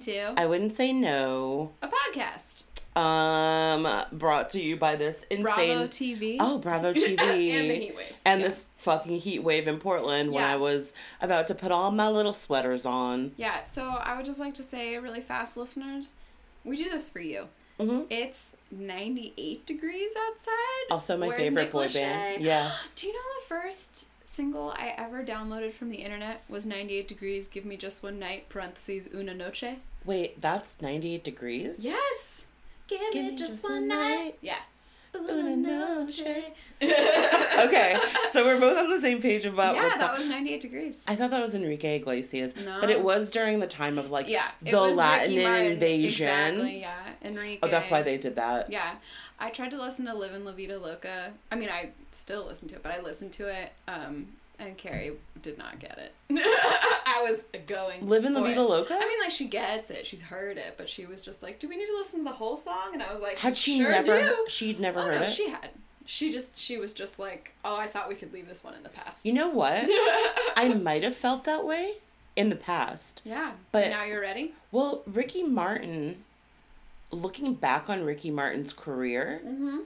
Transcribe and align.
to 0.00 0.34
I 0.36 0.46
wouldn't 0.46 0.72
say 0.72 0.92
no. 0.92 1.72
a 1.82 1.88
podcast. 1.88 2.64
Um, 2.96 3.86
brought 4.12 4.50
to 4.50 4.60
you 4.60 4.76
by 4.76 4.96
this 4.96 5.22
insane. 5.24 5.42
Bravo 5.42 5.86
TV. 5.86 6.36
Oh, 6.40 6.58
Bravo 6.58 6.92
TV. 6.94 7.50
and 7.52 7.70
the 7.70 7.74
heat 7.76 7.96
wave. 7.96 8.16
And 8.24 8.40
Yeah. 8.40 8.46
this 8.48 8.66
fucking 8.76 9.20
heat 9.20 9.42
wave 9.44 9.68
in 9.68 9.78
Portland 9.78 10.32
when 10.32 10.42
Yeah. 10.42 10.52
I 10.52 10.56
was 10.56 10.92
about 11.20 11.46
to 11.48 11.54
put 11.54 11.70
all 11.70 11.90
my 11.92 12.08
little 12.08 12.32
sweaters 12.32 12.84
on. 12.84 13.32
Yeah, 13.36 13.62
so 13.64 13.88
I 13.88 14.16
would 14.16 14.26
just 14.26 14.40
like 14.40 14.54
to 14.54 14.62
say 14.64 14.96
really 14.98 15.20
fast, 15.20 15.56
listeners, 15.56 16.16
we 16.64 16.76
do 16.76 16.90
this 16.90 17.08
for 17.08 17.20
you. 17.20 17.48
Mhm. 17.78 18.06
It's 18.10 18.56
98 18.70 19.64
degrees 19.64 20.10
outside. 20.28 20.90
Also, 20.90 21.16
my 21.16 21.28
Where's 21.28 21.42
favorite 21.44 21.62
Nick 21.62 21.72
boy 21.72 21.86
Lachey? 21.86 21.94
band. 21.94 22.42
Yeah. 22.42 22.72
Do 22.96 23.06
you 23.06 23.12
know 23.14 23.20
the 23.40 23.46
first 23.46 24.08
single 24.26 24.70
I 24.76 24.94
ever 24.98 25.24
downloaded 25.24 25.72
from 25.72 25.90
the 25.90 25.98
internet 25.98 26.42
was 26.48 26.66
98 26.66 27.08
degrees, 27.08 27.48
give 27.48 27.64
me 27.64 27.76
just 27.78 28.02
one 28.02 28.18
night, 28.18 28.48
parentheses, 28.50 29.08
una 29.14 29.32
noche? 29.32 29.64
Wait, 30.04 30.40
that's 30.40 30.80
98 30.80 31.22
degrees? 31.22 31.84
Yes! 31.84 32.46
Give, 32.88 33.00
me, 33.14 33.36
just, 33.36 33.62
one 33.62 33.86
night. 33.86 34.34
Yeah. 34.40 34.56
Una 35.14 35.56
noche. 35.56 36.22
okay, 36.82 37.96
so 38.30 38.44
we're 38.44 38.58
both 38.60 38.78
on 38.78 38.88
the 38.88 39.00
same 39.00 39.20
page 39.20 39.44
about 39.44 39.74
yeah, 39.74 39.88
that 39.98 40.00
up. 40.00 40.18
was 40.18 40.28
98 40.28 40.60
degrees. 40.60 41.04
I 41.06 41.16
thought 41.16 41.30
that 41.30 41.42
was 41.42 41.54
Enrique 41.54 41.96
Iglesias, 41.96 42.54
No. 42.64 42.80
but 42.80 42.90
it 42.90 43.02
was 43.02 43.30
during 43.30 43.58
the 43.58 43.66
time 43.66 43.98
of 43.98 44.10
like 44.10 44.28
yeah, 44.28 44.46
the 44.62 44.80
Latin 44.80 45.32
invasion. 45.32 46.26
Exactly, 46.28 46.80
yeah. 46.80 46.94
Enrique. 47.22 47.58
Oh, 47.62 47.68
that's 47.68 47.90
why 47.90 48.02
they 48.02 48.18
did 48.18 48.36
that. 48.36 48.70
Yeah, 48.70 48.94
I 49.38 49.50
tried 49.50 49.72
to 49.72 49.80
listen 49.80 50.06
to 50.06 50.14
"Live 50.14 50.32
in 50.32 50.44
La 50.44 50.52
Vida 50.52 50.78
Loca." 50.78 51.32
I 51.50 51.56
mean, 51.56 51.68
I 51.70 51.90
still 52.12 52.46
listen 52.46 52.68
to 52.68 52.76
it, 52.76 52.82
but 52.82 52.92
I 52.92 53.00
listened 53.00 53.32
to 53.32 53.48
it, 53.48 53.72
um, 53.88 54.28
and 54.60 54.76
Carrie 54.76 55.12
did 55.42 55.58
not 55.58 55.78
get 55.78 55.98
it. 55.98 56.12
I 57.06 57.22
was 57.22 57.44
going. 57.66 58.08
Live 58.08 58.24
in 58.24 58.34
the 58.34 58.40
Vida. 58.40 58.62
Loca? 58.62 58.94
I 58.94 59.00
mean, 59.08 59.18
like 59.20 59.30
she 59.30 59.46
gets 59.48 59.90
it, 59.90 60.06
she's 60.06 60.20
heard 60.22 60.56
it, 60.58 60.74
but 60.76 60.88
she 60.88 61.06
was 61.06 61.20
just 61.20 61.42
like, 61.42 61.58
"Do 61.58 61.68
we 61.68 61.76
need 61.76 61.86
to 61.86 61.94
listen 61.94 62.20
to 62.20 62.24
the 62.24 62.36
whole 62.36 62.56
song?" 62.56 62.90
And 62.92 63.02
I 63.02 63.12
was 63.12 63.20
like, 63.20 63.38
Had 63.38 63.56
she 63.56 63.78
sure 63.78 63.90
never 63.90 64.18
do. 64.20 64.44
she'd 64.48 64.78
never 64.78 65.00
Oh, 65.00 65.04
heard 65.04 65.14
no, 65.16 65.22
it? 65.22 65.28
she 65.30 65.48
had. 65.50 65.70
She 66.06 66.30
just 66.32 66.58
she 66.58 66.76
was 66.78 66.92
just 66.92 67.18
like, 67.18 67.52
"Oh, 67.64 67.76
I 67.76 67.86
thought 67.86 68.08
we 68.08 68.14
could 68.14 68.32
leave 68.32 68.48
this 68.48 68.62
one 68.64 68.74
in 68.74 68.82
the 68.82 68.88
past." 68.88 69.24
You 69.26 69.32
know 69.32 69.48
what? 69.48 69.78
I 70.56 70.72
might 70.80 71.02
have 71.04 71.14
felt 71.16 71.44
that 71.44 71.64
way 71.64 71.94
in 72.36 72.48
the 72.50 72.56
past. 72.56 73.22
yeah, 73.24 73.52
But- 73.72 73.90
now 73.90 74.04
you're 74.04 74.20
ready. 74.20 74.54
Well, 74.72 75.02
Ricky 75.06 75.42
Martin, 75.42 76.24
looking 77.10 77.54
back 77.54 77.90
on 77.90 78.04
Ricky 78.04 78.30
Martin's 78.30 78.72
career, 78.72 79.40
Mm-hmm. 79.44 79.78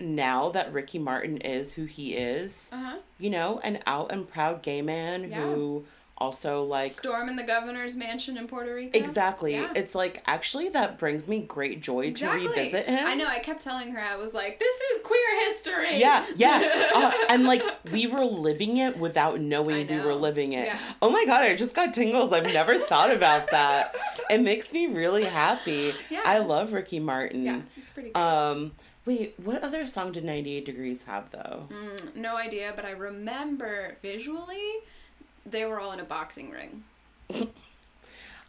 Now 0.00 0.48
that 0.50 0.72
Ricky 0.72 0.98
Martin 0.98 1.38
is 1.38 1.74
who 1.74 1.84
he 1.84 2.14
is, 2.14 2.70
Uh 2.72 2.76
huh. 2.76 2.96
you 3.18 3.30
know, 3.30 3.60
an 3.62 3.78
out 3.86 4.10
and 4.12 4.28
proud 4.28 4.62
gay 4.62 4.82
man 4.82 5.28
Yeah. 5.30 5.40
who 5.42 5.84
also 6.18 6.64
like 6.64 6.90
Storm 6.92 7.30
in 7.30 7.36
the 7.36 7.42
governor's 7.42 7.96
mansion 7.96 8.36
in 8.36 8.46
Puerto 8.46 8.74
Rico. 8.74 8.98
exactly. 8.98 9.54
Yeah. 9.54 9.72
It's 9.74 9.94
like 9.94 10.22
actually 10.26 10.68
that 10.68 10.98
brings 10.98 11.26
me 11.26 11.38
great 11.38 11.80
joy 11.80 12.02
Exactly. 12.02 12.42
to 12.42 12.48
revisit 12.50 12.84
him. 12.84 13.06
I 13.06 13.14
know. 13.14 13.24
I 13.26 13.38
kept 13.38 13.62
telling 13.62 13.90
her 13.92 14.00
I 14.00 14.16
was 14.16 14.34
like, 14.34 14.58
"This 14.58 14.76
is 14.92 15.00
queer 15.02 15.40
history." 15.46 15.96
Yeah, 15.98 16.26
yeah. 16.36 16.88
Uh, 16.94 17.12
and 17.30 17.44
like 17.46 17.62
we 17.90 18.06
were 18.06 18.24
living 18.26 18.76
it 18.76 18.98
without 18.98 19.40
knowing 19.40 19.90
I 19.90 19.96
we 19.98 20.04
were 20.04 20.12
living 20.14 20.52
it. 20.52 20.66
Yeah. 20.66 20.78
Oh 21.00 21.08
my 21.08 21.24
god, 21.24 21.40
I 21.42 21.56
just 21.56 21.74
got 21.74 21.94
tingles. 21.94 22.34
I've 22.34 22.52
never 22.52 22.76
thought 22.76 23.10
about 23.10 23.50
that. 23.52 23.96
It 24.28 24.42
makes 24.42 24.74
me 24.74 24.88
really 24.88 25.24
happy. 25.24 25.94
Yeah. 26.10 26.20
I 26.26 26.38
love 26.40 26.74
Ricky 26.74 27.00
Martin. 27.00 27.44
Yeah, 27.46 27.60
it's 27.78 27.90
pretty 27.90 28.10
good. 28.10 28.20
Um 28.20 28.72
wait, 29.06 29.34
what 29.42 29.62
other 29.62 29.86
song 29.86 30.12
did 30.12 30.24
98 30.24 30.64
Degrees 30.64 31.02
have 31.04 31.30
though? 31.30 31.66
Mm, 31.70 32.16
no 32.16 32.36
idea, 32.36 32.72
but 32.76 32.84
I 32.84 32.90
remember 32.90 33.96
visually 34.02 34.62
they 35.46 35.64
were 35.64 35.80
all 35.80 35.92
in 35.92 36.00
a 36.00 36.04
boxing 36.04 36.50
ring. 36.50 36.84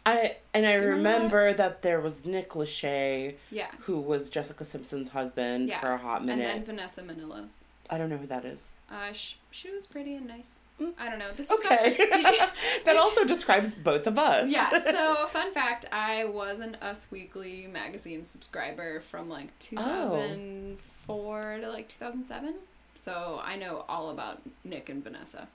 I 0.04 0.36
and 0.52 0.66
I 0.66 0.74
remember 0.74 0.96
remember 0.96 1.52
that? 1.54 1.82
there 1.82 2.00
was 2.00 2.26
Nick 2.26 2.50
Lachey 2.50 3.34
Yeah. 3.52 3.70
who 3.80 4.00
was 4.00 4.30
Jessica 4.30 4.64
Simpson's 4.64 5.10
husband 5.10 5.68
Yeah. 5.68 5.78
for 5.80 5.92
a 5.92 5.98
hot 5.98 6.24
minute, 6.24 6.44
And 6.48 6.66
then 6.66 6.76
Vanessa 6.76 7.02
Minnillo. 7.02 7.48
I 7.88 7.98
don't 7.98 8.08
know 8.10 8.16
who 8.16 8.26
that 8.26 8.44
is. 8.44 8.72
Uh, 8.90 9.12
sh- 9.12 9.34
she 9.52 9.70
was 9.70 9.86
pretty 9.86 10.16
and 10.16 10.26
nice. 10.26 10.56
I 10.98 11.08
don't 11.10 11.18
know. 11.18 11.30
This 11.36 11.50
was 11.50 11.60
Okay. 11.60 11.96
you- 11.98 12.06
that 12.10 12.52
did 12.84 12.94
you- 12.94 13.00
also 13.00 13.24
describes 13.24 13.74
both 13.74 14.06
of 14.06 14.18
us. 14.18 14.50
Yeah, 14.50 14.78
so 14.78 15.26
fun 15.28 15.52
fact, 15.52 15.86
I 15.92 16.24
was 16.24 16.60
an 16.60 16.76
Us 16.82 17.08
Weekly 17.10 17.66
magazine 17.66 18.24
subscriber 18.24 19.00
from 19.00 19.28
like 19.28 19.48
Oh. 19.76 20.10
2004 21.06 21.58
to 21.62 21.68
like 21.70 21.88
2007. 21.88 22.54
So 22.94 23.40
I 23.42 23.56
know 23.56 23.84
all 23.88 24.10
about 24.10 24.42
Nick 24.64 24.88
and 24.88 25.02
Vanessa. 25.02 25.48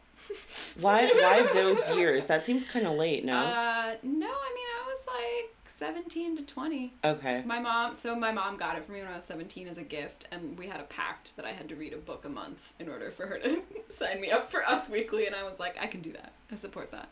Why 0.80 1.08
why 1.08 1.48
those 1.54 1.90
years? 1.92 2.26
That 2.28 2.44
seems 2.46 2.66
kind 2.66 2.86
of 2.88 2.94
late, 2.96 3.24
no? 3.26 3.34
Uh, 3.38 3.96
no, 4.04 4.28
I 4.28 4.54
mean, 4.54 4.68
I 4.84 4.88
was 4.88 5.06
like 5.08 5.54
17 5.66 6.38
to 6.38 6.44
20. 6.44 6.94
okay. 7.04 7.44
My 7.46 7.60
mom, 7.60 7.94
so 7.94 8.16
my 8.16 8.32
mom 8.32 8.58
got 8.58 8.78
it 8.78 8.86
for 8.86 8.92
me 8.94 9.00
when 9.02 9.10
I 9.12 9.16
was 9.16 9.26
17 9.26 9.68
as 9.68 9.78
a 9.78 9.84
gift, 9.84 10.28
and 10.32 10.58
we 10.58 10.68
had 10.68 10.80
a 10.80 10.84
pact 10.86 11.36
that 11.38 11.46
I 11.46 11.52
had 11.52 11.70
to 11.70 11.76
read 11.76 11.94
a 11.94 11.98
book 11.98 12.26
a 12.26 12.30
month 12.30 12.74
in 12.80 12.90
order 12.90 13.12
for 13.12 13.28
her 13.28 13.38
to 13.40 13.62
sign 13.90 14.20
me 14.22 14.32
up 14.32 14.50
for 14.50 14.64
Us 14.66 14.90
Weekly, 14.90 15.26
and 15.28 15.36
I 15.36 15.44
was 15.44 15.60
like, 15.60 15.78
I 15.82 15.88
can 15.88 16.02
do 16.02 16.12
that. 16.14 16.34
I 16.52 16.56
support 16.56 16.92
that. 16.92 17.10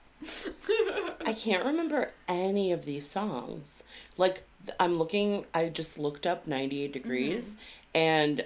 I 1.26 1.34
can't 1.34 1.66
remember 1.66 2.12
any 2.28 2.72
of 2.72 2.86
these 2.86 3.08
songs. 3.08 3.84
Like 4.18 4.44
I'm 4.80 4.98
looking 4.98 5.46
I 5.54 5.68
just 5.68 6.00
looked 6.00 6.26
up 6.26 6.48
98 6.48 6.94
degrees 6.94 7.50
Mm-hmm. 7.50 7.60
and 7.96 8.46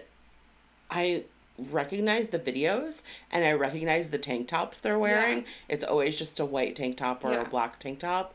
I 0.90 1.24
recognize 1.72 2.30
the 2.30 2.40
videos 2.40 3.04
and 3.32 3.44
I 3.46 3.52
recognize 3.54 4.10
the 4.10 4.18
tank 4.18 4.48
tops 4.48 4.80
they're 4.80 5.00
wearing. 5.00 5.46
It's 5.68 5.84
always 5.84 6.18
just 6.18 6.40
a 6.40 6.46
white 6.46 6.76
tank 6.76 6.98
top 6.98 7.24
or 7.26 7.32
Yeah. 7.34 7.42
a 7.42 7.46
black 7.50 7.80
tank 7.80 8.00
top. 8.00 8.34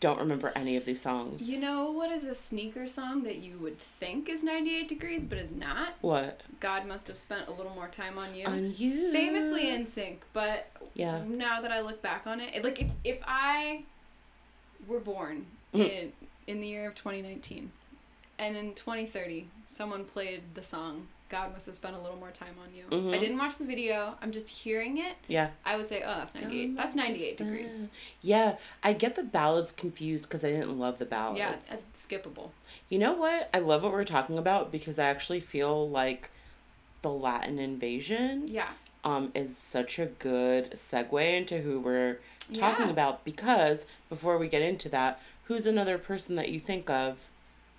Don't 0.00 0.20
remember 0.20 0.52
any 0.54 0.76
of 0.76 0.84
these 0.84 1.00
songs. 1.02 1.42
You 1.48 1.58
know 1.58 1.90
what 1.90 2.12
is 2.12 2.24
a 2.24 2.34
sneaker 2.34 2.86
song 2.86 3.24
that 3.24 3.38
you 3.38 3.58
would 3.58 3.78
think 3.80 4.28
is 4.28 4.44
98 4.44 4.86
degrees, 4.88 5.26
but 5.26 5.38
is 5.38 5.52
not? 5.52 5.94
what? 6.02 6.40
God 6.60 6.86
must 6.86 7.08
have 7.08 7.16
spent 7.16 7.48
a 7.48 7.50
little 7.50 7.74
more 7.74 7.88
time 7.88 8.16
on 8.16 8.32
you. 8.34 8.46
On 8.46 8.72
you. 8.76 9.10
Famously 9.10 9.64
NSYNC, 9.66 10.18
but 10.32 10.70
Yeah. 10.94 11.22
now 11.26 11.60
that 11.60 11.72
I 11.72 11.80
look 11.80 12.00
back 12.00 12.28
on 12.28 12.40
it, 12.40 12.54
it- 12.54 12.62
like 12.64 12.80
if, 12.80 12.88
if 13.02 13.18
I 13.26 13.82
were 14.86 15.00
born 15.00 15.46
Mm. 15.74 15.90
in 15.90 16.12
in 16.46 16.60
the 16.60 16.68
year 16.68 16.88
of 16.88 16.94
2019 16.94 17.72
and 18.38 18.56
in 18.56 18.72
2030 18.72 19.48
someone 19.66 20.04
played 20.06 20.40
the 20.54 20.62
song 20.62 21.08
God 21.28 21.52
must 21.52 21.66
have 21.66 21.74
spent 21.74 21.94
a 21.94 21.98
little 22.00 22.16
more 22.16 22.30
time 22.30 22.54
on 22.62 22.74
you. 22.74 22.84
Mhm. 22.90 23.14
I 23.14 23.18
didn't 23.18 23.36
watch 23.38 23.58
the 23.58 23.64
video. 23.66 24.16
I'm 24.22 24.32
just 24.32 24.48
hearing 24.48 24.96
it. 24.98 25.16
Yeah. 25.26 25.50
I 25.64 25.76
would 25.76 25.86
say, 25.88 26.02
"Oh, 26.02 26.14
that's 26.16 26.34
98. 26.34 26.76
That's 26.76 26.94
98 26.94 27.36
degrees." 27.36 27.90
Yeah, 28.22 28.56
I 28.82 28.94
get 28.94 29.14
the 29.14 29.22
ballads 29.24 29.72
confused 29.72 30.24
because 30.24 30.42
I 30.42 30.50
didn't 30.50 30.78
love 30.78 30.98
the 30.98 31.04
ballads. 31.04 31.38
Yeah, 31.38 31.52
it's, 31.52 31.72
it's 31.72 32.06
skippable. 32.06 32.50
You 32.88 32.98
know 32.98 33.12
what? 33.12 33.50
I 33.52 33.58
love 33.58 33.82
what 33.82 33.92
we're 33.92 34.04
talking 34.04 34.38
about 34.38 34.72
because 34.72 34.98
I 34.98 35.04
actually 35.08 35.40
feel 35.40 35.88
like 35.88 36.30
the 37.02 37.10
Latin 37.10 37.58
invasion 37.58 38.48
Yeah. 38.48 38.70
um 39.04 39.30
is 39.34 39.56
such 39.56 39.98
a 39.98 40.06
good 40.06 40.70
segue 40.72 41.36
into 41.36 41.58
who 41.60 41.78
we're 41.78 42.18
talking 42.54 42.86
Yeah. 42.86 42.90
about 42.92 43.24
because 43.24 43.86
before 44.08 44.38
we 44.38 44.48
get 44.48 44.62
into 44.62 44.88
that, 44.88 45.20
who's 45.44 45.66
another 45.66 45.98
person 45.98 46.36
that 46.36 46.48
you 46.48 46.58
think 46.58 46.88
of? 46.88 47.28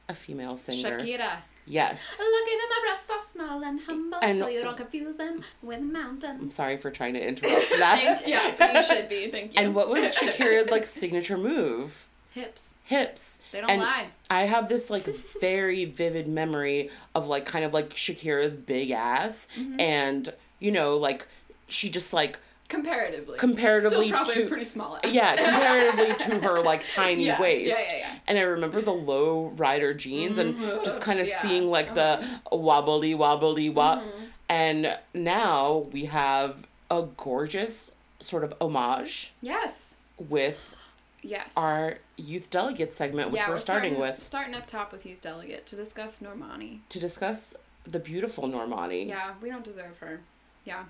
A 0.07 0.13
female 0.15 0.57
singer. 0.57 0.97
Shakira. 0.99 1.37
Yes. 1.69 2.03
Look 2.17 2.47
at 2.47 2.59
them, 2.59 2.69
my 2.69 2.79
breasts 2.81 3.09
are 3.11 3.19
small 3.19 3.63
and 3.63 3.79
humble, 3.81 4.17
And- 4.21 4.37
so 4.39 4.47
you 4.47 4.61
don't 4.63 4.75
confuse 4.75 5.15
them 5.17 5.43
with 5.61 5.77
I'm 5.77 5.93
mountains. 5.93 6.53
sorry 6.55 6.77
for 6.77 6.89
trying 6.91 7.13
to 7.13 7.25
interrupt 7.25 7.69
that. 7.77 7.99
Thank- 8.03 8.27
yeah, 8.27 8.73
you 8.73 8.83
should 8.95 9.07
be. 9.07 9.27
Thank 9.29 9.53
you. 9.53 9.63
And 9.63 9.75
what 9.75 9.87
was 9.87 10.15
Shakira's 10.19 10.69
like 10.71 10.85
signature 10.85 11.37
move? 11.37 12.07
hips? 12.31 12.75
Hips. 12.83 13.39
They 13.51 13.59
don't 13.61 13.69
And 13.71 13.81
lie. 13.81 14.07
I 14.29 14.41
have 14.43 14.69
this 14.69 14.89
like 14.91 15.03
very 15.41 15.85
vivid 15.85 16.27
memory 16.27 16.89
of 17.15 17.27
like 17.27 17.45
kind 17.45 17.65
of 17.65 17.73
like 17.73 17.91
Shakira's 17.95 18.55
big 18.55 18.91
ass 18.91 19.47
Mm-hmm. 19.57 19.79
and 19.79 20.33
you 20.59 20.71
know 20.71 20.97
like 20.97 21.27
she 21.67 21.89
just 21.89 22.13
like 22.13 22.39
Comparatively. 22.69 23.37
Comparatively 23.39 24.11
to- 24.11 24.45
a 24.45 24.47
pretty 24.47 24.63
small 24.63 24.95
ass. 24.97 25.11
yeah 25.11 25.35
comparatively 25.51 26.15
to 26.15 26.39
her 26.47 26.61
like 26.61 26.83
tiny 26.95 27.25
yeah, 27.25 27.41
waist 27.41 27.69
Yeah, 27.77 27.85
yeah, 27.89 27.97
yeah. 27.97 28.15
and 28.27 28.37
I 28.37 28.41
remember 28.43 28.81
the 28.81 28.93
low 28.93 29.47
rider 29.55 29.93
jeans 29.93 30.37
and 30.37 30.55
Mhm. 30.55 30.83
just 30.83 31.01
kind 31.01 31.19
of 31.19 31.27
Yeah. 31.27 31.41
seeing 31.41 31.67
like 31.67 31.95
the 31.95 32.23
wobbly 32.51 33.15
wobbly 33.15 33.69
wop 33.69 34.01
Mhm. 34.03 34.27
and 34.47 34.97
now 35.15 35.87
we 35.91 36.05
have 36.05 36.67
a 36.91 37.07
gorgeous 37.17 37.91
sort 38.19 38.43
of 38.43 38.53
homage 38.61 39.33
Yes. 39.41 39.95
with 40.17 40.75
Yes. 41.23 41.53
our 41.57 41.97
youth 42.17 42.49
delegate 42.51 42.93
segment 42.93 43.31
which 43.31 43.41
yeah, 43.41 43.49
we're, 43.49 43.57
starting, 43.57 43.99
with 43.99 44.21
Starting 44.21 44.53
up 44.53 44.65
top 44.67 44.91
with 44.91 45.05
Youth 45.07 45.21
Delegate 45.21 45.65
to 45.65 45.75
discuss 45.75 46.19
Normani. 46.19 46.79
to 46.89 46.99
discuss 46.99 47.55
the 47.85 47.99
beautiful 47.99 48.47
Normani. 48.47 49.07
Yeah, 49.07 49.33
we 49.41 49.49
don't 49.49 49.63
deserve 49.63 49.97
her. 49.99 50.21
Yeah. 50.65 50.83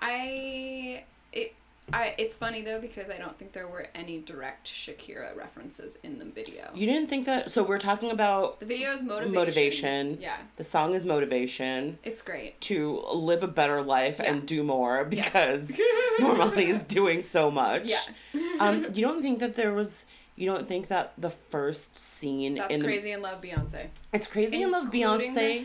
I 0.00 1.04
it 1.32 1.54
I 1.92 2.14
it's 2.18 2.36
funny 2.36 2.62
though 2.62 2.80
because 2.80 3.10
I 3.10 3.18
don't 3.18 3.36
think 3.36 3.52
there 3.52 3.66
were 3.68 3.88
any 3.94 4.18
direct 4.18 4.72
Shakira 4.72 5.36
references 5.36 5.98
in 6.02 6.18
the 6.18 6.24
video. 6.24 6.70
You 6.74 6.86
didn't 6.86 7.08
think 7.08 7.26
that? 7.26 7.50
So 7.50 7.62
we're 7.62 7.78
talking 7.80 8.10
about 8.10 8.60
the 8.60 8.66
video 8.66 8.92
is 8.92 9.02
motivation. 9.02 9.34
Motivation. 9.34 10.18
Yeah. 10.20 10.36
the 10.56 10.64
song 10.64 10.94
is 10.94 11.04
motivation 11.04 11.98
It's 12.04 12.22
great. 12.22 12.60
to 12.62 13.00
live 13.12 13.42
a 13.42 13.48
better 13.48 13.82
life 13.82 14.20
Yeah. 14.22 14.30
and 14.32 14.46
do 14.46 14.62
more 14.62 14.98
Yeah. 14.98 15.04
because 15.04 15.72
Normani 16.20 16.68
is 16.68 16.82
doing 16.82 17.22
so 17.22 17.50
much. 17.50 17.84
Yeah. 17.86 18.40
Um, 18.60 18.86
you 18.94 19.04
don't 19.04 19.22
think 19.22 19.40
that 19.40 19.54
there 19.54 19.72
was? 19.72 20.06
You 20.36 20.46
don't 20.46 20.66
think 20.66 20.86
that 20.86 21.12
the 21.18 21.30
first 21.30 21.98
scene 21.98 22.54
That's 22.54 22.74
in 22.74 22.82
crazy 22.82 23.10
in 23.10 23.20
love, 23.20 23.42
Beyonce. 23.42 23.88
it's 24.12 24.26
crazy 24.26 24.62
in 24.62 24.70
love 24.70 24.84
Including 24.94 25.34
Beyonce 25.34 25.64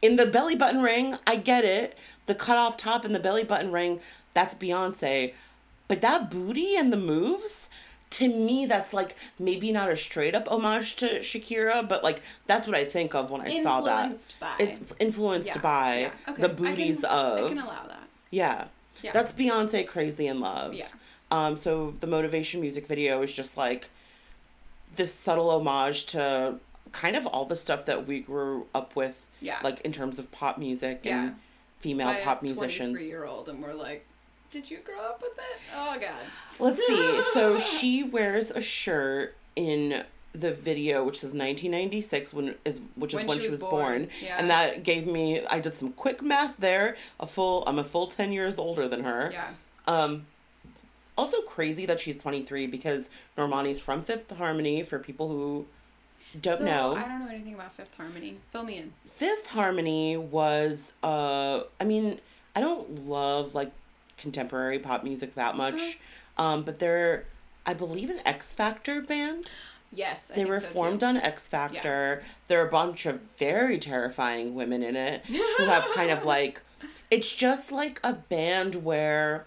in 0.00 0.16
the 0.16 0.26
belly 0.26 0.56
button 0.56 0.82
ring? 0.82 1.16
I 1.26 1.36
get 1.36 1.64
it. 1.64 1.96
The 2.26 2.34
cut 2.34 2.56
off 2.56 2.76
top 2.76 3.04
and 3.04 3.14
the 3.14 3.20
belly 3.20 3.44
button 3.44 3.72
ring. 3.72 4.00
That's 4.34 4.54
Beyonce, 4.54 5.34
but 5.88 6.00
that 6.00 6.30
booty 6.30 6.76
and 6.76 6.92
the 6.92 6.96
moves. 6.96 7.68
To 8.10 8.28
me, 8.28 8.66
that's 8.66 8.92
like 8.92 9.16
maybe 9.38 9.72
not 9.72 9.90
a 9.90 9.96
straight 9.96 10.34
up 10.34 10.46
homage 10.50 10.96
to 10.96 11.20
Shakira, 11.20 11.88
but 11.88 12.04
like 12.04 12.20
that's 12.46 12.66
what 12.66 12.76
I 12.76 12.84
think 12.84 13.14
of 13.14 13.30
when 13.30 13.40
I 13.40 13.62
saw 13.62 13.80
that. 13.80 14.04
Influenced 14.10 14.38
by. 14.40 14.54
It's 14.58 14.94
influenced 14.98 15.48
Yeah, 15.48 15.58
by 15.62 15.98
yeah, 16.00 16.10
okay. 16.32 16.42
the 16.42 16.50
I 16.50 16.52
booties 16.52 17.00
can, 17.00 17.08
of 17.10 17.44
I 17.44 17.48
can 17.48 17.58
allow 17.58 17.86
that. 17.88 18.02
yeah. 18.30 18.64
Yeah. 19.02 19.12
That's 19.12 19.32
Beyonce 19.32 19.88
crazy 19.88 20.26
in 20.26 20.40
love. 20.40 20.74
Yeah. 20.74 20.88
Um 21.30 21.56
so 21.56 21.94
the 22.00 22.06
motivation 22.06 22.60
music 22.60 22.86
video 22.86 23.22
is 23.22 23.32
just 23.34 23.56
like 23.56 23.88
this 24.96 25.14
subtle 25.14 25.48
homage 25.50 26.04
to 26.06 26.56
kind 26.92 27.16
of 27.16 27.26
all 27.26 27.46
the 27.46 27.56
stuff 27.56 27.86
that 27.86 28.06
we 28.06 28.20
grew 28.20 28.66
up 28.74 28.94
with 28.94 29.30
Yeah. 29.40 29.56
like 29.62 29.80
in 29.80 29.92
terms 29.92 30.18
of 30.18 30.30
pop 30.30 30.58
music 30.58 31.00
Yeah. 31.02 31.22
and 31.24 31.36
female 31.82 32.14
pop 32.24 32.42
musicians. 32.42 33.00
23 33.00 33.08
year 33.08 33.24
old, 33.26 33.48
and 33.48 33.62
we're 33.62 33.74
like, 33.74 34.06
did 34.50 34.70
you 34.70 34.78
grow 34.78 35.00
up 35.00 35.20
with 35.20 35.36
it? 35.36 35.60
Oh, 35.76 35.98
God. 36.00 36.12
Let's 36.58 36.86
see. 36.86 37.22
So 37.32 37.58
she 37.78 38.02
wears 38.02 38.50
a 38.50 38.60
shirt 38.60 39.34
in 39.56 40.04
the 40.34 40.50
video 40.50 41.04
which 41.04 41.18
is 41.18 41.34
1996 41.34 42.32
when 42.32 42.54
is 42.64 42.80
which 42.94 43.12
is 43.12 43.22
when, 43.24 43.38
she 43.38 43.50
was, 43.50 43.60
born, 43.60 44.08
yeah. 44.22 44.38
and 44.38 44.48
that 44.48 44.82
gave 44.82 45.06
me 45.06 45.44
I 45.44 45.60
did 45.60 45.76
some 45.76 45.92
quick 45.92 46.22
math 46.22 46.56
there 46.56 46.96
a 47.20 47.26
full 47.26 47.64
I'm 47.66 47.78
a 47.78 47.84
full 47.84 48.06
10 48.06 48.32
years 48.32 48.58
older 48.58 48.88
than 48.88 49.04
her 49.04 49.28
Yeah. 49.30 49.50
Um, 49.86 50.24
also 51.16 51.42
crazy 51.42 51.86
that 51.86 52.00
she's 52.00 52.16
23 52.16 52.66
because 52.66 53.10
Normani's 53.36 53.80
from 53.80 54.02
Fifth 54.02 54.36
Harmony. 54.36 54.82
For 54.82 54.98
people 54.98 55.28
who 55.28 55.66
don't 56.40 56.58
so, 56.58 56.64
know, 56.64 56.94
I 56.96 57.02
don't 57.06 57.20
know 57.24 57.30
anything 57.30 57.54
about 57.54 57.72
Fifth 57.74 57.94
Harmony. 57.96 58.38
Fill 58.52 58.64
me 58.64 58.78
in. 58.78 58.92
Fifth 59.06 59.50
Harmony 59.50 60.16
was 60.16 60.94
uh, 61.02 61.62
I 61.80 61.84
mean, 61.84 62.20
I 62.56 62.60
don't 62.60 63.06
love 63.08 63.54
like 63.54 63.70
contemporary 64.18 64.78
pop 64.78 65.04
music 65.04 65.34
that 65.34 65.56
much, 65.56 65.80
Uh-huh. 66.38 66.44
um, 66.44 66.62
but 66.62 66.78
they're 66.78 67.24
I 67.66 67.74
believe 67.74 68.10
an 68.10 68.20
X 68.24 68.54
Factor 68.54 69.00
band. 69.02 69.46
Yes, 69.94 70.30
I 70.30 70.34
They 70.34 70.40
think 70.44 70.48
were 70.48 70.60
so, 70.60 70.66
too. 70.68 70.72
formed 70.72 71.02
on 71.02 71.16
X 71.18 71.48
Factor. 71.48 72.22
There 72.48 72.62
are 72.62 72.66
a 72.66 72.70
bunch 72.70 73.04
of 73.06 73.20
very 73.38 73.78
terrifying 73.78 74.54
women 74.54 74.82
in 74.82 74.96
it 74.96 75.24
who 75.26 75.64
have 75.64 75.86
kind 75.94 76.10
of 76.10 76.24
like 76.34 76.62
it's 77.10 77.34
just 77.34 77.70
like 77.72 78.00
a 78.02 78.14
band 78.14 78.76
where 78.84 79.44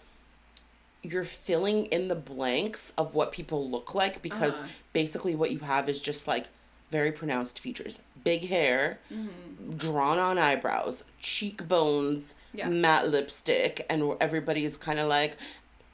you're 1.01 1.23
filling 1.23 1.85
in 1.87 2.07
the 2.07 2.15
blanks 2.15 2.93
of 2.97 3.13
what 3.15 3.31
people 3.31 3.69
look 3.69 3.93
like 3.95 4.21
because 4.21 4.55
Uh-huh. 4.59 4.67
basically 4.93 5.35
what 5.35 5.51
you 5.51 5.59
have 5.59 5.87
is 5.89 6.01
just 6.01 6.27
like 6.27 6.47
very 6.91 7.11
pronounced 7.11 7.59
features 7.59 7.99
big 8.23 8.47
hair 8.47 8.99
Mm-hmm. 9.13 9.77
drawn 9.77 10.19
on 10.19 10.37
eyebrows 10.37 11.03
cheekbones 11.19 12.35
Yeah. 12.53 12.69
matte 12.69 13.07
lipstick 13.09 13.85
and 13.89 14.13
everybody's 14.19 14.77
kind 14.77 14.99
of 14.99 15.07
like 15.07 15.37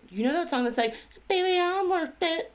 you 0.09 0.23
know 0.25 0.33
that 0.33 0.49
song 0.49 0.63
that's 0.63 0.77
like 0.77 0.95
baby 1.27 1.57
i'm 1.59 1.89
worth 1.89 2.11
it 2.21 2.51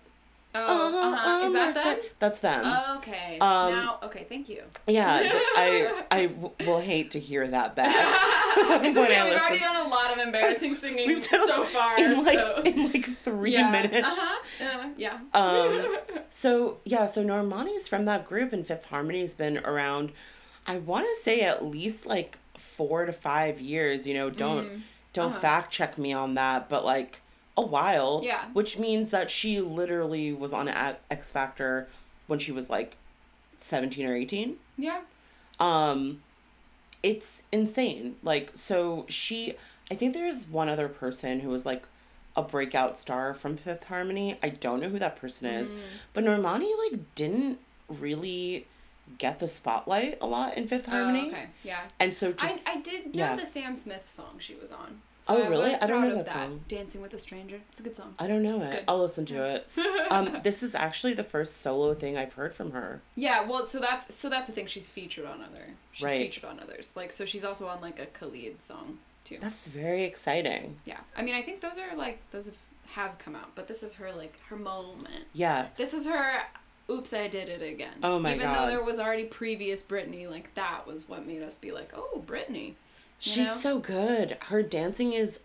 Oh, 0.66 1.12
uh-huh. 1.12 1.16
I'm 1.42 1.46
Is 1.48 1.52
that 1.54 1.74
worth 1.74 1.84
them? 1.84 1.98
that's 2.18 2.38
them 2.40 2.96
Okay. 2.98 3.38
Um, 3.40 3.72
now, 3.72 3.98
okay, 4.04 4.24
thank 4.28 4.48
you. 4.48 4.62
yeah 4.86 5.20
i 5.56 6.02
i 6.10 6.26
w- 6.26 6.50
will 6.60 6.80
hate 6.80 7.10
to 7.12 7.20
hear 7.20 7.46
that 7.46 7.74
back 7.76 7.94
it's 8.58 8.96
okay, 8.96 9.22
we've 9.30 9.40
already 9.40 9.60
done 9.60 9.86
a 9.86 9.88
lot 9.88 10.12
of 10.12 10.18
embarrassing 10.18 10.74
singing 10.82 11.08
We've 11.08 11.28
done 11.28 11.46
so 11.48 11.64
far. 11.64 11.98
in 11.98 12.24
like 12.24 12.38
so. 12.38 12.62
in 12.64 12.92
like 12.92 13.04
three 13.18 13.52
yeah. 13.52 13.70
minutes 13.70 14.06
Uh-huh. 14.06 14.42
Uh, 14.64 14.88
yeah. 14.96 15.18
Um, 15.34 15.98
so 16.30 16.78
yeah, 16.84 17.06
so 17.06 17.22
Normani's 17.22 17.86
from 17.88 18.06
that 18.06 18.26
group, 18.26 18.52
and 18.54 18.66
Fifth 18.66 18.86
Harmony's 18.86 19.34
been 19.34 19.58
around. 19.58 20.12
I 20.66 20.78
want 20.78 21.04
to 21.06 21.22
say 21.22 21.40
at 21.42 21.64
least 21.64 22.06
like 22.06 22.38
four 22.56 23.04
to 23.04 23.12
five 23.12 23.60
years. 23.60 24.06
You 24.06 24.14
know, 24.14 24.30
don't 24.30 24.82
don't 25.12 25.30
Uh-huh. 25.32 25.40
fact 25.40 25.72
check 25.72 25.98
me 25.98 26.12
on 26.14 26.34
that, 26.34 26.68
but 26.70 26.84
like 26.86 27.20
a 27.56 27.62
while. 27.62 28.20
Yeah. 28.24 28.44
Which 28.52 28.78
means 28.78 29.10
that 29.10 29.30
she 29.30 29.60
literally 29.60 30.32
was 30.32 30.52
on 30.52 30.68
X 31.10 31.30
Factor 31.30 31.88
when 32.26 32.38
she 32.38 32.52
was 32.52 32.68
like 32.70 32.96
seventeen 33.58 34.06
or 34.06 34.14
eighteen. 34.14 34.56
yeah. 34.76 35.00
Um, 35.58 36.22
it's 37.02 37.44
insane. 37.52 38.16
Like, 38.22 38.50
so 38.54 39.06
she, 39.08 39.54
I 39.90 39.94
think 39.94 40.12
there's 40.12 40.46
one 40.48 40.68
other 40.68 40.88
person 40.88 41.40
who 41.40 41.48
was 41.48 41.64
like 41.64 41.86
a 42.36 42.42
breakout 42.42 42.98
star 42.98 43.32
from 43.32 43.56
Fifth 43.56 43.84
Harmony. 43.84 44.38
I 44.42 44.50
don't 44.50 44.80
know 44.80 44.88
who 44.90 44.98
that 44.98 45.16
person 45.20 45.48
is, 45.48 45.72
Mm. 45.72 45.78
but 46.12 46.24
Normani 46.24 46.70
like 46.90 47.00
didn't 47.14 47.58
really 47.88 48.66
get 49.18 49.38
the 49.38 49.48
spotlight 49.48 50.18
a 50.20 50.26
lot 50.26 50.56
in 50.58 50.66
Fifth 50.66 50.86
Harmony, 50.86 51.26
Oh, 51.26 51.28
okay. 51.28 51.46
Yeah. 51.62 51.80
and 52.00 52.14
so 52.14 52.34
I, 52.40 52.58
I 52.66 52.80
did 52.80 53.06
know 53.06 53.10
yeah. 53.14 53.36
the 53.36 53.46
Sam 53.46 53.76
Smith 53.76 54.08
song 54.10 54.36
she 54.38 54.54
was 54.56 54.70
on. 54.72 55.00
So 55.26 55.36
Oh, 55.36 55.42
I 55.42 55.48
really? 55.48 55.74
I 55.74 55.86
don't 55.88 56.02
know 56.08 56.18
of 56.20 56.24
that 56.24 56.32
song. 56.32 56.60
Dancing 56.68 57.02
with 57.02 57.12
a 57.12 57.18
Stranger. 57.18 57.60
It's 57.72 57.80
a 57.80 57.82
good 57.82 57.96
song. 57.96 58.14
I 58.18 58.28
don't 58.28 58.44
know 58.44 58.60
it. 58.60 58.70
good. 58.70 58.84
I'll 58.86 59.00
listen 59.02 59.24
to 59.26 59.42
it. 59.44 59.66
Um, 60.08 60.38
this 60.44 60.62
is 60.62 60.76
actually 60.76 61.14
the 61.14 61.24
first 61.24 61.62
solo 61.62 61.92
thing 61.92 62.16
I've 62.16 62.34
heard 62.34 62.54
from 62.54 62.70
her. 62.70 63.00
Yeah, 63.16 63.44
well, 63.44 63.66
so 63.66 63.80
that's 63.80 64.14
so 64.14 64.30
that's 64.30 64.46
the 64.46 64.52
thing. 64.52 64.68
She's 64.68 64.88
featured 64.88 65.26
on 65.26 65.42
other. 65.42 65.64
She's 65.90 66.04
Right. 66.04 66.18
featured 66.22 66.44
on 66.44 66.60
others. 66.60 66.94
Like, 66.94 67.10
so 67.10 67.24
she's 67.24 67.44
also 67.44 67.66
on 67.66 67.80
like 67.80 67.98
a 67.98 68.06
Khalid 68.06 68.62
song 68.62 68.98
too. 69.24 69.38
That's 69.40 69.66
very 69.66 70.04
exciting. 70.04 70.76
yeah, 70.84 71.00
I 71.16 71.22
mean, 71.22 71.34
I 71.34 71.42
think 71.42 71.60
those 71.60 71.76
are 71.76 71.96
like 71.96 72.20
those 72.30 72.46
have, 72.46 72.58
have 72.92 73.18
come 73.18 73.34
out, 73.34 73.50
but 73.56 73.66
this 73.66 73.82
is 73.82 73.94
her 73.94 74.12
like 74.12 74.38
her 74.48 74.54
moment. 74.54 75.24
Yeah. 75.32 75.66
This 75.76 75.92
is 75.92 76.06
her. 76.06 76.42
Oops, 76.88 77.12
I 77.12 77.26
did 77.26 77.48
it 77.48 77.62
again. 77.62 77.94
Oh 78.04 78.20
my 78.20 78.34
Even 78.36 78.46
God. 78.46 78.62
though 78.62 78.70
there 78.70 78.84
was 78.84 79.00
already 79.00 79.24
previous 79.24 79.82
Britney, 79.82 80.30
like 80.30 80.54
that 80.54 80.86
was 80.86 81.08
what 81.08 81.26
made 81.26 81.42
us 81.42 81.58
be 81.58 81.72
like, 81.72 81.90
oh, 81.96 82.22
Britney. 82.24 82.74
She's 83.18 83.46
know? 83.46 83.54
so 83.54 83.78
good. 83.78 84.36
Her 84.42 84.62
dancing 84.62 85.12
is 85.12 85.40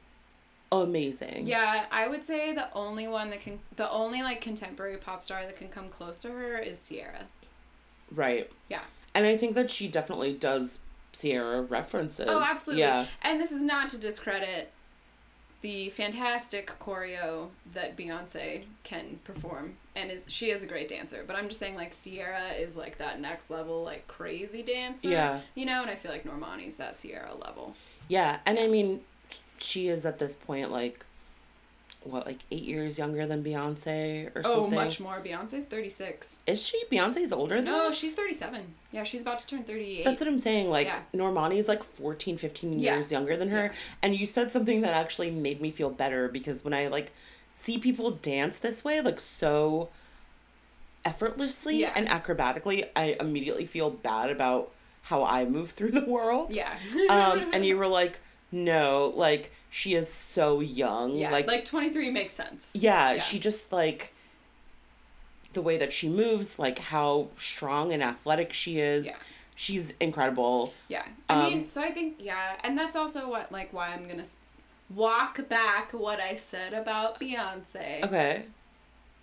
amazing. 0.72 1.48
Yeah, 1.48 1.86
I 1.92 2.08
would 2.08 2.24
say 2.24 2.54
the 2.54 2.72
only 2.74 3.08
one 3.08 3.30
that 3.30 3.42
can, 3.42 3.60
the 3.76 3.90
only 3.90 4.24
like 4.24 4.42
contemporary 4.42 4.98
pop 4.98 5.24
star 5.24 5.42
that 5.44 5.56
can 5.56 5.70
come 5.70 5.90
close 5.90 6.18
to 6.20 6.30
her 6.30 6.58
is 6.58 6.88
Ciara. 6.88 7.26
Right. 8.14 8.50
Yeah. 8.70 8.82
And 9.14 9.26
I 9.26 9.38
think 9.38 9.56
that 9.56 9.70
she 9.70 9.88
definitely 9.88 10.34
does 10.34 10.80
Ciara 11.14 11.62
references. 11.62 12.28
Oh, 12.30 12.42
absolutely. 12.42 12.82
Yeah. 12.82 13.06
And 13.22 13.40
this 13.40 13.52
is 13.52 13.62
not 13.62 13.90
to 13.90 13.98
discredit 13.98 14.72
the 15.62 15.90
fantastic 15.90 16.72
choreo 16.80 17.50
that 17.74 17.96
Beyonce 17.98 18.64
can 18.84 19.20
perform, 19.24 19.78
and 19.96 20.10
is 20.12 20.24
she 20.28 20.52
is 20.52 20.64
a 20.64 20.68
great 20.68 20.88
dancer. 20.88 21.24
But 21.26 21.36
I'm 21.36 21.48
just 21.48 21.60
saying, 21.60 21.76
like 21.76 21.94
Ciara 21.94 22.52
is 22.60 22.76
like 22.76 22.98
that 23.00 23.20
next 23.20 23.50
level, 23.50 23.84
like 23.84 24.08
crazy 24.08 24.62
dancer. 24.64 25.10
Yeah. 25.10 25.42
You 25.56 25.66
know, 25.66 25.82
and 25.82 25.92
I 25.92 25.96
feel 25.96 26.12
like 26.12 26.24
Normani's 26.24 26.76
that 26.76 26.98
Ciara 27.00 27.34
level. 27.36 27.76
Yeah. 28.08 28.40
And 28.46 28.58
I 28.60 28.68
mean, 28.68 29.02
she 29.58 29.88
is 29.90 30.06
at 30.06 30.20
this 30.20 30.36
point 30.36 30.72
like, 30.72 31.06
what, 32.04 32.26
like 32.26 32.40
eight 32.50 32.64
years 32.64 32.98
younger 32.98 33.28
than 33.28 33.44
Beyonce 33.44 34.28
or 34.36 34.42
Oh, 34.44 34.62
something? 34.64 34.74
much 34.74 35.00
more. 35.00 35.22
Beyonce's 35.24 35.66
36. 35.66 36.40
Is 36.48 36.66
she? 36.66 36.82
Beyonce's 36.92 37.32
older 37.32 37.58
than 37.58 37.66
No, 37.66 37.90
us? 37.90 37.96
she's 37.98 38.16
37. 38.16 38.74
Yeah, 38.92 39.04
she's 39.04 39.22
about 39.22 39.38
to 39.40 39.46
turn 39.46 39.62
38. 39.62 40.04
That's 40.04 40.20
what 40.20 40.28
I'm 40.28 40.40
saying. 40.40 40.70
Like, 40.72 40.88
Yeah. 40.88 41.02
Normani's 41.14 41.68
like 41.68 41.84
14, 41.84 42.38
15 42.38 42.80
Yeah. 42.80 42.96
years 42.96 43.12
younger 43.12 43.38
than 43.38 43.50
her. 43.50 43.66
Yeah. 43.66 43.72
And 44.02 44.16
you 44.16 44.26
said 44.26 44.52
something 44.52 44.82
that 44.82 44.94
actually 44.96 45.30
made 45.30 45.62
me 45.62 45.70
feel 45.70 45.92
better 45.92 46.28
because 46.28 46.64
when 46.64 46.74
I 46.74 46.88
like 46.88 47.12
see 47.64 47.78
people 47.78 48.12
dance 48.12 48.60
this 48.60 48.84
way, 48.84 49.02
like 49.02 49.20
so 49.20 49.90
effortlessly 51.06 51.78
Yeah. 51.82 51.94
and 51.96 52.08
acrobatically, 52.08 52.88
I 52.96 53.16
immediately 53.20 53.66
feel 53.66 53.90
bad 53.90 54.30
about 54.30 54.72
how 55.04 55.24
I 55.24 55.46
move 55.46 55.72
through 55.78 55.92
the 55.92 56.06
world. 56.06 56.54
yeah. 56.54 56.74
um, 57.10 57.50
and 57.54 57.66
you 57.66 57.78
were 57.82 57.88
like, 57.88 58.20
no, 58.52 59.14
like 59.16 59.52
she 59.70 59.94
is 59.96 60.12
so 60.12 60.60
young. 60.60 61.16
yeah, 61.16 61.32
like, 61.32 61.48
like, 61.48 61.66
23 61.66 62.10
makes 62.12 62.34
sense. 62.34 62.72
yeah, 62.74 63.14
yeah. 63.14 63.20
she 63.20 63.40
just 63.40 63.72
like 63.72 64.14
the 65.54 65.62
way 65.62 65.78
that 65.78 65.92
she 65.92 66.08
moves, 66.10 66.60
like 66.60 66.80
how 66.80 67.28
strong 67.36 67.92
and 67.94 68.02
athletic 68.04 68.54
she 68.54 68.80
is. 68.80 69.06
Yeah. 69.06 69.16
She's 69.56 69.92
incredible. 70.00 70.74
Yeah. 70.88 71.06
I 71.30 71.34
Um, 71.34 71.44
mean, 71.44 71.66
so 71.68 71.82
I 71.82 71.92
think 71.92 72.16
yeah, 72.20 72.56
and 72.64 72.78
that's 72.78 72.96
also 72.96 73.30
what 73.30 73.52
like 73.52 73.72
why 73.74 73.90
I'm 73.90 74.06
going 74.06 74.18
to 74.18 74.26
walk 74.96 75.48
back 75.50 75.92
what 75.94 76.20
I 76.20 76.36
said 76.36 76.74
about 76.74 77.20
Beyonce. 77.20 78.04
Okay. 78.04 78.44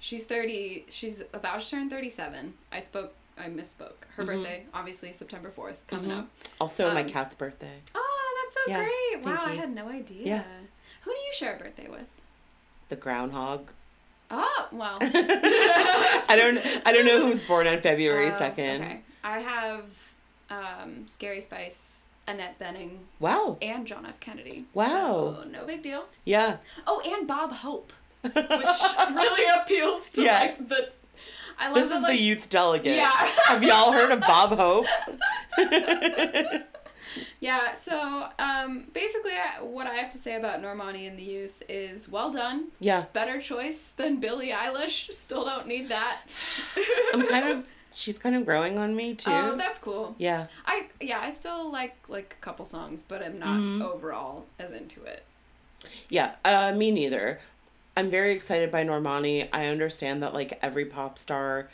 She's 0.01 0.25
30, 0.25 0.87
she's 0.89 1.23
about 1.33 1.61
to 1.61 1.69
turn 1.71 1.91
37. 1.91 2.55
I 2.73 2.81
spoke 2.81 3.15
I 3.41 3.49
misspoke. 3.49 3.93
Her 4.17 4.25
Mhm. 4.25 4.27
birthday 4.27 4.67
obviously 4.75 5.13
September 5.13 5.49
4th 5.51 5.77
coming 5.87 6.11
Mhm. 6.11 6.19
up. 6.21 6.29
Also, 6.61 6.93
my 6.93 7.03
Um, 7.03 7.09
cat's 7.11 7.37
birthday. 7.37 7.81
Oh, 7.95 8.43
that's 8.43 8.55
so 8.55 8.61
Yeah, 8.67 8.79
great. 8.85 9.25
Wow, 9.25 9.37
thank 9.45 9.49
I 9.51 9.55
had 9.55 9.73
no 9.75 9.89
idea. 9.89 10.27
Yeah. 10.27 10.43
Who 11.03 11.13
do 11.13 11.17
you 11.17 11.33
share 11.33 11.55
a 11.55 11.59
birthday 11.59 11.87
with? 11.89 12.07
The 12.89 12.97
groundhog. 12.97 13.71
Oh, 14.31 14.69
well. 14.73 14.99
I 15.01 16.35
don't. 16.37 16.59
I 16.87 16.93
don't 16.93 17.05
know 17.07 17.21
who's 17.31 17.45
born 17.45 17.67
on 17.69 17.81
February 17.81 18.27
Oh, 18.27 18.39
second. 18.39 18.83
Okay. 18.83 19.01
I 19.23 19.39
have 19.39 19.85
um, 20.51 21.07
Scary 21.07 21.41
Spice, 21.41 22.05
Annette 22.29 22.59
Bening, 22.59 22.99
Wow. 23.19 23.57
and 23.63 23.87
John 23.87 24.05
F. 24.07 24.21
Kennedy. 24.21 24.67
Wow. 24.75 25.39
So, 25.43 25.49
no 25.49 25.65
big 25.67 25.83
deal. 25.83 26.05
Yeah. 26.25 26.59
Oh, 26.87 27.01
and 27.05 27.27
Bob 27.27 27.53
Hope. 27.53 27.93
which 28.23 28.35
really 28.35 29.47
appeals 29.61 30.11
to 30.11 30.23
Yeah. 30.23 30.39
like 30.41 30.69
the. 30.69 30.93
I 31.59 31.67
love 31.69 31.75
This 31.77 31.89
that, 31.89 31.97
is 31.97 32.03
like, 32.03 32.17
the 32.19 32.23
youth 32.23 32.51
delegate. 32.51 32.97
Yeah. 32.97 33.11
Have 33.47 33.63
y'all 33.65 33.91
heard 33.93 34.13
of 34.13 34.21
Bob 34.21 34.57
Hope? 34.57 34.87
Yeah, 37.41 37.73
so 37.75 38.29
um, 38.39 38.89
basically, 38.93 39.33
I, 39.33 39.63
what 39.63 39.87
I 39.87 39.95
have 39.95 40.11
to 40.11 40.19
say 40.19 40.37
about 40.37 40.61
Normani 40.61 41.09
and 41.09 41.19
the 41.19 41.23
Youth 41.23 41.63
is 41.69 42.09
well 42.09 42.31
done. 42.31 42.67
yeah. 42.81 43.07
Better 43.13 43.41
choice 43.41 43.93
than 43.97 44.21
Billie 44.21 44.51
Eilish. 44.51 45.11
Still 45.13 45.45
don't 45.45 45.67
need 45.67 45.89
that. 45.89 46.21
I'm 47.15 47.27
kind 47.27 47.49
of 47.49 47.65
she's 47.99 48.19
kind 48.19 48.37
of 48.37 48.45
growing 48.47 48.79
on 48.79 48.95
me 48.95 49.15
too. 49.15 49.31
Oh, 49.33 49.57
that's 49.57 49.79
cool. 49.79 50.15
yeah. 50.19 50.47
I 50.67 50.89
yeah, 51.01 51.21
I 51.21 51.31
still 51.31 51.71
like 51.71 51.97
like 52.09 52.37
a 52.41 52.43
couple 52.45 52.65
songs, 52.65 53.03
but 53.03 53.23
I'm 53.23 53.39
not 53.39 53.59
Mm-hmm. 53.59 53.83
overall 53.83 54.47
as 54.59 54.71
into 54.71 55.03
it. 55.05 55.25
Yeah, 56.09 56.37
uh, 56.45 56.73
me 56.73 56.91
neither. 56.91 57.41
I'm 57.97 58.11
very 58.11 58.33
excited 58.33 58.71
by 58.71 58.85
Normani. 58.85 59.49
I 59.53 59.67
understand 59.67 60.23
that 60.23 60.33
like 60.35 60.59
every 60.63 60.85
pop 60.85 61.19
star 61.19 61.69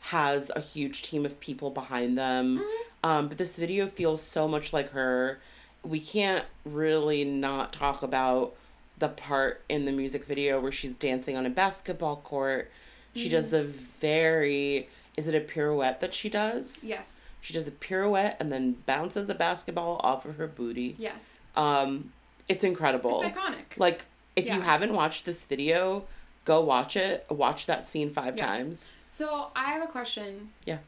has 0.00 0.50
a 0.54 0.60
huge 0.60 1.02
team 1.02 1.24
of 1.26 1.40
people 1.40 1.70
behind 1.70 2.16
them. 2.18 2.58
Mm-hmm. 2.58 3.10
Um, 3.10 3.28
but 3.28 3.38
this 3.38 3.56
video 3.56 3.86
feels 3.86 4.22
so 4.22 4.46
much 4.48 4.72
like 4.72 4.90
her. 4.92 5.38
We 5.82 6.00
can't 6.00 6.44
really 6.66 7.24
not 7.24 7.72
talk 7.72 8.02
about 8.02 8.54
the 8.98 9.08
part 9.08 9.62
in 9.70 9.86
the 9.86 9.92
music 9.92 10.26
video 10.26 10.60
where 10.60 10.72
she's 10.72 10.94
dancing 10.96 11.34
on 11.36 11.46
a 11.46 11.50
basketball 11.50 12.16
court. 12.16 12.70
She 13.14 13.24
Mm-hmm. 13.24 13.32
does 13.32 13.52
a 13.54 13.62
very 13.62 14.88
is 15.16 15.28
it 15.28 15.34
a 15.34 15.40
pirouette 15.40 16.00
that 16.00 16.14
she 16.14 16.28
does? 16.28 16.84
Yes, 16.84 17.22
She 17.42 17.52
does 17.54 17.66
a 17.66 17.72
pirouette 17.72 18.36
and 18.38 18.52
then 18.52 18.76
bounces 18.86 19.28
a 19.30 19.34
basketball 19.34 20.00
off 20.04 20.24
of 20.24 20.36
her 20.36 20.46
booty. 20.46 20.94
yes, 20.98 21.40
Um, 21.56 22.12
it's 22.48 22.64
incredible. 22.64 23.20
it's 23.22 23.36
iconic. 23.36 23.76
Like, 23.78 24.06
if 24.36 24.46
you 24.46 24.60
haven't 24.60 24.92
watched 24.94 25.24
this 25.26 25.44
video, 25.44 26.04
go 26.44 26.60
watch 26.60 26.96
it. 26.96 27.26
Watch 27.30 27.66
that 27.66 27.86
scene 27.86 28.12
five 28.12 28.36
Yeah. 28.36 28.46
times. 28.46 28.94
so 29.06 29.48
I 29.56 29.72
have 29.72 29.82
a 29.82 29.86
question. 29.86 30.50
Yeah. 30.64 30.78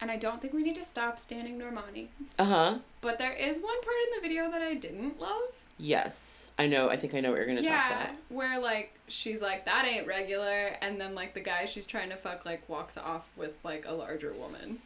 And 0.00 0.10
I 0.10 0.16
don't 0.16 0.40
think 0.40 0.54
we 0.54 0.62
need 0.62 0.76
to 0.76 0.82
stop 0.82 1.18
standing 1.18 1.58
Normani, 1.58 2.08
Uh 2.38 2.44
huh. 2.44 2.78
but 3.02 3.18
there 3.18 3.32
is 3.34 3.58
one 3.60 3.80
part 3.82 3.96
in 4.06 4.20
the 4.22 4.26
video 4.28 4.50
that 4.50 4.62
I 4.62 4.74
didn't 4.74 5.20
love. 5.20 5.52
Yes, 5.82 6.50
I 6.58 6.66
know. 6.66 6.90
I 6.90 6.96
think 6.96 7.14
I 7.14 7.20
know 7.20 7.30
what 7.30 7.36
you're 7.38 7.46
gonna 7.46 7.62
talk 7.62 7.70
Yeah, 7.70 8.02
about. 8.04 8.14
where 8.28 8.58
like 8.60 8.92
she's 9.08 9.40
like 9.40 9.64
that 9.64 9.86
ain't 9.86 10.06
regular, 10.06 10.76
and 10.82 11.00
then 11.00 11.14
like 11.14 11.32
the 11.34 11.40
guy 11.40 11.64
she's 11.64 11.86
trying 11.86 12.10
to 12.10 12.16
fuck 12.16 12.44
like 12.44 12.68
walks 12.68 12.98
off 12.98 13.28
with 13.36 13.52
like 13.64 13.86
a 13.86 13.92
larger 13.92 14.32
woman. 14.34 14.78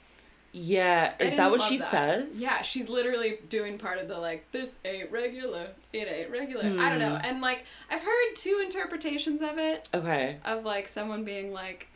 Yeah, 0.56 1.14
is 1.18 1.34
that 1.34 1.50
what 1.50 1.60
she 1.62 1.78
that. 1.78 1.90
says? 1.90 2.38
Yeah, 2.40 2.62
she's 2.62 2.88
literally 2.88 3.38
doing 3.48 3.76
part 3.76 3.98
of 3.98 4.06
the 4.06 4.16
like 4.18 4.46
this 4.52 4.78
ain't 4.84 5.10
regular, 5.10 5.66
it 5.92 6.06
ain't 6.06 6.30
regular. 6.30 6.62
I 6.78 6.88
don't 6.88 7.00
know, 7.00 7.16
Hmm. 7.16 7.24
and 7.24 7.40
like 7.40 7.64
I've 7.90 8.02
heard 8.02 8.34
two 8.36 8.60
interpretations 8.64 9.42
of 9.42 9.58
it 9.58 9.88
Okay. 9.92 10.36
of 10.44 10.64
like 10.64 10.86
someone 10.86 11.24
being 11.24 11.52
like 11.52 11.88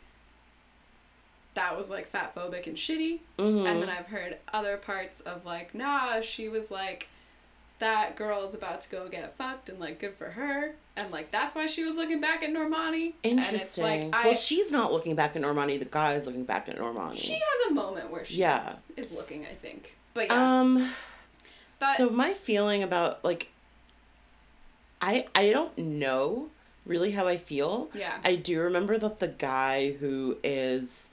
that 1.53 1.77
was 1.77 1.89
like 1.89 2.07
fat 2.07 2.35
phobic 2.35 2.67
and 2.67 2.75
shitty, 2.75 3.19
Mm-hmm. 3.37 3.65
and 3.65 3.81
then 3.81 3.89
I've 3.89 4.07
heard 4.07 4.37
other 4.53 4.75
parts 4.75 5.21
of 5.21 5.45
like 5.45 5.73
nah, 5.73 6.19
she 6.19 6.49
was 6.49 6.69
like 6.69 7.07
that 7.79 8.15
girl 8.15 8.45
is 8.45 8.53
about 8.53 8.81
to 8.81 8.89
go 8.89 9.07
get 9.07 9.35
fucked 9.37 9.69
and 9.69 9.79
like 9.79 9.99
good 9.99 10.13
for 10.15 10.31
her 10.31 10.75
and 10.99 11.11
like 11.11 11.31
that's 11.31 11.55
why 11.55 11.65
she 11.65 11.83
was 11.83 11.95
looking 11.95 12.21
back 12.21 12.43
at 12.43 12.49
Normani. 12.51 13.13
Interesting. 13.23 13.25
And 13.25 13.55
it's 13.55 13.77
like 13.77 14.09
I 14.13 14.25
well, 14.27 14.35
she's 14.35 14.71
not 14.71 14.91
looking 14.91 15.15
back 15.15 15.35
at 15.35 15.41
Normani. 15.41 15.79
The 15.79 15.85
guy 15.85 16.15
is 16.15 16.25
looking 16.25 16.43
back 16.43 16.69
at 16.69 16.77
Normani. 16.77 17.15
she 17.15 17.33
has 17.33 17.71
a 17.71 17.73
moment 17.73 18.11
where 18.11 18.25
she 18.25 18.37
yeah. 18.37 18.73
is 18.97 19.11
looking, 19.11 19.45
I 19.45 19.55
think. 19.55 19.95
But 20.13 20.27
yeah. 20.27 20.59
Um. 20.59 20.91
but 21.79 21.97
so 21.97 22.09
my 22.09 22.33
feeling 22.33 22.83
about 22.83 23.23
like, 23.23 23.49
I 25.01 25.27
I 25.33 25.49
don't 25.51 25.77
know 25.77 26.49
really 26.85 27.11
how 27.11 27.27
I 27.27 27.37
feel. 27.37 27.89
yeah. 27.93 28.17
I 28.23 28.35
do 28.35 28.59
remember 28.61 28.97
that 28.97 29.19
the 29.19 29.27
guy 29.27 29.93
who 29.93 30.37
is 30.43 31.09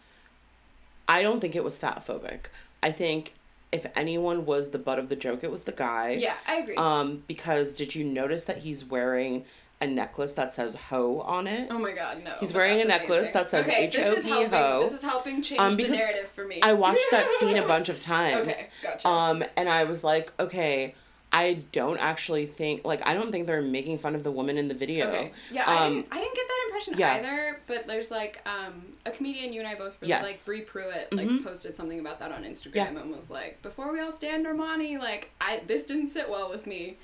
I 1.08 1.22
don't 1.22 1.40
think 1.40 1.54
it 1.54 1.62
was 1.62 1.78
fat 1.78 2.04
phobic. 2.06 2.46
I 2.82 2.90
think 2.90 3.34
if 3.72 3.86
anyone 3.96 4.46
was 4.46 4.70
the 4.70 4.78
butt 4.78 4.98
of 4.98 5.08
the 5.08 5.16
joke, 5.16 5.42
it 5.44 5.50
was 5.50 5.64
the 5.64 5.72
guy. 5.72 6.10
yeah, 6.20 6.34
I 6.46 6.56
agree. 6.56 6.76
Um, 6.76 7.24
because 7.26 7.76
did 7.76 7.94
you 7.94 8.04
notice 8.04 8.44
that 8.44 8.58
he's 8.58 8.84
wearing 8.84 9.44
a 9.80 9.86
necklace 9.86 10.32
that 10.34 10.54
says 10.54 10.74
ho 10.74 11.20
on 11.20 11.46
it? 11.46 11.66
oh 11.70 11.78
my 11.78 11.92
god, 11.92 12.24
no. 12.24 12.34
He's 12.40 12.54
wearing 12.54 12.80
a 12.80 12.84
necklace 12.84 13.30
amazing. 13.30 13.32
that 13.34 13.50
says 13.50 13.66
okay, 13.68 13.88
this 13.88 14.18
is 14.24 14.26
helping, 14.26 14.50
ho. 14.50 14.80
This 14.82 14.94
is 14.94 15.02
helping 15.02 15.42
change 15.42 15.60
Um, 15.60 15.76
the 15.76 15.88
narrative 15.88 16.30
for 16.30 16.46
me. 16.46 16.60
I 16.62 16.72
watched 16.72 17.04
that 17.10 17.28
scene 17.38 17.58
a 17.58 17.66
bunch 17.66 17.88
of 17.90 18.00
times. 18.00 18.48
Okay, 18.48 18.68
gotcha. 18.82 19.06
Um, 19.08 19.42
and 19.56 19.68
I 19.68 19.84
was 19.84 20.02
like, 20.02 20.32
okay, 20.40 20.94
I 21.32 21.64
don't 21.72 21.98
actually 21.98 22.46
think 22.46 22.84
like 22.84 23.06
I 23.06 23.12
don't 23.12 23.30
think 23.30 23.46
they're 23.46 23.60
making 23.60 23.98
fun 23.98 24.14
of 24.14 24.22
the 24.22 24.30
woman 24.30 24.56
in 24.56 24.68
the 24.68 24.74
video. 24.74 25.08
Okay. 25.08 25.32
Yeah, 25.50 25.64
I, 25.66 25.86
Um, 25.86 25.94
didn't, 25.94 26.06
I 26.12 26.20
didn't 26.20 26.34
get 26.34 26.48
that 26.48 26.62
impression 26.66 26.94
yeah. 26.96 27.12
either, 27.14 27.60
but 27.66 27.86
there's 27.86 28.10
like 28.10 28.40
um, 28.46 28.84
a 29.04 29.10
comedian 29.10 29.52
you 29.52 29.60
and 29.60 29.68
I 29.68 29.74
both 29.74 29.98
really 30.00 30.08
Yes. 30.10 30.22
like, 30.24 30.44
Bree 30.46 30.60
Pruitt, 30.62 31.12
like 31.12 31.26
Mhm. 31.28 31.44
posted 31.44 31.76
something 31.76 32.00
about 32.00 32.20
that 32.20 32.32
on 32.32 32.44
Instagram 32.44 32.74
Yeah. 32.76 32.86
and 33.00 33.14
was 33.14 33.28
like, 33.28 33.60
before 33.60 33.92
we 33.92 34.00
all 34.00 34.12
stand 34.12 34.46
Normani, 34.46 34.98
like, 34.98 35.30
I 35.40 35.60
this 35.66 35.84
didn't 35.84 36.06
sit 36.08 36.30
well 36.30 36.48
with 36.48 36.66
me. 36.66 36.96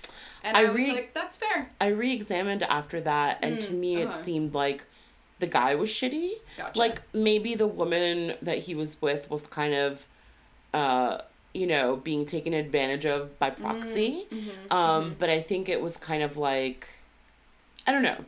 And 0.45 0.57
I, 0.57 0.62
I 0.62 0.64
was 0.71 0.76
re- 0.76 0.93
like, 0.93 1.14
that's 1.14 1.37
fair. 1.37 1.71
I 1.81 1.88
re-examined 1.88 2.62
after 2.62 3.00
that, 3.02 3.38
and 3.43 3.61
to 3.61 3.73
Mm, 3.73 3.79
me, 3.79 3.97
it 4.02 4.09
uh-huh. 4.09 4.23
seemed 4.23 4.55
like 4.55 4.85
the 5.41 5.47
guy 5.49 5.75
was 5.75 5.91
shitty. 5.91 6.35
Gotcha. 6.57 6.79
Like 6.79 7.02
maybe 7.12 7.55
the 7.55 7.67
woman 7.67 8.37
that 8.41 8.59
he 8.59 8.75
was 8.75 9.02
with 9.02 9.29
was 9.31 9.47
kind 9.49 9.75
of, 9.75 10.07
uh, 10.73 11.19
you 11.54 11.66
know, 11.66 11.97
being 11.97 12.25
taken 12.26 12.54
advantage 12.54 13.04
of 13.04 13.38
by 13.38 13.50
proxy. 13.50 14.26
Mhm, 14.30 14.73
Um, 14.73 15.11
mhm. 15.12 15.18
but 15.18 15.28
I 15.30 15.40
think 15.40 15.68
it 15.68 15.80
was 15.82 15.97
kind 15.97 16.23
of 16.23 16.37
like, 16.37 16.88
I 17.87 17.92
don't 17.92 18.02
know, 18.02 18.25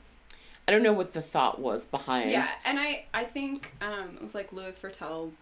I 0.69 0.73
don't 0.73 0.83
know 0.83 0.93
what 0.93 1.13
the 1.13 1.23
thought 1.23 1.59
was 1.59 1.87
behind. 1.87 2.31
Yeah, 2.31 2.49
and 2.65 2.79
I 2.79 3.07
I 3.15 3.25
think 3.25 3.73
um, 3.81 4.17
it 4.17 4.23
was 4.23 4.35
like 4.35 4.53
Louis 4.53 4.79
Virtel 4.79 5.33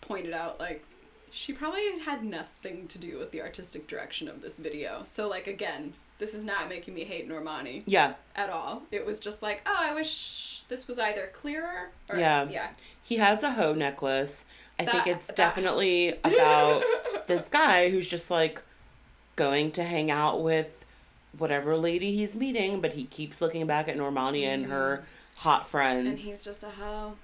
pointed 0.00 0.32
out 0.34 0.60
like 0.60 0.84
she 1.30 1.52
probably 1.52 1.98
had 2.00 2.22
nothing 2.24 2.86
to 2.88 2.98
do 2.98 3.18
with 3.18 3.30
the 3.32 3.42
artistic 3.42 3.86
direction 3.86 4.28
of 4.28 4.40
this 4.42 4.58
video. 4.58 5.00
So 5.04 5.28
like 5.28 5.46
again, 5.46 5.94
this 6.18 6.32
is 6.34 6.44
not 6.44 6.68
making 6.68 6.94
me 6.94 7.04
hate 7.04 7.28
Normani 7.28 7.82
Yeah, 7.86 8.14
at 8.36 8.50
all. 8.50 8.82
It 8.92 9.04
was 9.04 9.18
just 9.18 9.42
like, 9.42 9.62
oh, 9.66 9.76
I 9.76 9.92
wish 9.94 10.62
this 10.68 10.86
was 10.86 10.98
either 10.98 11.30
clearer 11.32 11.90
or 12.08 12.18
Yeah. 12.18 12.48
yeah. 12.48 12.68
he 13.02 13.16
has 13.16 13.42
a 13.42 13.50
hoe 13.52 13.74
necklace. 13.74 14.44
I 14.78 14.84
think 14.84 15.06
it's 15.06 15.28
that 15.28 15.36
definitely 15.36 16.08
about 16.24 16.82
this 17.26 17.48
guy 17.48 17.90
who's 17.90 18.08
just 18.08 18.30
like 18.30 18.62
going 19.36 19.70
to 19.72 19.84
hang 19.84 20.10
out 20.10 20.42
with 20.42 20.84
whatever 21.38 21.76
lady 21.76 22.16
he's 22.16 22.36
meeting, 22.36 22.80
but 22.80 22.92
he 22.92 23.04
keeps 23.04 23.40
looking 23.40 23.66
back 23.66 23.88
at 23.88 23.96
Normani 23.96 24.44
and 24.44 24.66
her 24.66 25.04
hot 25.36 25.66
friends. 25.66 26.08
and 26.08 26.18
he's 26.18 26.44
just 26.44 26.62
a 26.62 26.70
hoe. 26.70 27.14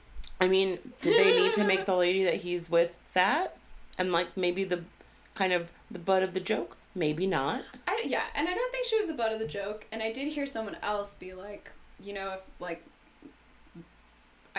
I 0.41 0.49
mean, 0.49 0.79
did 1.01 1.19
they 1.19 1.37
need 1.37 1.53
to 1.55 1.65
make 1.65 1.85
the 1.87 1.97
lady 1.97 2.25
that 2.25 2.37
he's 2.37 2.71
with 2.71 2.97
fat? 3.13 3.57
And 3.99 4.13
like 4.13 4.37
maybe 4.37 4.65
the 4.65 4.83
kind 5.35 5.53
of 5.53 5.71
the 5.91 5.99
butt 5.99 6.23
of 6.23 6.35
the 6.35 6.41
joke? 6.41 6.77
Maybe 6.95 7.27
not. 7.27 7.63
I, 7.87 8.03
yeah, 8.05 8.25
and 8.35 8.49
I 8.49 8.55
don't 8.55 8.73
think 8.73 8.87
she 8.87 8.97
was 8.97 9.07
the 9.07 9.15
butt 9.15 9.33
of 9.33 9.39
the 9.39 9.47
joke. 9.47 9.87
And 9.93 10.03
I 10.03 10.11
did 10.11 10.29
hear 10.29 10.47
someone 10.47 10.77
else 10.83 11.15
be 11.15 11.35
like, 11.35 11.71
you 12.01 12.13
know, 12.13 12.33
if 12.35 12.41
like, 12.59 12.85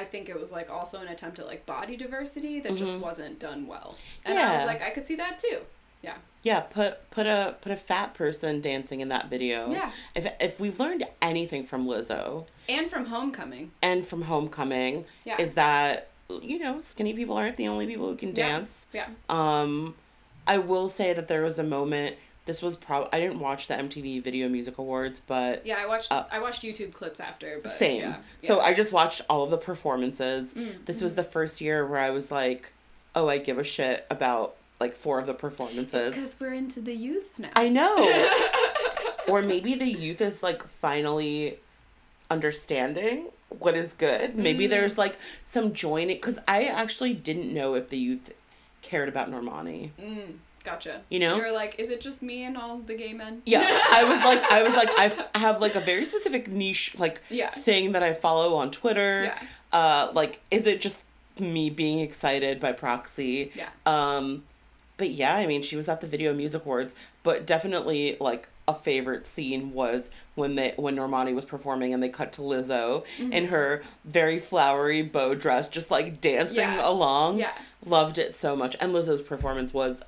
I 0.01 0.05
think 0.05 0.27
it 0.29 0.39
was 0.39 0.51
like 0.51 0.69
also 0.69 0.99
an 0.99 1.07
attempt 1.07 1.39
at 1.39 1.45
like 1.47 1.65
body 1.65 1.95
diversity 1.95 2.59
that 2.61 2.75
just 2.75 2.97
wasn't 2.97 3.39
done 3.39 3.67
well. 3.67 3.95
And 4.25 4.37
I 4.37 4.51
was 4.53 4.57
Mm-hmm. 4.61 4.67
Like, 4.67 4.81
I 4.81 4.89
could 4.89 5.05
see 5.05 5.15
that 5.15 5.37
too. 5.39 5.59
Yeah. 6.01 6.15
Yeah, 6.43 6.61
put 6.61 7.09
put 7.11 7.27
a 7.27 7.55
put 7.61 7.71
a 7.71 7.75
fat 7.75 8.15
person 8.15 8.59
dancing 8.61 9.01
in 9.01 9.09
that 9.09 9.29
video. 9.29 9.69
Yeah. 9.71 9.91
If 10.15 10.25
if 10.39 10.59
we've 10.59 10.79
learned 10.79 11.03
anything 11.21 11.63
from 11.63 11.85
Lizzo 11.85 12.47
And 12.67 12.89
from 12.89 13.05
Homecoming. 13.05 13.71
and 13.83 14.05
from 14.05 14.23
Homecoming, 14.23 15.05
Yeah. 15.23 15.39
is 15.39 15.53
that 15.53 16.07
you 16.41 16.57
know 16.59 16.81
skinny 16.81 17.13
people 17.13 17.35
aren't 17.37 17.57
the 17.57 17.67
only 17.67 17.85
people 17.85 18.09
who 18.09 18.15
can 18.17 18.29
Yeah. 18.29 18.49
dance. 18.49 18.87
Yeah. 18.91 19.07
Um, 19.29 19.93
I 20.47 20.57
will 20.57 20.89
say 20.89 21.13
that 21.13 21.27
there 21.27 21.43
was 21.43 21.59
a 21.59 21.63
moment. 21.63 22.15
This 22.45 22.61
was 22.61 22.75
probably 22.75 23.09
I 23.13 23.19
didn't 23.19 23.39
watch 23.39 23.67
the 23.67 23.75
MTV 23.75 24.23
Video 24.23 24.49
Music 24.49 24.77
Awards, 24.79 25.19
but 25.19 25.65
Yeah, 25.65 25.77
I 25.79 25.85
watched 25.85 26.11
Uh, 26.11 26.25
I 26.31 26.39
watched 26.39 26.63
YouTube 26.63 26.91
clips 26.93 27.19
after, 27.19 27.59
but 27.61 27.71
same. 27.71 28.01
yeah. 28.01 28.15
So. 28.41 28.59
I 28.59 28.73
just 28.73 28.91
watched 28.91 29.21
all 29.29 29.43
of 29.43 29.51
the 29.51 29.57
performances. 29.57 30.53
Mm, 30.55 30.85
This 30.85 31.01
was 31.01 31.15
the 31.15 31.23
first 31.23 31.61
year 31.61 31.85
where 31.85 31.99
I 31.99 32.09
was 32.09 32.31
like, 32.31 32.73
oh, 33.15 33.27
I 33.29 33.37
give 33.37 33.59
a 33.59 33.63
shit 33.63 34.05
about 34.09 34.55
like 34.79 34.95
four 34.95 35.19
of 35.19 35.27
the 35.27 35.33
performances. 35.35 36.09
because 36.09 36.35
we're 36.39 36.53
into 36.53 36.81
the 36.81 36.95
youth 36.95 37.37
now. 37.37 37.49
I 37.55 37.69
know. 37.69 37.95
or 39.27 39.41
maybe 39.43 39.75
the 39.75 39.85
youth 39.87 40.19
is 40.21 40.41
like 40.41 40.67
finally 40.79 41.59
understanding 42.31 43.25
what 43.59 43.75
is 43.75 43.93
good. 43.93 44.35
Maybe 44.35 44.65
Mm. 44.65 44.69
there's 44.71 44.97
like 44.97 45.17
some 45.43 45.73
joining 45.73 46.15
because 46.17 46.39
I 46.47 46.63
actually 46.63 47.13
didn't 47.13 47.53
know 47.53 47.75
if 47.75 47.89
the 47.89 47.97
youth 47.97 48.31
cared 48.81 49.09
about 49.09 49.29
Normani. 49.29 49.91
mm, 50.01 50.33
gotcha. 50.63 51.01
You 51.09 51.19
know? 51.19 51.35
you 51.35 51.41
were 51.41 51.51
like, 51.51 51.75
is 51.79 51.89
it 51.89 52.01
just 52.01 52.21
me 52.21 52.43
and 52.43 52.57
all 52.57 52.79
the 52.79 52.95
gay 52.95 53.13
men? 53.13 53.41
Yeah, 53.45 53.61
I 53.91 54.03
was 54.03 54.23
like, 54.23 54.41
I 54.51 54.63
was 54.63 54.75
like, 54.75 54.89
I 54.99 55.05
f- 55.05 55.29
have 55.35 55.61
like 55.61 55.75
a 55.75 55.79
very 55.79 56.05
specific 56.05 56.47
niche 56.47 56.95
like 56.97 57.21
Yeah. 57.29 57.51
thing 57.51 57.91
that 57.93 58.03
I 58.03 58.13
follow 58.13 58.55
on 58.55 58.71
Twitter. 58.71 59.23
Yeah. 59.25 59.43
Uh, 59.71 60.11
like, 60.13 60.39
is 60.51 60.67
it 60.67 60.81
just 60.81 61.03
me 61.39 61.69
being 61.69 61.99
excited 61.99 62.59
by 62.59 62.71
proxy? 62.73 63.51
Yeah. 63.55 63.69
Um, 63.85 64.43
but 64.97 65.09
yeah, 65.11 65.35
I 65.35 65.47
mean, 65.47 65.61
she 65.61 65.75
was 65.75 65.89
at 65.89 66.01
the 66.01 66.07
Video 66.07 66.33
Music 66.33 66.63
Awards, 66.63 66.93
but 67.23 67.45
definitely 67.47 68.17
like 68.19 68.47
a 68.67 68.75
favorite 68.75 69.25
scene 69.25 69.73
was 69.73 70.11
when 70.35 70.53
they 70.55 70.73
when 70.77 70.95
Normani 70.95 71.33
was 71.33 71.45
performing 71.45 71.93
and 71.93 72.01
they 72.03 72.09
cut 72.09 72.31
to 72.33 72.41
Lizzo 72.41 73.03
Mm-hmm. 73.17 73.33
in 73.33 73.47
her 73.47 73.81
very 74.05 74.39
flowery 74.39 75.01
bow 75.01 75.33
dress, 75.33 75.67
just 75.67 75.89
like 75.89 76.21
dancing 76.21 76.57
Yeah. 76.59 76.87
along. 76.87 77.39
Yeah. 77.39 77.53
Loved 77.83 78.19
it 78.19 78.35
so 78.35 78.55
much. 78.55 78.75
And 78.79 78.93
Lizzo's 78.93 79.23
performance 79.23 79.73
was 79.73 80.03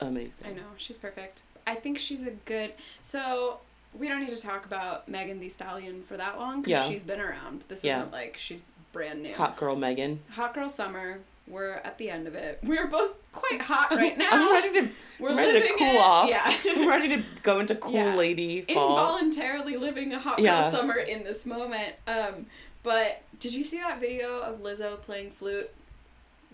amazing. 0.00 0.46
I 0.46 0.52
know 0.52 0.62
she's 0.76 0.98
perfect. 0.98 1.42
I 1.66 1.74
think 1.74 1.98
she's 1.98 2.22
a 2.22 2.30
good. 2.30 2.72
So 3.02 3.58
we 3.98 4.08
don't 4.08 4.20
need 4.20 4.30
to 4.34 4.40
talk 4.40 4.64
about 4.66 5.08
Megan 5.08 5.40
Thee 5.40 5.48
Stallion 5.48 6.02
for 6.04 6.16
that 6.16 6.38
long 6.38 6.62
because 6.62 6.70
Yeah. 6.70 6.88
she's 6.88 7.04
been 7.04 7.20
around. 7.20 7.64
This 7.68 7.84
Yeah. 7.84 7.98
isn't 8.00 8.12
like 8.12 8.36
she's 8.38 8.62
brand 8.92 9.22
new. 9.22 9.34
Hot 9.34 9.56
girl 9.56 9.76
Megan. 9.76 10.20
Hot 10.30 10.54
girl 10.54 10.68
summer. 10.68 11.20
We're 11.46 11.74
at 11.84 11.96
the 11.98 12.10
end 12.10 12.26
of 12.26 12.34
it. 12.34 12.58
We're 12.62 12.86
both 12.88 13.14
quite 13.32 13.60
hot 13.62 13.94
right 13.94 14.16
now. 14.18 14.28
I'm 14.30 14.52
ready 14.52 14.80
to 14.80 14.88
We're 15.18 15.34
ready 15.36 15.60
to 15.62 15.74
cool 15.78 15.86
it. 15.88 15.96
off. 16.00 16.28
Yeah. 16.28 16.56
I'm 16.66 16.86
ready 16.88 17.08
to 17.16 17.22
go 17.42 17.60
into 17.60 17.74
cool 17.76 17.92
Yeah. 17.92 18.14
lady 18.14 18.62
fall. 18.62 18.90
Involuntarily 18.90 19.76
living 19.76 20.12
a 20.12 20.18
hot 20.18 20.36
girl 20.36 20.44
Yeah. 20.46 20.70
summer 20.70 20.94
in 20.96 21.24
this 21.24 21.44
moment. 21.46 21.94
Um, 22.06 22.46
but 22.82 23.22
did 23.40 23.54
you 23.54 23.64
see 23.64 23.78
that 23.78 23.98
video 24.00 24.40
of 24.40 24.60
Lizzo 24.60 25.00
playing 25.00 25.30
flute 25.32 25.70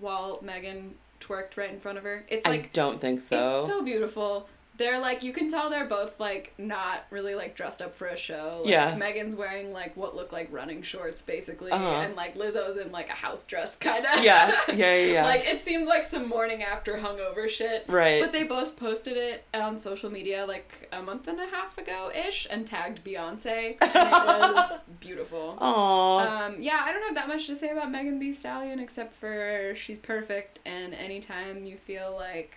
while 0.00 0.38
Megan 0.42 0.94
twerked 1.26 1.56
right 1.56 1.70
in 1.70 1.80
front 1.80 1.98
of 1.98 2.04
her? 2.04 2.24
It's 2.28 2.46
like 2.46 2.64
I 2.66 2.70
don't 2.72 3.00
think 3.00 3.20
so. 3.20 3.60
It's 3.60 3.68
so 3.68 3.82
beautiful. 3.84 4.48
They're 4.76 4.98
like 4.98 5.22
you 5.22 5.32
can 5.32 5.48
tell 5.48 5.70
they're 5.70 5.84
both 5.84 6.18
like 6.18 6.52
not 6.58 7.04
really 7.10 7.34
like 7.36 7.54
dressed 7.54 7.80
up 7.80 7.94
for 7.94 8.08
a 8.08 8.16
show. 8.16 8.62
Like, 8.62 8.70
Yeah. 8.70 8.96
Megan's 8.96 9.36
wearing 9.36 9.72
like 9.72 9.96
what 9.96 10.16
look 10.16 10.32
like 10.32 10.48
running 10.52 10.82
shorts 10.82 11.22
basically, 11.22 11.70
Uh-huh. 11.70 11.84
and 12.02 12.16
like 12.16 12.36
Lizzo's 12.36 12.76
in 12.76 12.90
like 12.90 13.08
a 13.08 13.12
house 13.12 13.44
dress 13.44 13.76
kind 13.88 14.04
of. 14.04 14.24
yeah, 14.24 14.50
yeah, 14.68 14.74
yeah, 14.74 14.96
yeah. 15.12 15.24
Like 15.24 15.44
it 15.46 15.60
seems 15.60 15.86
like 15.86 16.02
some 16.02 16.28
morning 16.28 16.62
after 16.64 16.94
hungover 16.98 17.48
shit. 17.48 17.84
right. 17.88 18.20
But 18.20 18.32
they 18.32 18.42
both 18.42 18.76
posted 18.76 19.16
it 19.16 19.44
on 19.54 19.78
social 19.78 20.10
media 20.10 20.44
like 20.44 20.88
a 20.92 21.00
month 21.00 21.28
and 21.28 21.38
a 21.38 21.46
half 21.46 21.78
ago 21.78 22.10
ish 22.26 22.46
and 22.50 22.66
tagged 22.66 23.04
Beyonce. 23.04 23.76
And 23.80 23.90
it 24.50 24.54
was 24.54 24.80
beautiful. 25.00 25.56
Aww. 25.60 26.26
Um, 26.46 26.56
yeah, 26.60 26.80
I 26.82 26.92
don't 26.92 27.02
have 27.04 27.14
that 27.14 27.28
much 27.28 27.46
to 27.46 27.54
say 27.54 27.70
about 27.70 27.90
Megan 27.92 28.18
Thee 28.18 28.32
Stallion 28.32 28.80
except 28.80 29.14
for 29.14 29.72
she's 29.76 29.98
perfect, 29.98 30.58
and 30.66 30.94
anytime 30.94 31.64
you 31.64 31.76
feel 31.76 32.14
like 32.18 32.56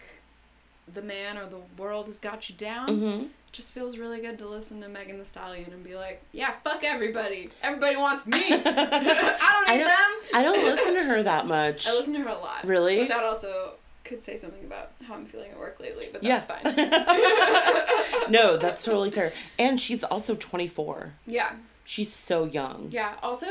the 0.94 1.02
man 1.02 1.38
or 1.38 1.46
the 1.48 1.60
world 1.78 2.08
has 2.08 2.20
got 2.20 2.50
you 2.50 2.56
down, 2.56 2.88
hmm 3.00 3.26
it 3.48 3.54
just 3.54 3.74
feels 3.74 3.98
really 3.98 4.20
good 4.20 4.38
to 4.40 4.48
listen 4.48 4.82
to 4.82 4.90
Megan 4.90 5.18
Thee 5.18 5.24
Stallion 5.24 5.72
and 5.72 5.82
be 5.84 5.96
like, 5.96 6.22
yeah, 6.34 6.52
fuck 6.66 6.84
everybody. 6.84 7.50
Everybody 7.64 7.96
wants 7.96 8.28
me. 8.28 8.40
I 8.52 8.52
don't 8.52 8.68
I 8.68 9.78
need 9.78 9.84
don't- 9.84 9.88
them. 9.88 10.30
I 10.34 10.44
don't 10.44 10.64
listen 10.66 10.94
to 10.96 11.04
her 11.04 11.24
that 11.24 11.48
much. 11.48 11.88
I 11.88 11.94
listen 11.94 12.14
to 12.16 12.20
her 12.22 12.30
a 12.30 12.38
lot. 12.38 12.66
Really? 12.68 13.00
But 13.00 13.08
that 13.08 13.24
also 13.24 13.76
could 14.04 14.22
say 14.22 14.36
something 14.38 14.64
about 14.66 14.92
how 15.08 15.16
I'm 15.16 15.26
feeling 15.26 15.52
at 15.52 15.58
work 15.58 15.80
lately, 15.80 16.10
but 16.12 16.24
Yeah. 16.24 16.40
that's 16.40 16.46
fine. 16.46 18.30
no, 18.30 18.58
that's 18.58 18.84
totally 18.84 19.12
fair. 19.12 19.34
And 19.58 19.80
she's 19.80 20.04
also 20.04 20.36
24. 20.36 21.14
yeah. 21.26 21.54
She's 21.86 22.12
so 22.14 22.44
young. 22.44 22.90
Yeah. 22.92 23.14
Also, 23.24 23.48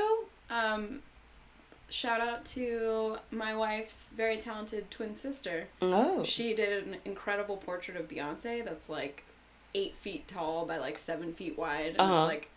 um, 0.50 1.00
shout 1.88 2.20
out 2.20 2.44
to 2.44 3.16
my 3.30 3.54
wife's 3.54 4.12
very 4.12 4.36
talented 4.36 4.90
twin 4.90 5.14
sister. 5.14 5.68
Oh. 5.80 6.24
She 6.24 6.54
did 6.54 6.84
an 6.86 6.96
incredible 7.04 7.56
portrait 7.56 7.96
of 7.96 8.08
Beyonce 8.08 8.64
that's 8.64 8.88
like 8.88 9.24
eight 9.74 9.94
feet 9.94 10.26
tall 10.26 10.64
by 10.66 10.78
like 10.78 10.98
seven 10.98 11.32
feet 11.32 11.56
wide. 11.58 11.90
And 11.92 12.00
Uh-huh. 12.00 12.22
it's 12.24 12.28
like, 12.28 12.48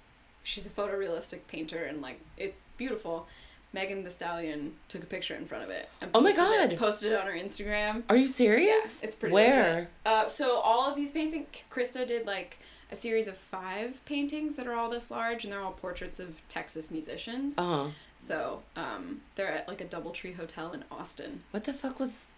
she's 0.43 0.65
a 0.65 0.69
photorealistic 0.69 1.39
painter 1.47 1.83
and 1.83 2.01
like, 2.01 2.19
it's 2.37 2.65
beautiful. 2.77 3.27
Megan 3.71 4.03
Thee 4.03 4.09
Stallion 4.09 4.75
took 4.87 5.03
a 5.03 5.05
picture 5.05 5.35
in 5.35 5.45
front 5.45 5.63
of 5.63 5.69
it. 5.69 5.89
And 6.01 6.09
Oh 6.15 6.21
my 6.21 6.31
posted 6.31 6.49
it- 6.61 6.69
God. 6.71 6.77
posted 6.79 7.11
it 7.11 7.19
on 7.19 7.27
her 7.27 7.33
Instagram. 7.33 8.03
Are 8.09 8.15
you 8.15 8.23
Yeah, 8.23 8.27
serious? 8.27 9.03
it's 9.03 9.15
pretty 9.15 9.33
Where? 9.35 9.89
Uh, 10.05 10.27
so 10.27 10.57
all 10.59 10.89
of 10.89 10.95
these 10.95 11.11
paintings, 11.11 11.45
Krista 11.69 12.07
did 12.07 12.25
like 12.25 12.57
a 12.91 12.95
series 12.95 13.27
of 13.27 13.37
five 13.37 14.03
paintings 14.05 14.55
that 14.55 14.65
are 14.65 14.73
all 14.73 14.89
this 14.89 15.11
large, 15.11 15.43
and 15.43 15.53
they're 15.53 15.61
all 15.61 15.73
portraits 15.73 16.19
of 16.19 16.41
Texas 16.47 16.89
musicians. 16.89 17.59
Uh 17.59 17.63
huh. 17.83 17.87
So 18.21 18.61
um, 18.75 19.21
they're 19.35 19.47
at 19.51 19.67
like 19.67 19.81
a 19.81 19.85
DoubleTree 19.85 20.35
hotel 20.35 20.73
in 20.73 20.83
Austin. 20.91 21.39
What 21.51 21.63
the 21.63 21.73
fuck 21.73 21.99
was 21.99 22.33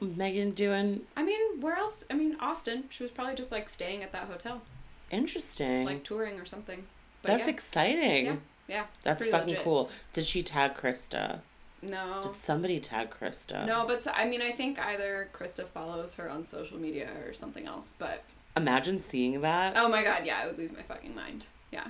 Megan 0.00 0.50
doing? 0.50 1.02
I 1.16 1.22
mean, 1.22 1.60
where 1.60 1.76
else? 1.76 2.04
I 2.10 2.14
mean, 2.14 2.36
Austin. 2.40 2.84
She 2.90 3.04
was 3.04 3.12
probably 3.12 3.36
just 3.36 3.52
like 3.52 3.68
staying 3.68 4.02
at 4.02 4.12
that 4.12 4.24
hotel, 4.24 4.60
Interesting. 5.10 5.84
like 5.84 6.04
touring 6.04 6.38
or 6.40 6.44
something. 6.44 6.84
But 7.22 7.28
That's 7.28 7.48
yeah, 7.48 7.54
exciting. 7.54 8.24
yeah, 8.26 8.36
yeah. 8.68 8.82
it's 8.98 9.04
That's 9.04 9.18
pretty 9.18 9.30
fucking 9.30 9.48
legit. 9.50 9.64
cool. 9.64 9.90
Did 10.12 10.24
she 10.26 10.42
tag 10.42 10.74
Krista? 10.74 11.40
No. 11.82 12.22
Did 12.24 12.36
somebody 12.36 12.80
tag 12.80 13.10
Krista? 13.10 13.66
No, 13.66 13.86
but 13.86 14.02
so, 14.02 14.10
I 14.12 14.26
mean, 14.26 14.42
I 14.42 14.50
think 14.52 14.78
either 14.80 15.28
Krista 15.32 15.66
follows 15.66 16.14
her 16.14 16.28
on 16.28 16.44
social 16.44 16.78
media 16.78 17.08
or 17.26 17.32
something 17.32 17.66
else. 17.66 17.94
But 17.98 18.24
Imagine 18.56 18.98
seeing 18.98 19.40
that. 19.42 19.74
oh 19.76 19.88
my 19.88 20.02
god, 20.02 20.26
yeah, 20.26 20.40
I 20.42 20.46
would 20.46 20.58
lose 20.58 20.72
my 20.72 20.82
fucking 20.82 21.14
mind. 21.14 21.46
Yeah, 21.70 21.86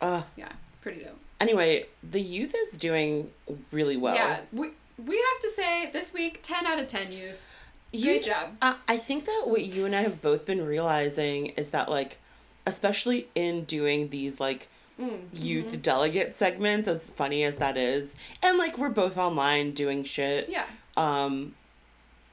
Ugh. 0.00 0.24
yeah, 0.36 0.48
it's 0.70 0.78
pretty 0.78 1.04
dope. 1.04 1.18
Anyway, 1.40 1.86
the 2.02 2.20
youth 2.20 2.54
is 2.54 2.78
doing 2.78 3.30
really 3.72 3.96
well. 3.96 4.14
Yeah, 4.14 4.40
we 4.52 4.70
we 5.02 5.16
have 5.16 5.40
to 5.40 5.50
say 5.56 5.90
this 5.90 6.12
week, 6.12 6.40
ten 6.42 6.66
out 6.66 6.78
of 6.78 6.86
ten 6.86 7.10
youth. 7.12 7.46
Great 7.92 8.24
job. 8.24 8.50
Uh, 8.62 8.74
I 8.86 8.98
think 8.98 9.24
that 9.24 9.44
what 9.46 9.64
you 9.64 9.84
and 9.86 9.96
I 9.96 10.02
have 10.02 10.22
both 10.22 10.46
been 10.46 10.64
realizing 10.64 11.46
is 11.46 11.70
that, 11.70 11.88
like, 11.88 12.18
especially 12.66 13.26
in 13.34 13.64
doing 13.64 14.10
these, 14.10 14.38
like, 14.38 14.68
Mm, 15.00 15.22
youth 15.32 15.80
delegate 15.80 16.34
segments, 16.34 16.86
as 16.86 17.08
funny 17.08 17.42
as 17.42 17.56
that 17.56 17.78
is, 17.78 18.16
and, 18.42 18.58
like, 18.58 18.76
we're 18.76 18.90
both 18.90 19.16
online 19.16 19.70
doing 19.72 20.04
shit. 20.04 20.50
Yeah, 20.50 20.66
Um, 20.94 21.54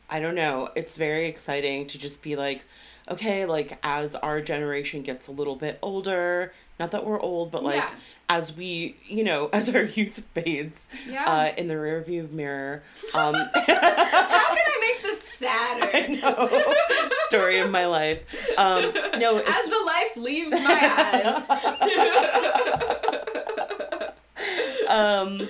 I 0.10 0.20
don't 0.20 0.36
know. 0.36 0.70
It's 0.76 0.98
very 0.98 1.28
exciting 1.28 1.88
to 1.88 1.98
just 1.98 2.22
be 2.22 2.36
like, 2.36 2.66
okay, 3.10 3.46
like, 3.46 3.78
as 3.84 4.16
our 4.16 4.42
generation 4.42 5.02
gets 5.02 5.28
a 5.28 5.32
little 5.32 5.56
bit 5.56 5.80
older, 5.82 6.54
not 6.80 6.92
that 6.92 7.06
we're 7.06 7.20
old, 7.20 7.52
but, 7.52 7.64
like, 7.64 7.76
Yeah. 7.84 7.90
as 8.30 8.56
we, 8.56 8.96
you 9.06 9.24
know, 9.24 9.50
as 9.54 9.74
our 9.74 9.84
youth 9.84 10.24
fades 10.34 10.90
yeah. 11.10 11.26
uh, 11.26 11.52
in 11.58 11.68
the 11.68 11.74
rearview 11.76 12.30
mirror, 12.32 12.84
um, 13.14 13.34
How 13.54 13.62
can 13.64 13.78
I 14.68 14.78
make 14.82 15.04
this 15.04 15.22
sadder? 15.22 15.90
I 15.94 16.08
know. 16.08 16.50
Story 17.28 17.60
of 17.60 17.70
my 17.72 17.86
life. 17.86 18.24
Um, 18.58 18.92
no, 19.20 19.40
As 19.40 19.66
the 19.66 19.84
life 19.86 20.18
leaves 20.18 20.52
my 20.62 21.48
eyes. 21.50 21.50
um, 24.88 25.50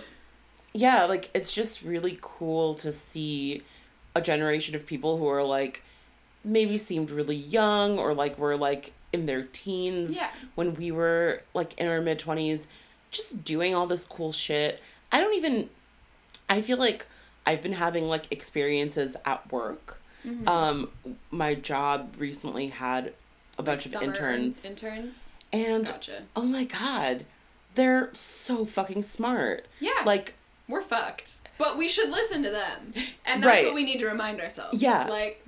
yeah, 0.73 1.05
like 1.05 1.29
it's 1.33 1.53
just 1.53 1.83
really 1.83 2.17
cool 2.21 2.75
to 2.75 2.91
see 2.91 3.63
a 4.15 4.21
generation 4.21 4.75
of 4.75 4.85
people 4.85 5.17
who 5.17 5.27
are 5.27 5.43
like 5.43 5.83
maybe 6.43 6.77
seemed 6.77 7.11
really 7.11 7.35
young 7.35 7.97
or 7.99 8.13
like 8.13 8.37
were 8.37 8.55
like 8.57 8.93
in 9.13 9.25
their 9.25 9.43
teens 9.43 10.15
Yeah. 10.15 10.29
when 10.55 10.75
we 10.75 10.91
were 10.91 11.41
like 11.53 11.77
in 11.79 11.87
our 11.87 12.01
mid 12.01 12.19
twenties, 12.19 12.67
just 13.11 13.43
doing 13.43 13.73
all 13.75 13.87
this 13.87 14.05
cool 14.05 14.31
shit. 14.31 14.81
I 15.11 15.19
don't 15.21 15.35
even. 15.35 15.69
I 16.49 16.61
feel 16.61 16.77
like 16.77 17.05
I've 17.45 17.61
been 17.61 17.73
having 17.73 18.07
like 18.07 18.31
experiences 18.31 19.15
at 19.25 19.51
work. 19.51 20.01
Mm-hmm. 20.25 20.47
Um, 20.47 20.89
my 21.31 21.53
job 21.55 22.15
recently 22.17 22.67
had 22.67 23.13
a 23.57 23.63
bunch 23.63 23.85
of 23.85 23.93
Summer 23.93 24.05
interns, 24.07 24.65
Interns. 24.65 25.31
and 25.53 25.85
Gotcha. 25.85 26.23
oh 26.35 26.43
my 26.43 26.65
god, 26.65 27.25
they're 27.75 28.09
so 28.13 28.65
fucking 28.65 29.03
smart. 29.03 29.65
Yeah. 29.79 30.01
Like, 30.05 30.33
we're 30.67 30.81
fucked. 30.81 31.35
But 31.57 31.77
we 31.77 31.87
should 31.87 32.09
listen 32.11 32.43
to 32.43 32.49
them. 32.51 32.93
And 33.25 33.41
that's 33.43 33.45
Right. 33.61 33.65
what 33.65 33.73
we 33.73 33.83
need 33.83 33.99
to 33.99 34.05
remind 34.07 34.39
ourselves. 34.41 34.81
Yeah. 34.81 35.07
Like 35.07 35.43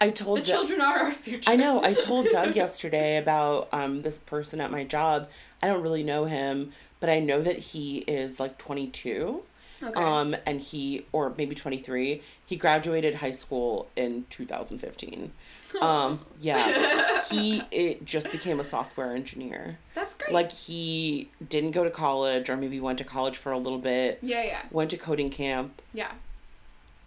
I 0.00 0.10
told 0.10 0.38
the 0.38 0.42
Doug- 0.42 0.54
children 0.54 0.80
are 0.80 0.98
our 0.98 1.12
future. 1.12 1.50
I 1.50 1.56
know. 1.56 1.82
I 1.82 1.92
told 1.92 2.28
Doug 2.30 2.54
yesterday 2.64 3.16
about 3.16 3.68
um 3.72 4.02
this 4.02 4.18
person 4.18 4.60
at 4.60 4.70
my 4.70 4.84
job. 4.84 5.28
I 5.62 5.66
don't 5.66 5.82
really 5.82 6.02
know 6.04 6.26
him, 6.26 6.72
but 7.00 7.10
I 7.10 7.20
know 7.20 7.42
that 7.42 7.58
he 7.58 7.98
is 7.98 8.38
like 8.38 8.58
22. 8.58 9.42
Okay. 9.80 10.02
Um, 10.02 10.34
and 10.44 10.60
he, 10.60 11.06
or 11.12 11.32
maybe 11.38 11.54
23, 11.54 12.20
he 12.44 12.56
graduated 12.56 13.16
high 13.16 13.30
school 13.30 13.88
in 13.96 14.24
2015. 14.30 15.32
Um, 15.82 16.24
yeah. 16.40 17.20
he 17.30 17.62
it 17.70 18.02
just 18.06 18.32
became 18.32 18.58
a 18.58 18.64
software 18.64 19.14
engineer. 19.14 19.78
That's 19.94 20.14
great. 20.14 20.32
Like 20.32 20.50
he 20.50 21.28
didn't 21.46 21.72
go 21.72 21.84
to 21.84 21.90
college 21.90 22.48
or 22.48 22.56
maybe 22.56 22.80
went 22.80 22.96
to 22.98 23.04
college 23.04 23.36
for 23.36 23.52
a 23.52 23.58
little 23.58 23.78
bit, 23.78 24.18
yeah, 24.22 24.42
yeah. 24.44 24.62
went 24.70 24.90
to 24.92 24.96
coding 24.96 25.28
camp. 25.28 25.82
Yeah. 25.92 26.12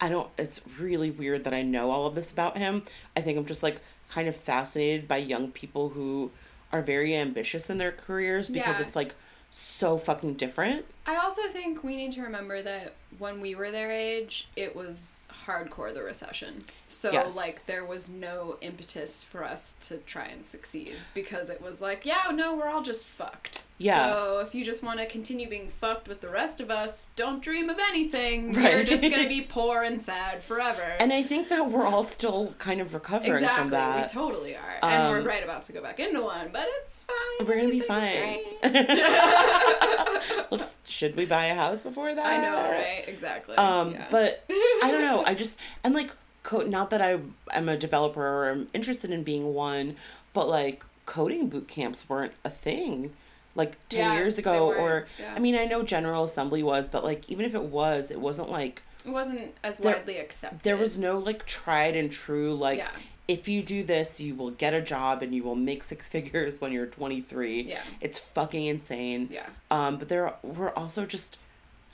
I 0.02 0.08
don't 0.10 0.28
it's 0.36 0.60
really 0.78 1.10
weird 1.10 1.44
that 1.44 1.54
I 1.54 1.62
know 1.62 1.90
all 1.90 2.06
of 2.06 2.14
this 2.14 2.30
about 2.32 2.58
him. 2.58 2.82
I 3.16 3.20
think 3.22 3.38
I'm 3.38 3.46
just 3.46 3.62
like 3.62 3.80
kind 4.10 4.28
of 4.28 4.36
fascinated 4.36 5.06
by 5.08 5.16
young 5.18 5.50
people 5.52 5.90
who 5.90 6.30
are 6.72 6.82
very 6.82 7.14
ambitious 7.16 7.70
in 7.70 7.78
their 7.78 7.92
careers 7.92 8.48
because 8.48 8.78
Yeah. 8.78 8.84
it's 8.84 8.96
like 8.96 9.14
so 9.50 9.96
fucking 9.96 10.34
different. 10.34 10.84
I 11.06 11.16
also 11.16 11.42
think 11.48 11.82
we 11.82 11.96
need 11.96 12.12
to 12.12 12.22
remember 12.22 12.62
that 12.62 12.94
when 13.18 13.40
we 13.40 13.54
were 13.54 13.70
their 13.70 13.90
age, 13.90 14.48
it 14.56 14.74
was 14.76 15.26
hardcore 15.46 15.92
the 15.92 16.02
recession. 16.02 16.64
So 16.88 17.10
Yes. 17.12 17.34
like 17.36 17.66
there 17.66 17.84
was 17.84 18.08
no 18.08 18.56
impetus 18.60 19.24
for 19.24 19.42
us 19.44 19.74
to 19.88 19.98
try 19.98 20.26
and 20.26 20.44
succeed 20.46 20.94
because 21.12 21.50
it 21.50 21.60
was 21.60 21.80
like, 21.80 22.06
yeah, 22.06 22.30
no, 22.32 22.54
we're 22.54 22.68
all 22.68 22.82
just 22.82 23.06
fucked. 23.08 23.64
Yeah. 23.78 24.12
So 24.12 24.38
if 24.46 24.54
you 24.54 24.64
just 24.64 24.84
want 24.84 25.00
to 25.00 25.06
continue 25.06 25.48
being 25.48 25.68
fucked 25.68 26.06
with 26.06 26.20
the 26.20 26.28
rest 26.28 26.60
of 26.60 26.70
us, 26.70 27.10
don't 27.16 27.42
dream 27.42 27.68
of 27.68 27.78
anything. 27.80 28.52
Right. 28.54 28.74
You're 28.76 28.84
just 28.84 29.02
gonna 29.02 29.28
be 29.28 29.40
poor 29.48 29.82
and 29.82 30.00
sad 30.00 30.42
forever. 30.44 30.82
And 31.00 31.12
I 31.12 31.22
think 31.24 31.48
that 31.48 31.68
we're 31.68 31.84
all 31.86 32.04
still 32.04 32.54
kind 32.58 32.80
of 32.80 32.94
recovering 32.94 33.32
exactly, 33.32 33.58
from 33.62 33.70
that. 33.70 34.02
we 34.02 34.08
totally 34.20 34.54
are, 34.54 34.76
and 34.84 35.10
we're 35.10 35.18
Um, 35.20 35.26
right 35.26 35.42
about 35.42 35.62
to 35.64 35.72
go 35.72 35.82
back 35.82 35.98
into 35.98 36.22
one, 36.22 36.50
but 36.52 36.68
it's 36.82 37.04
fine. 37.04 37.46
We're 37.48 37.56
gonna 37.56 37.70
be 37.70 37.80
fine. 37.80 38.38
Let's 40.50 40.78
should 40.92 41.16
we 41.16 41.24
buy 41.24 41.46
a 41.46 41.54
house 41.54 41.82
before 41.82 42.14
that? 42.14 42.26
I 42.26 42.36
know, 42.42 42.70
right? 42.70 43.04
Exactly. 43.06 43.56
Um, 43.56 43.92
yeah. 43.92 44.06
but 44.10 44.44
I 44.50 44.88
don't 44.90 45.02
know. 45.02 45.24
I 45.26 45.34
just 45.42 45.58
and 45.82 45.94
like 45.94 46.12
co- 46.42 46.62
not 46.62 46.90
that 46.90 47.00
I 47.00 47.18
am 47.54 47.68
a 47.68 47.76
developer 47.76 48.20
or 48.26 48.50
I'm 48.50 48.66
interested 48.74 49.10
in 49.10 49.22
being 49.22 49.54
one, 49.54 49.96
but 50.32 50.48
like 50.48 50.84
coding 51.06 51.48
boot 51.48 51.66
camps 51.68 52.08
weren't 52.08 52.32
a 52.44 52.50
thing 52.50 53.12
like 53.54 53.76
10 53.90 53.98
Yeah, 54.00 54.14
years 54.14 54.38
ago 54.38 54.72
or 54.72 55.06
yeah. 55.20 55.34
I 55.34 55.38
mean 55.38 55.54
I 55.56 55.64
know 55.66 55.82
General 55.82 56.24
Assembly 56.24 56.62
was, 56.62 56.88
but 56.88 57.04
like 57.04 57.28
even 57.30 57.44
if 57.44 57.54
it 57.54 57.62
was, 57.64 58.10
it 58.10 58.20
wasn't 58.20 58.50
like 58.50 58.82
it 59.04 59.10
wasn't 59.10 59.54
as 59.64 59.78
there- 59.78 59.92
widely 59.96 60.18
accepted. 60.18 60.60
there 60.62 60.76
was 60.76 60.96
no 60.96 61.18
like 61.18 61.44
tried 61.44 61.96
and 61.96 62.10
true 62.12 62.54
like 62.54 62.78
Yeah. 62.78 62.88
If 63.28 63.46
you 63.48 63.62
do 63.62 63.82
this 63.84 64.20
you 64.20 64.34
will 64.34 64.50
get 64.50 64.74
a 64.74 64.80
job 64.82 65.22
and 65.22 65.34
you 65.34 65.42
will 65.42 65.54
make 65.54 65.84
six 65.92 66.08
figures 66.08 66.60
when 66.60 66.72
you're 66.72 66.86
23 66.86 67.62
Yeah. 67.62 67.80
it's 68.00 68.18
fucking 68.18 68.64
insane 68.66 69.28
Yeah. 69.30 69.46
um 69.70 69.96
but 69.98 70.08
there 70.08 70.34
were 70.42 70.76
also 70.78 71.06
just 71.06 71.38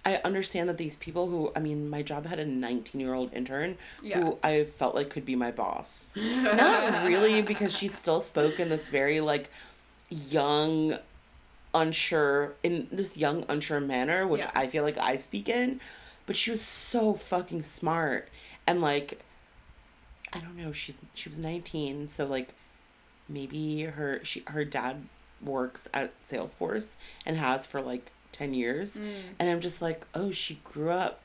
i 0.05 0.17
understand 0.25 0.69
that 0.69 0.79
these 0.79 0.97
people 0.97 1.29
who 1.29 1.53
i 1.55 1.61
mean 1.61 1.91
my 1.91 2.03
job 2.03 2.25
had 2.27 2.39
a 2.39 2.47
19 2.47 3.01
year 3.01 3.15
old 3.15 3.33
intern 3.35 3.77
Yeah. 4.03 4.21
who 4.21 4.39
i 4.43 4.65
felt 4.65 4.95
like 4.95 5.11
could 5.11 5.25
be 5.27 5.37
my 5.37 5.51
boss 5.51 6.13
not 6.17 7.07
really 7.07 7.43
because 7.43 7.77
she 7.77 7.89
still 7.89 8.21
spoke 8.21 8.59
in 8.59 8.69
this 8.71 8.89
very 8.89 9.21
like 9.21 9.51
young 10.09 10.99
unsure 11.75 12.55
in 12.63 12.89
this 12.91 13.19
young 13.19 13.45
unsure 13.49 13.81
manner 13.81 14.27
which 14.27 14.41
Yeah. 14.43 14.51
i 14.55 14.67
feel 14.67 14.83
like 14.85 14.97
i 14.99 15.17
speak 15.19 15.49
in 15.49 15.81
but 16.27 16.37
she 16.37 16.51
was 16.51 16.63
so 16.63 17.13
fucking 17.15 17.63
smart 17.63 18.29
and 18.67 18.81
like 18.81 19.21
i 20.33 20.39
don't 20.39 20.57
know 20.57 20.73
she 20.73 20.95
she 21.15 21.29
was 21.29 21.39
19 21.39 22.09
so 22.09 22.27
like 22.27 22.55
maybe 23.29 23.83
her 23.85 24.21
she 24.23 24.43
her 24.49 24.65
dad 24.65 25.07
works 25.43 25.87
at 25.95 26.13
salesforce 26.25 26.97
and 27.27 27.37
has 27.37 27.67
for 27.67 27.81
like 27.81 28.11
10 28.33 28.55
years 28.55 28.97
Mm. 28.97 29.21
and 29.39 29.49
i'm 29.51 29.61
just 29.61 29.81
like 29.83 30.07
oh 30.15 30.31
she 30.31 30.61
grew 30.65 30.91
up 30.91 31.21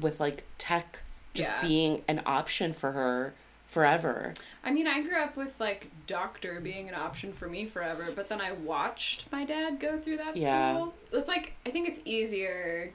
with 0.00 0.20
like 0.20 0.44
tech 0.58 1.00
just 1.34 1.48
Yeah. 1.48 1.60
being 1.62 2.02
an 2.08 2.22
option 2.26 2.72
for 2.72 2.92
her 2.92 3.34
forever 3.66 4.32
I 4.64 4.70
mean, 4.70 4.86
I 4.86 5.02
grew 5.02 5.16
up 5.18 5.36
with 5.36 5.58
like 5.60 5.90
doctor 6.06 6.60
being 6.60 6.88
an 6.88 6.94
option 6.94 7.32
for 7.32 7.48
me 7.48 7.66
forever, 7.66 8.08
but 8.14 8.28
then 8.28 8.40
I 8.40 8.52
watched 8.52 9.30
my 9.30 9.44
dad 9.44 9.78
go 9.80 9.98
through 9.98 10.16
that 10.18 10.36
Yeah. 10.36 10.74
school. 10.74 10.94
It's 11.12 11.28
like 11.28 11.52
I 11.66 11.70
think 11.70 11.88
it's 11.88 12.00
easier. 12.04 12.92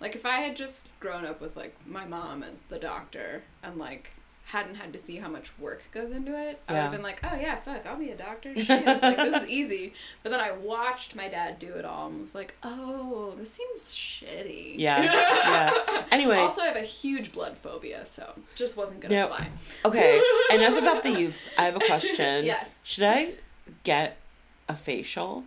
Like 0.00 0.14
if 0.14 0.24
I 0.26 0.36
had 0.38 0.54
just 0.56 0.88
grown 1.00 1.24
up 1.26 1.40
with 1.40 1.56
like 1.56 1.74
my 1.86 2.04
mom 2.06 2.42
as 2.42 2.62
the 2.62 2.78
doctor 2.78 3.42
and 3.62 3.78
like 3.78 4.10
hadn't 4.50 4.76
had 4.76 4.92
to 4.92 4.98
see 4.98 5.16
how 5.16 5.28
much 5.28 5.50
work 5.58 5.82
goes 5.92 6.12
into 6.12 6.30
it, 6.38 6.60
I 6.68 6.72
would 6.72 6.78
have 6.82 6.92
been 6.92 7.02
like, 7.02 7.18
oh 7.24 7.34
yeah, 7.34 7.56
fuck, 7.56 7.84
I'll 7.84 7.96
be 7.98 8.10
a 8.10 8.16
doctor. 8.16 8.54
Shit, 8.56 8.86
like 8.86 9.16
this 9.16 9.42
is 9.42 9.48
easy. 9.48 9.92
But 10.22 10.30
then 10.30 10.40
I 10.40 10.52
watched 10.52 11.16
my 11.16 11.28
dad 11.28 11.58
do 11.58 11.74
it 11.74 11.84
all 11.84 12.06
and 12.06 12.20
was 12.20 12.32
like, 12.34 12.54
oh, 12.62 13.34
this 13.36 13.50
seems 13.50 13.80
shitty. 13.94 14.74
Yeah, 14.78 15.02
yeah. 15.02 16.04
Anyway. 16.12 16.36
also 16.36 16.62
I 16.62 16.66
have 16.66 16.76
a 16.76 16.80
huge 16.80 17.32
blood 17.32 17.58
phobia, 17.58 18.06
so 18.06 18.32
just 18.54 18.76
wasn't 18.76 19.00
gonna 19.00 19.14
No. 19.16 19.26
fly. 19.26 19.48
okay 19.84 20.20
enough 20.52 20.78
about 20.78 21.02
the 21.02 21.10
youths 21.10 21.50
i 21.58 21.64
have 21.64 21.76
a 21.76 21.80
question 21.80 22.44
Yes. 22.44 22.78
should 22.84 23.04
i 23.04 23.32
get 23.82 24.16
a 24.68 24.76
facial 24.76 25.44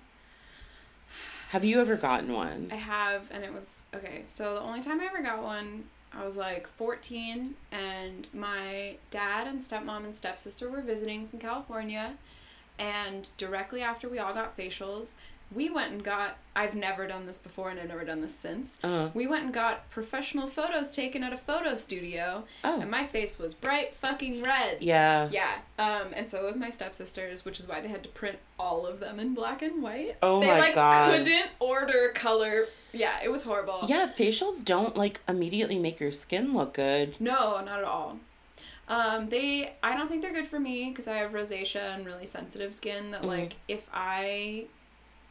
have 1.52 1.64
you 1.66 1.80
ever 1.82 1.96
gotten 1.96 2.32
one 2.34 2.70
I 2.72 2.76
have, 2.76 3.28
and 3.32 3.44
it 3.44 3.52
was 3.52 3.86
okay. 3.96 4.22
So 4.26 4.54
the 4.56 4.62
only 4.62 4.82
time 4.82 5.00
I 5.02 5.06
ever 5.06 5.22
got 5.24 5.42
one, 5.42 5.86
I 6.13 6.26
was 6.26 6.36
like 6.36 6.67
14, 6.67 7.56
and 7.72 8.28
my 8.34 8.95
dad 9.12 9.48
and 9.48 9.62
stepmom 9.62 10.06
and 10.06 10.15
stepsister 10.15 10.69
were 10.69 10.82
visiting 10.82 11.28
from 11.28 11.39
California. 11.39 12.13
And 12.78 13.30
directly 13.38 13.82
after 13.82 14.08
we 14.08 14.19
all 14.19 14.34
got 14.34 14.58
facials, 14.58 15.13
we 15.52 15.69
went 15.69 15.91
and 15.91 16.04
got. 16.04 16.38
I've 16.56 16.76
never 16.76 17.08
done 17.08 17.26
this 17.26 17.39
before, 17.39 17.69
and 17.69 17.80
I've 17.80 17.88
never 17.88 18.04
done 18.04 18.22
this 18.22 18.36
since. 18.36 18.80
uh 18.84 19.10
We 19.13 19.26
went 19.28 19.45
and 19.45 19.54
got 19.54 19.89
professional 19.89 20.48
photos 20.48 20.91
taken 20.91 21.24
at 21.24 21.34
a 21.34 21.38
photo 21.38 21.76
studio, 21.76 22.43
oh 22.63 22.82
and 22.82 22.91
my 22.91 23.06
face 23.06 23.39
was 23.39 23.54
bright 23.54 23.95
fucking 23.95 24.43
red. 24.43 24.78
yeah 24.82 25.28
Yeah, 25.32 25.60
um, 25.78 26.13
and 26.15 26.30
so 26.30 26.45
was 26.45 26.58
my 26.58 26.69
stepsisters, 26.69 27.45
which 27.45 27.60
is 27.60 27.67
why 27.67 27.80
they 27.82 27.88
had 27.88 28.04
to 28.04 28.10
print 28.10 28.38
all 28.60 28.86
of 28.86 29.00
them 29.00 29.19
in 29.19 29.34
black 29.34 29.62
and 29.62 29.82
white. 29.82 30.17
Oh 30.22 30.39
they, 30.39 30.48
my 30.48 30.60
like, 30.60 30.76
God. 30.76 31.12
couldn't 31.12 31.50
order 31.60 32.10
color. 32.13 32.67
Yeah, 32.93 33.19
it 33.23 33.30
was 33.32 33.43
horrible. 33.43 33.86
yeah 33.88 34.10
facials 34.17 34.63
don't 34.65 34.95
like 34.97 35.21
immediately 35.28 35.78
make 35.80 35.99
your 35.99 36.12
skin 36.12 36.54
look 36.54 36.73
good 36.73 37.15
No, 37.19 37.63
not 37.63 37.80
at 37.80 37.84
all. 37.86 38.17
Um, 38.88 39.30
they, 39.30 39.73
I 39.84 39.95
don't 39.95 40.08
think 40.10 40.23
they're 40.23 40.34
good 40.34 40.47
for 40.47 40.60
me 40.60 40.89
because 40.89 41.08
I 41.08 41.17
have 41.17 41.32
rosacea 41.32 41.93
and 41.95 42.06
really 42.08 42.25
sensitive 42.25 42.73
skin. 42.73 43.12
That 43.12 43.21
Mhm. 43.21 43.28
like, 43.28 43.56
if 43.67 43.86
I, 43.93 44.65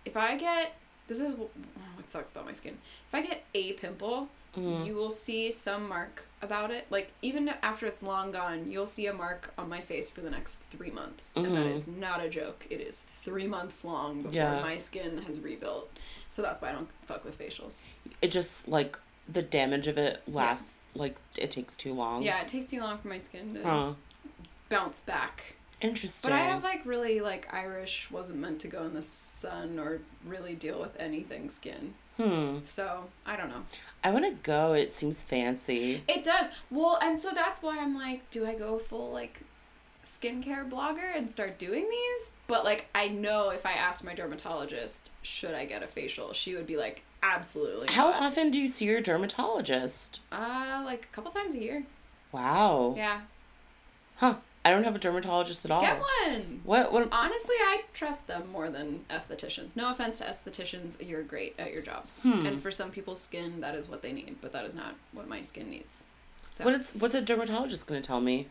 if 0.04 0.16
I 0.16 0.36
get, 0.36 0.74
this 1.08 1.20
is 1.20 1.34
wh- 1.34 1.96
what 1.96 2.08
sucks 2.08 2.30
about 2.30 2.46
my 2.46 2.52
skin. 2.52 2.78
If 3.08 3.14
I 3.14 3.22
get 3.22 3.44
a 3.54 3.72
pimple, 3.72 4.28
Mhm. 4.56 4.86
you 4.86 4.94
will 4.94 5.10
see 5.10 5.50
some 5.50 5.88
mark 5.88 6.26
about 6.40 6.70
it. 6.70 6.86
Like 6.88 7.08
even 7.20 7.48
after 7.62 7.86
it's 7.86 8.00
long 8.00 8.30
gone, 8.30 8.70
you'll 8.70 8.86
see 8.86 9.06
a 9.08 9.12
mark 9.12 9.52
on 9.58 9.68
my 9.68 9.80
face 9.80 10.08
for 10.08 10.20
the 10.20 10.30
next 10.30 10.60
three 10.70 10.90
months, 10.92 11.34
and 11.36 11.46
that 11.46 11.66
Mhm. 11.66 11.74
is 11.74 11.88
not 11.88 12.24
a 12.24 12.28
joke. 12.28 12.64
It 12.70 12.80
is 12.80 13.00
three 13.00 13.48
months 13.48 13.84
long 13.84 14.22
before 14.22 14.34
Yeah. 14.36 14.60
my 14.60 14.76
skin 14.76 15.22
has 15.26 15.40
rebuilt. 15.40 15.90
So 16.28 16.42
that's 16.42 16.60
why 16.60 16.68
I 16.70 16.72
don't 16.72 16.88
fuck 17.02 17.24
with 17.24 17.38
facials. 17.38 17.82
it 18.22 18.30
just 18.30 18.68
like 18.68 18.98
the 19.30 19.42
damage 19.42 19.86
of 19.88 19.98
it 19.98 20.22
lasts 20.26 20.78
like 20.94 21.16
it 21.36 21.50
takes 21.50 21.76
too 21.76 21.92
long 21.92 22.22
Yeah, 22.22 22.40
it 22.40 22.48
takes 22.48 22.66
too 22.70 22.80
long 22.80 22.98
for 22.98 23.08
my 23.08 23.18
skin 23.18 23.54
to 23.54 23.62
huh 23.62 23.92
bounce 24.68 25.00
back. 25.00 25.54
interesting 25.80 26.30
But 26.30 26.36
I 26.36 26.42
have 26.44 26.62
like 26.64 26.84
really 26.84 27.20
like 27.20 27.52
Irish 27.52 28.10
wasn't 28.10 28.38
meant 28.38 28.60
to 28.60 28.68
go 28.68 28.84
in 28.84 28.94
the 28.94 29.02
sun 29.02 29.78
or 29.78 30.00
really 30.26 30.54
deal 30.54 30.78
with 30.80 30.94
anything 30.98 31.48
skin. 31.48 31.94
hmm 32.16 32.58
So 32.64 33.04
I 33.26 33.36
don't 33.36 33.48
know. 33.48 33.62
i 34.04 34.10
want 34.10 34.24
to 34.26 34.32
go 34.42 34.72
it 34.74 34.92
seems 34.92 35.22
fancy 35.22 36.02
It 36.08 36.24
does. 36.24 36.46
Well, 36.70 36.98
and 37.02 37.18
so 37.18 37.30
that's 37.30 37.62
why 37.62 37.78
I'm 37.78 37.94
like, 37.94 38.28
do 38.30 38.46
I 38.46 38.54
go 38.54 38.78
full 38.78 39.10
like 39.12 39.42
skincare 40.08 40.68
blogger 40.68 41.14
and 41.16 41.30
start 41.30 41.58
doing 41.58 41.88
these? 41.88 42.30
But 42.46 42.64
like 42.64 42.86
I 42.94 43.08
know 43.08 43.50
if 43.50 43.64
I 43.66 43.72
asked 43.72 44.04
my 44.04 44.14
dermatologist, 44.14 45.10
should 45.22 45.54
I 45.54 45.64
get 45.66 45.82
a 45.84 45.86
facial, 45.86 46.32
she 46.32 46.54
would 46.56 46.66
be 46.66 46.76
like, 46.76 47.02
absolutely. 47.22 47.88
how 47.92 48.10
not. 48.10 48.22
often 48.22 48.50
do 48.50 48.60
you 48.60 48.68
see 48.68 48.84
your 48.86 49.00
dermatologist 49.00 50.20
Uh 50.32 50.82
like 50.84 51.04
a 51.04 51.14
couple 51.14 51.30
times 51.30 51.54
a 51.54 51.58
year. 51.60 51.84
wow 52.32 52.94
Yeah. 52.96 53.20
huh 54.16 54.36
i 54.64 54.70
don't 54.70 54.84
have 54.84 54.94
a 54.96 54.98
dermatologist 54.98 55.64
at 55.64 55.70
all 55.70 55.80
Get 55.80 55.98
one. 56.00 56.60
what 56.64 56.92
what 56.92 57.08
Honestly, 57.12 57.54
I 57.58 57.82
trust 57.94 58.26
them 58.26 58.50
more 58.52 58.68
than 58.70 59.04
estheticians. 59.10 59.76
No 59.76 59.90
offense 59.90 60.18
to 60.18 60.24
estheticians, 60.24 60.96
you're 61.06 61.22
great 61.22 61.54
at 61.58 61.72
your 61.72 61.82
jobs. 61.82 62.22
Hmm. 62.22 62.44
And 62.46 62.60
for 62.62 62.70
some 62.70 62.90
people's 62.90 63.20
skin, 63.20 63.60
that 63.60 63.74
is 63.74 63.88
what 63.88 64.02
they 64.02 64.12
need, 64.12 64.36
but 64.40 64.52
that 64.52 64.64
is 64.64 64.74
not 64.74 64.94
what 65.12 65.26
my 65.28 65.40
skin 65.42 65.70
needs. 65.70 66.04
So, 66.50 66.64
what 66.64 66.74
is 66.74 66.92
what's 66.92 67.14
a 67.14 67.22
dermatologist 67.22 67.86
going 67.86 68.00
to 68.02 68.06
tell 68.06 68.20
me 68.20 68.48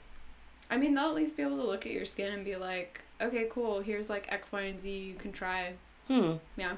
I 0.69 0.77
mean, 0.77 0.93
they'll 0.95 1.05
at 1.09 1.15
least 1.15 1.37
be 1.37 1.43
able 1.43 1.57
to 1.57 1.63
look 1.63 1.85
at 1.85 1.91
your 1.91 2.05
skin 2.05 2.33
and 2.33 2.43
be 2.43 2.55
like, 2.55 3.01
okay, 3.21 3.47
cool, 3.49 3.79
here's 3.79 4.09
like 4.09 4.31
X, 4.31 4.51
Y, 4.51 4.61
and 4.61 4.79
Z 4.79 4.89
you 4.89 5.13
can 5.15 5.31
try. 5.31 5.73
hmm 6.07 6.33
Yeah. 6.57 6.73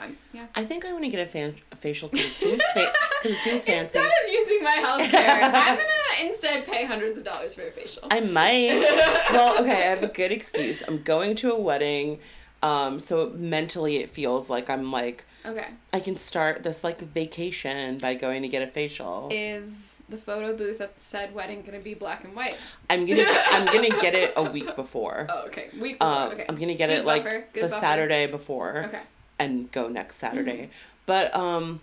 I'm, 0.00 0.16
yeah. 0.32 0.46
I 0.54 0.64
think 0.64 0.84
I 0.84 0.92
want 0.92 1.02
to 1.04 1.10
get 1.10 1.18
a, 1.20 1.26
fan- 1.26 1.56
a 1.72 1.76
facial 1.76 2.08
because 2.08 2.26
it 2.26 2.32
seems 2.34 2.62
fa- 2.72 2.92
it 3.24 3.36
seems 3.42 3.64
fancy. 3.64 3.72
Instead 3.72 4.06
of 4.06 4.30
using 4.32 4.62
my 4.62 4.70
health 4.74 5.10
care, 5.10 5.40
I'm 5.42 5.76
gonna 5.76 6.28
instead 6.28 6.64
pay 6.66 6.84
hundreds 6.84 7.18
of 7.18 7.24
dollars 7.24 7.54
for 7.56 7.62
a 7.62 7.70
facial. 7.72 8.04
I 8.10 8.20
might. 8.20 8.68
well, 9.32 9.58
okay, 9.60 9.72
I 9.72 9.86
have 9.90 10.04
a 10.04 10.06
good 10.08 10.30
excuse. 10.30 10.84
I'm 10.86 11.02
going 11.02 11.34
to 11.36 11.50
a 11.52 11.58
wedding, 11.58 12.20
um, 12.62 13.00
so 13.00 13.30
mentally 13.34 13.96
it 13.96 14.10
feels 14.10 14.48
like 14.48 14.70
I'm 14.70 14.92
like 14.92 15.24
okay. 15.48 15.66
I 15.92 16.00
can 16.00 16.16
start 16.16 16.62
this 16.62 16.84
like 16.84 17.00
vacation 17.00 17.98
by 17.98 18.14
going 18.14 18.42
to 18.42 18.48
get 18.48 18.62
a 18.62 18.66
facial. 18.66 19.28
Is 19.32 19.96
the 20.08 20.16
photo 20.16 20.56
booth 20.56 20.80
at 20.80 21.00
said 21.00 21.34
wedding 21.34 21.62
gonna 21.62 21.80
be 21.80 21.94
black 21.94 22.24
and 22.24 22.34
white? 22.36 22.56
I'm 22.90 23.06
gonna 23.06 23.24
I'm 23.26 23.66
gonna 23.66 24.00
get 24.00 24.14
it 24.14 24.32
a 24.36 24.42
week 24.50 24.74
before. 24.76 25.26
Oh, 25.30 25.46
okay. 25.46 25.68
Week 25.78 25.98
before. 25.98 26.12
Uh, 26.14 26.28
okay. 26.32 26.46
I'm 26.48 26.56
gonna 26.56 26.74
get 26.74 26.88
Good 26.90 26.98
it 27.00 27.04
like 27.04 27.24
good 27.24 27.44
the 27.52 27.60
buffer. 27.68 27.80
Saturday 27.80 28.26
before 28.26 28.84
Okay. 28.88 29.00
and 29.38 29.70
go 29.72 29.88
next 29.88 30.16
Saturday. 30.16 30.70
But 31.06 31.34
um 31.34 31.80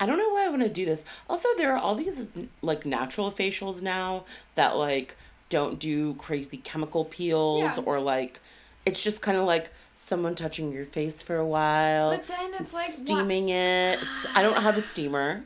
I 0.00 0.06
don't 0.06 0.18
know 0.18 0.30
why 0.30 0.46
I 0.46 0.48
want 0.48 0.62
to 0.62 0.68
do 0.68 0.84
this. 0.84 1.04
Also, 1.28 1.48
there 1.56 1.72
are 1.72 1.78
all 1.78 1.94
these 1.94 2.28
like 2.62 2.84
natural 2.86 3.30
facials 3.30 3.82
now 3.82 4.24
that 4.56 4.76
like 4.76 5.16
don't 5.48 5.78
do 5.78 6.14
crazy 6.14 6.56
chemical 6.56 7.04
peels 7.04 7.76
Yeah. 7.76 7.84
or 7.84 8.00
like 8.00 8.40
it's 8.86 9.02
just 9.04 9.20
kind 9.22 9.36
of 9.38 9.44
like 9.44 9.70
someone 9.94 10.34
touching 10.34 10.72
your 10.72 10.84
face 10.86 11.22
for 11.22 11.36
a 11.36 11.46
while, 11.46 12.10
But 12.10 12.26
then 12.26 12.52
it's 12.58 12.72
like 12.74 12.88
what- 12.88 12.96
steaming 12.96 13.48
it. 13.50 13.98
I 14.34 14.42
don't 14.42 14.60
have 14.62 14.76
a 14.76 14.80
steamer. 14.82 15.44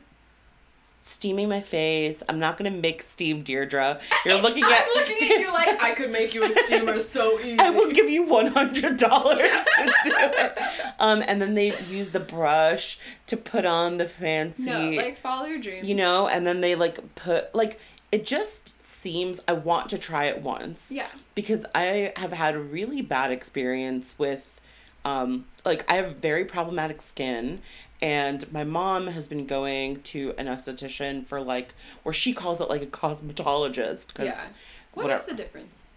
steaming 0.99 1.47
my 1.49 1.61
face. 1.61 2.21
I'm 2.27 2.37
not 2.37 2.57
gonna 2.57 2.69
make 2.69 3.01
steam, 3.01 3.41
Deirdre. 3.41 3.99
You're 4.25 4.41
looking 4.41 4.63
at 4.63 4.69
I'm 4.85 4.93
looking 4.95 5.29
at 5.31 5.39
you 5.39 5.51
like 5.53 5.81
I 5.81 5.91
could 5.91 6.11
make 6.11 6.33
you 6.33 6.43
a 6.43 6.51
steamer 6.51 6.99
so 7.15 7.39
easy. 7.39 7.57
I 7.59 7.69
will 7.71 7.91
give 7.91 8.09
you 8.09 8.23
one 8.23 8.47
hundred 8.47 8.97
dollars 8.97 9.39
to 9.39 9.93
do 10.03 10.11
it. 10.17 10.57
Um, 10.99 11.23
and 11.27 11.39
then 11.39 11.53
they 11.53 11.77
use 11.89 12.09
the 12.09 12.19
brush 12.19 12.97
to 13.27 13.37
put 13.37 13.65
on 13.65 13.97
the 13.97 14.07
fancy, 14.07 14.63
no, 14.65 14.89
like 14.89 15.15
follow 15.15 15.45
your 15.45 15.59
dreams. 15.59 15.87
you 15.87 15.93
know, 15.93 16.27
and 16.27 16.45
then 16.45 16.59
they 16.61 16.73
like 16.73 17.13
put 17.15 17.53
like 17.53 17.79
it 18.11 18.25
just 18.25 18.76
seems 19.07 19.41
I 19.47 19.53
want 19.53 19.89
to 19.89 19.97
try 19.97 20.25
it 20.25 20.41
once 20.41 20.91
Yeah. 20.91 21.07
because 21.35 21.65
I 21.73 22.11
have 22.17 22.33
had 22.33 22.55
a 22.55 22.59
really 22.59 23.01
bad 23.01 23.31
experience 23.31 24.15
with 24.19 24.59
um 25.05 25.45
like 25.63 25.89
I 25.91 25.95
have 26.01 26.17
very 26.17 26.43
problematic 26.45 27.01
skin 27.01 27.61
and 28.01 28.39
my 28.51 28.63
mom 28.65 29.07
has 29.07 29.25
been 29.27 29.45
going 29.47 30.01
to 30.13 30.33
an 30.37 30.47
esthetician 30.47 31.25
for 31.25 31.39
like 31.53 31.73
or 32.03 32.11
she 32.13 32.33
calls 32.33 32.59
it 32.59 32.69
like 32.69 32.81
a 32.81 32.91
cosmetologist 33.01 34.13
cuz 34.13 34.25
Yeah. 34.25 34.49
What 34.93 35.03
whatever. 35.03 35.21
is 35.21 35.27
the 35.27 35.35
difference? 35.35 35.87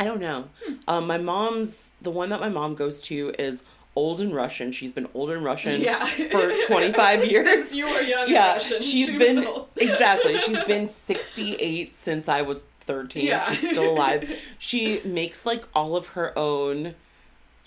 I 0.00 0.04
don't 0.04 0.20
know. 0.20 0.40
Um 0.88 1.06
my 1.06 1.18
mom's 1.18 1.92
the 2.02 2.10
one 2.10 2.28
that 2.30 2.40
my 2.40 2.48
mom 2.48 2.74
goes 2.74 3.00
to 3.02 3.18
is 3.38 3.62
old 3.96 4.20
and 4.20 4.34
Russian. 4.34 4.70
She's 4.72 4.92
been 4.92 5.08
old 5.14 5.30
and 5.30 5.42
Russian 5.44 5.80
Yeah. 5.80 6.04
for 6.06 6.52
25 6.66 7.24
years. 7.30 7.46
Since 7.46 7.74
you 7.74 7.86
were 7.86 8.00
young 8.02 8.28
yeah, 8.28 8.52
Russian. 8.54 8.82
she's 8.82 9.06
she 9.08 9.18
been 9.18 9.46
exactly. 9.76 10.38
She's 10.38 10.62
been 10.64 10.86
68 10.86 11.94
since 11.94 12.28
I 12.28 12.42
was 12.42 12.62
13. 12.80 13.24
Yeah. 13.26 13.50
She's 13.52 13.70
still 13.70 13.90
alive. 13.90 14.30
She 14.58 15.00
makes 15.04 15.44
like 15.46 15.64
all 15.74 15.96
of 15.96 16.08
her 16.08 16.38
own 16.38 16.94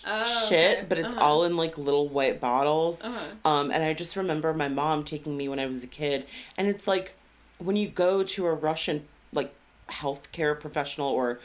Oh, 0.08 0.46
shit, 0.48 0.78
okay. 0.78 0.86
but 0.88 0.98
it's 0.98 1.14
Uh-huh. 1.14 1.22
all 1.26 1.44
in 1.44 1.58
like 1.58 1.78
little 1.78 2.08
white 2.08 2.40
bottles. 2.40 3.04
Uh-huh. 3.04 3.20
Um, 3.44 3.70
and 3.70 3.84
I 3.84 3.94
just 3.94 4.16
remember 4.16 4.54
my 4.54 4.70
mom 4.70 5.04
taking 5.04 5.36
me 5.36 5.50
when 5.50 5.60
I 5.60 5.66
was 5.66 5.84
a 5.84 5.88
kid, 5.88 6.26
and 6.58 6.70
it's 6.70 6.88
like 6.88 7.16
when 7.58 7.76
you 7.76 7.90
go 7.90 8.24
to 8.24 8.46
a 8.46 8.54
Russian 8.54 9.06
like 9.34 9.54
healthcare 9.90 10.58
professional 10.58 11.10
or 11.10 11.40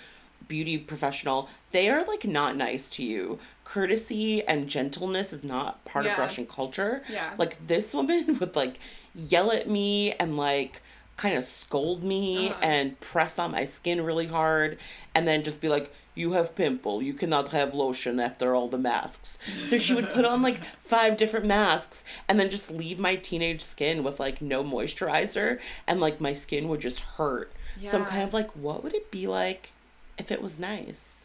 beauty 0.46 0.78
professional, 0.78 1.48
they 1.72 1.90
are 1.90 2.04
like 2.04 2.24
not 2.26 2.54
nice 2.54 2.88
to 2.90 3.02
you. 3.02 3.40
Courtesy 3.64 4.46
and 4.46 4.68
gentleness 4.68 5.32
is 5.32 5.42
not 5.42 5.84
part 5.84 6.06
of 6.06 6.16
Russian 6.18 6.46
culture. 6.46 7.02
Yeah. 7.10 7.30
Like 7.38 7.66
this 7.66 7.94
woman 7.94 8.38
would 8.40 8.54
like 8.54 8.78
yell 9.14 9.50
at 9.50 9.68
me 9.68 10.12
and 10.12 10.36
like 10.36 10.80
kind 11.16 11.36
of 11.36 11.44
scold 11.44 12.02
me 12.02 12.48
Uh-huh. 12.50 12.58
and 12.62 13.00
press 13.00 13.38
on 13.38 13.52
my 13.52 13.64
skin 13.64 14.00
really 14.02 14.26
hard 14.26 14.78
and 15.14 15.26
then 15.28 15.42
just 15.44 15.60
be 15.60 15.68
like 15.68 15.92
you 16.16 16.32
have 16.32 16.56
pimple 16.56 17.00
you 17.00 17.14
cannot 17.14 17.48
have 17.48 17.72
lotion 17.72 18.18
after 18.18 18.52
all 18.54 18.66
the 18.68 18.78
masks 18.78 19.38
so 19.66 19.78
she 19.78 19.94
would 19.94 20.08
put 20.10 20.24
on 20.24 20.42
like 20.42 20.64
five 20.80 21.16
different 21.16 21.46
masks 21.46 22.02
and 22.28 22.38
then 22.40 22.50
just 22.50 22.68
leave 22.70 22.98
my 22.98 23.14
teenage 23.14 23.62
skin 23.62 24.02
with 24.02 24.18
like 24.18 24.42
no 24.42 24.64
moisturizer 24.64 25.60
and 25.86 26.00
like 26.00 26.20
my 26.20 26.34
skin 26.34 26.68
would 26.68 26.80
just 26.80 26.98
hurt 27.00 27.52
yeah. 27.80 27.92
so 27.92 27.98
i'm 27.98 28.04
kind 28.04 28.24
of 28.24 28.34
like 28.34 28.50
what 28.56 28.82
would 28.82 28.94
it 28.94 29.08
be 29.12 29.28
like 29.28 29.70
if 30.18 30.32
it 30.32 30.42
was 30.42 30.58
nice 30.58 31.23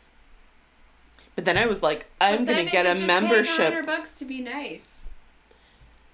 but 1.40 1.46
then 1.46 1.58
i 1.58 1.66
was 1.66 1.82
like 1.82 2.06
i'm 2.20 2.44
gonna 2.44 2.66
get 2.66 2.86
a 2.86 3.00
membership 3.06 3.60
100 3.60 3.86
bucks 3.86 4.12
to 4.14 4.26
be 4.26 4.42
nice. 4.42 5.08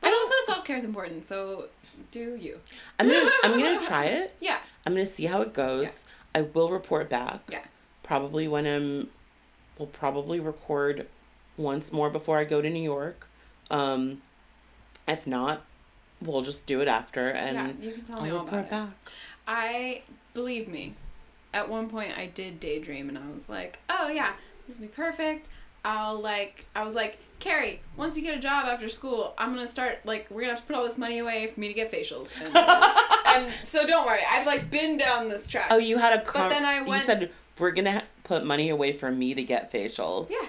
But 0.01 0.13
also 0.13 0.33
self 0.45 0.63
care 0.65 0.75
is 0.75 0.83
important, 0.83 1.25
so 1.25 1.65
do 2.11 2.35
you? 2.35 2.59
i'm 2.99 3.07
gonna 3.09 3.31
i'm 3.43 3.59
gonna 3.59 3.81
try 3.91 4.05
it 4.05 4.35
Yeah. 4.39 4.59
I'm 4.85 4.93
gonna 4.93 5.07
see 5.07 5.25
how 5.25 5.41
it 5.41 5.51
goes. 5.51 6.05
I 6.35 6.41
will 6.41 6.69
report 6.69 7.09
back. 7.09 7.39
Yeah. 7.49 7.63
Probably 8.03 8.47
when 8.47 8.67
I'm. 8.67 9.09
We'll 9.79 9.87
probably 9.87 10.39
record 10.39 11.07
once 11.57 11.91
more 11.91 12.11
before 12.11 12.37
I 12.37 12.43
go 12.43 12.61
to 12.61 12.69
New 12.69 12.83
York. 12.83 13.27
Um, 13.71 14.21
if 15.07 15.25
not, 15.25 15.65
we'll 16.21 16.43
just 16.43 16.67
do 16.67 16.81
it 16.81 16.87
after 16.87 17.31
and 17.31 17.55
yeah, 17.81 17.87
you 17.87 17.93
can 17.95 18.05
tell 18.05 18.17
I'll 18.19 18.23
me 18.25 18.29
all 18.29 18.47
about 18.47 18.65
it. 18.65 18.69
back. 18.69 18.89
I 19.47 20.03
believe 20.35 20.67
me. 20.67 20.93
At 21.51 21.67
one 21.67 21.89
point, 21.89 22.15
I 22.15 22.27
did 22.27 22.59
daydream, 22.59 23.09
and 23.09 23.17
I 23.17 23.27
was 23.33 23.49
like, 23.49 23.79
"Oh 23.89 24.09
yeah, 24.09 24.33
this 24.67 24.79
would 24.79 24.89
be 24.89 24.95
perfect." 24.95 25.49
I'll 25.83 26.19
like, 26.19 26.65
I 26.75 26.83
was 26.83 26.95
like, 26.95 27.19
Carrie, 27.39 27.79
once 27.95 28.17
you 28.17 28.23
get 28.23 28.35
a 28.35 28.41
job 28.41 28.65
after 28.65 28.89
school, 28.89 29.35
I'm 29.37 29.53
gonna 29.53 29.67
start 29.67 29.99
like, 30.03 30.25
we're 30.31 30.41
gonna 30.41 30.53
have 30.53 30.61
to 30.61 30.65
put 30.65 30.75
all 30.75 30.83
this 30.83 30.97
money 30.97 31.19
away 31.19 31.45
for 31.45 31.59
me 31.59 31.67
to 31.67 31.75
get 31.75 31.91
facials. 31.91 32.33
And, 32.43 32.55
and 33.45 33.53
so 33.63 33.85
don't 33.85 34.03
worry, 34.03 34.21
I've 34.27 34.47
like 34.47 34.71
been 34.71 34.97
down 34.97 35.29
this 35.29 35.47
track. 35.47 35.67
Oh, 35.69 35.77
you 35.77 35.99
had 35.99 36.13
a 36.19 36.25
But 36.25 36.49
then 36.49 36.65
I 36.65 36.81
went- 36.81 37.01
You 37.01 37.05
said 37.07 37.31
we're 37.59 37.69
gonna 37.69 37.91
ha- 37.91 38.03
put 38.23 38.43
money 38.43 38.69
away 38.69 38.93
for 38.93 39.11
me 39.11 39.35
to 39.35 39.43
get 39.43 39.71
facials. 39.71 40.31
Yeah. 40.31 40.47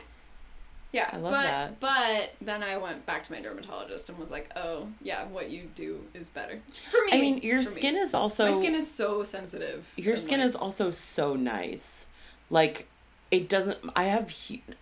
Yeah, 0.93 1.11
I 1.13 1.17
love 1.19 1.33
but 1.33 1.43
that. 1.43 1.81
but 1.81 2.35
then 2.41 2.63
I 2.63 2.79
went 2.79 3.05
back 3.05 3.23
to 3.25 3.33
my 3.33 3.41
dermatologist 3.43 4.09
and 4.09 4.17
was 4.19 4.31
like, 4.31 4.51
"Oh, 4.57 4.89
yeah, 5.03 5.27
what 5.27 5.51
you 5.51 5.69
do 5.75 6.01
is 6.15 6.31
better 6.31 6.61
for 6.91 6.99
me." 7.05 7.13
I 7.13 7.21
mean, 7.21 7.39
your 7.43 7.63
for 7.63 7.71
me. 7.71 7.77
skin 7.77 7.97
is 7.97 8.15
also. 8.15 8.47
my 8.51 8.53
skin 8.53 8.75
is 8.75 8.91
so 8.91 9.23
sensitive. 9.23 9.93
Your 9.97 10.17
skin 10.17 10.39
like- 10.41 10.47
is 10.47 10.57
also 10.57 10.91
so 10.91 11.35
nice. 11.35 12.07
Like, 12.49 12.89
it 13.31 13.49
doesn't. 13.49 13.79
I 13.95 14.05
have. 14.05 14.35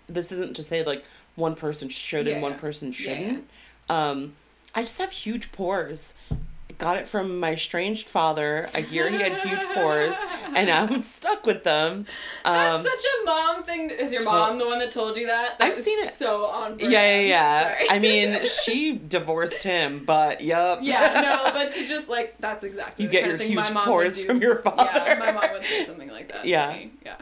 This 0.09 0.33
isn't 0.33 0.55
to 0.57 0.63
say 0.63 0.85
like 0.85 1.05
one 1.37 1.55
person 1.55 1.89
should 1.89 2.27
Yeah, 2.27 2.35
and 2.35 2.43
one 2.43 2.55
person 2.55 2.89
Yeah, 2.93 3.11
yeah. 3.13 3.19
shouldn't. 3.19 3.49
Um, 3.89 4.33
I 4.75 4.83
just 4.83 4.99
have 4.99 5.13
huge 5.13 5.53
pores. 5.53 6.15
I 6.31 6.73
got 6.79 6.97
it 6.97 7.09
from 7.09 7.39
my 7.39 7.53
estranged 7.53 8.09
father. 8.09 8.69
I 8.75 8.81
hear 8.81 9.09
he 9.09 9.19
had 9.21 9.33
huge 9.43 9.63
pores, 9.75 10.17
and 10.57 10.69
I'm 10.71 10.99
stuck 11.15 11.47
with 11.47 11.63
them. 11.63 12.07
That's 12.45 12.79
Um, 12.81 12.85
such 12.85 13.05
a 13.05 13.25
mom 13.25 13.63
thing. 13.65 13.91
Is 13.91 14.13
your 14.13 14.25
mom 14.25 14.59
the 14.59 14.67
one 14.67 14.79
that 14.81 14.91
told 14.91 15.17
you 15.17 15.27
that? 15.29 15.59
That 15.59 15.65
I've 15.71 15.77
seen 15.77 15.99
it. 16.05 16.13
So 16.13 16.47
on. 16.47 16.77
Brand. 16.77 16.93
yeah, 16.93 17.21
yeah, 17.21 17.77
yeah. 17.81 17.85
I 17.91 17.99
mean, 18.01 18.45
she 18.65 18.93
divorced 18.97 19.63
him, 19.63 20.05
but 20.05 20.41
yup. 20.41 20.81
yeah, 20.83 21.21
no, 21.45 21.53
but 21.53 21.71
to 21.73 21.87
just 21.87 22.09
like 22.09 22.35
that's 22.41 22.65
exactly 22.65 23.05
You 23.05 23.11
get 23.11 23.27
your 23.27 23.37
huge 23.37 23.55
my 23.57 23.71
mom 23.71 23.85
pores 23.85 24.21
from 24.21 24.41
your 24.41 24.57
father. 24.57 24.91
Yeah, 24.93 25.17
my 25.21 25.31
mom 25.33 25.53
would 25.53 25.63
say 25.65 25.85
something 25.87 26.09
like 26.11 26.33
that. 26.33 26.45
Yeah. 26.47 26.73
To 26.73 26.77
me. 26.79 26.91
Yeah. 27.05 27.15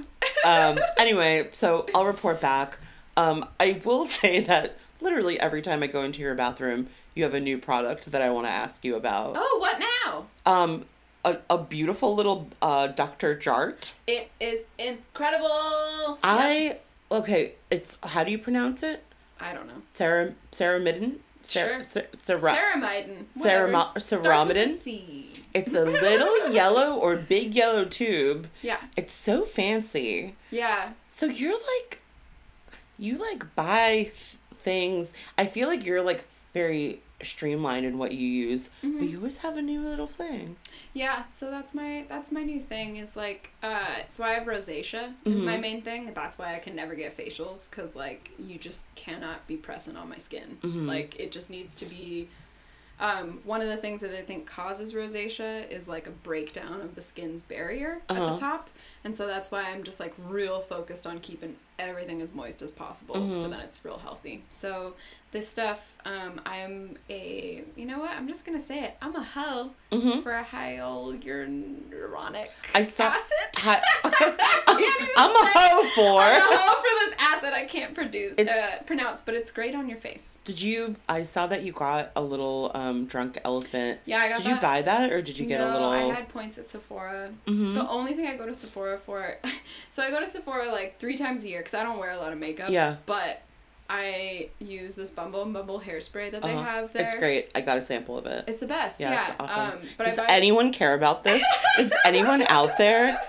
Um, 0.45 0.79
anyway, 0.99 1.49
so 1.53 1.87
I'll 1.95 2.05
report 2.07 2.41
back. 2.41 2.79
Um, 3.17 3.47
I 3.61 3.81
will 3.85 4.07
say 4.21 4.41
that 4.41 4.79
literally 5.01 5.39
every 5.39 5.63
time 5.63 5.83
I 5.83 5.87
go 5.87 6.03
into 6.03 6.21
your 6.21 6.35
bathroom, 6.35 6.89
you 7.15 7.25
have 7.25 7.35
a 7.35 7.41
new 7.41 7.59
product 7.59 8.11
that 8.13 8.23
I 8.23 8.31
want 8.31 8.47
to 8.47 8.53
ask 8.53 8.85
you 8.85 8.97
about. 8.97 9.35
Oh, 9.37 9.59
what 9.61 9.79
now? 9.79 10.27
Um, 10.47 10.87
a, 11.25 11.39
a 11.51 11.59
beautiful 11.59 12.15
little 12.15 12.51
uh, 12.61 12.89
Dr. 12.89 13.37
Jart. 13.37 13.95
It 14.07 14.31
is 14.41 14.65
incredible. 14.79 16.19
I 16.23 16.79
okay. 17.11 17.53
It's 17.71 17.99
how 18.03 18.25
do 18.25 18.31
you 18.31 18.39
pronounce 18.39 18.83
it? 18.83 19.05
I 19.41 19.55
don't 19.55 19.67
know. 19.67 19.83
Sarah 19.95 20.35
Sarah 20.51 20.81
Midden. 20.81 21.21
Sure. 21.45 21.83
Sarah, 21.83 22.07
Ceramidin. 22.15 23.25
Cerama- 23.37 23.95
whatever. 23.95 24.01
Starts 24.01 24.13
with 24.13 24.57
a 24.57 24.65
ceramidin? 24.65 24.77
C. 24.77 25.32
It's 25.55 25.75
a 25.75 25.85
little 25.85 26.49
yellow 26.53 26.97
or 26.97 27.17
big 27.17 27.55
yellow 27.55 27.85
tube. 27.85 28.47
Yeah. 28.63 28.79
It's 28.97 29.13
so 29.13 29.45
fancy. 29.45 30.35
Yeah. 30.51 30.93
So 31.09 31.27
you're 31.27 31.53
like, 31.53 32.01
you 32.99 33.17
like 33.19 33.55
buy 33.55 34.11
things. 34.57 35.15
I 35.37 35.47
feel 35.47 35.69
like 35.69 35.85
you're 35.85 36.03
like 36.03 36.25
very 36.55 37.01
streamlined 37.23 37.87
in 37.87 37.99
what 37.99 38.13
you 38.13 38.27
use, 38.27 38.69
Mm-hmm. 38.83 38.99
but 38.99 39.09
you 39.09 39.17
always 39.19 39.39
have 39.39 39.57
a 39.57 39.63
new 39.63 39.81
little 39.81 40.09
thing. 40.09 40.57
Yeah, 40.93 41.23
so 41.29 41.51
that's 41.51 41.73
my 41.73 42.05
that's 42.09 42.33
my 42.33 42.43
new 42.43 42.61
thing 42.61 42.97
is 42.97 43.15
like 43.17 43.51
uh 43.63 43.79
so 44.09 44.25
I 44.25 44.31
have 44.31 44.45
rosacea 44.47 45.13
is 45.25 45.41
my 45.41 45.57
main 45.57 45.83
thing. 45.83 46.11
That's 46.15 46.37
why 46.39 46.55
I 46.55 46.59
can 46.59 46.75
never 46.75 46.95
get 46.97 47.17
facials 47.17 47.71
cuz 47.71 47.95
like 47.95 48.31
you 48.39 48.59
just 48.59 48.93
cannot 48.97 49.47
be 49.47 49.57
pressing 49.57 49.97
on 49.97 50.09
my 50.09 50.17
skin. 50.19 50.59
Like 50.63 51.19
it 51.19 51.31
just 51.33 51.49
needs 51.49 51.75
to 51.77 51.85
be 51.87 52.29
um 53.01 53.41
one 53.45 53.61
of 53.61 53.69
the 53.69 53.77
things 53.77 54.01
that 54.03 54.17
I 54.17 54.23
think 54.23 54.47
causes 54.47 54.93
rosacea 54.93 55.69
is 55.71 55.89
like 55.89 56.07
a 56.07 56.11
breakdown 56.11 56.81
of 56.81 56.95
the 56.95 57.03
skin's 57.03 57.43
barrier 57.43 58.01
at 58.09 58.17
Uh-huh. 58.17 58.31
the 58.33 58.37
top. 58.37 58.71
And 59.05 59.17
so 59.17 59.27
that's 59.27 59.51
why 59.51 59.63
I'm 59.65 59.83
just 59.83 59.99
like 59.99 60.15
real 60.29 60.61
focused 60.61 61.07
on 61.07 61.19
keeping 61.21 61.57
everything 61.79 62.23
as 62.23 62.33
moist 62.33 62.63
as 62.63 62.71
possible 62.71 63.35
so 63.35 63.49
that 63.49 63.61
it's 63.61 63.85
real 63.85 63.99
healthy. 63.99 64.45
So 64.49 64.95
this 65.33 65.49
stuff 65.49 65.97
um 66.05 66.41
I'm 66.47 66.97
a 67.11 67.65
you 67.77 67.87
know 67.87 67.99
what? 67.99 68.11
I'm 68.11 68.29
just 68.29 68.45
to 68.59 68.65
say 68.65 68.85
it. 68.85 68.97
I'm 69.03 69.17
a 69.17 69.23
hoe 69.23 69.71
for 70.23 70.33
a 70.33 70.45
hyaluronic 70.45 72.49
I 72.75 72.83
saw. 72.83 73.05
acid. 73.07 73.37
Hi- 73.57 73.83
can't 74.03 75.01
even 75.01 75.09
I'm 75.17 75.31
a 75.31 75.49
hoe 75.49 75.89
I'm 76.21 76.53
a 76.53 76.57
hoe 76.57 76.81
for 76.81 77.11
this 77.11 77.15
acid 77.19 77.53
I 77.55 77.65
can't 77.65 77.95
produce 77.95 78.39
uh, 78.39 78.83
pronounce, 78.87 79.23
but 79.23 79.35
it's 79.35 79.53
great 79.53 79.75
on 79.75 79.89
your 79.89 79.99
face. 79.99 80.39
Did 80.45 80.61
you? 80.61 80.97
I 81.09 81.23
saw 81.23 81.47
that 81.47 81.65
you 81.65 81.73
got 81.73 82.11
a 82.15 82.23
little 82.23 82.71
um 82.75 83.07
drunk 83.07 83.39
elephant. 83.45 84.01
Yeah, 84.05 84.19
I 84.19 84.29
got 84.29 84.39
Did 84.39 84.47
you 84.49 84.57
buy 84.57 84.83
that 84.83 85.13
or 85.13 85.23
did 85.23 85.39
you 85.39 85.47
get 85.47 85.61
no, 85.61 85.71
a 85.71 85.73
little? 85.73 85.91
I 85.91 86.15
had 86.15 86.29
points 86.29 86.59
at 86.59 86.67
Sephora. 86.67 87.31
Mhm. 87.47 87.75
The 87.75 87.89
only 87.89 88.13
thing 88.15 88.27
I 88.27 88.37
go 88.37 88.47
to 88.47 88.55
Sephora 88.55 88.99
for, 88.99 89.39
so 89.89 90.03
I 90.03 90.11
go 90.11 90.21
to 90.21 90.27
Sephora 90.27 90.71
like 90.71 90.99
three 90.99 91.17
times 91.17 91.45
a 91.45 91.49
year 91.49 91.61
because 91.61 91.75
I 91.75 91.83
don't 91.83 91.99
wear 91.99 92.11
a 92.11 92.19
lot 92.19 92.33
of 92.33 92.39
makeup. 92.39 92.71
Yeah. 92.71 92.97
But 93.07 93.43
I 93.91 94.49
use 94.59 94.95
this 94.95 95.11
Bumble 95.11 95.43
and 95.43 95.53
Bumble 95.53 95.81
hairspray 95.81 96.31
that 96.33 96.43
they 96.43 96.53
Uh-huh. 96.55 96.63
have 96.63 96.93
there. 96.93 97.05
It's 97.05 97.15
great. 97.15 97.51
I 97.55 97.61
got 97.61 97.77
a 97.79 97.83
sample 97.83 98.17
of 98.17 98.27
it. 98.27 98.45
It's 98.47 98.59
the 98.59 98.67
best. 98.67 99.01
Yeah, 99.01 99.11
Yeah. 99.13 99.23
it's 99.23 99.33
awesome. 99.39 99.61
Um, 99.61 99.89
but 99.99 100.05
Does 100.05 100.17
buy. 100.17 100.27
anyone 100.29 100.73
care 100.73 100.95
about 100.95 101.25
this? 101.25 101.43
Is 101.79 101.93
anyone 102.05 102.43
out 102.49 102.79
there? 102.79 103.21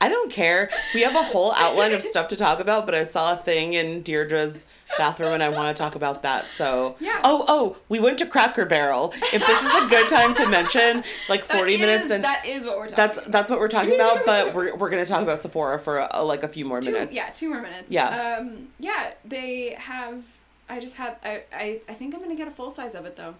I 0.00 0.08
don't 0.08 0.30
care. 0.30 0.70
We 0.94 1.00
have 1.02 1.14
a 1.16 1.22
whole 1.22 1.52
outline 1.56 1.92
of 1.92 2.02
stuff 2.02 2.28
to 2.28 2.36
talk 2.36 2.60
about, 2.60 2.84
but 2.86 2.94
I 2.94 3.04
saw 3.04 3.32
a 3.32 3.36
thing 3.36 3.72
in 3.72 4.02
Deirdre's 4.02 4.66
bathroom 4.98 5.32
and 5.32 5.42
I 5.42 5.48
want 5.48 5.74
to 5.76 5.80
talk 5.82 5.94
about 5.94 6.22
that. 6.22 6.44
So 6.56 6.96
Yeah. 7.00 7.20
Oh, 7.24 7.44
oh, 7.48 7.76
we 7.88 7.98
went 8.00 8.18
to 8.18 8.26
Cracker 8.26 8.64
Barrel. 8.66 9.12
If 9.32 9.46
this 9.46 9.62
is 9.62 9.84
a 9.84 9.88
good 9.88 10.08
time 10.08 10.34
to 10.34 10.48
mention, 10.48 11.02
like 11.28 11.46
That 11.46 11.56
40 11.56 11.76
minutes 11.78 12.04
is- 12.06 12.10
and 12.12 12.24
that 12.24 12.44
is 12.46 12.64
what 12.66 12.76
we're 12.76 12.88
talking 12.88 12.96
that's 12.96 13.18
about. 13.18 13.32
that's 13.32 13.50
what 13.50 13.58
we're 13.60 13.68
talking 13.68 13.94
about, 13.94 14.24
but 14.24 14.54
we're 14.54 14.74
we're 14.76 14.90
going 14.90 15.04
to 15.04 15.10
talk 15.10 15.22
about 15.22 15.42
Sephora 15.42 15.78
for 15.78 16.00
uh, 16.14 16.22
like 16.22 16.42
a 16.42 16.48
few 16.48 16.64
more 16.64 16.80
two, 16.80 16.92
minutes. 16.92 17.14
yeah, 17.14 17.30
two 17.30 17.48
more 17.48 17.60
minutes. 17.62 17.90
Yeah. 17.90 18.36
Um, 18.40 18.68
yeah, 18.78 19.12
they 19.24 19.74
have. 19.78 20.24
I 20.68 20.80
just 20.80 20.94
had. 20.96 21.16
I, 21.24 21.42
I, 21.52 21.80
I 21.88 21.92
think 21.94 22.14
I'm 22.14 22.22
gonna 22.22 22.36
get 22.36 22.48
a 22.48 22.50
full 22.52 22.70
size 22.70 22.94
of 22.94 23.04
it 23.04 23.16
though. 23.16 23.34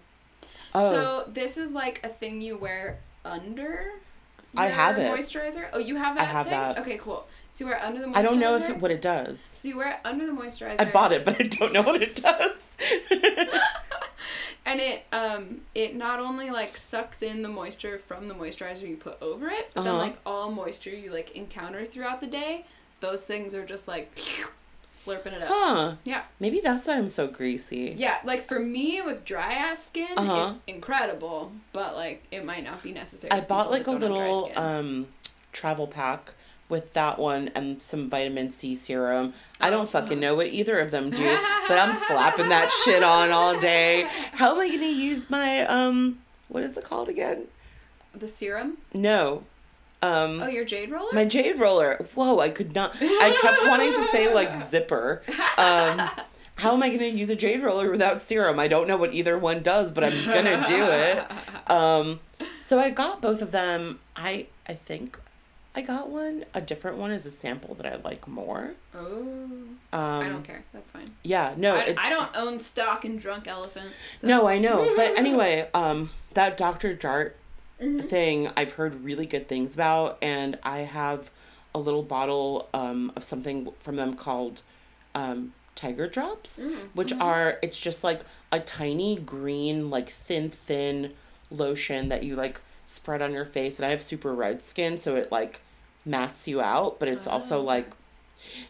Oh. 0.73 0.91
So 0.91 1.29
this 1.31 1.57
is 1.57 1.71
like 1.71 2.01
a 2.03 2.09
thing 2.09 2.41
you 2.41 2.57
wear 2.57 2.99
under. 3.23 3.93
I 4.57 4.67
have 4.67 4.97
it. 4.97 5.11
Moisturizer. 5.11 5.67
Oh, 5.73 5.79
you 5.79 5.95
have 5.95 6.15
that. 6.15 6.21
I 6.21 6.25
have 6.25 6.45
thing? 6.47 6.51
that. 6.51 6.77
Okay, 6.79 6.97
cool. 6.97 7.27
So 7.51 7.63
you 7.63 7.69
wear 7.69 7.77
it 7.79 7.83
under 7.83 8.01
the 8.01 8.07
moisturizer. 8.07 8.15
I 8.15 8.21
don't 8.21 8.39
know 8.39 8.55
if 8.55 8.81
what 8.81 8.91
it 8.91 9.01
does. 9.01 9.39
So 9.39 9.67
you 9.67 9.77
wear 9.77 9.91
it 9.91 9.97
under 10.03 10.25
the 10.25 10.33
moisturizer. 10.33 10.79
I 10.81 10.85
bought 10.85 11.11
it, 11.11 11.25
but 11.25 11.39
I 11.39 11.43
don't 11.43 11.73
know 11.73 11.81
what 11.83 12.01
it 12.01 12.15
does. 12.15 12.77
And 14.67 14.79
it 14.79 15.05
um 15.13 15.61
it 15.75 15.95
not 15.95 16.19
only 16.19 16.49
like 16.49 16.75
sucks 16.75 17.21
in 17.21 17.43
the 17.43 17.49
moisture 17.49 17.99
from 17.99 18.27
the 18.27 18.33
moisturizer 18.33 18.87
you 18.87 18.97
put 18.97 19.21
over 19.21 19.47
it, 19.47 19.69
but 19.75 19.83
then 19.83 19.93
Uh-huh. 19.93 20.01
like 20.03 20.17
all 20.25 20.49
moisture 20.49 20.89
you 20.89 21.11
like 21.13 21.31
encounter 21.35 21.85
throughout 21.85 22.19
the 22.19 22.27
day, 22.27 22.65
those 22.99 23.23
things 23.23 23.53
are 23.53 23.63
just 23.63 23.87
like 23.87 24.17
slurping 24.95 25.33
it 25.33 25.41
up. 25.41 25.47
huh. 25.51 25.93
Yeah. 26.05 26.23
Maybe 26.39 26.59
that's 26.61 26.87
why 26.87 26.95
I'm 26.97 27.07
so 27.09 27.27
greasy. 27.27 27.93
Yeah, 27.97 28.17
like 28.23 28.43
for 28.47 28.59
me 28.59 29.01
with 29.01 29.25
dry 29.25 29.53
ass 29.53 29.85
skin, 29.85 30.07
Uh-huh. 30.17 30.47
it's 30.49 30.59
incredible, 30.67 31.51
but 31.73 31.95
like 31.95 32.23
it 32.31 32.45
might 32.45 32.63
not 32.63 32.81
be 32.81 32.91
necessary. 32.91 33.31
I 33.31 33.41
bought 33.41 33.69
like 33.71 33.87
a 33.87 33.91
that 33.91 33.99
don't 33.99 34.11
have 34.11 34.17
dry 34.17 34.25
little 34.31 34.51
um 34.55 35.07
travel 35.51 35.87
pack 35.87 36.33
with 36.67 36.93
that 36.93 37.19
one 37.19 37.49
and 37.55 37.81
some 37.81 38.09
vitamin 38.09 38.49
C 38.49 38.73
serum. 38.75 39.33
I 39.61 39.69
don't 39.69 39.87
fucking 39.89 40.19
know 40.19 40.33
what 40.35 40.47
either 40.47 40.79
of 40.79 40.89
them 40.91 41.09
do, 41.11 41.37
but 41.67 41.77
I'm 41.77 41.93
slapping 41.93 42.49
that 42.49 42.71
shit 42.83 43.03
on 43.03 43.31
all 43.31 43.59
day. 43.59 44.07
How 44.31 44.53
am 44.55 44.61
I 44.61 44.67
gonna 44.69 44.87
use 44.87 45.29
my 45.29 45.65
um 45.67 46.19
what 46.47 46.63
is 46.63 46.77
it 46.77 46.83
called 46.85 47.09
again? 47.09 47.47
the 48.13 48.27
serum. 48.29 48.77
No. 48.93 49.43
Um 50.13 50.41
Oh, 50.41 50.47
your 50.47 50.65
jade 50.65 50.91
roller. 50.91 51.13
my 51.13 51.25
jade 51.25 51.59
roller. 51.59 52.05
Whoa, 52.15 52.39
I 52.39 52.49
could 52.49 52.73
not 52.75 52.95
I 53.01 53.37
kept 53.41 53.67
wanting 53.69 53.93
to 53.93 54.07
say 54.11 54.33
like 54.33 54.55
zipper. 54.63 55.21
Um 55.57 56.01
how 56.57 56.73
am 56.73 56.81
I 56.83 56.89
gonna 56.89 57.07
use 57.07 57.29
a 57.29 57.35
jade 57.35 57.61
roller 57.61 57.91
without 57.91 58.21
serum? 58.21 58.59
I 58.59 58.67
don't 58.69 58.87
know 58.87 58.95
what 58.97 59.13
either 59.13 59.37
one 59.37 59.61
does, 59.61 59.91
but 59.91 60.03
I'm 60.05 60.25
gonna 60.25 60.63
do 60.67 60.85
it. 60.87 61.69
Um, 61.69 62.19
so 62.61 62.79
I 62.79 62.91
got 62.91 63.21
both 63.21 63.41
of 63.41 63.51
them. 63.51 63.99
I 64.15 64.47
I 64.67 64.75
think 64.75 65.19
I 65.75 65.81
got 65.81 66.09
one. 66.09 66.45
A 66.53 66.61
different 66.61 66.95
one 66.97 67.11
is 67.11 67.25
a 67.25 67.31
sample 67.31 67.75
that 67.75 67.85
I 67.85 67.97
like 67.97 68.25
more. 68.29 68.71
oh, 68.95 69.21
Um, 69.21 69.75
I 69.91 70.29
don't 70.29 70.43
care. 70.45 70.63
That's 70.73 70.89
fine. 70.89 71.07
Yeah, 71.23 71.53
no, 71.57 71.75
I, 71.75 71.93
I 71.97 72.09
don't 72.09 72.29
own 72.37 72.59
stock 72.59 73.03
in 73.03 73.17
Drunk 73.17 73.45
Elephant. 73.49 73.91
So. 74.15 74.25
no, 74.25 74.47
I 74.47 74.57
know. 74.57 74.93
But 74.95 75.19
anyway, 75.23 75.67
um, 75.73 76.11
that 76.33 76.55
Dr. 76.55 76.95
Jart 76.95 77.33
Mm-hmm. 77.81 77.99
thing 78.07 78.49
I've 78.55 78.73
heard 78.73 79.03
really 79.03 79.25
good 79.25 79.47
things 79.47 79.73
about, 79.73 80.17
and 80.21 80.57
I 80.63 80.79
have 80.79 81.29
a 81.73 81.79
little 81.79 82.03
bottle 82.03 82.69
um 82.73 83.11
of 83.15 83.23
something 83.23 83.67
from 83.79 83.97
them 83.97 84.15
called 84.15 84.61
um 85.13 85.53
Tiger 85.75 86.07
Drops, 86.07 86.63
Mm, 86.63 86.77
which 86.93 87.11
mm-hmm. 87.11 87.21
are 87.21 87.59
it's 87.61 87.79
just 87.79 88.01
like 88.03 88.21
a 88.51 88.59
tiny 88.61 89.17
green 89.17 89.89
like 89.89 90.09
thin 90.09 90.49
thin 90.49 91.13
lotion 91.51 92.07
that 92.09 92.23
you 92.23 92.35
like 92.37 92.61
spread 92.85 93.21
on 93.21 93.33
your 93.33 93.45
face, 93.45 93.77
and 93.77 93.85
I 93.85 93.89
have 93.89 94.01
super 94.01 94.33
red 94.33 94.61
skin, 94.61 94.97
so 94.97 95.15
it 95.17 95.31
like 95.31 95.59
mats 96.05 96.47
you 96.47 96.61
out, 96.61 96.99
but 96.99 97.09
it's 97.09 97.27
also 97.27 97.57
Oh. 97.59 97.63
like 97.63 97.91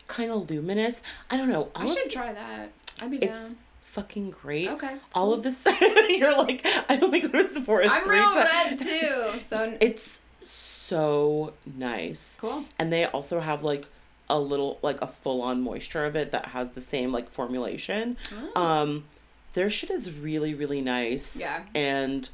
kind 0.07 0.31
of 0.31 0.49
luminous. 0.49 1.03
I 1.29 1.37
don't 1.37 1.49
know. 1.49 1.69
I 1.75 1.85
of 1.85 1.91
should 1.91 2.09
try 2.09 2.33
that. 2.33 2.71
I'd 2.99 3.11
be 3.11 3.17
down. 3.19 3.29
it's 3.29 3.55
fucking 3.95 4.29
great. 4.31 4.67
Okay. 4.69 4.97
All 5.13 5.33
of 5.33 5.41
this, 5.43 5.65
you're 6.09 6.37
like, 6.37 6.65
I 6.89 6.97
don't 6.97 7.11
think 7.11 7.23
it 7.23 7.33
was 7.33 7.51
Sephora 7.53 7.87
I'm 7.89 8.03
three 8.03 8.19
real 8.19 8.31
times. 8.33 8.49
red 8.49 8.79
too. 9.31 9.39
So 9.39 9.77
It's 9.79 10.21
so 10.41 11.53
nice. 11.65 12.37
cool. 12.41 12.65
And 12.77 12.91
they 12.91 13.05
also 13.05 13.39
have 13.39 13.63
like 13.63 13.87
a 14.29 14.37
little, 14.37 14.79
like 14.81 15.01
a 15.01 15.07
full 15.07 15.41
on 15.41 15.61
moisture 15.61 16.03
of 16.03 16.15
it 16.17 16.31
that 16.31 16.47
has 16.47 16.71
the 16.71 16.81
same 16.81 17.13
like 17.13 17.29
formulation. 17.29 18.17
Oh. 18.55 18.61
Um, 18.61 19.05
their 19.53 19.69
shit 19.69 19.89
is 19.89 20.11
really, 20.11 20.53
really 20.53 20.81
nice. 20.81 21.37
Yeah. 21.37 21.63
And 21.73 22.29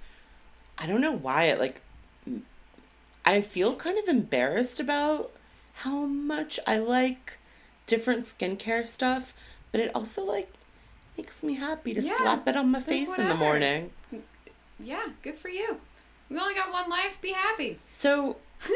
I 0.80 0.88
don't 0.88 1.02
know 1.02 1.12
why 1.12 1.44
it 1.46 1.60
like, 1.60 1.82
I 3.24 3.42
feel 3.42 3.76
kind 3.76 4.00
of 4.00 4.08
embarrassed 4.08 4.80
about 4.80 5.32
how 5.74 6.06
much 6.06 6.60
I 6.66 6.78
like 6.80 7.38
different 7.86 8.24
skincare 8.26 8.88
stuff, 8.88 9.36
but 9.72 9.80
it 9.80 9.92
also 9.94 10.24
like 10.24 10.52
makes 11.18 11.44
me 11.44 11.56
happy 11.56 11.94
to 11.94 12.02
Yeah, 12.02 12.18
slap 12.18 12.48
it 12.48 12.56
on 12.58 12.70
my 12.72 12.80
face 12.82 13.18
in 13.18 13.28
the 13.28 13.36
morning. 13.36 13.92
Yeah, 14.80 15.08
good 15.22 15.36
for 15.36 15.50
you. 15.50 15.78
We 16.30 16.40
only 16.40 16.56
got 16.56 16.72
one 16.72 16.90
life. 16.90 17.20
Be 17.22 17.34
happy. 17.34 17.80
So, 17.92 18.38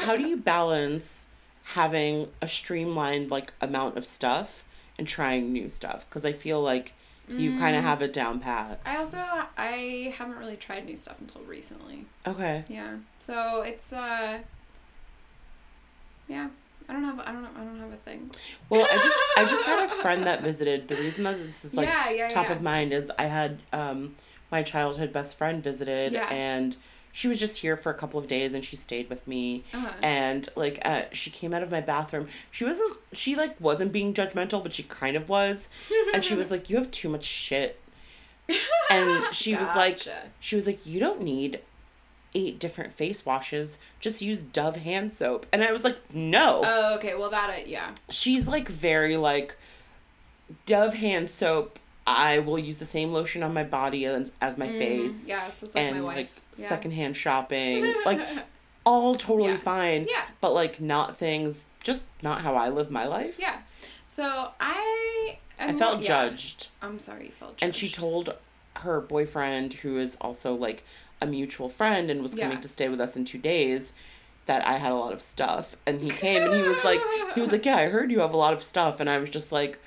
how 0.00 0.16
do 0.16 0.24
you 0.26 0.36
balance 0.36 1.28
having 1.62 2.28
a 2.42 2.48
streamlined 2.48 3.30
like 3.30 3.52
amount 3.60 3.96
of 3.96 4.04
stuff 4.04 4.64
and 4.98 5.06
trying 5.06 5.52
new 5.52 5.68
stuff? 5.68 6.08
Because 6.08 6.24
I 6.24 6.32
feel 6.32 6.60
like 6.60 6.92
you 7.28 7.56
kind 7.58 7.76
Mm. 7.76 7.78
of 7.78 7.84
have 7.84 8.02
it 8.02 8.12
down 8.12 8.40
pat. 8.40 8.80
I 8.84 8.96
also 8.96 9.18
I 9.56 10.12
haven't 10.18 10.36
really 10.36 10.56
tried 10.56 10.84
new 10.84 10.96
stuff 10.96 11.20
until 11.20 11.42
recently. 11.42 12.06
Okay. 12.26 12.64
Yeah. 12.68 12.96
So 13.18 13.62
it's 13.62 13.92
uh 13.92 14.40
yeah. 16.26 16.48
I 16.90 16.92
don't 16.92 17.04
have 17.04 17.20
I 17.20 17.32
don't 17.32 17.46
I 17.56 17.64
don't 17.64 17.78
have 17.78 17.92
a 17.92 17.96
thing. 17.96 18.30
Well, 18.68 18.84
I 18.92 18.96
just 18.96 19.18
I 19.38 19.44
just 19.44 19.62
had 19.64 19.84
a 19.86 19.88
friend 20.02 20.26
that 20.26 20.42
visited. 20.42 20.88
The 20.88 20.96
reason 20.96 21.22
that 21.24 21.38
this 21.38 21.64
is 21.64 21.74
like 21.74 21.86
Yeah, 21.86 22.10
yeah, 22.10 22.28
top 22.28 22.46
yeah. 22.48 22.52
of 22.56 22.62
mind 22.62 22.92
is 22.92 23.10
I 23.18 23.26
had 23.26 23.60
um 23.72 24.16
my 24.50 24.62
childhood 24.64 25.12
best 25.12 25.38
friend 25.38 25.62
visited 25.62 26.14
and 26.16 26.76
she 27.12 27.26
was 27.28 27.38
just 27.40 27.56
here 27.58 27.76
for 27.76 27.90
a 27.90 27.94
couple 27.94 28.18
of 28.20 28.26
days 28.28 28.54
and 28.54 28.64
she 28.64 28.74
stayed 28.76 29.08
with 29.08 29.26
me 29.26 29.62
Uh-huh. 29.72 29.88
and 30.02 30.48
like 30.56 30.80
uh, 30.84 31.02
she 31.12 31.30
came 31.30 31.54
out 31.54 31.62
of 31.62 31.70
my 31.70 31.80
bathroom 31.80 32.26
she 32.50 32.64
wasn't 32.64 32.96
she 33.12 33.36
like 33.36 33.54
wasn't 33.60 33.92
being 33.92 34.12
judgmental 34.14 34.60
but 34.62 34.72
she 34.72 34.82
kind 34.84 35.16
of 35.16 35.28
was 35.28 35.68
and 36.14 36.22
she 36.24 36.34
was 36.34 36.50
like 36.54 36.68
you 36.70 36.76
have 36.76 36.90
too 36.90 37.08
much 37.08 37.24
shit 37.24 37.80
and 38.90 39.32
she 39.34 39.54
was 39.54 39.68
like 39.76 40.00
she 40.40 40.56
was 40.56 40.66
like 40.66 40.84
you 40.86 40.98
don't 40.98 41.20
need 41.20 41.60
eight 42.34 42.58
different 42.60 42.92
face 42.94 43.26
washes 43.26 43.78
just 43.98 44.22
use 44.22 44.40
dove 44.42 44.76
hand 44.76 45.12
soap 45.12 45.46
and 45.52 45.64
i 45.64 45.72
was 45.72 45.82
like 45.84 45.98
no 46.14 46.62
Oh, 46.64 46.94
okay. 46.94 47.14
Well, 47.16 47.30
that 47.30 47.50
uh, 47.50 47.62
yeah. 47.66 47.90
she's 48.08 48.46
like 48.46 48.68
very 48.68 49.16
like 49.16 49.56
dove 50.66 50.94
hand 50.94 51.30
soap 51.30 51.78
i 52.06 52.38
will 52.38 52.58
use 52.58 52.78
the 52.78 52.86
same 52.86 53.12
lotion 53.12 53.42
on 53.42 53.52
my 53.54 53.64
body 53.64 54.06
as, 54.06 54.30
as 54.40 54.58
my 54.58 54.68
face 54.68 55.24
Mm, 55.24 55.28
Yes, 55.28 55.62
it's 55.62 55.74
like 55.74 55.84
and 55.84 56.02
my 56.02 56.14
like 56.14 56.30
yeah. 56.56 56.68
secondhand 56.68 57.16
shopping 57.16 57.94
like 58.06 58.20
all 58.86 59.14
totally 59.14 59.50
Yeah. 59.50 59.56
fine 59.56 60.06
Yeah. 60.08 60.22
but 60.40 60.52
like 60.54 60.80
not 60.80 61.16
things 61.16 61.66
just 61.82 62.04
not 62.22 62.42
how 62.42 62.54
i 62.54 62.68
live 62.68 62.90
my 62.90 63.06
life 63.06 63.36
Yeah. 63.40 63.58
So 64.06 64.50
I. 64.60 65.38
i 65.58 65.64
am 65.66 65.78
felt 65.78 66.00
yeah. 66.00 66.06
judged 66.06 66.68
I'm 66.82 66.98
sorry, 66.98 67.26
you 67.26 67.30
felt 67.32 67.52
judged. 67.52 67.62
and 67.64 67.74
she 67.74 67.88
told 67.88 68.34
her 68.76 69.00
boyfriend 69.00 69.74
who 69.74 69.98
is 69.98 70.16
also 70.20 70.54
like 70.54 70.84
a 71.20 71.26
mutual 71.26 71.68
friend 71.68 72.10
and 72.10 72.22
was 72.22 72.32
coming 72.34 72.52
Yeah. 72.52 72.60
to 72.60 72.68
stay 72.68 72.88
with 72.88 73.00
us 73.00 73.16
in 73.16 73.24
two 73.24 73.38
days 73.38 73.92
that 74.46 74.66
i 74.66 74.78
had 74.78 74.90
a 74.90 74.96
lot 74.96 75.12
of 75.12 75.20
stuff 75.20 75.76
and 75.86 76.00
he 76.00 76.10
came 76.10 76.42
and 76.42 76.54
he 76.54 76.62
was 76.66 76.82
like 76.84 77.00
he 77.34 77.40
was 77.40 77.52
like 77.52 77.64
yeah 77.64 77.76
i 77.76 77.88
heard 77.88 78.10
you 78.10 78.20
have 78.20 78.32
a 78.34 78.36
lot 78.38 78.52
of 78.54 78.62
stuff 78.62 78.98
and 79.00 79.08
i 79.10 79.18
was 79.18 79.28
just 79.30 79.52
like 79.52 79.78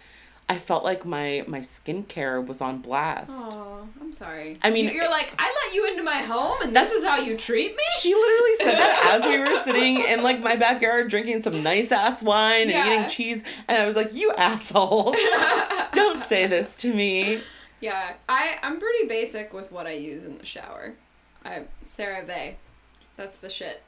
i 0.48 0.58
felt 0.60 0.84
like 0.84 1.06
my 1.06 1.44
my 1.48 1.60
skincare 1.60 2.46
was 2.46 2.62
on 2.62 2.78
blast 2.80 3.48
Oh, 3.52 3.88
I'm 4.00 4.14
sorry. 4.14 4.58
I 4.62 4.70
mean, 4.70 4.86
You- 4.86 4.92
you're 4.92 5.10
like 5.10 5.34
I 5.40 5.52
let 5.66 5.74
you 5.76 5.88
into 5.88 6.04
my 6.04 6.18
home, 6.18 6.58
and 6.62 6.76
this 6.76 6.92
is 6.94 7.04
how 7.04 7.18
you 7.18 7.36
treat 7.36 7.76
me. 7.76 7.84
she 8.00 8.14
literally 8.14 8.56
said 8.58 8.78
that 8.78 9.20
as 9.20 9.28
we 9.28 9.40
were 9.40 9.64
sitting 9.66 10.00
in 10.02 10.22
like 10.22 10.40
my 10.42 10.56
backyard 10.56 11.10
drinking 11.10 11.42
some 11.42 11.64
nice 11.64 11.92
ass 11.92 12.22
wine 12.22 12.64
and 12.64 12.72
Yeah. 12.72 12.94
eating 12.94 13.10
cheese 13.10 13.44
and 13.68 13.78
i 13.82 13.86
was 13.86 13.96
like 13.96 14.14
you 14.14 14.32
asshole 14.38 15.16
don't 15.94 16.20
say 16.22 16.46
this 16.48 16.76
to 16.78 16.94
me 16.94 17.42
Yeah, 17.82 18.14
I 18.30 18.58
I'm 18.62 18.80
pretty 18.80 19.08
basic 19.08 19.52
with 19.54 19.72
what 19.72 19.88
I 19.88 19.92
use 19.94 20.24
in 20.26 20.38
the 20.38 20.46
shower. 20.46 20.94
I 21.46 21.64
CeraVe, 21.84 22.56
that's 23.18 23.38
the 23.38 23.50
shit. 23.50 23.82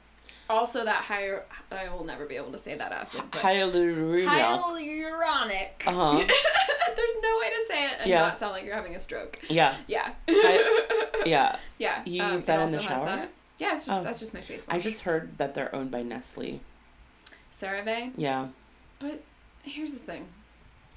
Also, 0.50 0.86
that 0.86 1.04
higher 1.06 1.44
I 1.72 1.90
will 1.90 2.04
never 2.04 2.26
be 2.26 2.36
able 2.36 2.52
to 2.52 2.58
say 2.60 2.76
that 2.76 2.92
acid. 2.92 3.22
But 3.32 3.42
hyaluronic 3.42 4.26
hyaluronic. 4.28 5.70
uh-huh 5.88 6.18
There's 6.96 7.16
no 7.22 7.38
way 7.40 7.50
to 7.50 7.66
say 7.68 7.86
it 7.86 7.98
and 8.02 8.10
Yeah. 8.10 8.20
not 8.22 8.38
sound 8.38 8.54
like 8.54 8.64
you're 8.64 8.76
having 8.76 8.96
a 8.96 9.00
stroke. 9.00 9.40
yeah 9.50 9.76
Yeah. 9.88 10.12
yeah 11.26 11.56
yeah. 11.80 12.04
You 12.06 12.22
um, 12.24 12.34
use 12.34 12.44
that 12.46 12.60
in 12.62 12.72
the 12.72 12.80
shower? 12.82 13.28
Yeah, 13.58 13.74
it's 13.76 13.86
just 13.86 14.00
Oh. 14.00 14.04
that's 14.04 14.20
just 14.20 14.34
my 14.34 14.42
face 14.42 14.68
wash. 14.68 14.76
i 14.76 14.80
just 14.80 15.02
heard 15.02 15.38
that 15.38 15.56
they're 15.56 15.74
owned 15.74 15.90
by 15.92 16.04
nestle 16.04 16.60
CeraVe. 17.52 18.12
yeah 18.18 18.48
But 19.00 19.24
here's 19.64 19.94
the 19.94 20.00
thing. 20.00 20.28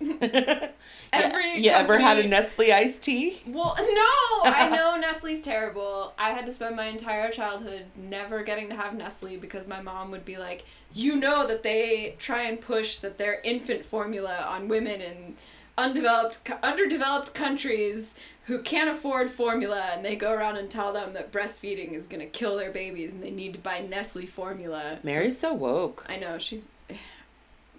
Every 1.13 1.59
you 1.59 1.71
ever 1.71 1.99
had 1.99 2.19
a 2.19 2.27
Nestle 2.27 2.73
iced 2.73 3.03
tea? 3.03 3.41
Well, 3.47 3.75
no, 3.79 4.51
I 4.51 4.69
know 4.75 4.97
Nestle's 5.01 5.41
terrible. 5.41 6.13
I 6.19 6.31
had 6.31 6.47
to 6.47 6.53
spend 6.53 6.77
my 6.77 6.85
entire 6.87 7.31
childhood 7.31 7.87
never 7.97 8.43
getting 8.43 8.69
to 8.69 8.77
have 8.77 8.95
Nestle 8.95 9.37
because 9.39 9.67
my 9.67 9.81
mom 9.81 10.11
would 10.11 10.25
be 10.25 10.37
like, 10.37 10.65
"You 10.93 11.17
know 11.17 11.47
that 11.47 11.63
they 11.63 12.15
try 12.19 12.43
and 12.43 12.61
push 12.61 12.99
that 12.99 13.19
their 13.19 13.41
infant 13.43 13.85
formula 13.85 14.47
on 14.49 14.69
women 14.69 15.01
in 15.01 15.35
undeveloped, 15.77 16.51
underdeveloped 16.63 17.35
countries 17.35 18.15
who 18.45 18.61
can't 18.63 18.89
afford 18.91 19.31
formula, 19.31 19.91
and 19.93 20.05
they 20.05 20.17
go 20.17 20.33
around 20.33 20.57
and 20.57 20.71
tell 20.71 20.93
them 20.93 21.13
that 21.13 21.31
breastfeeding 21.33 21.93
is 21.93 22.07
gonna 22.07 22.27
kill 22.27 22.57
their 22.57 22.71
babies, 22.71 23.13
and 23.13 23.23
they 23.23 23.31
need 23.31 23.53
to 23.53 23.59
buy 23.59 23.81
Nestle 23.81 24.27
formula. 24.27 24.97
So- 24.97 25.07
Mary's 25.07 25.39
so 25.39 25.53
woke. 25.55 26.05
I 26.09 26.17
know 26.17 26.39
she's, 26.39 26.67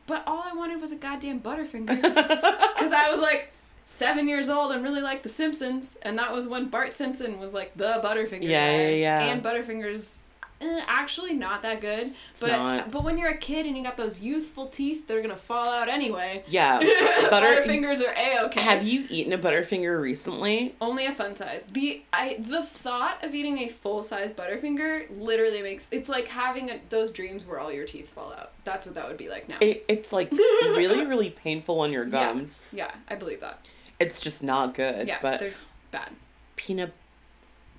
but 0.10 0.24
all 0.28 0.44
I 0.44 0.54
wanted 0.56 0.82
was 0.82 0.92
a 0.92 0.96
goddamn 0.96 1.40
Butterfinger, 1.40 2.02
because 2.02 2.92
I 2.92 3.10
was 3.12 3.22
like 3.22 3.54
seven 3.86 4.28
years 4.28 4.50
old 4.50 4.72
and 4.72 4.84
really 4.84 5.02
liked 5.02 5.22
The 5.24 5.30
Simpsons, 5.30 5.98
and 6.02 6.18
that 6.18 6.34
was 6.34 6.48
when 6.48 6.68
Bart 6.70 6.92
Simpson 6.92 7.40
was 7.40 7.54
like 7.54 7.72
the 7.78 8.02
Butterfinger. 8.04 8.42
Yeah, 8.44 8.72
guy. 8.72 8.90
yeah, 8.90 8.90
yeah. 8.90 9.32
And 9.32 9.44
Butterfingers. 9.44 10.22
Eh, 10.62 10.82
actually, 10.88 11.34
not 11.34 11.62
that 11.62 11.82
good. 11.82 12.14
but 12.40 12.48
not. 12.52 12.92
but 12.92 13.04
when 13.04 13.18
you're 13.18 13.30
a 13.30 13.38
kid 13.38 13.66
and 13.66 13.78
you 13.78 13.84
got 13.84 13.98
those 13.98 14.22
youthful 14.22 14.68
teeth, 14.68 15.08
they're 15.08 15.22
gonna 15.22 15.36
fall 15.36 15.68
out 15.68 15.88
anyway. 15.90 16.44
Yeah, 16.48 16.80
butter. 17.30 17.62
Butterfingers 17.62 18.02
are 18.06 18.14
a 18.16 18.46
okay. 18.46 18.62
Have 18.62 18.84
you 18.84 19.06
eaten 19.10 19.34
a 19.34 19.38
Butterfinger 19.38 20.02
recently? 20.02 20.76
Only 20.82 21.06
a 21.06 21.14
fun 21.14 21.34
size. 21.34 21.64
The 21.66 22.02
I 22.14 22.38
the 22.40 22.64
thought 22.64 23.24
of 23.24 23.34
eating 23.34 23.58
a 23.60 23.70
full 23.70 24.04
size 24.04 24.34
Butterfinger 24.34 25.06
literally 25.20 25.62
makes 25.62 25.88
it's 25.92 26.10
like 26.10 26.28
having 26.28 26.70
a, 26.70 26.80
those 26.90 27.12
dreams 27.12 27.46
where 27.46 27.60
all 27.60 27.72
your 27.72 27.86
teeth 27.86 28.10
fall 28.10 28.32
out. 28.34 28.52
That's 28.64 28.86
what 28.86 28.96
that 28.96 29.08
would 29.08 29.18
be 29.18 29.30
like 29.30 29.50
now. 29.50 29.58
It, 29.62 29.86
it's 29.88 30.12
like 30.14 30.32
really, 30.32 31.06
really 31.06 31.30
painful 31.30 31.80
on 31.82 31.92
your 31.92 32.04
Yeah. 32.06 32.34
gums. 32.34 32.64
yeah, 32.72 32.92
I 33.10 33.16
believe 33.16 33.40
that. 33.42 33.66
It's 34.00 34.22
just 34.22 34.44
not 34.44 34.74
good. 34.76 35.08
Yeah, 35.08 35.18
but 35.22 35.40
they're 35.40 35.54
bad. 35.92 36.10
peanut. 36.56 36.94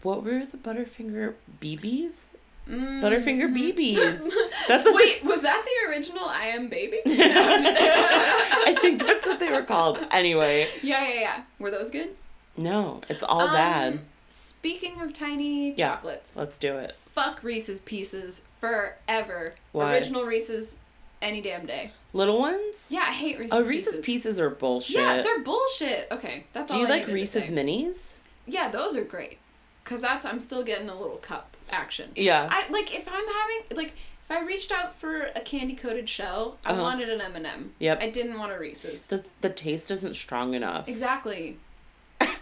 What 0.02 0.24
were 0.24 0.44
the 0.46 0.56
Butterfinger 0.56 1.34
BBs? 1.62 2.28
Mm. 2.70 3.00
Butterfinger 3.02 3.52
BBs. 3.54 4.30
That's 4.68 4.84
what 4.86 4.94
Wait, 4.94 5.24
was 5.24 5.42
that 5.42 5.64
the 5.64 5.90
original 5.90 6.24
I 6.24 6.46
am 6.46 6.68
baby? 6.68 7.00
They, 7.04 7.16
I 7.20 8.76
think 8.80 9.02
that's 9.04 9.26
what 9.26 9.40
they 9.40 9.50
were 9.50 9.62
called. 9.62 9.98
Anyway, 10.12 10.68
Yeah, 10.82 11.06
yeah, 11.08 11.20
yeah. 11.20 11.42
Were 11.58 11.70
those 11.70 11.90
good? 11.90 12.10
no, 12.56 13.00
it's 13.08 13.22
all 13.22 13.40
Um, 13.42 13.52
bad. 13.54 14.00
Speaking 14.28 15.00
of 15.00 15.12
tiny 15.12 15.72
Yeah, 15.74 15.94
chocolates, 15.94 16.36
Let's 16.36 16.58
do 16.58 16.76
it. 16.76 16.96
fuck 17.12 17.42
Reese's 17.42 17.80
Pieces 17.80 18.42
forever. 18.60 19.54
Why? 19.72 19.94
Original 19.96 20.24
Reese's 20.24 20.76
any 21.20 21.40
damn 21.40 21.66
day. 21.66 21.90
Little 22.12 22.38
ones? 22.38 22.88
Yeah, 22.90 23.00
I 23.06 23.12
hate 23.12 23.38
Reese's 23.38 23.52
Oh, 23.52 23.64
Reese's 23.64 23.94
Pieces. 23.96 24.04
Pieces 24.04 24.40
are 24.40 24.50
bullshit. 24.50 24.96
Yeah, 24.96 25.22
they're 25.22 25.40
bullshit. 25.42 26.08
Okay, 26.12 26.44
that's 26.52 26.70
all. 26.70 26.78
do 26.78 26.82
you 26.82 26.86
I 26.86 26.98
like 26.98 27.08
Reese's. 27.08 27.44
Minis? 27.44 28.16
Yeah, 28.46 28.68
those 28.68 28.96
are 28.96 29.04
great. 29.04 29.38
Cause 29.84 30.00
that's 30.00 30.24
I'm 30.24 30.38
still 30.38 30.62
getting 30.62 30.88
a 30.88 30.94
little 31.00 31.16
cup 31.16 31.49
action. 31.72 32.10
Yeah. 32.16 32.48
I 32.50 32.70
like 32.70 32.94
if 32.94 33.06
I'm 33.08 33.14
having 33.26 33.76
like 33.76 33.94
if 34.24 34.30
I 34.30 34.42
reached 34.44 34.70
out 34.72 34.94
for 34.94 35.22
a 35.34 35.40
candy 35.40 35.74
coated 35.74 36.08
shell, 36.08 36.58
I 36.64 36.70
Uh-huh. 36.72 36.82
wanted 36.82 37.08
an 37.08 37.20
M 37.20 37.34
and 37.36 37.46
m 37.46 37.72
Yep. 37.78 38.00
I 38.02 38.08
didn't 38.10 38.38
want 38.38 38.52
a 38.52 38.58
Reese's. 38.58 39.08
the 39.08 39.24
the 39.40 39.48
taste 39.50 39.90
isn't 39.90 40.14
strong 40.14 40.54
enough. 40.54 40.88
exactly. 40.88 41.58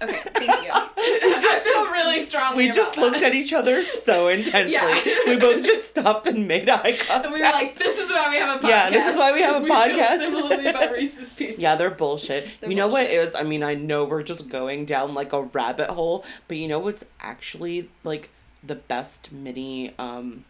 Okay, 0.03 0.21
thank 0.35 0.63
you. 0.65 0.71
I 0.73 1.61
feel 1.65 1.85
really 1.93 2.21
strongly. 2.25 2.65
We 2.67 2.71
just 2.73 2.97
looked 2.97 3.21
that. 3.21 3.29
at 3.31 3.35
each 3.35 3.53
other 3.53 3.83
so 3.85 4.27
intensely. 4.29 4.73
Yeah. 4.73 5.01
we 5.27 5.37
both 5.37 5.65
just 5.65 5.89
stopped 5.89 6.27
and 6.27 6.47
made 6.49 6.69
eye 6.69 6.97
contact. 6.97 7.25
And 7.27 7.35
we 7.35 7.41
were 7.41 7.51
like, 7.53 7.75
"This 7.77 7.97
is 7.99 8.11
why 8.11 8.29
we 8.29 8.37
have 8.37 8.59
a 8.59 8.67
podcast." 8.67 8.69
Yeah, 8.71 8.91
this 8.91 9.07
is 9.13 9.17
why 9.17 9.33
we 9.33 9.43
have 9.43 9.57
a 9.57 9.65
we 9.65 9.71
podcast. 9.71 10.19
Similarly 10.19 10.67
about 10.67 10.93
Reese's 10.99 11.29
Pieces. 11.31 11.61
yeah, 11.61 11.77
they're 11.77 11.91
bullshit. 11.91 12.49
They're 12.61 12.71
you 12.71 12.77
know 12.77 12.87
what 12.89 13.07
bullshit. 13.09 13.29
is? 13.29 13.35
I 13.37 13.43
mean, 13.45 13.63
I 13.63 13.75
know 13.75 14.05
we're 14.05 14.23
just 14.25 14.49
going 14.49 14.85
down 14.85 15.15
like 15.15 15.33
a 15.33 15.43
rabbit 15.43 15.91
hole, 15.91 16.25
but 16.49 16.57
you 16.57 16.67
know 16.69 16.79
what's 16.81 17.05
actually 17.21 17.89
like 18.05 18.31
the 18.63 18.75
best 18.75 19.33
mini 19.33 19.95
um 19.99 20.45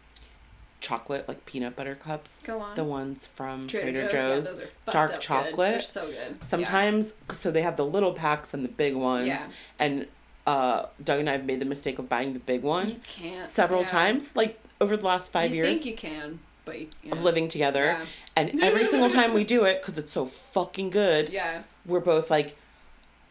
chocolate 0.81 1.27
like 1.27 1.45
peanut 1.45 1.75
butter 1.75 1.95
cups? 1.95 2.41
Go 2.43 2.59
on. 2.59 2.75
The 2.75 2.83
ones 2.83 3.25
from 3.25 3.67
Trader, 3.67 3.91
Trader, 3.91 4.01
Joe's. 4.03 4.13
Yeah, 4.13 4.25
Joe's. 4.27 4.45
those 4.45 4.59
are 4.61 4.91
dark 4.91 5.09
up 5.11 5.15
good. 5.17 5.21
chocolate. 5.21 5.71
They're 5.73 5.81
so 5.81 6.05
good. 6.07 6.15
Yeah. 6.15 6.33
Sometimes, 6.41 7.13
so 7.31 7.51
they 7.51 7.61
have 7.61 7.75
the 7.75 7.85
little 7.85 8.13
packs 8.13 8.53
and 8.53 8.63
the 8.63 8.69
big 8.69 8.95
ones. 8.95 9.27
Yeah. 9.27 9.47
And 9.77 10.07
uh, 10.47 10.85
Doug 11.03 11.19
and 11.19 11.29
I 11.29 11.33
have 11.33 11.45
made 11.45 11.59
the 11.59 11.65
mistake 11.65 11.99
of 11.99 12.09
buying 12.09 12.33
the 12.33 12.39
big 12.39 12.63
one 12.63 12.87
you 12.87 12.95
can't 13.05 13.45
several 13.45 13.81
yeah. 13.81 13.87
times, 13.87 14.35
like 14.35 14.59
over 14.81 14.95
the 14.97 15.05
last 15.05 15.31
five 15.31 15.51
you 15.51 15.57
years 15.57 15.83
think 15.83 15.85
you 15.85 16.09
can, 16.09 16.39
but 16.65 16.79
you, 16.79 16.87
yeah. 17.03 17.11
of 17.11 17.23
living 17.23 17.47
together. 17.49 17.83
Yeah. 17.83 18.05
And 18.37 18.63
every 18.63 18.85
single 18.85 19.09
time 19.09 19.33
we 19.33 19.43
do 19.43 19.65
it, 19.65 19.81
because 19.81 19.97
it's 19.97 20.13
so 20.13 20.25
fucking 20.25 20.89
good, 20.91 21.29
Yeah. 21.29 21.63
we're 21.85 21.99
both 21.99 22.31
like, 22.31 22.55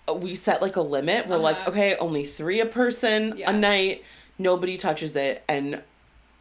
uh, 0.09 0.13
we 0.15 0.35
set 0.35 0.61
like 0.63 0.77
a 0.77 0.83
limit. 0.83 1.27
We're 1.27 1.39
like, 1.39 1.57
Uh-huh. 1.57 1.71
okay, 1.71 1.97
only 1.97 2.25
three 2.27 2.61
a 2.61 2.67
person 2.67 3.35
Yeah. 3.39 3.51
a 3.51 3.53
night. 3.55 4.05
Nobody 4.39 4.77
touches 4.77 5.17
it, 5.17 5.43
and 5.49 5.83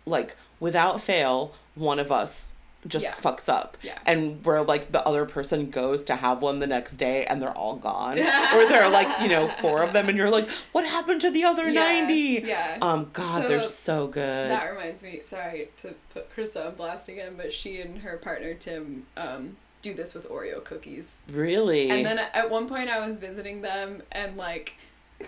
like 0.06 0.36
without 0.60 1.02
fail, 1.02 1.54
one 1.76 2.00
of 2.00 2.12
us 2.12 2.54
just 2.88 3.04
Yeah. 3.04 3.12
fucks 3.14 3.50
up. 3.50 3.76
Yeah. 3.82 3.98
And 4.06 4.46
where 4.46 4.62
like 4.64 4.92
the 4.94 5.06
other 5.06 5.26
person 5.26 5.70
goes 5.70 6.06
to 6.06 6.16
have 6.16 6.42
one 6.42 6.60
the 6.60 6.68
next 6.68 6.96
day 6.98 7.26
and 7.26 7.42
they're 7.42 7.52
all 7.58 7.76
gone. 7.76 8.18
or 8.54 8.66
there 8.68 8.82
are 8.84 8.90
like, 8.90 9.20
you 9.22 9.28
know, 9.28 9.50
four 9.60 9.82
of 9.84 9.92
them 9.92 10.08
and 10.08 10.18
you're 10.18 10.30
like, 10.30 10.48
what 10.72 10.86
happened 10.86 11.20
to 11.22 11.32
the 11.32 11.44
other 11.44 11.68
Yeah, 11.68 11.82
90? 12.06 12.44
yeah. 12.46 12.78
Um, 12.82 13.10
God, 13.12 13.50
they're 13.50 13.60
So, 13.60 13.68
so 13.68 14.08
good. 14.08 14.50
That 14.52 14.70
reminds 14.72 15.04
me, 15.04 15.20
sorry 15.22 15.70
to 15.78 15.96
put 16.14 16.34
Krista 16.34 16.68
on 16.68 16.76
blast 16.76 17.10
again, 17.10 17.34
but 17.36 17.52
she 17.52 17.82
and 17.82 17.98
her 18.04 18.16
partner 18.18 18.54
Tim 18.54 19.06
um, 19.18 19.58
do 19.82 19.94
this 19.94 20.14
with 20.14 20.30
Oreo 20.30 20.64
cookies. 20.64 21.24
really? 21.30 21.90
And 21.90 22.06
then 22.06 22.20
at 22.20 22.50
one 22.50 22.70
point 22.70 22.90
I 22.90 23.06
was 23.06 23.18
visiting 23.18 23.62
them 23.64 24.02
and 24.14 24.38
like 24.38 24.76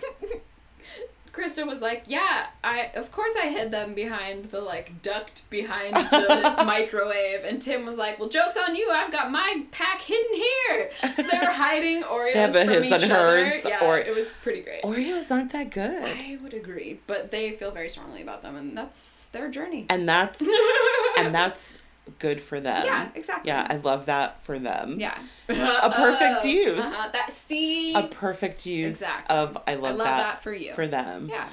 Krista 1.32 1.66
was 1.66 1.80
like, 1.80 2.04
"Yeah, 2.06 2.46
I 2.64 2.90
of 2.94 3.12
course 3.12 3.32
I 3.40 3.48
hid 3.48 3.70
them 3.70 3.94
behind 3.94 4.46
the 4.46 4.60
like 4.60 5.00
duct 5.02 5.48
behind 5.50 5.94
the 6.10 6.62
microwave." 6.66 7.44
And 7.44 7.60
Tim 7.62 7.86
was 7.86 7.96
like, 7.96 8.18
"Well, 8.18 8.28
jokes 8.28 8.56
on 8.56 8.74
you. 8.76 8.90
I've 8.90 9.12
got 9.12 9.30
my 9.30 9.64
pack 9.70 10.00
hidden 10.00 10.34
here." 10.34 10.90
So 11.16 11.22
they 11.22 11.38
were 11.38 11.52
hiding 11.52 12.02
Oreos 12.14 12.34
have 12.34 12.54
from 12.56 12.68
his 12.68 12.84
each 12.86 13.02
and 13.04 13.12
other. 13.12 13.44
hers, 13.44 13.64
Yeah, 13.64 13.84
or- 13.86 13.98
it 13.98 14.14
was 14.14 14.34
pretty 14.42 14.60
great. 14.60 14.82
Oreos 14.82 15.30
aren't 15.30 15.52
that 15.52 15.70
good. 15.70 16.02
I 16.04 16.38
would 16.42 16.54
agree, 16.54 17.00
but 17.06 17.30
they 17.30 17.52
feel 17.52 17.70
very 17.70 17.88
strongly 17.88 18.22
about 18.22 18.42
them, 18.42 18.56
and 18.56 18.76
that's 18.76 19.26
their 19.26 19.48
journey. 19.50 19.86
and 19.88 20.08
that's 20.08 20.40
and 21.18 21.34
that's 21.34 21.80
good 22.18 22.40
for 22.40 22.60
them. 22.60 22.84
yeah, 22.84 23.08
exactly. 23.14 23.48
Yeah, 23.48 23.66
I 23.68 23.76
love 23.76 24.06
that 24.06 24.42
for 24.42 24.58
them. 24.58 24.98
yeah. 24.98 25.18
A 25.48 25.90
perfect 25.90 26.40
Oh, 26.44 26.46
use. 26.48 26.78
Uh-huh. 26.80 27.08
That 27.12 27.32
see. 27.32 27.94
A 27.94 28.02
perfect 28.08 28.66
use 28.66 28.96
Exactly. 29.00 29.36
of 29.36 29.56
I 29.66 29.74
love, 29.74 29.84
I 29.84 29.88
love 29.90 29.98
that, 29.98 30.18
that 30.18 30.42
for 30.42 30.52
you. 30.52 30.72
for 30.74 30.86
them. 30.86 31.28
yeah. 31.30 31.48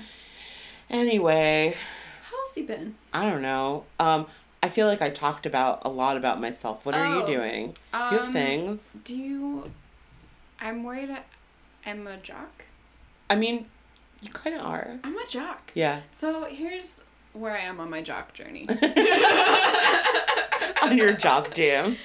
Anyway, 0.89 1.75
How 2.23 2.37
else 2.39 2.57
you 2.57 2.65
been? 2.65 2.95
I 3.13 3.29
don't 3.29 3.41
know. 3.41 3.83
Um, 3.99 4.27
I 4.63 4.69
feel 4.69 4.87
like 4.87 5.01
I 5.01 5.09
talked 5.09 5.45
about 5.45 5.81
a 5.85 5.89
lot 5.89 6.17
about 6.17 6.39
myself. 6.41 6.85
What 6.85 6.95
are 6.95 7.05
you 7.05 7.23
Oh, 7.23 7.27
doing? 7.27 7.73
Do 7.93 7.99
you 7.99 8.17
have 8.17 8.21
Um, 8.27 8.33
things? 8.33 8.97
Do 9.03 9.15
you? 9.15 9.71
I'm 10.59 10.83
worried. 10.83 11.15
I'm 11.85 12.07
a 12.07 12.17
jock. 12.17 12.65
I 13.29 13.35
mean, 13.35 13.65
you 14.21 14.29
kind 14.31 14.55
of 14.55 14.61
are. 14.63 14.97
I'm 15.03 15.17
a 15.17 15.27
jock. 15.27 15.71
Yeah. 15.75 16.01
So 16.11 16.45
here's 16.45 17.01
where 17.39 17.53
I 17.53 17.61
am 17.61 17.79
on 17.79 17.89
my 17.89 18.01
jock 18.01 18.33
journey. 18.33 18.67
On 20.83 20.97
your 20.97 21.13
jock 21.13 21.53
jam. 21.53 21.97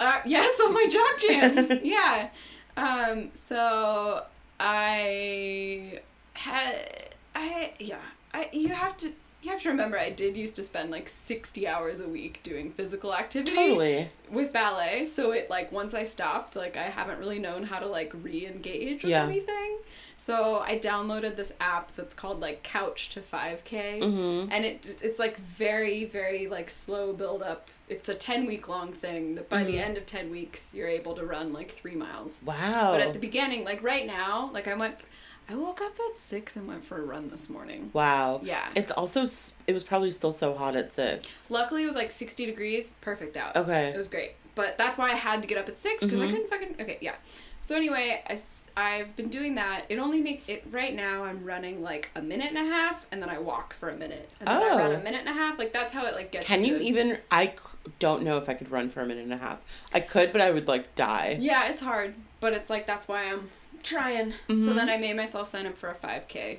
Uh, 0.00 0.20
yes, 0.24 0.60
on 0.60 0.74
my 0.74 0.86
jock 0.86 1.18
jams. 1.18 1.72
yeah. 1.84 2.30
Um, 2.76 3.30
so 3.34 4.24
I 4.58 6.00
had 6.32 6.74
I 7.34 7.72
yeah. 7.78 8.00
I 8.32 8.48
you 8.52 8.68
have 8.70 8.96
to 8.98 9.12
you 9.44 9.50
have 9.50 9.60
to 9.62 9.68
remember 9.68 9.98
I 9.98 10.10
did 10.10 10.36
used 10.36 10.56
to 10.56 10.62
spend 10.62 10.90
like 10.90 11.08
60 11.08 11.68
hours 11.68 12.00
a 12.00 12.08
week 12.08 12.40
doing 12.42 12.70
physical 12.72 13.14
activity 13.14 13.54
Totally. 13.54 14.08
with 14.30 14.52
ballet. 14.52 15.04
So 15.04 15.32
it 15.32 15.50
like 15.50 15.70
once 15.70 15.92
I 15.94 16.04
stopped, 16.04 16.56
like 16.56 16.76
I 16.76 16.84
haven't 16.84 17.18
really 17.18 17.38
known 17.38 17.62
how 17.64 17.78
to 17.78 17.86
like 17.86 18.12
re-engage 18.22 19.04
with 19.04 19.10
Yeah. 19.10 19.24
anything. 19.24 19.78
So 20.16 20.60
I 20.60 20.78
downloaded 20.78 21.36
this 21.36 21.52
app 21.60 21.94
that's 21.96 22.14
called 22.14 22.40
like 22.40 22.62
Couch 22.62 23.10
to 23.10 23.20
5K 23.20 24.00
Mm-hmm. 24.00 24.50
and 24.52 24.64
it 24.64 24.96
it's 25.02 25.18
like 25.18 25.36
very 25.36 26.04
very 26.06 26.46
like 26.46 26.70
slow 26.70 27.12
build 27.12 27.42
up 27.42 27.68
it's 27.88 28.08
a 28.08 28.14
10 28.14 28.46
week 28.46 28.66
long 28.68 28.92
thing 28.94 29.34
that 29.34 29.48
by 29.50 29.62
the 29.64 29.74
Mhm. 29.74 29.80
end 29.84 29.96
of 29.98 30.06
10 30.06 30.30
weeks 30.30 30.74
you're 30.74 30.88
able 30.88 31.14
to 31.14 31.24
run 31.26 31.52
like 31.52 31.70
three 31.70 31.94
miles 31.96 32.42
Wow. 32.46 32.92
but 32.92 33.00
at 33.02 33.12
the 33.12 33.18
beginning 33.18 33.64
like 33.64 33.82
right 33.82 34.06
now 34.06 34.48
like 34.54 34.66
i 34.68 34.74
went 34.74 34.94
i 35.48 35.54
woke 35.54 35.80
up 35.80 35.92
at 36.10 36.18
six 36.18 36.56
and 36.56 36.66
went 36.66 36.84
for 36.84 36.98
a 36.98 37.02
run 37.02 37.28
this 37.30 37.48
morning 37.50 37.90
wow. 37.92 38.40
yeah 38.42 38.68
It's 38.74 38.90
also 38.92 39.24
it 39.66 39.72
was 39.72 39.84
probably 39.84 40.10
still 40.10 40.32
so 40.32 40.54
hot 40.54 40.76
at 40.76 40.92
six. 40.92 41.50
luckily 41.50 41.82
it 41.82 41.86
was 41.86 41.96
like 41.96 42.10
60 42.10 42.46
degrees 42.46 42.92
perfect 43.00 43.36
out 43.36 43.56
Okay. 43.56 43.88
it 43.88 43.96
was 43.96 44.08
great 44.08 44.32
but 44.54 44.78
that's 44.78 44.96
why 44.98 45.10
i 45.10 45.14
had 45.14 45.42
to 45.42 45.48
get 45.48 45.58
up 45.58 45.68
at 45.68 45.78
six 45.78 46.02
because 46.02 46.20
i 46.20 46.24
Mhm. 46.26 46.30
couldn't 46.30 46.48
fucking 46.48 46.74
okay 46.80 46.98
yeah 47.00 47.14
so 47.62 47.74
anyway 47.74 48.22
I, 48.28 48.38
I've 48.76 49.16
been 49.16 49.28
doing 49.28 49.54
that 49.56 49.84
it 49.88 49.98
only 49.98 50.20
make 50.20 50.48
it 50.48 50.64
right 50.70 50.94
now 50.94 51.24
i'm 51.24 51.44
running 51.44 51.82
like 51.82 52.10
a 52.14 52.22
minute 52.22 52.48
and 52.54 52.58
a 52.58 52.70
half 52.70 53.06
and 53.10 53.20
then 53.22 53.28
i 53.30 53.38
walk 53.38 53.74
for 53.74 53.88
a 53.88 53.96
minute 53.96 54.30
and 54.40 54.48
then 54.48 54.56
i 54.62 54.68
run 54.76 54.92
Oh. 54.92 54.94
a 54.94 55.02
minute 55.02 55.20
and 55.20 55.28
a 55.28 55.32
half 55.32 55.58
like 55.58 55.72
that's 55.72 55.92
how 55.92 56.06
it 56.06 56.14
like 56.14 56.30
gets 56.30 56.46
Can 56.46 56.64
you 56.64 56.74
good. 56.78 56.82
even? 56.82 57.18
I 57.30 57.46
c- 57.48 57.52
don't 57.98 58.22
know 58.22 58.38
if 58.38 58.48
I 58.48 58.54
could 58.54 58.70
run 58.70 58.88
for 58.88 59.02
a 59.02 59.06
minute 59.06 59.24
and 59.24 59.32
a 59.32 59.36
half. 59.36 59.60
I 59.92 60.00
could, 60.00 60.32
but 60.32 60.40
I 60.40 60.50
would 60.50 60.66
like 60.66 60.94
die. 60.94 61.36
Yeah, 61.38 61.68
it's 61.68 61.82
hard, 61.82 62.14
but 62.40 62.54
it's 62.54 62.70
like 62.70 62.86
that's 62.86 63.06
why 63.08 63.30
I'm 63.30 63.50
trying. 63.84 64.32
So 64.48 64.54
Mhm. 64.54 64.74
then 64.74 64.88
I 64.88 64.96
made 64.96 65.16
myself 65.16 65.46
sign 65.48 65.66
up 65.66 65.76
for 65.76 65.90
a 65.90 65.94
5K 65.94 66.58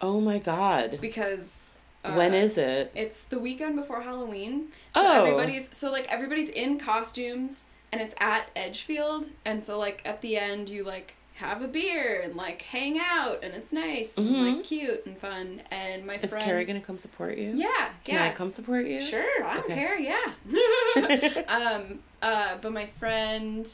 Oh 0.00 0.20
my 0.20 0.38
god. 0.38 0.98
because 1.00 1.74
uh, 2.04 2.12
when 2.14 2.32
is 2.34 2.56
it? 2.58 2.90
it's 2.94 3.24
the 3.24 3.38
weekend 3.38 3.76
before 3.76 4.02
Halloween. 4.02 4.68
So 4.94 5.02
Oh. 5.02 5.24
everybody's 5.24 5.74
so 5.76 5.90
like 5.90 6.06
everybody's 6.08 6.48
in 6.48 6.78
costumes 6.78 7.64
and 7.92 8.00
it's 8.00 8.14
at 8.20 8.50
Edgefield, 8.54 9.26
and 9.44 9.64
so 9.64 9.78
like 9.78 10.00
at 10.04 10.20
the 10.20 10.36
end 10.36 10.68
you 10.68 10.84
like 10.84 11.16
have 11.34 11.62
a 11.62 11.68
beer 11.68 12.20
and 12.22 12.34
like 12.36 12.62
hang 12.62 12.98
out, 12.98 13.40
and 13.42 13.52
it's 13.54 13.72
nice 13.72 14.16
and 14.18 14.56
like 14.56 14.64
cute 14.64 15.04
and 15.06 15.16
fun. 15.18 15.62
And 15.70 16.06
my 16.06 16.14
Mm-hmm. 16.16 16.24
Is 16.24 16.34
Carrie 16.34 16.64
gonna 16.66 16.80
come 16.80 16.98
support 16.98 17.36
you? 17.38 17.50
yeah, 17.54 17.88
Can 18.04 18.14
yeah, 18.16 18.26
I 18.26 18.30
come 18.32 18.50
support 18.50 18.86
you? 18.86 19.00
Sure, 19.00 19.44
I 19.44 19.54
don't 19.56 19.64
Okay. 19.64 19.74
care. 19.74 19.98
Yeah. 19.98 20.32
um. 21.48 22.00
Uh. 22.22 22.56
But 22.62 22.72
my 22.72 22.86
friend, 22.86 23.68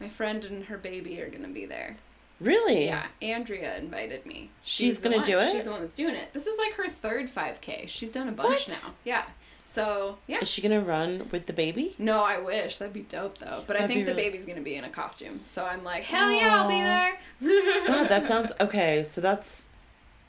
my 0.00 0.08
friend 0.08 0.44
and 0.44 0.64
her 0.66 0.78
baby 0.78 1.20
are 1.20 1.28
gonna 1.28 1.48
be 1.48 1.66
there. 1.66 1.96
Really? 2.40 2.84
Yeah. 2.86 3.06
Andrea 3.20 3.76
invited 3.78 4.24
me. 4.24 4.50
She's 4.62 5.00
the 5.00 5.08
gonna 5.10 5.24
do 5.24 5.38
it? 5.38 5.50
She's 5.50 5.64
the 5.64 5.72
one 5.72 5.80
that's 5.80 5.92
doing 5.92 6.14
it. 6.14 6.32
This 6.32 6.46
is 6.46 6.56
like 6.58 6.74
her 6.74 6.88
third 6.88 7.26
5K. 7.28 7.88
She's 7.88 8.10
done 8.12 8.28
a 8.28 8.32
bunch 8.32 8.68
What? 8.68 8.82
now. 8.84 8.94
Yeah. 9.04 9.24
So 9.64 10.18
yeah. 10.28 10.38
Is 10.40 10.48
she 10.48 10.62
gonna 10.62 10.80
run 10.80 11.28
with 11.32 11.46
the 11.46 11.52
baby? 11.52 11.94
No, 11.98 12.22
I 12.22 12.38
wish 12.38 12.78
that'd 12.78 12.94
be 12.94 13.00
dope 13.02 13.38
though. 13.38 13.64
But 13.66 13.76
I 13.76 13.80
That'd 13.80 13.94
think 13.94 14.06
the 14.06 14.12
really- 14.12 14.22
baby's 14.24 14.46
gonna 14.46 14.60
be 14.62 14.76
in 14.76 14.84
a 14.84 14.88
costume. 14.90 15.40
So 15.42 15.64
I'm 15.64 15.82
like, 15.84 16.04
hell 16.04 16.30
yeah, 16.30 16.56
I'll 16.62 16.68
be 16.68 16.80
there. 16.80 17.18
God, 17.86 18.08
that 18.08 18.26
sounds 18.26 18.52
okay. 18.60 19.02
So 19.04 19.20
that's 19.20 19.68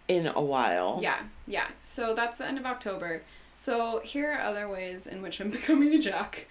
in 0.08 0.26
a 0.28 0.42
while. 0.42 0.98
Yeah, 1.02 1.22
yeah. 1.48 1.68
So 1.80 2.16
that's 2.16 2.40
the 2.40 2.46
end 2.48 2.58
of 2.58 2.66
October. 2.66 3.22
So 3.60 4.00
here 4.06 4.32
are 4.32 4.40
other 4.42 4.70
ways 4.70 5.06
in 5.06 5.22
which 5.22 5.42
I'm 5.42 5.50
becoming 5.60 5.94
a 5.94 6.00
jock. 6.00 6.46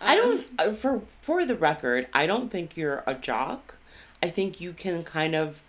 I 0.00 0.16
Um, 0.16 0.20
don't. 0.22 0.46
uh, 0.60 0.72
For 0.72 1.02
for 1.20 1.44
the 1.44 1.56
record, 1.56 2.06
I 2.12 2.26
don't 2.26 2.50
think 2.52 2.76
you're 2.76 3.02
a 3.04 3.14
jock. 3.14 3.78
I 4.22 4.30
think 4.30 4.60
you 4.60 4.72
can 4.72 5.02
kind 5.02 5.34
of 5.34 5.62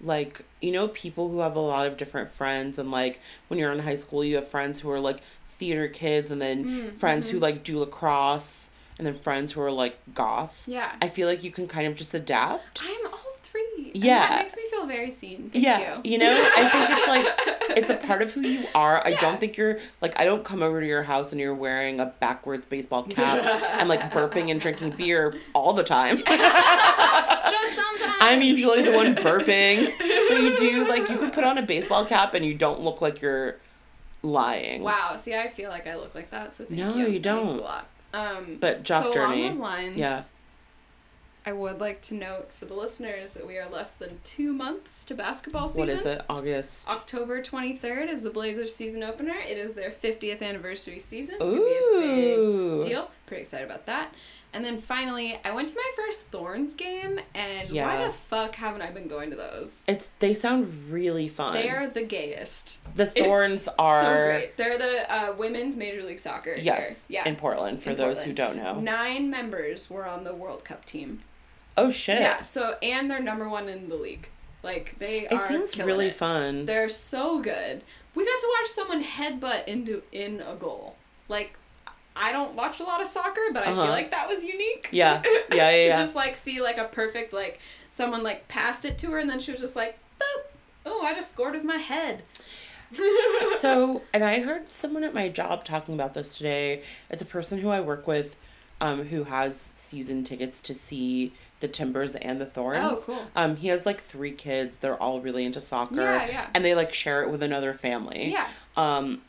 like 0.00 0.44
you 0.62 0.72
know 0.72 0.88
people 0.88 1.28
who 1.28 1.40
have 1.40 1.54
a 1.54 1.60
lot 1.60 1.86
of 1.86 1.98
different 1.98 2.30
friends 2.30 2.78
and 2.78 2.90
like 2.90 3.20
when 3.48 3.58
you're 3.60 3.72
in 3.72 3.80
high 3.80 3.96
school 3.96 4.24
you 4.24 4.36
have 4.36 4.48
friends 4.48 4.80
who 4.80 4.90
are 4.90 5.00
like 5.00 5.18
theater 5.48 5.86
kids 5.88 6.30
and 6.30 6.40
then 6.40 6.64
Mm, 6.64 6.96
friends 6.98 7.26
mm-hmm. 7.26 7.36
who 7.36 7.40
like 7.42 7.62
do 7.64 7.80
lacrosse 7.80 8.70
and 8.96 9.06
then 9.06 9.14
friends 9.14 9.52
who 9.52 9.60
are 9.60 9.70
like 9.72 9.96
goth. 10.14 10.64
Yeah. 10.66 10.94
I 11.02 11.08
feel 11.10 11.28
like 11.28 11.44
you 11.44 11.50
can 11.50 11.68
kind 11.68 11.86
of 11.86 11.94
just 11.94 12.14
adapt. 12.14 12.80
I'm 12.82 13.06
all 13.12 13.36
three. 13.50 13.90
Yeah. 13.94 14.28
that 14.28 14.42
makes 14.42 14.56
me 14.56 14.62
feel 14.70 14.86
very 14.86 15.10
seen. 15.10 15.50
Thank 15.50 15.64
yeah, 15.64 16.00
you. 16.04 16.18
know, 16.18 16.30
I 16.56 16.68
think 16.68 16.90
it's 16.90 17.08
like 17.08 17.26
it's 17.78 17.90
a 17.90 17.96
part 17.96 18.22
of 18.22 18.32
who 18.32 18.42
you 18.42 18.66
are. 18.74 19.04
I 19.04 19.10
Yeah. 19.10 19.20
don't 19.20 19.40
think 19.40 19.56
you're 19.56 19.78
like 20.00 20.18
I 20.20 20.24
don't 20.24 20.44
come 20.44 20.62
over 20.62 20.80
to 20.80 20.86
your 20.86 21.02
house 21.04 21.32
and 21.32 21.40
you're 21.40 21.54
wearing 21.54 22.00
a 22.00 22.06
backwards 22.06 22.66
baseball 22.66 23.02
cap 23.08 23.44
and 23.80 23.88
like 23.88 24.00
burping 24.12 24.50
and 24.50 24.60
drinking 24.60 24.90
beer 24.90 25.34
all 25.54 25.72
the 25.72 25.84
time. 25.84 26.18
Just 26.26 27.74
sometimes. 27.74 28.16
I'm 28.20 28.42
usually 28.42 28.82
the 28.82 28.92
one 28.92 29.14
burping. 29.14 29.92
But 29.98 30.40
you 30.42 30.56
do 30.56 30.88
like 30.88 31.08
you 31.08 31.16
could 31.16 31.32
put 31.32 31.44
on 31.44 31.58
a 31.58 31.62
baseball 31.62 32.04
cap 32.04 32.34
and 32.34 32.44
you 32.44 32.54
don't 32.54 32.80
look 32.80 33.00
like 33.00 33.20
you're 33.22 33.56
lying. 34.22 34.82
Wow. 34.82 35.16
See, 35.16 35.34
I 35.34 35.48
feel 35.48 35.70
like 35.70 35.86
I 35.86 35.96
look 35.96 36.14
like 36.14 36.30
that. 36.30 36.52
So 36.52 36.64
thank 36.64 36.78
No, 36.78 36.94
you. 36.96 37.08
you 37.08 37.18
don't. 37.18 37.48
a 37.48 37.52
lot. 37.62 37.86
Um, 38.12 38.58
But 38.60 38.82
jock 38.82 39.04
so 39.04 39.12
journey, 39.12 39.42
along 39.42 39.50
those 39.50 39.60
lines, 39.60 39.96
yeah. 39.96 40.22
I 41.48 41.52
would 41.52 41.80
like 41.80 42.02
to 42.02 42.14
note 42.14 42.52
for 42.52 42.66
the 42.66 42.74
listeners 42.74 43.30
that 43.30 43.46
we 43.46 43.56
are 43.56 43.66
less 43.70 43.94
than 43.94 44.20
two 44.22 44.52
months 44.52 45.02
to 45.06 45.14
basketball 45.14 45.66
season. 45.66 45.80
What 45.80 45.88
is 45.88 46.04
it? 46.04 46.20
August. 46.28 46.86
October 46.90 47.40
23rd 47.40 48.10
is 48.10 48.22
the 48.22 48.28
Blazers 48.28 48.76
season 48.76 49.02
opener. 49.02 49.32
It 49.48 49.56
is 49.56 49.72
their 49.72 49.88
50th 49.88 50.42
anniversary 50.42 50.98
season. 50.98 51.36
It's 51.40 51.48
going 51.48 51.56
to 51.56 52.00
be 52.00 52.34
a 52.34 52.80
big 52.80 52.88
deal. 52.90 53.10
Pretty 53.24 53.40
excited 53.44 53.64
about 53.64 53.86
that. 53.86 54.12
And 54.52 54.62
then 54.62 54.78
finally, 54.78 55.38
I 55.42 55.52
went 55.54 55.70
to 55.70 55.76
my 55.76 55.90
first 55.96 56.26
Thorns 56.26 56.74
game, 56.74 57.18
and 57.34 57.70
why 57.70 58.04
the 58.04 58.10
fuck 58.12 58.54
haven't 58.54 58.80
I 58.80 58.90
been 58.90 59.06
going 59.08 59.28
to 59.30 59.36
those? 59.36 59.84
It's 59.86 60.08
they 60.20 60.32
sound 60.32 60.90
really 60.90 61.28
fun. 61.28 61.52
They 61.54 61.68
are 61.68 61.86
the 61.86 62.02
gayest. 62.04 62.82
the 62.94 63.04
Thorns 63.06 63.66
It's 63.66 63.68
are 63.78 64.02
so 64.02 64.14
great. 64.26 64.56
They're 64.56 64.78
the 64.78 65.04
uh, 65.14 65.34
women's 65.38 65.76
Major 65.76 66.02
League 66.02 66.18
Soccer. 66.18 66.54
here. 66.54 66.64
yes, 66.64 67.06
Yeah. 67.10 67.28
in 67.28 67.36
Portland 67.36 67.82
for 67.82 67.90
In 67.90 67.96
those 67.96 68.22
who 68.22 68.32
don't 68.34 68.56
know. 68.56 68.80
Nine 68.80 69.30
members 69.30 69.88
were 69.90 70.06
on 70.06 70.24
the 70.24 70.34
World 70.34 70.64
Cup 70.64 70.84
team. 70.86 71.20
Oh 71.78 71.90
shit. 71.90 72.20
Yeah. 72.20 72.42
So 72.42 72.76
and 72.82 73.10
they're 73.10 73.20
number 73.22 73.48
one 73.48 73.68
in 73.68 73.88
the 73.88 73.96
league. 73.96 74.28
Like 74.62 74.96
they 74.98 75.20
It 75.26 75.32
are. 75.32 75.40
It 75.40 75.44
seems 75.44 75.78
really 75.78 76.08
it. 76.08 76.14
fun. 76.14 76.64
They're 76.66 76.88
so 76.88 77.40
good. 77.40 77.82
We 78.14 78.24
got 78.24 78.38
to 78.38 78.54
watch 78.60 78.68
someone 78.70 79.04
headbutt 79.04 79.66
into 79.68 80.02
in 80.12 80.40
a 80.40 80.54
goal. 80.56 80.96
Like 81.28 81.56
I 82.16 82.32
don't 82.32 82.54
watch 82.54 82.80
a 82.80 82.84
lot 82.84 83.00
of 83.00 83.06
soccer, 83.06 83.40
but 83.52 83.62
I 83.62 83.70
Uh-huh. 83.70 83.82
feel 83.84 83.92
like 83.92 84.10
that 84.10 84.28
was 84.28 84.44
unique. 84.44 84.88
Yeah. 84.90 85.22
Yeah, 85.52 85.70
yeah, 85.70 85.78
to 85.78 85.84
yeah. 85.86 85.96
just 85.98 86.14
like 86.14 86.36
see 86.36 86.60
like 86.60 86.78
a 86.78 86.84
perfect 86.84 87.32
like 87.32 87.60
someone 87.90 88.22
like 88.22 88.48
passed 88.48 88.84
it 88.84 88.98
to 88.98 89.10
her 89.12 89.18
and 89.18 89.30
then 89.30 89.40
she 89.40 89.52
was 89.52 89.60
just 89.60 89.76
like 89.76 89.98
boop. 90.20 90.42
Oh, 90.84 91.02
I 91.04 91.14
just 91.14 91.30
scored 91.30 91.54
with 91.54 91.64
my 91.64 91.76
head. 91.78 92.22
so 93.58 94.00
and 94.14 94.24
i 94.24 94.40
heard 94.40 94.72
someone 94.72 95.04
at 95.04 95.12
my 95.12 95.28
job 95.28 95.62
talking 95.62 95.94
about 95.94 96.14
this 96.14 96.38
today 96.38 96.82
it's 97.10 97.20
a 97.22 97.26
person 97.26 97.58
who 97.58 97.68
i 97.68 97.78
work 97.80 98.06
with 98.06 98.34
um, 98.80 99.04
who 99.04 99.24
has 99.24 99.60
season 99.60 100.24
tickets 100.24 100.62
to 100.62 100.74
see 100.74 101.32
the 101.60 101.68
timbers 101.68 102.14
and 102.14 102.40
the 102.40 102.46
thorns 102.46 102.78
Oh, 102.82 103.02
cool. 103.04 103.26
um, 103.34 103.56
he 103.56 103.68
has 103.68 103.84
like 103.84 104.00
three 104.00 104.30
kids 104.32 104.78
they're 104.78 104.96
all 105.02 105.20
really 105.20 105.44
into 105.44 105.60
soccer 105.60 105.96
Yeah, 105.96 106.26
yeah. 106.26 106.46
and 106.54 106.64
they 106.64 106.74
like 106.74 106.94
share 106.94 107.22
it 107.22 107.30
with 107.30 107.42
another 107.42 107.74
family 107.74 108.30
Yeah. 108.32 108.46
um, 108.76 109.22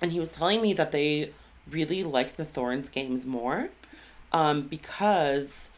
and 0.00 0.12
he 0.12 0.20
was 0.20 0.32
telling 0.32 0.60
me 0.62 0.72
that 0.74 0.92
they 0.92 1.32
really 1.70 2.04
like 2.04 2.36
the 2.36 2.44
thorns 2.44 2.88
games 2.88 3.26
more 3.26 3.70
um, 4.32 4.62
because 4.62 5.70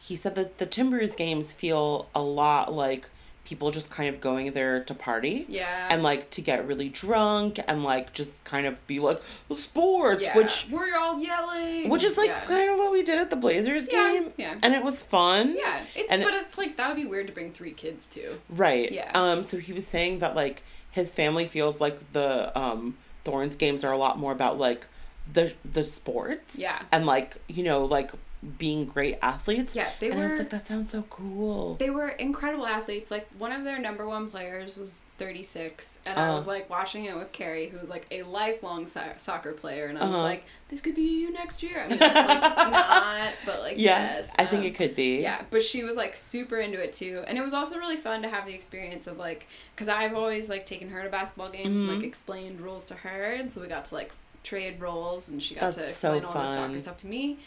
he 0.00 0.16
said 0.16 0.34
that 0.36 0.58
the 0.58 0.66
timbers 0.66 1.14
games 1.14 1.52
feel 1.52 2.08
a 2.14 2.22
lot 2.22 2.72
like 2.72 3.08
people 3.46 3.70
just 3.70 3.88
kind 3.90 4.08
of 4.08 4.20
going 4.20 4.52
there 4.52 4.82
to 4.84 4.92
party 4.92 5.46
Yeah. 5.48 5.88
and 5.90 6.02
like 6.02 6.28
to 6.30 6.40
get 6.42 6.66
really 6.66 6.88
drunk 6.88 7.58
and 7.68 7.82
like 7.84 8.12
just 8.12 8.32
kind 8.44 8.66
of 8.66 8.84
be 8.86 8.98
like 8.98 9.22
sports 9.54 10.24
yeah. 10.24 10.36
which 10.36 10.66
we're 10.70 10.96
all 10.98 11.18
yelling. 11.22 11.88
which 11.88 12.04
is 12.04 12.18
like 12.18 12.28
yeah. 12.28 12.44
kind 12.44 12.68
of 12.70 12.76
what 12.78 12.92
we 12.92 13.02
did 13.02 13.18
at 13.18 13.30
the 13.30 13.36
blazers 13.36 13.88
Yeah, 13.90 14.12
game 14.12 14.32
yeah. 14.36 14.56
and 14.62 14.74
it 14.74 14.82
was 14.82 15.02
fun 15.02 15.54
Yeah, 15.56 15.84
it's 15.94 16.10
And- 16.10 16.22
but 16.22 16.34
it's 16.34 16.58
like 16.58 16.76
that 16.76 16.88
would 16.88 16.96
be 16.96 17.06
weird 17.06 17.28
to 17.28 17.32
bring 17.32 17.52
three 17.52 17.72
kids 17.72 18.06
to. 18.08 18.38
right 18.50 18.90
Yeah. 18.92 19.10
um 19.14 19.44
so 19.44 19.58
he 19.58 19.72
was 19.72 19.86
saying 19.86 20.18
that 20.18 20.34
like 20.34 20.62
his 20.90 21.10
family 21.12 21.46
feels 21.46 21.80
like 21.80 22.12
the 22.12 22.56
um 22.58 22.96
thorns 23.24 23.56
games 23.56 23.84
are 23.84 23.92
a 23.92 23.98
lot 23.98 24.18
more 24.18 24.32
about 24.32 24.58
like 24.58 24.88
the 25.32 25.52
the 25.64 25.84
sports 25.84 26.58
Yeah. 26.58 26.80
and 26.92 27.06
like 27.06 27.36
you 27.48 27.62
know 27.64 27.84
like 27.84 28.10
being 28.58 28.84
great 28.86 29.18
athletes 29.22 29.74
Yeah, 29.74 29.90
they 30.00 30.10
and 30.10 30.20
i 30.20 30.24
was 30.24 30.38
like 30.38 30.50
that 30.50 30.66
sounds 30.66 30.88
so 30.90 31.02
cool 31.10 31.74
They 31.76 31.90
were 31.90 32.08
incredible 32.08 32.66
athletes. 32.66 33.10
Like 33.10 33.28
one 33.38 33.52
of 33.52 33.64
their 33.64 33.78
number 33.78 34.06
one 34.06 34.30
players 34.30 34.76
was 34.76 35.00
36, 35.18 35.98
and 36.06 36.18
I 36.18 36.28
Uh. 36.28 36.34
was 36.34 36.46
like 36.46 36.68
watching 36.70 37.04
it 37.06 37.16
with 37.16 37.32
Carrie, 37.32 37.68
who 37.68 37.78
was 37.78 37.88
like 37.90 38.06
a 38.10 38.22
lifelong 38.22 38.86
so- 38.86 39.14
soccer 39.16 39.52
player, 39.52 39.86
and 39.86 39.98
I 39.98 40.02
was 40.04 40.14
Uh-huh. 40.14 40.22
like, 40.22 40.44
"This 40.68 40.80
could 40.80 40.94
be 40.94 41.02
you 41.22 41.32
next 41.32 41.62
year." 41.62 41.82
I 41.82 41.88
mean, 41.88 41.98
like 42.00 42.70
not, 42.70 43.32
but 43.44 43.60
like 43.60 43.74
yeah 43.78 44.16
yes. 44.16 44.32
i 44.38 44.44
think 44.46 44.60
um, 44.62 44.66
it 44.66 44.74
could 44.74 44.94
be 44.94 45.20
Yeah, 45.22 45.42
but 45.50 45.62
she 45.62 45.82
was 45.84 45.96
like 45.96 46.14
super 46.16 46.58
into 46.58 46.80
it 46.82 46.92
too, 46.92 47.24
and 47.26 47.36
it 47.38 47.42
was 47.42 47.54
also 47.54 47.78
really 47.78 47.96
fun 47.96 48.22
to 48.22 48.28
have 48.28 48.46
the 48.46 48.54
experience 48.54 49.06
of 49.06 49.18
like, 49.18 49.46
because 49.74 49.88
I've 49.88 50.14
always 50.14 50.48
like 50.48 50.66
taken 50.66 50.90
her 50.90 51.02
to 51.02 51.08
basketball 51.08 51.50
games 51.50 51.80
and 51.80 51.88
like 51.88 51.98
Mhm. 52.00 52.04
explained 52.04 52.60
rules 52.60 52.84
to 52.86 52.94
her, 52.94 53.32
and 53.32 53.52
so 53.52 53.60
we 53.60 53.68
got 53.68 53.86
to 53.86 53.94
like 53.94 54.12
trade 54.44 54.80
roles, 54.80 55.28
and 55.28 55.42
she 55.42 55.54
got 55.56 55.72
to 55.72 55.80
That's 55.80 55.96
so 55.96 56.14
explain 56.14 56.36
all 56.36 56.48
the 56.48 56.54
soccer 56.54 56.78
stuff 56.78 56.96
to 56.98 57.06
me, 57.08 57.38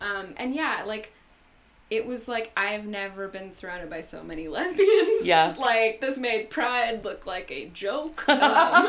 um, 0.00 0.34
and 0.36 0.54
yeah, 0.54 0.82
like. 0.86 1.12
It 1.90 2.04
was 2.06 2.28
like 2.28 2.52
I've 2.54 2.84
never 2.84 3.28
been 3.28 3.54
surrounded 3.54 3.88
by 3.88 4.02
so 4.02 4.22
many 4.22 4.46
lesbians. 4.46 5.24
Yeah. 5.24 5.54
Like 5.58 6.02
this 6.02 6.18
made 6.18 6.50
Pride 6.50 7.02
look 7.02 7.24
like 7.26 7.50
a 7.50 7.64
joke. 7.70 8.26
Um, 8.28 8.86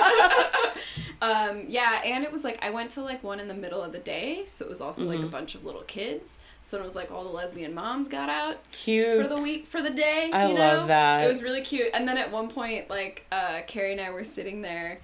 um, 1.22 1.66
yeah, 1.70 2.02
and 2.04 2.26
it 2.26 2.32
was 2.32 2.44
like 2.44 2.60
I 2.62 2.72
went 2.72 2.92
to 2.92 3.02
like 3.02 3.24
one 3.24 3.40
in 3.40 3.48
the 3.48 3.54
middle 3.54 3.82
of 3.82 3.94
the 3.94 4.00
day, 4.00 4.44
so 4.48 4.66
it 4.66 4.70
was 4.70 4.82
also 4.82 5.06
like 5.06 5.20
a 5.20 5.24
Mhm. 5.24 5.32
bunch 5.32 5.56
of 5.56 5.64
little 5.64 5.84
kids. 5.84 6.40
So 6.62 6.78
it 6.78 6.84
was 6.84 6.94
like 6.96 7.10
all 7.10 7.24
the 7.24 7.32
lesbian 7.32 7.74
moms 7.74 8.10
got 8.10 8.28
out 8.30 8.58
cute 8.74 9.22
for 9.22 9.28
the 9.34 9.42
week 9.42 9.66
for 9.68 9.82
the 9.82 9.90
day. 9.92 10.30
I 10.34 10.50
you 10.50 10.56
love 10.58 10.82
know? 10.82 10.88
that. 10.88 11.24
It 11.24 11.28
was 11.30 11.42
really 11.42 11.62
cute. 11.62 11.88
And 11.94 12.06
then 12.06 12.18
at 12.18 12.32
one 12.34 12.50
point, 12.50 12.90
like 12.90 13.26
uh, 13.32 13.62
Carrie 13.66 13.94
and 13.94 14.02
I 14.02 14.10
were 14.12 14.26
sitting 14.26 14.62
there, 14.62 15.00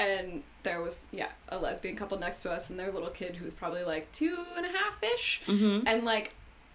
and 0.00 0.42
there 0.66 0.82
was 0.82 1.06
yeah 1.12 1.28
a 1.48 1.56
lesbian 1.56 1.96
couple 1.96 2.18
next 2.18 2.42
to 2.42 2.50
us, 2.52 2.68
and 2.68 2.78
their 2.78 2.90
little 2.92 3.08
kid 3.08 3.36
who 3.36 3.44
was 3.44 3.54
probably 3.54 3.84
like 3.84 4.10
two 4.12 4.36
and 4.56 4.66
a 4.66 4.68
half 4.68 5.02
ish, 5.02 5.40
mm-hmm. 5.46 5.86
and 5.86 6.04
like 6.04 6.34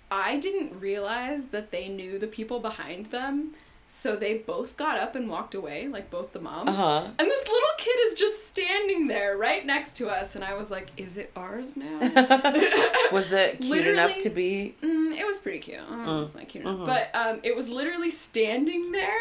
I 0.09 0.37
didn't 0.37 0.79
realize 0.79 1.47
that 1.47 1.71
they 1.71 1.87
knew 1.87 2.17
the 2.17 2.27
people 2.27 2.59
behind 2.59 3.07
them. 3.07 3.51
So 3.93 4.15
they 4.15 4.37
both 4.37 4.77
got 4.77 4.97
up 4.97 5.15
and 5.15 5.29
walked 5.29 5.53
away, 5.53 5.89
like 5.89 6.09
both 6.09 6.31
the 6.31 6.39
moms. 6.39 6.69
Uh-huh. 6.69 7.05
And 7.19 7.27
this 7.29 7.43
little 7.45 7.75
kid 7.77 7.99
is 8.05 8.13
just 8.13 8.47
standing 8.47 9.07
there 9.07 9.35
right 9.37 9.65
next 9.65 9.97
to 9.97 10.07
us, 10.07 10.37
and 10.37 10.45
I 10.45 10.53
was 10.53 10.71
like, 10.71 10.87
"Is 10.95 11.17
it 11.17 11.29
ours 11.35 11.75
now?" 11.75 11.99
was 13.11 13.33
it 13.33 13.57
cute 13.57 13.69
Literally- 13.69 13.97
enough 13.97 14.17
to 14.19 14.29
be 14.29 14.75
Mm, 14.81 15.11
it 15.19 15.25
was 15.25 15.39
pretty 15.39 15.59
cute. 15.59 15.79
Mm. 15.79 16.23
It's 16.23 16.35
not 16.35 16.47
cute 16.47 16.63
enough. 16.63 16.79
Mhm. 16.79 16.85
But 16.85 17.09
um, 17.13 17.39
it 17.43 17.53
was 17.53 17.67
literally 17.67 18.11
standing 18.11 18.93
there 18.93 19.19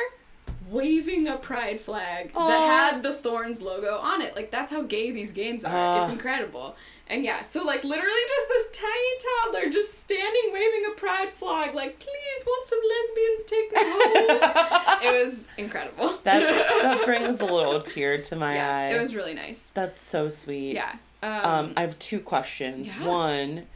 waving 0.70 1.26
a 1.28 1.36
pride 1.36 1.80
flag 1.80 2.30
Aw. 2.34 2.48
that 2.48 2.60
had 2.92 3.02
the 3.02 3.12
Thorns 3.12 3.60
logo 3.60 3.98
on 3.98 4.22
it. 4.22 4.34
Like, 4.36 4.50
that's 4.50 4.70
how 4.72 4.82
gay 4.82 5.10
these 5.10 5.32
games 5.32 5.64
are. 5.64 5.72
Ah. 5.74 6.02
it's 6.02 6.10
incredible. 6.12 6.76
And 7.08 7.24
yeah, 7.24 7.42
so 7.42 7.64
like 7.64 7.82
literally 7.82 8.20
just 8.28 8.48
this 8.48 8.78
tiny 8.80 9.52
toddler 9.52 9.68
just 9.70 9.98
standing 10.00 10.52
waving 10.52 10.84
a 10.92 10.94
pride 10.94 11.32
flag, 11.32 11.74
like, 11.74 11.98
please, 11.98 12.44
won't 12.46 12.66
some 12.66 12.78
lesbians 12.88 13.42
take 13.50 13.72
me 13.72 13.78
home? 13.82 14.98
it 15.02 15.24
was 15.26 15.48
incredible. 15.58 16.18
that 16.22 16.48
that 16.82 17.02
brings 17.04 17.40
a 17.40 17.46
little 17.46 17.80
tear 17.80 18.22
to 18.22 18.36
my 18.36 18.54
yeah, 18.54 18.76
eye. 18.76 18.88
it 18.94 19.00
was 19.00 19.16
really 19.16 19.34
nice. 19.34 19.70
That's 19.70 20.00
so 20.00 20.28
sweet. 20.28 20.74
Yeah. 20.74 20.94
Um, 21.22 21.32
Um, 21.44 21.72
I 21.76 21.80
have 21.80 21.98
two 21.98 22.20
questions. 22.20 22.94
yeah. 22.94 23.04
One, 23.06 23.66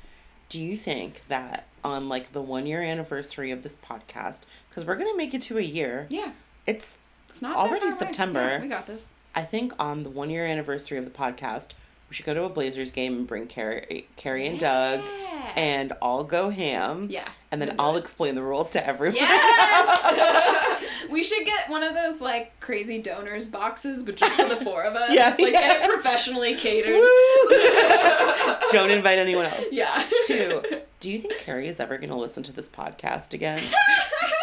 Do 0.49 0.61
you 0.63 0.77
think 0.77 1.23
that 1.27 1.67
on 1.83 2.09
like 2.09 2.33
the 2.33 2.41
one 2.41 2.67
year 2.67 2.83
anniversary 2.83 3.51
of 3.51 3.65
this 3.65 3.75
podcast, 3.77 4.43
because 4.71 4.85
we're 4.85 4.95
gonna 4.97 5.17
make 5.17 5.35
it 5.35 5.43
to 5.43 5.59
a 5.59 5.63
year, 5.63 6.07
Yeah. 6.09 6.31
It's 6.67 6.99
It's 7.29 7.43
not 7.43 7.57
Already 7.57 7.75
that 7.91 7.99
far 7.99 8.07
away. 8.09 8.13
September. 8.13 8.41
Yeah, 8.41 8.61
we 8.63 8.69
got 8.69 8.87
this. 8.87 9.11
I 9.35 9.43
think 9.43 9.73
on 9.79 10.03
the 10.05 10.11
one 10.11 10.31
year 10.31 10.45
anniversary 10.47 10.99
of 10.99 11.05
the 11.05 11.11
podcast, 11.11 11.71
we 12.09 12.15
should 12.15 12.27
go 12.27 12.35
to 12.35 12.45
a 12.45 12.49
Blazers 12.49 12.93
game 12.93 13.15
and 13.17 13.27
bring 13.27 13.47
Carrie, 13.49 14.07
Carrie 14.17 14.47
and 14.47 14.59
Doug, 14.61 15.01
Yeah. 15.01 15.53
and 15.57 15.93
all 16.01 16.23
go 16.23 16.51
ham. 16.51 17.09
Yeah. 17.11 17.29
And 17.51 17.61
then 17.61 17.75
I'll 17.79 17.97
explain 17.97 18.35
the 18.37 18.43
rules 18.43 18.71
to 18.73 18.87
everyone. 18.87 19.17
Yes! 19.17 21.07
we 21.13 21.23
should 21.23 21.45
get 21.47 21.69
one 21.69 21.83
of 21.83 21.95
those 21.95 22.21
like 22.21 22.59
crazy 22.61 23.01
donors 23.03 23.49
boxes, 23.49 24.03
but 24.03 24.17
just 24.17 24.37
for 24.37 24.49
the 24.49 24.57
four 24.57 24.83
of 24.85 24.95
us. 24.95 25.11
Yeah, 25.15 25.31
Like 25.39 25.53
get 25.53 25.81
it 25.83 25.91
professionally 25.91 26.55
catered. 26.55 27.01
Don't 28.71 28.91
invite 28.91 29.19
anyone 29.19 29.47
else. 29.47 29.67
Yeah. 29.73 30.05
Two, 30.27 30.63
do 31.01 31.11
you 31.13 31.19
think 31.21 31.39
Carrie 31.39 31.69
is 31.69 31.79
ever 31.81 31.97
going 31.99 32.11
to 32.11 32.17
listen 32.17 32.43
to 32.45 32.53
this 32.53 32.69
podcast 32.69 33.33
again? 33.35 33.63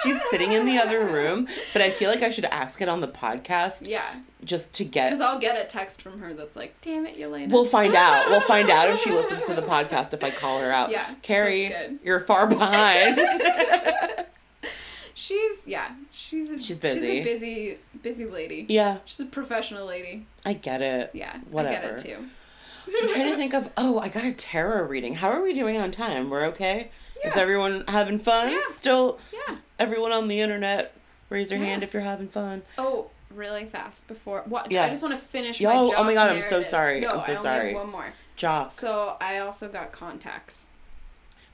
She's 0.03 0.17
sitting 0.29 0.51
in 0.53 0.65
the 0.65 0.77
other 0.77 1.05
room, 1.05 1.47
but 1.73 1.81
I 1.81 1.91
feel 1.91 2.09
like 2.09 2.21
I 2.23 2.29
should 2.29 2.45
ask 2.45 2.81
it 2.81 2.89
on 2.89 3.01
the 3.01 3.07
podcast 3.07 3.87
Yeah. 3.87 4.15
just 4.43 4.73
to 4.75 4.83
get. 4.85 5.05
Because 5.07 5.21
I'll 5.21 5.39
get 5.39 5.59
a 5.63 5.67
text 5.67 6.01
from 6.01 6.19
her 6.19 6.33
that's 6.33 6.55
like, 6.55 6.73
damn 6.81 7.05
it, 7.05 7.17
Yelena. 7.17 7.49
We'll 7.51 7.65
find 7.65 7.93
out. 7.95 8.29
We'll 8.29 8.41
find 8.55 8.69
out 8.69 8.89
if 8.89 8.99
she 8.99 9.11
listens 9.11 9.45
to 9.47 9.53
the 9.53 9.61
podcast 9.61 10.13
if 10.13 10.23
I 10.23 10.31
call 10.31 10.59
her 10.59 10.71
out. 10.71 10.91
Yeah, 10.91 11.13
Carrie, 11.21 11.73
you're 12.03 12.19
far 12.21 12.47
behind. 12.47 13.19
She's, 15.13 15.67
yeah, 15.67 15.91
she's 16.11 16.49
a, 16.49 16.55
She's 16.55 16.65
She's 16.67 16.79
busy. 16.79 17.19
a 17.19 17.23
busy, 17.23 17.77
busy 18.01 18.25
lady. 18.25 18.65
yeah, 18.69 18.99
She's 19.05 19.19
a 19.19 19.25
professional 19.25 19.85
lady. 19.85 20.25
I 20.45 20.53
get 20.53 20.81
it. 20.81 21.11
Yeah. 21.13 21.35
I 21.55 21.63
get 21.63 21.83
it 21.83 21.97
too. 21.99 22.25
I'm 22.87 23.07
trying 23.07 23.29
to 23.29 23.35
think 23.35 23.53
of. 23.53 23.69
Oh, 23.77 23.99
I 23.99 24.07
got 24.07 24.23
a 24.23 24.31
tarot 24.31 24.87
reading. 24.87 25.15
How 25.15 25.29
are 25.29 25.41
we 25.43 25.53
doing 25.53 25.77
on 25.77 25.91
time? 25.91 26.29
We're 26.31 26.45
okay. 26.45 26.89
Is 27.25 27.37
everyone 27.37 27.83
having 27.87 28.19
fun? 28.19 28.51
Yeah. 28.51 28.61
Still, 28.71 29.19
Yeah. 29.31 29.57
everyone 29.79 30.11
on 30.11 30.27
the 30.27 30.39
internet, 30.41 30.93
raise 31.29 31.51
your 31.51 31.59
Yeah. 31.59 31.67
hand 31.67 31.83
if 31.83 31.93
you're 31.93 32.01
having 32.03 32.27
fun. 32.27 32.63
Oh, 32.77 33.09
really 33.29 33.65
fast 33.65 34.07
before. 34.07 34.43
What? 34.45 34.71
Yeah. 34.71 34.83
I 34.85 34.89
just 34.89 35.01
want 35.03 35.13
to 35.13 35.21
finish 35.23 35.59
Yo, 35.61 35.69
my 35.69 35.95
oh 35.95 36.03
my 36.03 36.13
God, 36.13 36.31
I'm 36.31 36.41
so 36.41 36.61
sorry. 36.61 36.99
No, 36.99 37.09
I'm 37.09 37.21
so 37.21 37.27
I 37.27 37.29
only 37.29 37.41
sorry. 37.41 37.67
Have 37.73 37.81
one 37.81 37.91
more. 37.91 38.13
Jock. 38.35 38.71
So 38.71 39.17
I 39.21 39.37
also 39.39 39.67
got 39.67 39.91
contacts 39.91 40.69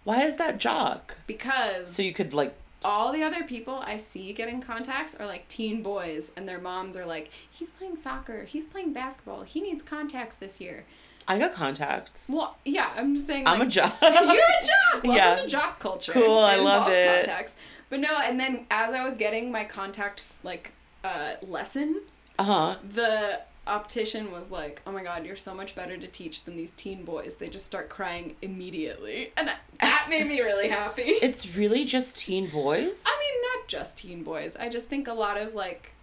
Why 0.06 0.24
is 0.24 0.38
that 0.38 0.58
jock? 0.58 1.18
because 1.28 1.92
So 1.94 2.02
you 2.02 2.14
could 2.14 2.34
like. 2.34 2.56
all 2.86 3.12
the 3.12 3.24
other 3.24 3.44
people 3.44 3.84
I 3.86 3.98
see 3.98 4.32
getting 4.32 4.62
contacts 4.62 5.14
are 5.16 5.26
like 5.26 5.48
teen 5.50 5.84
boys, 5.84 6.32
and 6.38 6.48
their 6.48 6.60
moms 6.60 6.96
are 6.96 7.06
like, 7.06 7.30
"He's 7.52 7.70
playing 7.72 7.98
soccer. 7.98 8.46
He's 8.46 8.66
playing 8.66 8.94
basketball. 8.94 9.42
He 9.44 9.60
needs 9.60 9.82
contacts 9.82 10.36
this 10.38 10.62
year." 10.62 10.86
I 11.28 11.38
got 11.40 11.54
contacts. 11.54 12.30
Well, 12.32 12.56
yeah, 12.66 12.90
I'm 12.96 13.16
just 13.16 13.28
saying. 13.28 13.46
I'm 13.48 13.58
a 13.58 13.64
like, 13.64 13.70
jock. 13.70 13.98
You're 14.02 14.12
a 14.12 14.16
jock. 14.18 14.34
Welcome 15.04 15.12
Yeah. 15.16 15.36
to 15.42 15.48
jock 15.48 15.80
culture. 15.80 16.14
Cool, 16.14 16.38
I 16.40 16.56
love 16.58 16.90
it. 16.92 17.26
Contacts. 17.26 17.56
But 17.90 18.00
no, 18.00 18.18
and 18.24 18.40
then 18.40 18.66
as 18.72 18.94
I 18.94 19.04
was 19.06 19.16
getting 19.16 19.52
my 19.52 19.64
contact 19.66 20.24
like 20.44 20.72
uh, 21.04 21.34
lesson, 21.42 22.02
Uh 22.40 22.44
huh. 22.44 22.76
the 22.90 23.42
optician 23.66 24.32
was 24.32 24.50
like, 24.50 24.82
"Oh 24.88 24.92
my 24.92 25.04
god, 25.04 25.26
you're 25.26 25.36
so 25.36 25.54
much 25.54 25.76
better 25.76 25.98
to 25.98 26.08
teach 26.08 26.44
than 26.46 26.56
these 26.56 26.72
teen 26.72 27.04
boys. 27.04 27.36
They 27.36 27.50
just 27.50 27.66
start 27.66 27.90
crying 27.90 28.36
immediately." 28.42 29.32
And 29.38 29.50
that 29.80 30.08
made 30.10 30.28
me 30.28 30.40
really 30.42 30.70
happy. 30.82 31.04
It's 31.04 31.56
really 31.56 31.84
just 31.86 32.18
teen 32.20 32.50
boys. 32.50 33.04
I 33.06 33.12
mean, 33.20 33.42
not 33.60 33.68
just 33.68 33.98
teen 33.98 34.24
boys. 34.24 34.56
I 34.58 34.70
just 34.70 34.88
think 34.88 35.08
a 35.08 35.14
lot 35.14 35.38
of 35.38 35.54
like 35.54 35.94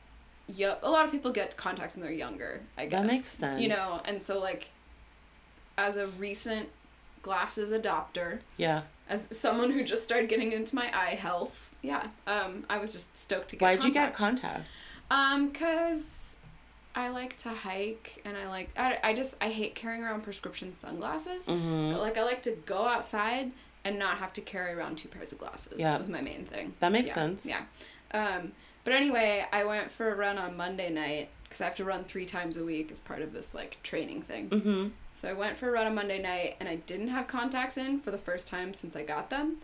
yeah, 0.46 0.74
a 0.82 0.90
lot 0.90 1.06
of 1.06 1.10
people 1.10 1.30
get 1.32 1.56
contacts 1.56 1.96
when 1.96 2.04
they're 2.04 2.12
younger, 2.12 2.60
I 2.76 2.84
guess. 2.84 3.00
That 3.00 3.06
makes 3.06 3.24
sense. 3.24 3.62
You 3.62 3.68
know, 3.68 4.00
and 4.04 4.20
so 4.20 4.38
like 4.40 4.70
as 5.76 5.96
a 5.96 6.06
recent 6.06 6.68
glasses 7.22 7.70
adopter, 7.72 8.40
Yeah. 8.56 8.82
as 9.08 9.28
someone 9.36 9.70
who 9.70 9.82
just 9.82 10.02
started 10.04 10.28
getting 10.28 10.52
into 10.52 10.74
my 10.74 10.94
eye 10.96 11.14
health, 11.14 11.74
yeah, 11.82 12.08
um, 12.26 12.64
I 12.70 12.78
was 12.78 12.92
just 12.92 13.16
stoked 13.16 13.48
to 13.50 13.56
get 13.56 13.62
Why'd 13.64 13.84
you 13.84 13.92
get 13.92 14.14
contacts. 14.14 14.40
contacts? 14.50 14.98
Um, 15.10 15.52
cause 15.52 16.36
I 16.94 17.08
like 17.08 17.36
to 17.38 17.48
hike 17.50 18.22
and 18.24 18.36
I 18.36 18.48
like 18.48 18.70
I, 18.76 18.98
I 19.02 19.12
just 19.14 19.36
I 19.40 19.48
hate 19.50 19.74
carrying 19.74 20.04
around 20.04 20.22
prescription 20.22 20.72
sunglasses. 20.72 21.46
Mm-hmm. 21.46 21.90
But 21.90 22.00
like 22.00 22.16
I 22.16 22.22
like 22.22 22.42
to 22.42 22.52
go 22.66 22.86
outside 22.86 23.50
and 23.84 23.98
not 23.98 24.18
have 24.18 24.32
to 24.34 24.40
carry 24.40 24.72
around 24.72 24.96
two 24.96 25.08
pairs 25.08 25.32
of 25.32 25.38
glasses. 25.38 25.80
Yeah. 25.80 25.98
was 25.98 26.08
my 26.08 26.20
main 26.20 26.44
thing. 26.46 26.72
That 26.80 26.92
makes 26.92 27.08
Yeah, 27.08 27.14
sense. 27.14 27.44
Yeah. 27.46 27.60
Um, 28.12 28.52
but 28.84 28.94
anyway, 28.94 29.44
I 29.52 29.64
went 29.64 29.90
for 29.90 30.10
a 30.12 30.14
run 30.14 30.38
on 30.38 30.56
Monday 30.56 30.88
night 30.90 31.28
because 31.44 31.60
I 31.60 31.64
have 31.64 31.76
to 31.76 31.84
run 31.84 32.04
three 32.04 32.26
times 32.26 32.56
a 32.56 32.64
week 32.64 32.90
as 32.92 33.00
part 33.00 33.22
of 33.22 33.32
this 33.32 33.52
like 33.54 33.76
training 33.82 34.22
thing. 34.22 34.48
Mm-hmm. 34.50 34.88
So 35.14 35.28
I 35.28 35.32
went 35.32 35.56
for 35.56 35.68
a 35.68 35.72
run 35.72 35.86
on 35.86 35.94
Monday 35.94 36.20
night 36.20 36.56
and 36.60 36.68
I 36.68 36.76
didn't 36.76 37.08
have 37.08 37.26
contacts 37.28 37.76
in 37.76 38.00
for 38.00 38.10
the 38.10 38.18
first 38.18 38.48
time 38.48 38.74
since 38.74 38.96
I 38.96 39.02
got 39.04 39.30
them. 39.30 39.58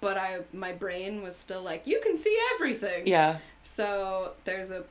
But 0.00 0.16
I 0.18 0.40
my 0.52 0.72
brain 0.72 1.22
was 1.22 1.36
still 1.36 1.62
like, 1.62 1.86
you 1.86 2.00
can 2.02 2.16
see 2.16 2.36
everything. 2.54 3.06
Yeah. 3.06 3.38
So 3.62 4.32
there's 4.44 4.70
a 4.70 4.84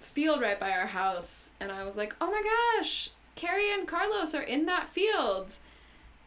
field 0.00 0.40
right 0.40 0.58
by 0.58 0.70
our 0.72 0.86
house, 0.86 1.50
and 1.60 1.70
I 1.70 1.84
was 1.84 1.96
like, 1.96 2.14
oh 2.20 2.30
my 2.30 2.42
gosh, 2.78 3.10
Carrie 3.36 3.72
and 3.72 3.86
Carlos 3.86 4.34
are 4.34 4.42
in 4.42 4.66
that 4.66 4.88
field. 4.88 5.56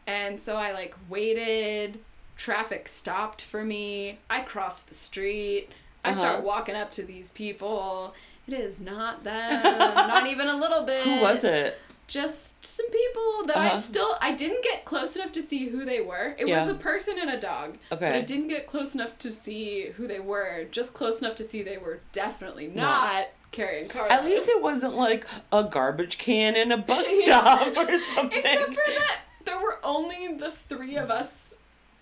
And 0.06 0.38
so 0.38 0.56
I 0.56 0.72
like 0.72 0.94
waited, 1.08 1.98
traffic 2.36 2.88
stopped 2.88 3.42
for 3.42 3.64
me, 3.64 4.18
I 4.30 4.40
crossed 4.40 4.88
the 4.88 4.94
street, 4.94 5.68
I 6.04 6.10
Uh-huh. 6.10 6.20
start 6.20 6.44
walking 6.44 6.74
up 6.76 6.90
to 6.92 7.02
these 7.02 7.30
people. 7.30 8.14
It 8.46 8.52
is 8.54 8.80
not 8.80 9.24
them, 9.24 9.62
not 9.62 10.26
even 10.26 10.46
a 10.48 10.56
little 10.56 10.82
bit. 10.82 11.02
Who 11.04 11.20
was 11.22 11.44
it? 11.44 11.78
Just 12.06 12.64
some 12.64 12.88
people 12.90 13.44
that 13.46 13.56
I 13.56 13.66
Uh-huh. 13.68 13.80
still 13.80 14.16
I 14.20 14.32
didn't 14.32 14.62
get 14.62 14.84
close 14.84 15.16
enough 15.16 15.32
to 15.32 15.42
see 15.42 15.68
who 15.68 15.84
they 15.84 16.00
were. 16.00 16.34
It 16.38 16.46
Yeah. 16.48 16.64
was 16.64 16.72
a 16.72 16.76
person 16.76 17.18
and 17.18 17.30
a 17.30 17.38
dog. 17.40 17.78
But 17.88 18.02
I 18.02 18.20
didn't 18.20 18.48
get 18.48 18.66
close 18.66 18.94
enough 18.94 19.16
to 19.18 19.30
see 19.30 19.86
who 19.96 20.06
they 20.06 20.20
were. 20.20 20.64
Just 20.70 20.92
close 20.94 21.20
enough 21.22 21.34
to 21.36 21.44
see 21.44 21.62
they 21.62 21.78
were 21.78 22.00
definitely 22.12 22.66
No. 22.68 22.82
not 22.84 23.28
Carrie 23.52 23.80
and 23.82 23.88
Carlos. 23.90 24.12
At 24.12 24.24
least 24.24 24.48
it 24.48 24.60
wasn't 24.62 24.96
like 24.96 25.26
a 25.52 25.64
garbage 25.64 26.18
can 26.18 26.56
in 26.56 26.72
a 26.72 26.76
bus 26.76 27.06
stop 27.22 27.66
or 27.76 27.98
something. 28.14 28.38
Except 28.38 28.74
for 28.74 28.90
that, 28.90 29.20
there 29.44 29.58
were 29.58 29.78
only 29.84 30.34
the 30.34 30.50
three 30.50 30.96
of 30.96 31.10
us 31.10 31.56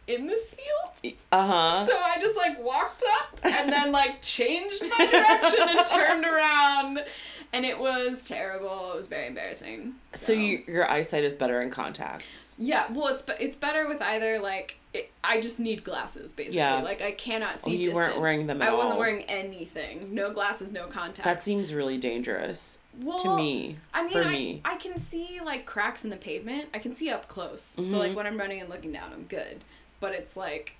in 0.06 0.26
this 0.26 0.54
field. 0.54 1.14
Uh 1.30 1.46
huh. 1.46 1.86
So 1.86 1.96
I 1.96 2.20
just 2.20 2.36
like 2.36 2.62
walked 2.62 3.04
up 3.20 3.40
and 3.44 3.72
then 3.72 3.92
like 3.92 4.20
changed 4.22 4.82
my 4.98 5.06
direction 5.06 5.68
and 5.68 5.86
turned 5.86 6.24
around. 6.24 7.04
And 7.54 7.66
it 7.66 7.78
was 7.78 8.24
terrible. 8.24 8.92
It 8.92 8.96
was 8.96 9.08
very 9.08 9.26
embarrassing. 9.26 9.94
So 10.14 10.32
you, 10.32 10.62
your 10.66 10.90
eyesight 10.90 11.22
is 11.22 11.34
better 11.34 11.60
in 11.60 11.70
contacts. 11.70 12.56
Yeah, 12.58 12.90
well, 12.92 13.08
it's 13.08 13.24
it's 13.38 13.56
better 13.56 13.86
with 13.88 14.00
either 14.00 14.38
like 14.38 14.78
it, 14.94 15.10
I 15.24 15.40
just 15.40 15.58
need 15.60 15.84
glasses 15.84 16.32
basically. 16.32 16.58
Yeah. 16.58 16.82
Like 16.82 17.02
I 17.02 17.12
cannot 17.12 17.58
see. 17.58 17.70
Oh, 17.70 17.88
you 17.88 17.92
weren't 17.92 18.20
wearing 18.20 18.46
them 18.46 18.62
at 18.62 18.68
I 18.68 18.74
wasn't 18.74 18.98
wearing 18.98 19.22
anything. 19.22 20.14
No 20.14 20.32
glasses, 20.32 20.72
no 20.72 20.86
contacts. 20.86 21.24
That 21.24 21.42
seems 21.42 21.74
really 21.74 21.98
dangerous 21.98 22.78
well, 23.00 23.18
to 23.18 23.36
me. 23.36 23.78
I 23.94 24.02
mean, 24.02 24.12
for 24.12 24.22
I, 24.24 24.28
me. 24.28 24.60
I 24.64 24.76
can 24.76 24.98
see 24.98 25.40
like 25.44 25.66
cracks 25.66 26.04
in 26.04 26.10
the 26.10 26.16
pavement. 26.16 26.68
I 26.74 26.78
can 26.78 26.94
see 26.94 27.10
up 27.10 27.28
close. 27.28 27.62
So 27.62 27.82
Mhm. 27.82 27.98
like 27.98 28.16
when 28.16 28.26
I'm 28.26 28.38
running 28.38 28.60
and 28.60 28.68
looking 28.68 28.92
down, 28.92 29.10
I'm 29.12 29.24
good. 29.24 29.64
But 30.02 30.14
it's 30.14 30.36
like, 30.36 30.74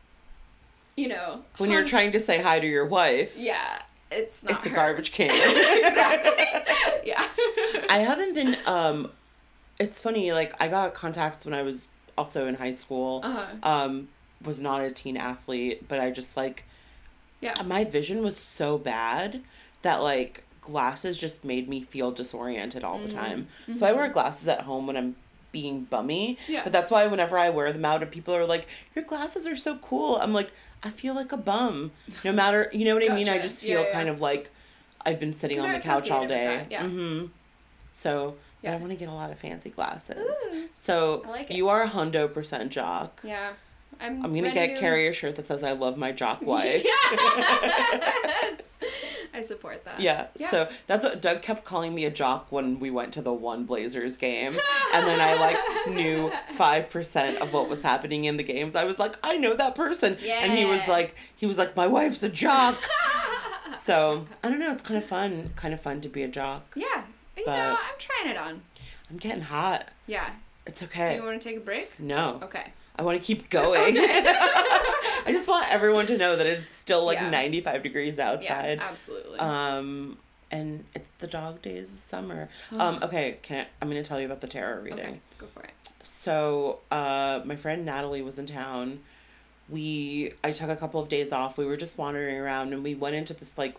you 0.97 1.07
know, 1.09 1.45
When 1.59 1.71
you're 1.71 1.85
trying 1.87 2.11
to 2.13 2.19
say 2.21 2.43
hi 2.43 2.59
to 2.59 2.67
your 2.67 2.85
wife, 2.87 3.37
yeah, 3.39 3.81
it's 4.11 4.43
not. 4.43 4.53
it's 4.55 4.67
a 4.67 4.71
garbage 4.71 5.13
can. 5.13 5.31
exactly. 5.31 6.45
yeah. 7.07 7.25
I 7.89 7.99
haven't 8.01 8.35
been. 8.35 8.57
Um, 8.67 9.13
it's 9.79 10.01
funny. 10.01 10.33
Like 10.33 10.55
I 10.61 10.67
got 10.67 10.93
contacts 10.93 11.45
when 11.45 11.55
I 11.55 11.63
was 11.63 11.87
also 12.19 12.47
in 12.49 12.57
high 12.57 12.73
school. 12.73 13.21
Uh-huh. 13.23 13.47
Um, 13.63 14.09
was 14.45 14.61
not 14.61 14.83
a 14.83 14.91
teen 14.91 15.17
athlete, 15.17 15.87
but 15.87 16.01
I 16.01 16.11
just 16.11 16.37
like 16.37 16.65
Yeah. 17.41 17.63
my 17.63 17.85
vision 17.85 18.25
was 18.25 18.37
so 18.37 18.77
bad 18.77 19.41
that 19.83 20.03
like 20.03 20.43
glasses 20.61 21.17
just 21.21 21.45
made 21.45 21.69
me 21.69 21.81
feel 21.81 22.11
disoriented 22.11 22.83
all 22.83 22.99
the 22.99 23.07
Mm-hmm. 23.07 23.19
time. 23.19 23.49
So 23.75 23.87
I 23.87 23.93
wear 23.93 24.09
glasses 24.09 24.49
at 24.49 24.63
home 24.63 24.89
when 24.89 24.97
I'm 24.97 25.15
being 25.53 25.85
bummy. 25.85 26.39
Yeah. 26.49 26.63
But 26.65 26.73
that's 26.73 26.91
why 26.91 27.07
whenever 27.07 27.39
I 27.39 27.51
wear 27.51 27.73
them 27.73 27.85
out 27.85 28.03
and 28.03 28.11
people 28.11 28.35
are 28.35 28.47
like, 28.47 28.67
Your 28.95 29.05
glasses 29.05 29.47
are 29.47 29.57
so 29.57 29.77
cool, 29.77 30.17
I'm 30.17 30.33
like, 30.33 30.51
I 30.83 30.91
feel 30.91 31.15
like 31.15 31.31
a 31.33 31.37
bum. 31.37 31.93
No 32.25 32.33
matter 32.43 32.69
you 32.73 32.85
know 32.85 32.95
what 32.95 33.09
I 33.09 33.15
mean? 33.15 33.29
I 33.29 33.39
just 33.39 33.63
feel 33.63 33.83
yeah. 33.83 33.93
kind 33.93 34.09
of 34.09 34.21
like 34.21 34.51
I've 35.05 35.21
been 35.21 35.33
sitting 35.33 35.61
on 35.61 35.73
the 35.73 35.79
couch 35.81 36.11
all 36.11 36.27
day. 36.27 36.67
yeah. 36.71 36.85
Mm-hmm. 36.85 37.27
So 37.93 38.37
yeah. 38.63 38.71
Yeah. 38.71 38.77
I 38.77 38.81
want 38.81 38.91
to 38.91 38.97
get 38.97 39.09
a 39.09 39.13
lot 39.13 39.31
of 39.31 39.39
fancy 39.39 39.71
glasses. 39.71 40.17
Ooh. 40.53 40.69
So 40.75 41.23
like 41.29 41.51
you 41.53 41.69
are 41.69 41.83
a 41.83 41.89
hundo 41.89 42.33
percent 42.33 42.73
jock. 42.73 43.21
Yeah. 43.23 43.53
I'm. 44.01 44.25
I'm 44.25 44.35
gonna 44.35 44.53
get 44.53 44.75
to- 44.75 44.81
Carrie 44.81 45.07
a 45.07 45.13
shirt 45.13 45.37
that 45.37 45.47
says 45.47 45.63
"I 45.63 45.73
love 45.73 45.97
my 45.97 46.13
jock 46.13 46.43
wife." 46.47 46.85
Yes. 47.13 48.72
I 49.35 49.41
support 49.41 49.85
that. 49.85 49.99
Yeah, 50.01 50.27
Yeah. 50.37 50.51
so 50.51 50.69
that's 50.87 51.05
what 51.05 51.23
Doug 51.23 51.41
kept 51.43 51.65
calling 51.65 51.95
me 51.95 52.05
a 52.05 52.11
jock 52.11 52.51
when 52.51 52.79
we 52.79 52.91
went 52.91 53.13
to 53.15 53.23
the 53.23 53.33
one 53.33 53.65
Blazers 53.65 54.17
game. 54.19 54.57
and 54.95 55.07
then 55.07 55.21
I 55.21 55.35
like 55.41 55.57
knew 55.95 56.31
5% 56.57 57.37
of 57.41 57.53
what 57.53 57.69
was 57.69 57.83
happening 57.83 58.25
in 58.27 58.37
the 58.37 58.43
games. 58.43 58.77
I 58.77 58.85
was 58.85 58.99
like, 58.99 59.17
I 59.23 59.39
know 59.39 59.55
that 59.55 59.75
person. 59.75 60.19
And 60.23 60.53
he 60.53 60.65
was 60.65 60.87
like 60.89 61.15
he 61.35 61.47
was 61.47 61.57
like 61.59 61.77
my 61.77 61.87
wife's 61.87 62.23
a 62.23 62.29
jock. 62.29 62.77
so, 63.83 64.27
I 64.43 64.49
don't 64.49 64.59
know, 64.59 64.73
it's 64.73 64.83
kind 64.83 64.99
of 64.99 65.05
fun, 65.05 65.51
kind 65.57 65.73
of 65.75 65.81
fun 65.81 66.01
to 66.03 66.09
be 66.09 66.23
a 66.23 66.29
jock. 66.29 66.75
Yeah. 66.77 67.05
You 67.37 67.45
But- 67.47 67.57
know, 67.57 67.73
I'm 67.81 67.99
trying 67.99 68.31
it 68.31 68.37
on. 68.37 68.63
I'm 69.11 69.17
getting 69.17 69.43
hot. 69.43 69.89
Yeah. 70.07 70.31
It's 70.67 70.83
okay. 70.83 71.07
Do 71.07 71.15
you 71.15 71.23
want 71.25 71.41
to 71.41 71.49
take 71.49 71.57
a 71.57 71.61
break? 71.61 71.99
no. 71.99 72.39
Okay. 72.43 72.73
I 72.97 73.03
want 73.03 73.21
to 73.21 73.27
keep 73.27 73.49
going. 73.51 73.97
I 73.99 75.27
just 75.29 75.49
want 75.49 75.71
everyone 75.73 76.07
to 76.07 76.17
know 76.19 76.37
that 76.37 76.47
it's 76.47 76.75
still 76.75 77.05
like 77.07 77.19
Yeah. 77.19 77.31
95 77.31 77.83
degrees 77.83 78.19
outside. 78.19 78.79
Yeah, 78.79 78.89
absolutely. 78.91 79.39
Um, 79.39 80.19
and 80.51 80.85
it's 80.95 81.09
the 81.19 81.27
dog 81.27 81.63
days 81.63 81.91
of 81.91 81.99
summer. 81.99 82.49
um, 82.79 82.99
okay, 83.03 83.39
can 83.43 83.65
I, 83.65 83.67
I'm 83.81 83.89
going 83.91 84.03
to 84.03 84.07
tell 84.09 84.21
you 84.21 84.27
about 84.27 84.41
the 84.43 84.49
tarot 84.49 84.83
reading. 84.83 84.99
okay, 85.01 85.21
go 85.39 85.47
for 85.47 85.63
it. 85.63 85.71
So, 86.03 86.81
uh, 86.91 87.41
my 87.45 87.57
friend 87.57 87.85
Natalie 87.87 88.23
was 88.23 88.39
in 88.39 88.47
town. 88.47 88.99
We, 89.69 90.35
I 90.45 90.51
took 90.53 90.69
a 90.69 90.77
couple 90.77 91.01
of 91.01 91.09
days 91.09 91.33
off. 91.33 91.57
We 91.57 91.65
were 91.65 91.77
just 91.77 91.97
wandering 91.97 92.37
around 92.37 92.73
and 92.75 92.83
we 92.83 92.95
went 92.95 93.15
into 93.17 93.33
this 93.33 93.57
like 93.57 93.77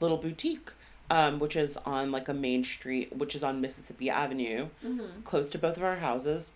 little 0.00 0.16
boutique, 0.16 0.70
um, 1.10 1.38
which 1.40 1.56
is 1.56 1.76
on 1.78 2.10
like 2.12 2.28
a 2.28 2.34
main 2.34 2.64
street, 2.64 3.14
which 3.14 3.34
is 3.34 3.42
on 3.42 3.60
Mississippi 3.60 4.08
Avenue, 4.08 4.68
close 5.24 5.50
to 5.50 5.58
both 5.58 5.76
of 5.76 5.82
our 5.82 5.96
houses. 5.96 6.52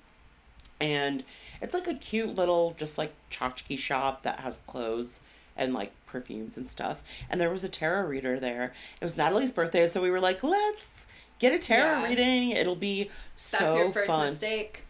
And 0.80 1.24
it's 1.60 1.74
like 1.74 1.86
a 1.86 1.94
cute 1.94 2.34
little, 2.34 2.74
just 2.78 2.96
like 2.98 3.12
tchotchke 3.30 3.78
shop 3.78 4.22
that 4.22 4.40
has 4.40 4.58
clothes 4.58 5.20
and 5.56 5.74
like 5.74 5.92
perfumes 6.06 6.56
and 6.56 6.70
stuff. 6.70 7.02
And 7.28 7.40
there 7.40 7.50
was 7.50 7.64
a 7.64 7.68
tarot 7.68 8.06
reader 8.08 8.40
there. 8.40 8.72
It 9.00 9.04
was 9.04 9.18
Natalie's 9.18 9.52
birthday, 9.52 9.86
so 9.86 10.00
we 10.00 10.10
were 10.10 10.20
like, 10.20 10.42
let's 10.42 11.06
get 11.38 11.52
a 11.52 11.58
tarot 11.58 12.00
Yeah. 12.02 12.08
reading. 12.08 12.50
It'll 12.50 12.76
be 12.76 13.10
so 13.36 13.58
That's 13.58 13.74
your 13.74 13.92
first 13.92 14.06
fun. 14.06 14.26
mistake. 14.26 14.84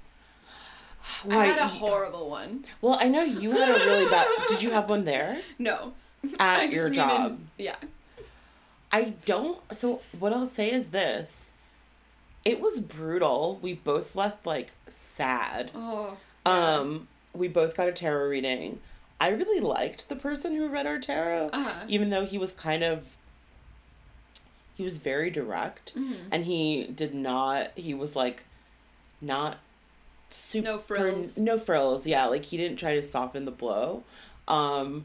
I 1.24 1.28
Right, 1.28 1.46
had 1.50 1.58
a 1.58 1.66
horrible 1.68 2.30
one. 2.30 2.64
Well, 2.80 2.96
I 3.00 3.08
know 3.08 3.22
you 3.22 3.50
had 3.50 3.68
a 3.70 3.84
really 3.84 4.08
bad. 4.08 4.26
Did 4.48 4.62
you 4.62 4.70
have 4.70 4.88
one 4.88 5.04
there 5.04 5.40
No. 5.58 5.94
At 6.38 6.72
your 6.72 6.84
needed- 6.84 6.94
job? 6.94 7.38
Yeah. 7.58 7.76
I 8.92 9.14
don't. 9.24 9.58
So 9.74 10.02
what 10.18 10.32
I'll 10.32 10.46
say 10.46 10.70
is 10.70 10.90
this: 10.90 11.49
it 12.44 12.60
was 12.60 12.80
brutal. 12.80 13.58
We 13.62 13.74
both 13.74 14.16
left 14.16 14.46
like 14.46 14.70
sad. 14.88 15.70
Oh. 15.74 16.16
Um, 16.46 17.08
we 17.34 17.48
both 17.48 17.76
got 17.76 17.88
a 17.88 17.92
tarot 17.92 18.28
reading. 18.28 18.80
I 19.20 19.28
really 19.28 19.60
liked 19.60 20.08
the 20.08 20.16
person 20.16 20.54
who 20.56 20.68
read 20.68 20.86
our 20.86 20.98
tarot, 20.98 21.50
Uh-huh. 21.52 21.84
even 21.88 22.08
though 22.10 22.24
he 22.24 22.38
was 22.38 22.52
kind 22.52 22.82
of. 22.82 23.04
He 24.76 24.82
was 24.82 24.96
very 24.96 25.30
direct, 25.30 25.94
Mm-hmm. 25.94 26.28
and 26.32 26.44
he 26.46 26.84
did 26.86 27.14
not. 27.14 27.72
He 27.76 27.92
was 27.92 28.16
like, 28.16 28.44
not 29.20 29.58
super 30.30 30.64
No 30.64 30.78
frills. 30.78 31.38
no 31.38 31.58
frills 31.58 32.06
yeah 32.06 32.24
like 32.26 32.44
he 32.46 32.56
didn't 32.56 32.78
try 32.78 32.94
to 32.94 33.02
soften 33.02 33.44
the 33.46 33.50
blow 33.50 34.04
um 34.46 35.04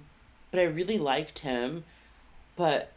but 0.52 0.60
i 0.60 0.64
really 0.64 1.00
liked 1.00 1.40
him 1.40 1.84
but 2.56 2.92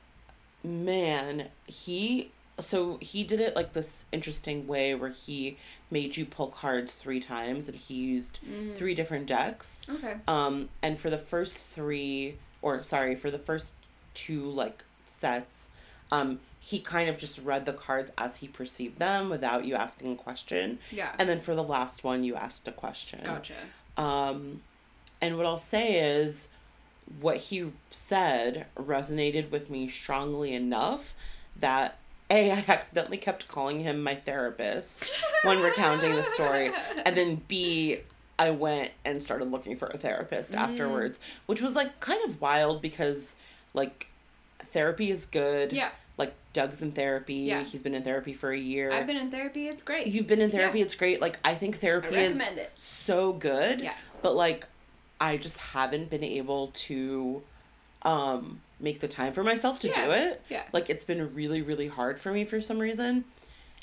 man 0.63 1.47
he 1.67 2.31
so 2.59 2.99
he 3.01 3.23
did 3.25 3.41
it 3.41 3.55
like 3.55 3.73
this 3.73 4.07
interesting 4.13 4.67
way 4.67 4.95
where 4.95 5.11
he 5.11 5.57
made 5.91 6.17
you 6.17 6.25
pull 6.25 6.49
cards 6.49 6.93
three 6.93 7.21
times 7.21 7.69
and 7.69 7.77
he 7.79 7.95
used 7.95 8.39
Mm. 8.49 8.75
three 8.77 8.95
different 8.95 9.27
decks 9.27 9.81
Okay. 9.89 10.17
um 10.27 10.69
and 10.83 10.99
for 10.99 11.11
the 11.11 11.19
first 11.19 11.65
three 11.65 12.37
or 12.63 12.83
sorry 12.83 13.15
for 13.15 13.31
the 13.31 13.39
first 13.39 13.75
two 14.15 14.43
like 14.51 14.83
sets 15.07 15.71
um 16.11 16.41
he 16.61 16.79
kind 16.81 17.09
of 17.09 17.17
just 17.17 17.41
read 17.43 17.65
the 17.67 17.73
cards 17.73 18.11
as 18.19 18.39
he 18.39 18.49
perceived 18.49 18.99
them 18.99 19.31
without 19.31 19.65
you 19.65 19.75
asking 19.75 20.13
a 20.13 20.17
question 20.17 20.79
Yeah. 20.91 21.15
and 21.19 21.29
then 21.29 21.41
for 21.41 21.55
the 21.55 21.63
last 21.63 22.05
one, 22.05 22.25
you 22.25 22.35
asked 22.35 22.67
a 22.69 22.73
question. 22.73 23.21
Gotcha. 23.25 23.55
Um, 23.97 24.61
and 25.23 25.37
what 25.39 25.47
I'll 25.47 25.57
say 25.57 25.99
is, 26.21 26.49
what 27.21 27.39
he 27.39 27.73
said 27.91 28.67
resonated 28.77 29.51
with 29.51 29.71
me 29.71 29.89
strongly 29.89 30.53
enough 30.53 31.15
that 31.59 31.97
A, 32.31 32.51
I 32.53 32.65
accidentally 32.69 33.17
kept 33.17 33.49
calling 33.49 33.81
him 33.81 34.03
my 34.03 34.15
therapist 34.15 35.05
when 35.45 35.63
recounting 35.63 36.15
the 36.15 36.23
story. 36.23 36.71
And 37.07 37.17
then 37.17 37.43
B, 37.49 37.99
I 38.39 38.51
went 38.51 38.91
and 39.05 39.23
started 39.23 39.51
looking 39.51 39.77
for 39.77 39.89
a 39.89 39.97
therapist 39.99 40.53
Mm. 40.53 40.59
afterwards, 40.59 41.21
which 41.47 41.61
was 41.63 41.75
like 41.75 41.99
kind 42.01 42.21
of 42.29 42.41
wild 42.41 42.83
because, 42.83 43.37
like, 43.75 44.09
therapy 44.59 45.11
is 45.11 45.25
good. 45.27 45.73
Yeah. 45.73 45.91
Like, 46.19 46.35
Doug's 46.53 46.83
in 46.83 46.93
therapy. 46.93 47.35
Yeah. 47.35 47.63
He's 47.65 47.83
been 47.83 47.95
in 47.95 48.03
therapy 48.03 48.33
for 48.35 48.51
a 48.53 48.59
year. 48.59 48.93
I've 48.93 49.07
been 49.07 49.17
in 49.17 49.31
therapy. 49.31 49.69
It's 49.69 49.83
great. 49.83 50.09
You've 50.09 50.27
been 50.27 50.41
in 50.41 50.51
Yeah. 50.51 50.59
therapy. 50.59 50.83
It's 50.83 50.97
great. 50.97 51.21
Like 51.21 51.39
I 51.45 51.55
think 51.55 51.79
therapy 51.79 52.17
I 52.17 52.21
is 52.21 52.39
it. 52.41 52.73
so 52.77 53.33
good. 53.33 53.81
Yeah. 53.81 53.95
But 54.23 54.35
like, 54.35 54.67
I 55.21 55.37
just 55.37 55.59
haven't 55.59 56.11
been 56.11 56.23
able 56.25 56.69
to, 56.69 57.43
um, 58.03 58.61
make 58.81 59.01
the 59.01 59.09
time 59.09 59.33
for 59.33 59.43
myself 59.43 59.79
to 59.81 59.89
Yeah. 59.89 60.05
do 60.07 60.11
it. 60.13 60.43
Yeah. 60.49 60.65
Like 60.73 60.89
it's 60.91 61.05
been 61.05 61.35
really, 61.35 61.63
really 61.63 61.89
hard 61.89 62.19
for 62.19 62.33
me 62.33 62.45
for 62.45 62.61
some 62.61 62.79
reason. 62.79 63.25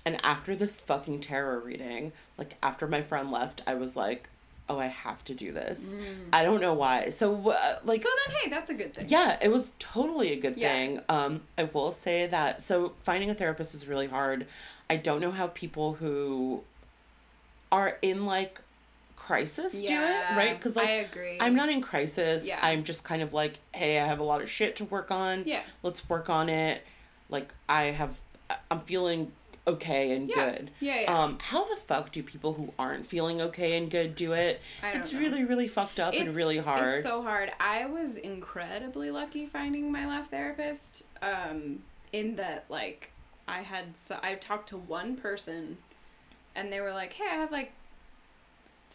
And 0.06 0.24
after 0.24 0.56
this 0.56 0.80
fucking 0.80 1.22
tarot 1.22 1.60
reading, 1.60 2.12
like 2.38 2.56
after 2.62 2.88
my 2.88 3.02
friend 3.02 3.32
left, 3.32 3.62
I 3.66 3.74
was 3.74 3.96
like, 3.96 4.30
oh, 4.70 4.80
I 4.80 4.88
have 4.88 5.24
to 5.26 5.34
do 5.34 5.52
this. 5.52 5.96
I 6.34 6.44
don't 6.44 6.62
know 6.62 6.74
why. 6.74 7.10
So 7.10 7.34
uh, 7.52 7.80
like. 7.84 8.00
Mm. 8.00 8.04
so 8.04 8.10
then, 8.28 8.36
hey, 8.42 8.50
that's 8.50 8.70
a 8.70 8.74
good 8.74 8.94
thing. 8.94 9.06
Yeah, 9.10 9.38
it 9.42 9.50
was 9.52 9.72
totally 9.80 10.32
a 10.32 10.36
good 10.38 10.58
Yeah. 10.58 10.70
thing. 10.70 11.02
Um, 11.10 11.42
I 11.58 11.64
will 11.66 11.92
say 11.92 12.28
that 12.28 12.62
so 12.62 12.94
finding 13.04 13.30
a 13.30 13.36
therapist 13.36 13.74
is 13.76 13.88
really 13.88 14.08
hard. 14.08 14.46
I 14.90 14.98
don't 14.98 15.20
know 15.22 15.32
how 15.32 15.48
people 15.48 15.96
who 15.96 16.64
are 17.72 17.98
in 18.02 18.26
like 18.26 18.62
crisis 19.26 19.82
do 19.82 19.88
it, 19.94 20.36
right? 20.38 20.56
Because 20.58 20.76
like 20.76 20.88
I 20.88 20.92
agree. 20.92 21.38
I'm 21.40 21.56
not 21.56 21.70
in 21.70 21.82
crisis. 21.82 22.46
Yeah. 22.46 22.60
I'm 22.62 22.84
just 22.84 23.04
kind 23.04 23.22
of 23.22 23.34
like, 23.34 23.60
hey, 23.74 24.00
I 24.00 24.06
have 24.06 24.20
a 24.20 24.24
lot 24.24 24.42
of 24.42 24.50
shit 24.50 24.76
to 24.78 24.86
work 24.86 25.10
on. 25.12 25.44
Yeah. 25.46 25.62
Let's 25.82 26.08
work 26.08 26.30
on 26.30 26.48
it. 26.50 26.84
Like 27.30 27.54
I 27.68 27.86
have, 27.86 28.20
I'm 28.70 28.82
feeling 28.82 29.32
okay 29.68 30.12
and 30.12 30.28
Yeah. 30.28 30.36
good. 30.52 30.72
Yeah, 30.80 31.02
yeah. 31.02 31.24
Um, 31.24 31.40
how 31.42 31.68
the 31.68 31.76
fuck 31.76 32.12
do 32.12 32.22
people 32.22 32.54
who 32.54 32.72
aren't 32.78 33.08
feeling 33.08 33.42
okay 33.42 33.76
and 33.78 33.90
good 33.90 34.14
do 34.14 34.34
it? 34.34 34.62
I 34.84 34.92
don't 34.92 35.02
it's 35.02 35.12
know. 35.12 35.20
really, 35.20 35.44
really 35.44 35.68
fucked 35.68 36.00
up 36.00 36.14
and 36.14 36.36
really 36.36 36.60
hard. 36.60 36.94
It's 36.96 37.04
so 37.04 37.24
hard. 37.24 37.52
I 37.60 37.88
was 37.88 38.18
incredibly 38.18 39.10
lucky 39.10 39.48
finding 39.48 39.92
my 39.92 40.06
last 40.06 40.30
therapist. 40.30 41.04
Um, 41.24 41.80
in 42.14 42.36
that 42.36 42.66
like 42.70 43.12
I 43.48 43.62
had 43.62 43.98
so 43.98 44.20
I 44.22 44.36
talked 44.36 44.70
to 44.70 44.78
one 44.78 45.16
person, 45.18 45.78
and 46.56 46.72
they 46.72 46.80
were 46.80 46.94
like, 46.94 47.14
"Hey, 47.14 47.26
I 47.26 47.36
have 47.36 47.52
like 47.52 47.72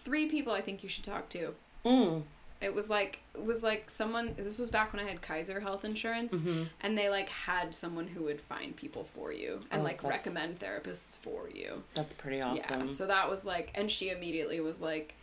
three 0.05 0.27
people 0.27 0.53
I 0.53 0.61
think 0.61 0.83
you 0.83 0.89
should 0.89 1.05
talk 1.05 1.29
to." 1.31 1.55
mm. 1.85 2.23
It 2.61 2.75
was 2.75 2.91
like 2.91 3.21
it 3.35 3.43
was 3.43 3.63
like 3.63 3.89
someone. 3.89 4.35
This 4.37 4.59
was 4.59 4.69
back 4.69 4.93
when 4.93 5.03
I 5.03 5.09
had 5.09 5.23
Kaiser 5.23 5.61
Health 5.61 5.83
Insurance, 5.83 6.43
Mm-hmm. 6.43 6.65
and 6.83 6.99
they 6.99 7.09
like 7.09 7.31
had 7.31 7.75
someone 7.75 8.07
who 8.07 8.25
would 8.25 8.39
find 8.39 8.77
people 8.77 9.05
for 9.05 9.33
you 9.33 9.61
and 9.71 9.81
Oh, 9.81 9.85
like 9.85 10.03
that's- 10.03 10.27
recommend 10.27 10.59
therapists 10.59 11.17
for 11.17 11.49
you. 11.55 11.83
That's 11.95 12.13
pretty 12.13 12.43
awesome. 12.43 12.81
Yeah, 12.81 12.87
so 12.87 13.07
that 13.07 13.31
was 13.31 13.47
like, 13.47 13.73
and 13.75 13.91
she 13.91 14.11
immediately 14.11 14.61
was 14.61 14.79
like, 14.79 15.15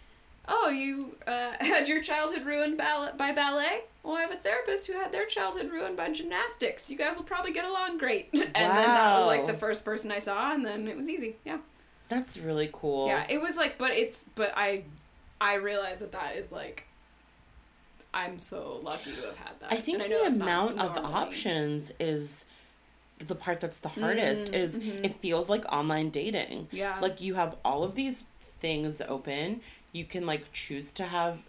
"Oh, 0.47 0.69
you 0.69 1.15
uh, 1.28 1.51
had 1.59 1.88
your 1.88 2.01
childhood 2.01 2.43
ruined 2.43 2.75
ball- 2.75 3.11
by 3.15 3.34
ballet? 3.34 3.82
Well, 4.01 4.15
I 4.15 4.21
have 4.21 4.32
a 4.32 4.38
therapist 4.38 4.88
who 4.88 4.93
had 4.93 5.11
their 5.11 5.28
childhood 5.28 5.69
ruined 5.71 5.95
by 5.95 6.11
gymnastics. 6.11 6.89
You 6.89 6.97
guys 6.97 7.17
will 7.17 7.23
probably 7.23 7.51
get 7.53 7.65
along 7.65 7.99
great." 7.99 8.30
and 8.34 8.41
then 8.41 8.53
that 8.55 9.17
was 9.19 9.28
like 9.28 9.45
the 9.45 9.53
first 9.53 9.86
person 9.86 10.11
I 10.11 10.17
saw, 10.17 10.53
and 10.55 10.65
then 10.65 10.88
it 10.88 10.97
was 10.97 11.07
easy. 11.07 11.36
Yeah, 11.45 11.59
That's 12.10 12.38
really 12.38 12.70
cool. 12.72 13.08
yeah, 13.08 13.26
it 13.30 13.41
was 13.41 13.58
like, 13.58 13.78
but 13.78 13.91
it's, 13.91 14.26
but 14.36 14.53
I, 14.55 14.84
I 15.41 15.55
realize 15.55 15.99
that 15.99 16.12
that 16.14 16.36
is 16.36 16.51
like. 16.51 16.84
I'm 18.14 18.39
so 18.39 18.80
lucky 18.84 19.12
to 19.12 19.22
have 19.28 19.38
had 19.38 19.60
that. 19.60 19.72
I 19.72 19.76
think 19.76 19.95
And 20.01 20.05
I 20.05 20.08
the 20.18 20.24
that's 20.24 20.38
amount 20.38 20.80
of 20.80 20.97
options 20.97 21.91
is 21.99 22.45
the 23.20 23.36
part 23.36 23.60
that's 23.60 23.80
the 23.80 23.89
hardest 23.89 24.47
Mm, 24.51 24.55
is 24.55 24.80
mhm. 24.80 25.05
it 25.05 25.16
feels 25.22 25.49
like 25.49 25.66
online 25.72 26.10
dating. 26.10 26.68
Yeah. 26.72 26.97
Like 26.99 27.22
you 27.22 27.36
have 27.36 27.58
all 27.64 27.84
of 27.84 27.95
these 27.95 28.24
things 28.41 29.01
open. 29.01 29.62
You 29.91 30.05
can 30.05 30.26
like 30.26 30.51
choose 30.51 30.93
to 30.93 31.03
have 31.03 31.43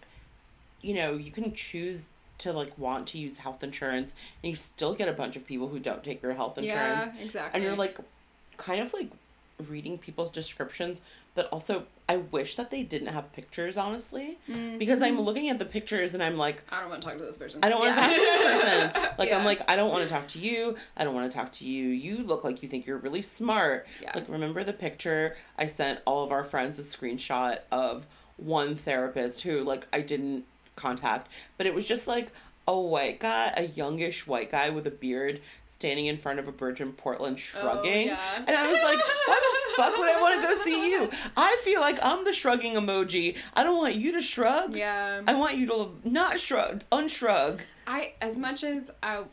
you 0.81 0.93
know, 0.95 1.13
you 1.15 1.31
can 1.31 1.53
choose 1.53 2.09
to 2.39 2.53
like 2.53 2.77
want 2.77 3.07
to 3.07 3.17
use 3.17 3.37
health 3.39 3.63
insurance 3.63 4.13
and 4.43 4.49
you 4.49 4.55
still 4.55 4.93
get 4.93 5.07
a 5.09 5.13
bunch 5.13 5.35
of 5.35 5.45
people 5.45 5.67
who 5.69 5.79
don't 5.79 6.03
take 6.03 6.21
your 6.21 6.33
health 6.33 6.57
insurance. 6.57 7.11
Yeah, 7.15 7.23
exactly. 7.23 7.51
And 7.57 7.63
you're 7.63 7.75
like 7.75 7.97
kind 8.57 8.81
of 8.81 8.93
like 8.93 9.09
reading 9.67 9.97
people's 9.97 10.31
descriptions, 10.31 11.01
but 11.35 11.47
also 11.51 11.85
I 12.07 12.17
wish 12.17 12.55
that 12.55 12.71
they 12.71 12.83
didn't 12.83 13.09
have 13.09 13.31
pictures, 13.33 13.77
honestly. 13.77 14.39
Because 14.77 15.01
I'm 15.01 15.15
mm-hmm. 15.15 15.21
looking 15.23 15.49
at 15.49 15.59
the 15.59 15.65
pictures 15.65 16.13
and 16.13 16.23
I'm 16.23 16.37
like, 16.37 16.63
I 16.71 16.79
don't 16.79 16.89
want 16.89 17.01
to 17.01 17.07
talk 17.07 17.17
to 17.17 17.23
this 17.23 17.37
person. 17.37 17.59
I 17.63 17.69
don't 17.69 17.79
want 17.79 17.95
to 17.95 18.01
Yeah. 18.01 18.07
talk 18.07 18.15
to 18.15 18.21
this 18.21 18.61
person. 18.61 19.13
Like 19.19 19.33
I'm 19.33 19.43
like, 19.43 19.61
I 19.69 19.75
don't 19.75 19.91
want 19.91 20.07
to 20.07 20.13
talk 20.13 20.27
to 20.29 20.39
you. 20.39 20.75
I 20.95 21.03
don't 21.03 21.13
want 21.13 21.29
to 21.29 21.37
talk 21.37 21.51
to 21.53 21.67
you. 21.67 21.89
You 21.89 22.23
look 22.23 22.43
like 22.43 22.63
you 22.63 22.69
think 22.69 22.85
you're 22.85 22.97
really 22.97 23.21
smart. 23.21 23.85
Yeah. 24.01 24.11
Like 24.15 24.29
remember 24.29 24.63
the 24.63 24.73
picture 24.73 25.35
I 25.57 25.67
sent 25.67 25.99
all 26.05 26.23
of 26.23 26.31
our 26.31 26.45
friends 26.45 26.79
a 26.79 26.83
screenshot 26.83 27.59
of 27.71 28.07
one 28.37 28.75
therapist 28.75 29.41
who 29.41 29.63
like 29.63 29.87
I 29.91 30.01
didn't 30.01 30.45
contact, 30.75 31.29
but 31.57 31.67
it 31.67 31.75
was 31.75 31.85
just 31.85 32.07
like 32.07 32.31
a 32.69 32.79
white 32.79 33.19
guy, 33.19 33.51
a 33.57 33.63
youngish 33.63 34.27
white 34.27 34.51
guy 34.51 34.69
with 34.69 34.85
a 34.85 34.91
beard 34.91 35.41
standing 35.65 36.05
in 36.05 36.17
front 36.17 36.37
of 36.37 36.47
a 36.47 36.51
bridge 36.51 36.81
in 36.81 36.93
Portland 36.93 37.37
oh, 37.37 37.39
shrugging. 37.39 38.09
Oh, 38.09 38.11
yeah. 38.11 38.43
And 38.47 38.55
I 38.55 38.71
was 38.71 38.79
like, 38.83 38.99
why 39.27 39.39
the 39.41 39.75
fuck 39.75 39.97
would 39.97 40.07
I 40.07 40.21
want 40.21 40.39
to 40.39 40.47
go 40.47 40.63
see 40.63 40.91
you? 40.91 41.09
I 41.35 41.59
feel 41.63 41.81
like 41.81 41.97
I'm 42.03 42.23
the 42.25 42.31
shrugging 42.33 42.75
emoji. 42.75 43.37
I 43.55 43.63
don't 43.63 43.77
want 43.77 43.95
you 43.95 44.11
to 44.11 44.21
shrug. 44.21 44.75
Yeah. 44.75 45.21
I 45.27 45.33
want 45.33 45.57
you 45.57 45.65
to 45.65 45.89
not 46.03 46.39
shrug, 46.39 46.83
unshrug. 46.91 47.61
I 47.87 48.13
as 48.21 48.37
much 48.37 48.63
as 48.63 48.91
I 49.01 49.23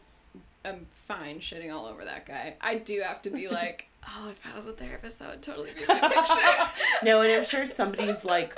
am 0.65 0.87
fine 0.91 1.41
shitting 1.41 1.71
all 1.71 1.85
over 1.85 2.07
that 2.07 2.25
guy, 2.25 2.55
I 2.63 2.77
do 2.77 3.03
have 3.03 3.21
to 3.23 3.31
be 3.31 3.49
like, 3.51 3.86
oh, 4.09 4.31
if 4.31 4.41
I 4.53 4.57
was 4.57 4.67
a 4.67 4.73
therapist, 4.73 5.19
that 5.19 5.31
would 5.31 5.43
totally 5.43 5.71
be 5.73 5.85
my 5.89 6.01
picture. 6.09 6.85
No, 7.05 7.23
and 7.23 7.33
I'm 7.33 7.45
sure 7.45 7.67
somebody's 7.67 8.25
like, 8.25 8.55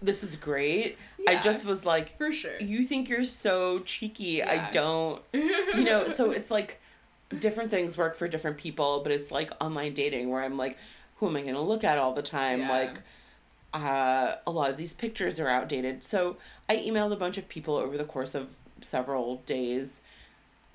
this 0.00 0.22
is 0.22 0.36
great. 0.36 0.98
I 1.28 1.36
just 1.36 1.64
was 1.64 1.84
like, 1.84 2.16
For 2.18 2.32
sure. 2.32 2.58
you 2.60 2.82
think 2.84 3.08
you're 3.08 3.24
so 3.24 3.80
cheeky. 3.80 4.42
I 4.42 4.70
don't. 4.70 5.22
You 5.32 5.84
know, 5.84 6.08
so 6.08 6.30
it's 6.30 6.50
like 6.50 6.80
different 7.38 7.70
things 7.70 7.96
work 7.96 8.16
for 8.16 8.28
different 8.28 8.58
people, 8.58 9.00
but 9.02 9.12
it's 9.12 9.30
like 9.30 9.50
online 9.62 9.94
dating 9.94 10.30
where 10.30 10.42
I'm 10.42 10.56
like, 10.56 10.76
who 11.16 11.28
am 11.28 11.36
I 11.36 11.42
going 11.42 11.54
to 11.54 11.60
look 11.60 11.84
at 11.84 11.98
all 11.98 12.14
the 12.14 12.22
time? 12.22 12.60
Yeah. 12.60 12.70
Like, 12.70 13.02
uh, 13.74 14.34
a 14.46 14.50
lot 14.50 14.70
of 14.70 14.76
these 14.76 14.92
pictures 14.92 15.40
are 15.40 15.48
outdated. 15.48 16.04
So 16.04 16.36
I 16.68 16.76
emailed 16.76 17.12
a 17.12 17.16
bunch 17.16 17.38
of 17.38 17.48
people 17.48 17.76
over 17.76 17.96
the 17.96 18.04
course 18.04 18.34
of 18.34 18.50
several 18.80 19.36
days, 19.46 20.02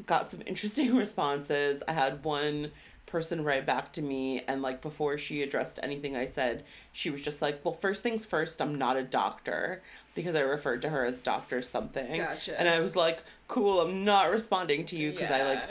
got 0.06 0.32
some 0.32 0.42
interesting 0.46 0.96
responses. 0.96 1.84
I 1.88 1.92
had 1.94 2.24
one 2.24 2.72
person 3.08 3.44
write 3.44 3.66
back 3.66 3.92
to 3.94 4.02
me 4.04 4.42
and 4.48 4.62
like 4.62 4.82
before 4.82 5.18
she 5.18 5.42
addressed 5.42 5.80
anything 5.82 6.16
I 6.16 6.28
said, 6.28 6.64
she 6.94 7.10
was 7.10 7.22
just 7.22 7.42
like, 7.42 7.64
"Well, 7.64 7.74
first 7.74 8.04
things 8.04 8.26
first, 8.26 8.62
I'm 8.62 8.76
not 8.76 8.96
a 8.98 9.04
doctor." 9.04 9.82
Because 10.14 10.36
I 10.36 10.42
referred 10.42 10.82
to 10.84 10.90
her 10.90 11.06
as 11.06 11.22
doctor 11.22 11.62
something. 11.62 12.18
Gotcha. 12.18 12.60
And 12.60 12.68
I 12.70 12.80
was 12.80 12.96
like, 12.96 13.24
"Cool, 13.48 13.82
I'm 13.82 14.04
not 14.06 14.30
responding 14.32 14.86
to 14.88 14.96
you 14.96 15.12
because 15.12 15.32
I 15.32 15.44
like 15.44 15.64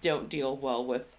don't 0.00 0.28
deal 0.28 0.56
well 0.56 0.84
with 0.84 1.16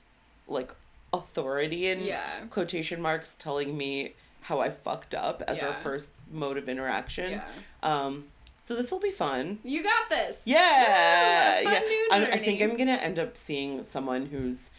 like 0.47 0.73
authority 1.13 1.87
in 1.87 2.01
Yeah. 2.03 2.41
quotation 2.49 3.01
marks 3.01 3.35
telling 3.35 3.77
me 3.77 4.13
how 4.41 4.59
I 4.59 4.69
fucked 4.69 5.15
up 5.15 5.41
as 5.47 5.61
our 5.63 5.71
first 5.73 6.11
mode 6.31 6.57
of 6.57 6.67
interaction. 6.67 7.31
Yeah. 7.31 7.43
Um, 7.81 8.25
so 8.59 8.75
this 8.75 8.91
will 8.91 8.99
be 8.99 9.11
fun. 9.11 9.59
You 9.63 9.83
got 9.83 10.09
this. 10.09 10.43
Yeah, 10.45 11.61
yeah. 11.61 11.81
I'm, 12.11 12.23
I 12.23 12.37
think. 12.37 12.61
I'm 12.61 12.75
gonna 12.77 12.93
end 12.93 13.19
up 13.19 13.37
seeing 13.37 13.83
someone 13.83 14.25
who's 14.27 14.71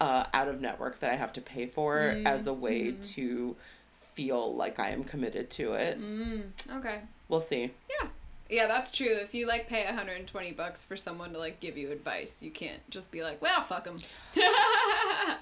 uh, 0.00 0.24
out 0.32 0.48
of 0.48 0.60
network 0.60 1.00
that 1.00 1.10
I 1.12 1.16
have 1.16 1.32
to 1.34 1.40
pay 1.40 1.66
for 1.66 1.98
as 2.24 2.46
a 2.46 2.52
way 2.52 2.92
Mm-hmm. 2.92 3.00
to 3.02 3.56
feel 3.92 4.54
like 4.54 4.78
I 4.80 4.90
am 4.90 5.04
committed 5.04 5.48
to 5.50 5.74
it. 5.74 6.00
Mm, 6.00 6.42
okay. 6.78 7.00
We'll 7.28 7.40
see. 7.40 7.70
Yeah. 8.00 8.08
Yeah, 8.50 8.66
that's 8.66 8.90
true. 8.90 9.06
If 9.20 9.34
you 9.34 9.46
like 9.46 9.68
pay 9.68 9.84
120 9.84 10.52
bucks 10.52 10.82
for 10.82 10.96
someone 10.96 11.32
to 11.34 11.38
like 11.38 11.60
give 11.60 11.76
you 11.76 11.92
advice, 11.92 12.42
you 12.42 12.50
can't 12.50 12.80
just 12.88 13.12
be 13.12 13.22
like, 13.22 13.42
"Well, 13.42 13.60
fuck 13.60 13.84
them." 13.84 13.96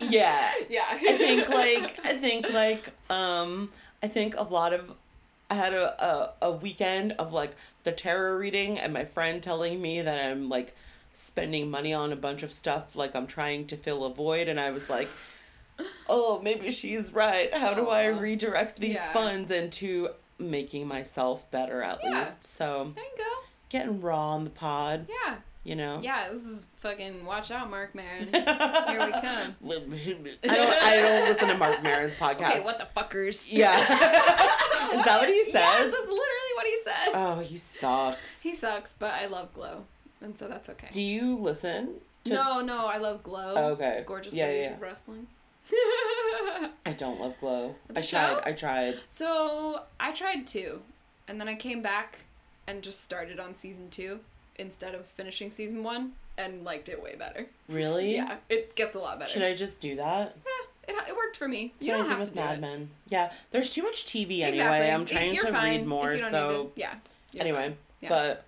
Yeah. 0.00 0.52
yeah. 0.68 0.84
I 0.90 0.98
think 1.16 1.48
like 1.48 2.04
I 2.04 2.16
think 2.18 2.50
like 2.52 2.90
um 3.10 3.70
I 4.02 4.08
think 4.08 4.36
a 4.36 4.42
lot 4.42 4.72
of 4.72 4.92
I 5.50 5.54
had 5.54 5.72
a, 5.72 6.04
a, 6.04 6.32
a 6.48 6.50
weekend 6.52 7.12
of 7.12 7.32
like 7.32 7.52
the 7.84 7.92
tarot 7.92 8.36
reading 8.36 8.78
and 8.78 8.92
my 8.92 9.04
friend 9.04 9.42
telling 9.42 9.80
me 9.80 10.02
that 10.02 10.18
I'm 10.26 10.48
like 10.48 10.74
spending 11.16 11.70
money 11.70 11.92
on 11.94 12.12
a 12.12 12.16
bunch 12.16 12.42
of 12.42 12.52
stuff 12.52 12.94
like 12.94 13.14
I'm 13.16 13.26
trying 13.26 13.66
to 13.68 13.76
fill 13.76 14.04
a 14.04 14.10
void 14.12 14.48
and 14.48 14.60
I 14.60 14.70
was 14.70 14.90
like 14.90 15.08
oh 16.08 16.40
maybe 16.42 16.70
she's 16.70 17.12
right 17.12 17.52
how 17.54 17.74
do 17.74 17.88
I 17.88 18.06
redirect 18.06 18.78
these 18.78 18.96
Yeah. 18.96 19.12
funds 19.12 19.50
into 19.50 20.10
making 20.38 20.86
myself 20.86 21.50
better 21.50 21.82
at 21.82 22.00
Yeah. 22.04 22.18
least 22.20 22.44
so 22.44 22.92
there 22.94 23.04
you 23.04 23.10
go. 23.16 23.32
getting 23.70 24.00
raw 24.00 24.30
on 24.34 24.44
the 24.44 24.50
pod 24.50 25.06
Yeah. 25.08 25.36
you 25.64 25.74
know 25.74 26.00
Yeah, 26.02 26.28
this 26.30 26.44
is 26.44 26.66
fucking 26.76 27.24
watch 27.24 27.50
out, 27.50 27.70
Mark 27.70 27.94
Maron. 27.94 28.24
Here 28.32 29.04
we 29.06 29.12
come. 29.12 29.56
I 29.64 30.54
don't 30.54 30.82
I 30.82 31.00
don't 31.00 31.24
listen 31.28 31.48
to 31.48 31.56
Mark 31.56 31.82
Maron's 31.82 32.14
podcast 32.20 32.50
Okay, 32.50 32.60
what 32.62 32.78
the 32.78 32.86
fuckers? 32.94 33.48
Yeah. 33.50 33.80
Is 33.80 35.04
that 35.04 35.18
what 35.20 35.28
he 35.28 35.44
says? 35.46 35.54
Yes, 35.54 35.82
that's 35.84 35.94
literally 35.94 36.52
what 36.54 36.66
he 36.66 36.76
says. 36.84 37.08
Oh, 37.14 37.40
he 37.40 37.56
sucks. 37.56 38.40
He 38.42 38.54
sucks, 38.54 38.92
but 38.94 39.12
I 39.14 39.26
love 39.26 39.52
Glow, 39.52 39.84
and 40.20 40.38
so 40.38 40.48
that's 40.48 40.68
okay. 40.70 40.88
Do 40.90 41.02
you 41.02 41.36
listen? 41.36 41.94
To... 42.24 42.34
no, 42.34 42.60
no, 42.60 42.86
I 42.86 42.96
love 42.98 43.22
Glow. 43.22 43.54
Oh, 43.56 43.64
okay. 43.72 44.02
Gorgeous 44.06 44.34
Yeah, 44.34 44.46
ladies 44.46 44.66
yeah. 44.66 44.72
of 44.74 44.82
wrestling. 44.82 45.26
I 46.84 46.92
don't 46.96 47.20
love 47.20 47.34
Glow. 47.40 47.74
The 47.88 48.00
I 48.00 48.02
tried. 48.02 48.40
I 48.44 48.52
tried. 48.52 48.94
so 49.08 49.82
I 50.00 50.12
tried 50.12 50.46
two, 50.46 50.80
and 51.28 51.40
then 51.40 51.48
I 51.48 51.54
came 51.54 51.82
back 51.82 52.20
and 52.66 52.82
just 52.82 53.00
started 53.02 53.38
on 53.40 53.54
season 53.54 53.90
two 53.90 54.20
instead 54.56 54.94
of 54.94 55.06
finishing 55.06 55.50
season 55.50 55.82
one, 55.82 56.12
and 56.38 56.64
liked 56.64 56.88
it 56.88 57.02
way 57.02 57.14
better. 57.16 57.46
Really? 57.68 58.14
Yeah, 58.16 58.36
it 58.48 58.74
gets 58.76 58.94
a 58.96 58.98
lot 58.98 59.18
better. 59.18 59.30
Should 59.30 59.42
I 59.42 59.54
just 59.54 59.80
do 59.80 59.96
that? 59.96 60.36
Yeah, 60.88 60.94
it, 60.94 61.08
it 61.08 61.16
worked 61.16 61.36
for 61.36 61.48
me. 61.48 61.74
You 61.80 61.90
what 61.90 61.98
don't 61.98 62.06
I 62.06 62.10
have 62.10 62.18
did 62.20 62.24
to 62.26 62.30
with 62.30 62.34
do 62.34 62.40
Mad 62.42 62.58
it. 62.58 62.60
Men. 62.60 62.90
Yeah, 63.08 63.32
there's 63.50 63.74
too 63.74 63.82
much 63.82 64.06
TV 64.06 64.42
anyway. 64.42 64.48
Exactly. 64.50 64.90
I'm 64.92 65.04
trying 65.04 65.34
You're 65.34 65.46
to 65.46 65.50
read 65.52 65.84
more, 65.84 66.16
so 66.16 66.70
to- 66.76 66.80
yeah. 66.80 66.94
anyway. 67.36 67.74
Yeah. 68.00 68.08
But 68.08 68.44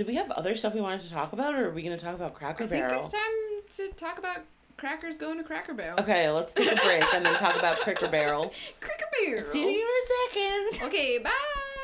did 0.00 0.06
we 0.06 0.14
have 0.14 0.30
other 0.30 0.56
stuff 0.56 0.72
we 0.72 0.80
wanted 0.80 1.02
to 1.02 1.10
talk 1.10 1.34
about, 1.34 1.54
or 1.54 1.68
are 1.68 1.72
we 1.72 1.82
going 1.82 1.94
to 1.94 2.02
talk 2.02 2.14
about 2.14 2.32
Cracker 2.32 2.66
barrel? 2.66 2.86
I 2.86 2.88
think 2.88 3.02
it's 3.02 3.12
time 3.12 3.90
to 3.90 3.96
talk 4.02 4.18
about 4.18 4.38
crackers 4.78 5.18
going 5.18 5.36
to 5.36 5.44
Cracker 5.44 5.74
Barrel. 5.74 6.00
Okay, 6.00 6.30
let's 6.30 6.54
take 6.54 6.72
a 6.72 6.76
break 6.76 7.04
and 7.12 7.22
then 7.22 7.34
talk 7.34 7.54
about 7.54 7.80
Cracker 7.80 8.08
Barrel. 8.08 8.50
Cracker 8.80 9.04
Barrel. 9.22 9.42
See 9.42 9.60
you 9.60 9.78
in 9.78 9.84
a 9.84 10.72
second. 10.72 10.88
Okay, 10.88 11.18
bye. 11.18 11.30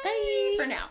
Bye. 0.02 0.54
For 0.56 0.66
now. 0.66 0.88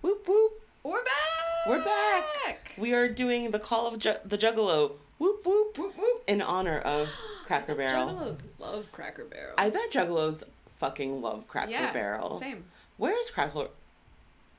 Whoop 0.00 0.28
whoop. 0.28 0.52
We're 0.84 1.02
back. 1.02 1.66
We're 1.66 1.84
back. 1.84 2.72
We 2.78 2.92
are 2.94 3.08
doing 3.08 3.50
the 3.50 3.58
Call 3.58 3.88
of 3.88 3.98
Ju- 3.98 4.18
the 4.24 4.38
Juggalo. 4.38 4.92
Whoop 5.18 5.44
whoop. 5.46 5.76
Whoop 5.78 5.96
whoop. 5.96 6.22
In 6.26 6.42
honor 6.42 6.78
of 6.78 7.08
Cracker 7.46 7.74
Barrel. 7.74 8.08
Juggalos 8.08 8.42
love 8.58 8.90
Cracker 8.92 9.24
Barrel. 9.24 9.54
I 9.58 9.70
bet 9.70 9.90
Juggalos 9.90 10.42
fucking 10.76 11.20
love 11.22 11.46
Cracker 11.46 11.70
yeah, 11.70 11.92
Barrel. 11.92 12.38
Same. 12.40 12.64
Where 12.96 13.18
is 13.18 13.30
Cracker 13.30 13.68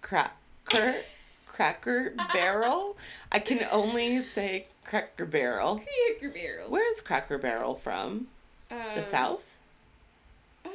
Cracker 0.01 0.95
Cracker 1.47 2.13
Barrel? 2.33 2.97
I 3.31 3.39
can 3.39 3.65
only 3.71 4.19
say 4.21 4.67
Cracker 4.83 5.25
Barrel. 5.25 5.81
Cracker 6.19 6.33
Barrel. 6.33 6.69
Where 6.69 6.93
is 6.93 7.01
Cracker 7.01 7.37
Barrel 7.37 7.75
from? 7.75 8.27
The 8.69 8.75
Um, 8.97 9.01
South? 9.01 9.57
I 10.65 10.69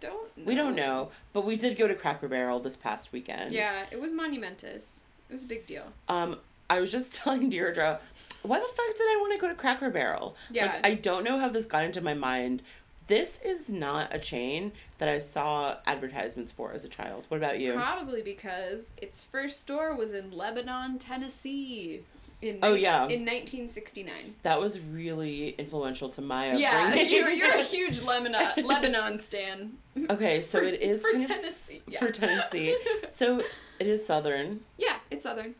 don't 0.00 0.36
know. 0.36 0.44
We 0.46 0.54
don't 0.54 0.74
know, 0.74 1.10
but 1.34 1.44
we 1.44 1.56
did 1.56 1.76
go 1.76 1.86
to 1.86 1.94
Cracker 1.94 2.28
Barrel 2.28 2.60
this 2.60 2.76
past 2.76 3.12
weekend. 3.12 3.52
Yeah, 3.52 3.84
it 3.90 4.00
was 4.00 4.12
monumentous. 4.12 5.02
It 5.28 5.32
was 5.34 5.44
a 5.44 5.46
big 5.46 5.66
deal. 5.66 5.84
Um, 6.08 6.38
I 6.70 6.80
was 6.80 6.90
just 6.90 7.12
telling 7.16 7.50
Deirdre, 7.50 8.00
why 8.42 8.58
the 8.58 8.64
fuck 8.64 8.96
did 8.96 9.02
I 9.02 9.18
want 9.20 9.34
to 9.34 9.38
go 9.38 9.48
to 9.48 9.54
Cracker 9.54 9.90
Barrel? 9.90 10.36
Yeah. 10.50 10.66
Like, 10.66 10.86
I 10.86 10.94
don't 10.94 11.24
know 11.24 11.38
how 11.38 11.48
this 11.48 11.66
got 11.66 11.84
into 11.84 12.00
my 12.00 12.14
mind. 12.14 12.62
This 13.06 13.40
is 13.44 13.68
not 13.68 14.14
a 14.14 14.18
chain 14.20 14.70
that 14.98 15.08
I 15.08 15.18
saw 15.18 15.76
advertisements 15.84 16.52
for 16.52 16.72
as 16.72 16.84
a 16.84 16.88
child. 16.88 17.24
What 17.28 17.38
about 17.38 17.58
you? 17.58 17.72
Probably 17.74 18.22
because 18.22 18.92
its 18.96 19.24
first 19.24 19.60
store 19.60 19.96
was 19.96 20.12
in 20.12 20.30
Lebanon, 20.30 20.96
Tennessee. 20.98 22.02
In 22.40 22.60
Oh, 22.62 22.72
yeah. 22.74 23.02
In 23.08 23.26
1969. 23.26 24.36
That 24.44 24.60
was 24.60 24.78
really 24.80 25.50
influential 25.58 26.08
to 26.10 26.22
my 26.22 26.50
upbringing. 26.52 26.62
Yeah, 26.62 26.94
you're, 27.02 27.30
you're 27.30 27.52
a 27.58 27.62
huge 27.62 28.00
Lebanon 28.00 28.64
Lebanon 28.64 29.18
stan. 29.18 29.72
okay, 30.08 30.40
so 30.40 30.60
For- 30.60 30.64
it 30.64 30.80
is 30.80 31.02
for 31.02 31.10
Tennessee, 31.18 31.82
of 31.86 31.92
yeah. 31.92 31.98
for 31.98 32.10
Tennessee. 32.12 32.76
So 33.08 33.42
it 33.80 33.86
is 33.88 34.06
southern. 34.06 34.60
Yeah, 34.78 34.96
it's 35.10 35.24
southern. 35.24 35.54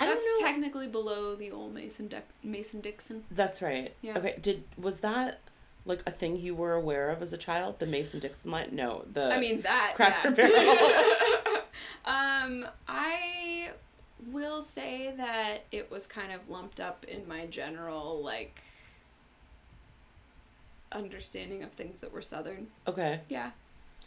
I 0.00 0.06
don't 0.06 0.14
That's 0.14 0.40
know. 0.40 0.46
technically 0.46 0.86
below 0.86 1.34
the 1.34 1.50
old 1.50 1.74
Mason 1.74 2.06
Dick 2.08 2.26
Mason 2.42 2.80
Dixon. 2.80 3.24
That's 3.30 3.60
right. 3.62 3.92
Yeah. 4.02 4.16
Okay. 4.18 4.38
Did 4.40 4.64
was 4.76 5.00
that 5.00 5.40
like 5.84 6.02
a 6.06 6.10
thing 6.10 6.36
you 6.38 6.54
were 6.54 6.74
aware 6.74 7.10
of 7.10 7.20
as 7.22 7.32
a 7.32 7.36
child? 7.38 7.78
The 7.80 7.86
Mason 7.86 8.20
Dixon 8.20 8.50
line? 8.50 8.68
No. 8.72 9.04
The 9.12 9.34
I 9.34 9.40
mean 9.40 9.62
that. 9.62 9.92
Cracker 9.96 10.34
yeah. 10.38 11.60
um, 12.04 12.66
I 12.86 13.70
will 14.30 14.62
say 14.62 15.12
that 15.16 15.64
it 15.72 15.90
was 15.90 16.06
kind 16.06 16.32
of 16.32 16.48
lumped 16.48 16.80
up 16.80 17.04
in 17.06 17.26
my 17.26 17.46
general 17.46 18.20
like 18.22 18.60
understanding 20.92 21.62
of 21.62 21.72
things 21.72 21.98
that 21.98 22.12
were 22.12 22.22
southern. 22.22 22.68
okay. 22.86 23.20
Yeah, 23.28 23.50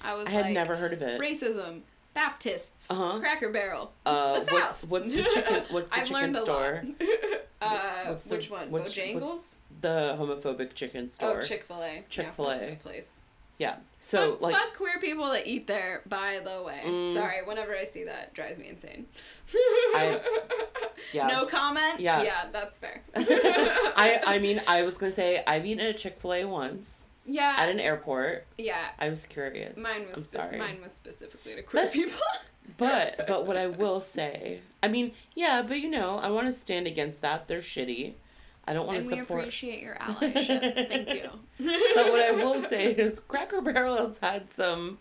I 0.01 0.13
was 0.15 0.27
I 0.27 0.31
had 0.31 0.45
like 0.45 0.53
never 0.53 0.75
heard 0.75 0.93
of 0.93 1.01
it. 1.01 1.19
racism, 1.21 1.81
Baptists, 2.13 2.89
Uh-huh. 2.91 3.19
Cracker 3.19 3.49
Barrel. 3.49 3.93
Uh, 4.05 4.33
the 4.33 4.39
what's 4.39 4.49
South. 4.51 4.87
what's 4.89 5.09
the 5.09 5.23
chicken? 5.23 5.63
What's 5.71 5.89
the 5.89 5.95
I've 5.95 6.03
chicken 6.07 6.13
learned 6.13 6.35
a 6.35 6.41
store? 6.41 6.83
uh, 7.61 8.03
What's 8.07 8.23
the- 8.25 8.35
which 8.35 8.49
one? 8.49 8.69
which- 8.71 8.83
Bojangles. 8.83 9.21
what's 9.21 9.55
The 9.81 10.17
homophobic 10.19 10.73
chicken 10.73 11.07
store. 11.09 11.37
Oh, 11.37 11.41
Chick 11.41 11.63
Fil 11.63 11.81
A. 11.81 12.03
Chick-fil-A. 12.09 12.77
place. 12.83 13.21
yeah. 13.57 13.77
So 13.99 14.31
fuck, 14.33 14.41
like 14.41 14.55
fuck 14.55 14.75
queer 14.75 14.99
people 14.99 15.29
that 15.31 15.47
eat 15.47 15.67
there. 15.67 16.01
By 16.07 16.39
the 16.43 16.61
way, 16.63 16.81
Mm. 16.83 17.13
sorry. 17.13 17.43
Whenever 17.45 17.75
I 17.77 17.83
see 17.85 18.03
that, 18.03 18.33
drives 18.33 18.57
me 18.57 18.67
insane. 18.69 19.05
I- 19.53 20.19
yeah. 21.13 21.27
No 21.27 21.45
comment. 21.45 21.99
Yeah. 21.99 22.23
Yeah, 22.23 22.47
that's 22.51 22.77
fair. 22.77 23.01
I 23.15 24.21
I 24.27 24.39
mean 24.39 24.61
I 24.67 24.83
was 24.83 24.97
gonna 24.97 25.11
say 25.11 25.43
I've 25.47 25.65
eaten 25.65 25.79
at 25.85 25.89
a 25.95 25.97
Chick 25.97 26.19
Fil 26.19 26.33
A 26.33 26.45
once 26.45 27.07
yeah. 27.25 27.55
at 27.57 27.69
an 27.69 27.79
airport. 27.79 28.45
yeah. 28.57 28.89
I 28.99 29.09
was 29.09 29.25
curious. 29.25 29.77
Mine 29.81 30.07
was 30.13 30.27
spec- 30.29 30.41
sorry. 30.41 30.57
mine 30.59 30.79
was 30.83 30.91
specifically 30.93 31.55
to 31.55 31.63
queer 31.63 31.85
But- 31.85 31.93
people. 31.93 32.19
But 32.77 33.25
but 33.27 33.47
what 33.47 33.57
I 33.57 33.67
will 33.67 33.99
say, 33.99 34.61
I 34.83 34.87
mean, 34.87 35.11
yeah, 35.35 35.61
but 35.63 35.79
you 35.79 35.89
know, 35.89 36.17
I 36.19 36.29
want 36.29 36.45
to 36.47 36.53
stand 36.53 36.85
against 36.87 37.21
that. 37.21 37.47
They're 37.47 37.59
shitty. 37.59 38.13
I 38.65 38.73
don't 38.73 38.85
want 38.85 38.99
and 38.99 39.09
to 39.09 39.17
support. 39.17 39.29
we 39.29 39.41
appreciate 39.41 39.81
your 39.81 39.95
allyship. 39.95 40.87
Thank 40.87 41.09
you. 41.09 41.29
but 41.95 42.11
what 42.11 42.21
I 42.21 42.31
will 42.31 42.61
say 42.61 42.93
is 42.93 43.19
Cracker 43.19 43.61
Barrel 43.61 43.97
has 43.97 44.19
had 44.19 44.49
some 44.49 44.99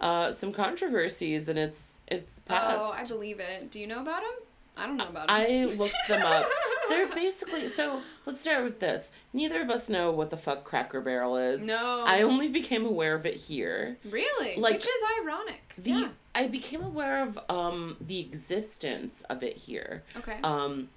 uh 0.00 0.32
some 0.32 0.52
controversies 0.52 1.48
and 1.48 1.58
it's 1.58 2.00
it's 2.08 2.38
past. 2.40 2.78
Oh, 2.80 2.92
I 2.92 3.04
believe 3.04 3.40
it. 3.40 3.70
Do 3.70 3.78
you 3.78 3.86
know 3.86 4.00
about 4.00 4.22
them? 4.22 4.32
I 4.76 4.86
don't 4.86 4.96
know 4.96 5.08
about 5.08 5.28
them. 5.28 5.36
I 5.36 5.66
looked 5.66 6.08
them 6.08 6.22
up. 6.22 6.46
They're 6.88 7.08
basically 7.08 7.68
so. 7.68 8.00
Let's 8.26 8.40
start 8.40 8.64
with 8.64 8.80
this. 8.80 9.10
Neither 9.32 9.62
of 9.62 9.70
us 9.70 9.88
know 9.88 10.10
what 10.12 10.30
the 10.30 10.36
fuck 10.36 10.64
Cracker 10.64 11.00
Barrel 11.00 11.36
is. 11.36 11.66
no. 11.66 12.04
I 12.06 12.22
only 12.22 12.48
became 12.48 12.84
aware 12.86 13.14
of 13.14 13.26
it 13.26 13.34
here. 13.34 13.98
really, 14.08 14.60
like, 14.60 14.74
which 14.74 14.86
is 14.86 15.02
ironic. 15.22 15.62
The 15.78 15.90
yeah. 15.90 16.08
I 16.34 16.46
became 16.48 16.82
aware 16.82 17.22
of 17.22 17.38
um 17.48 17.96
the 18.00 18.20
existence 18.20 19.22
of 19.22 19.42
it 19.42 19.56
here. 19.56 20.02
Okay. 20.16 20.38
Um, 20.42 20.88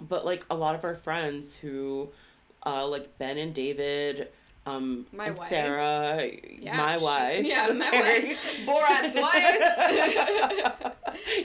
but 0.00 0.24
like 0.24 0.44
a 0.50 0.54
lot 0.54 0.74
of 0.74 0.84
our 0.84 0.94
friends 0.94 1.56
who, 1.56 2.08
uh, 2.64 2.86
like 2.86 3.18
Ben 3.18 3.36
and 3.38 3.52
David, 3.54 4.28
um, 4.68 5.06
My 5.12 5.30
wife. 5.30 5.48
Sarah, 5.48 6.30
Yeah, 6.60 6.76
my 6.76 6.96
she- 6.96 7.04
wife, 7.04 7.46
yeah, 7.46 7.66
my 7.72 7.90
wife. 7.92 8.38
Borat's 8.66 9.14
wife. 10.82 10.94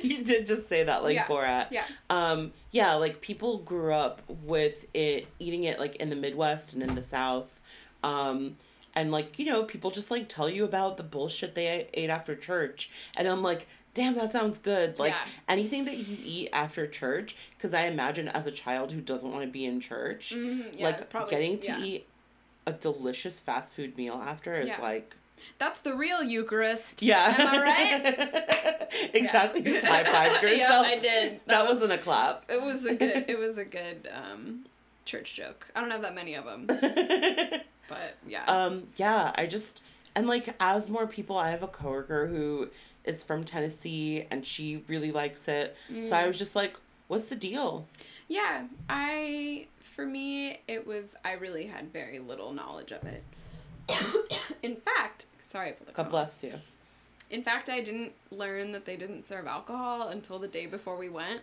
you 0.02 0.24
did 0.24 0.46
just 0.48 0.68
say 0.70 0.84
that 0.84 1.04
like 1.04 1.16
Yeah, 1.16 1.26
Borat. 1.28 1.68
yeah. 1.72 1.86
Um, 2.10 2.52
yeah, 2.72 2.94
like 2.96 3.22
people 3.22 3.60
grew 3.60 3.94
up 3.94 4.22
with 4.28 4.86
it, 4.94 5.28
eating 5.40 5.64
it 5.66 5.80
like 5.80 5.96
in 5.98 6.10
the 6.10 6.16
Midwest 6.16 6.74
and 6.74 6.84
in 6.84 6.96
the 6.96 7.04
South. 7.04 7.60
Um, 8.04 8.58
and 8.96 9.12
like, 9.12 9.40
you 9.40 9.46
know, 9.46 9.64
people 9.64 9.90
just 9.92 10.12
like 10.12 10.30
tell 10.30 10.50
you 10.50 10.64
about 10.66 10.98
the 10.98 11.04
bullshit 11.04 11.56
they 11.56 11.88
ate 11.94 12.10
after 12.10 12.36
church. 12.36 12.92
And 13.18 13.28
I'm 13.28 13.42
like, 13.42 13.68
damn, 13.96 14.16
that 14.16 14.32
sounds 14.32 14.60
good. 14.60 15.00
Like 15.00 15.14
Yeah. 15.14 15.26
anything 15.48 15.86
that 15.86 15.96
you 15.98 16.18
eat 16.24 16.50
after 16.54 16.86
church, 16.88 17.36
because 17.58 17.74
I 17.74 17.86
imagine 17.86 18.28
as 18.28 18.46
a 18.48 18.52
child 18.52 18.92
who 18.92 19.02
doesn't 19.02 19.32
want 19.32 19.44
to 19.46 19.50
be 19.52 19.66
in 19.66 19.80
church, 19.80 20.34
Mhm, 20.36 20.78
yeah, 20.80 20.86
like 20.88 21.10
probably- 21.10 21.30
getting 21.32 21.60
to 21.60 21.68
yeah. 21.72 21.80
eat 21.84 22.08
a 22.66 22.72
delicious 22.74 23.40
fast 23.40 23.74
food 23.74 23.98
meal 23.98 24.16
after 24.16 24.56
is 24.56 24.70
Yeah. 24.70 24.82
like, 24.82 25.16
That's 25.60 25.80
the 25.80 25.94
real 25.96 26.24
Eucharist. 26.24 27.02
yeah. 27.04 27.36
Am 27.38 27.48
I 27.48 27.62
right? 27.62 28.88
exactly. 29.14 29.62
You 29.62 29.74
just 29.74 29.86
high 29.86 30.04
fived 30.04 30.42
Yeah, 30.44 30.50
yourself. 30.52 30.88
I 30.88 31.00
did. 31.00 31.34
That, 31.34 31.48
That 31.48 31.62
was- 31.68 31.76
wasn't 31.76 31.94
a 31.94 31.98
clap. 31.98 32.46
It 32.50 32.62
was 32.62 32.86
a 32.86 32.96
good. 32.96 33.26
It 33.28 33.38
was 33.38 33.58
a 33.58 33.66
good 33.66 34.10
um, 34.14 34.66
church 35.06 35.34
joke. 35.34 35.68
I 35.76 35.82
don't 35.82 35.92
have 35.92 36.02
that 36.04 36.16
many 36.16 36.36
of 36.36 36.46
them, 36.46 36.68
but 36.68 38.16
yeah. 38.28 38.46
um, 38.48 38.84
yeah, 38.96 39.34
I 39.36 39.46
just 39.48 39.82
and 40.16 40.28
like 40.28 40.54
as 40.60 40.90
more 40.90 41.08
people, 41.08 41.38
I 41.38 41.50
have 41.50 41.64
a 41.64 41.68
coworker 41.68 42.28
who 42.28 42.70
is 43.04 43.24
from 43.24 43.44
Tennessee 43.44 44.26
and 44.32 44.46
she 44.46 44.84
really 44.88 45.12
likes 45.12 45.48
it. 45.50 45.76
So 45.90 45.96
Mm. 45.96 46.14
I 46.14 46.28
was 46.28 46.38
just 46.40 46.56
like, 46.56 46.78
"What's 47.10 47.26
the 47.26 47.36
deal?" 47.36 47.86
Yeah, 48.30 48.68
I 48.90 49.68
for 49.94 50.06
me 50.06 50.60
it 50.68 50.86
was 50.86 51.16
I 51.24 51.34
really 51.34 51.68
had 51.68 51.92
very 51.94 52.20
little 52.20 52.52
knowledge 52.54 52.92
of 52.92 53.04
it. 53.04 53.24
In 54.64 54.76
fact, 54.78 55.26
sorry 55.40 55.74
for 55.74 55.84
the 55.84 55.92
God 55.92 56.10
bless 56.10 56.44
you. 56.44 56.54
In 57.30 57.44
fact, 57.44 57.70
I 57.70 57.82
didn't 57.82 58.14
learn 58.32 58.72
that 58.74 58.86
they 58.86 58.96
didn't 58.96 59.24
serve 59.24 59.48
alcohol 59.48 60.10
until 60.10 60.38
the 60.40 60.48
day 60.48 60.68
before 60.68 60.98
we 60.98 61.10
went, 61.10 61.42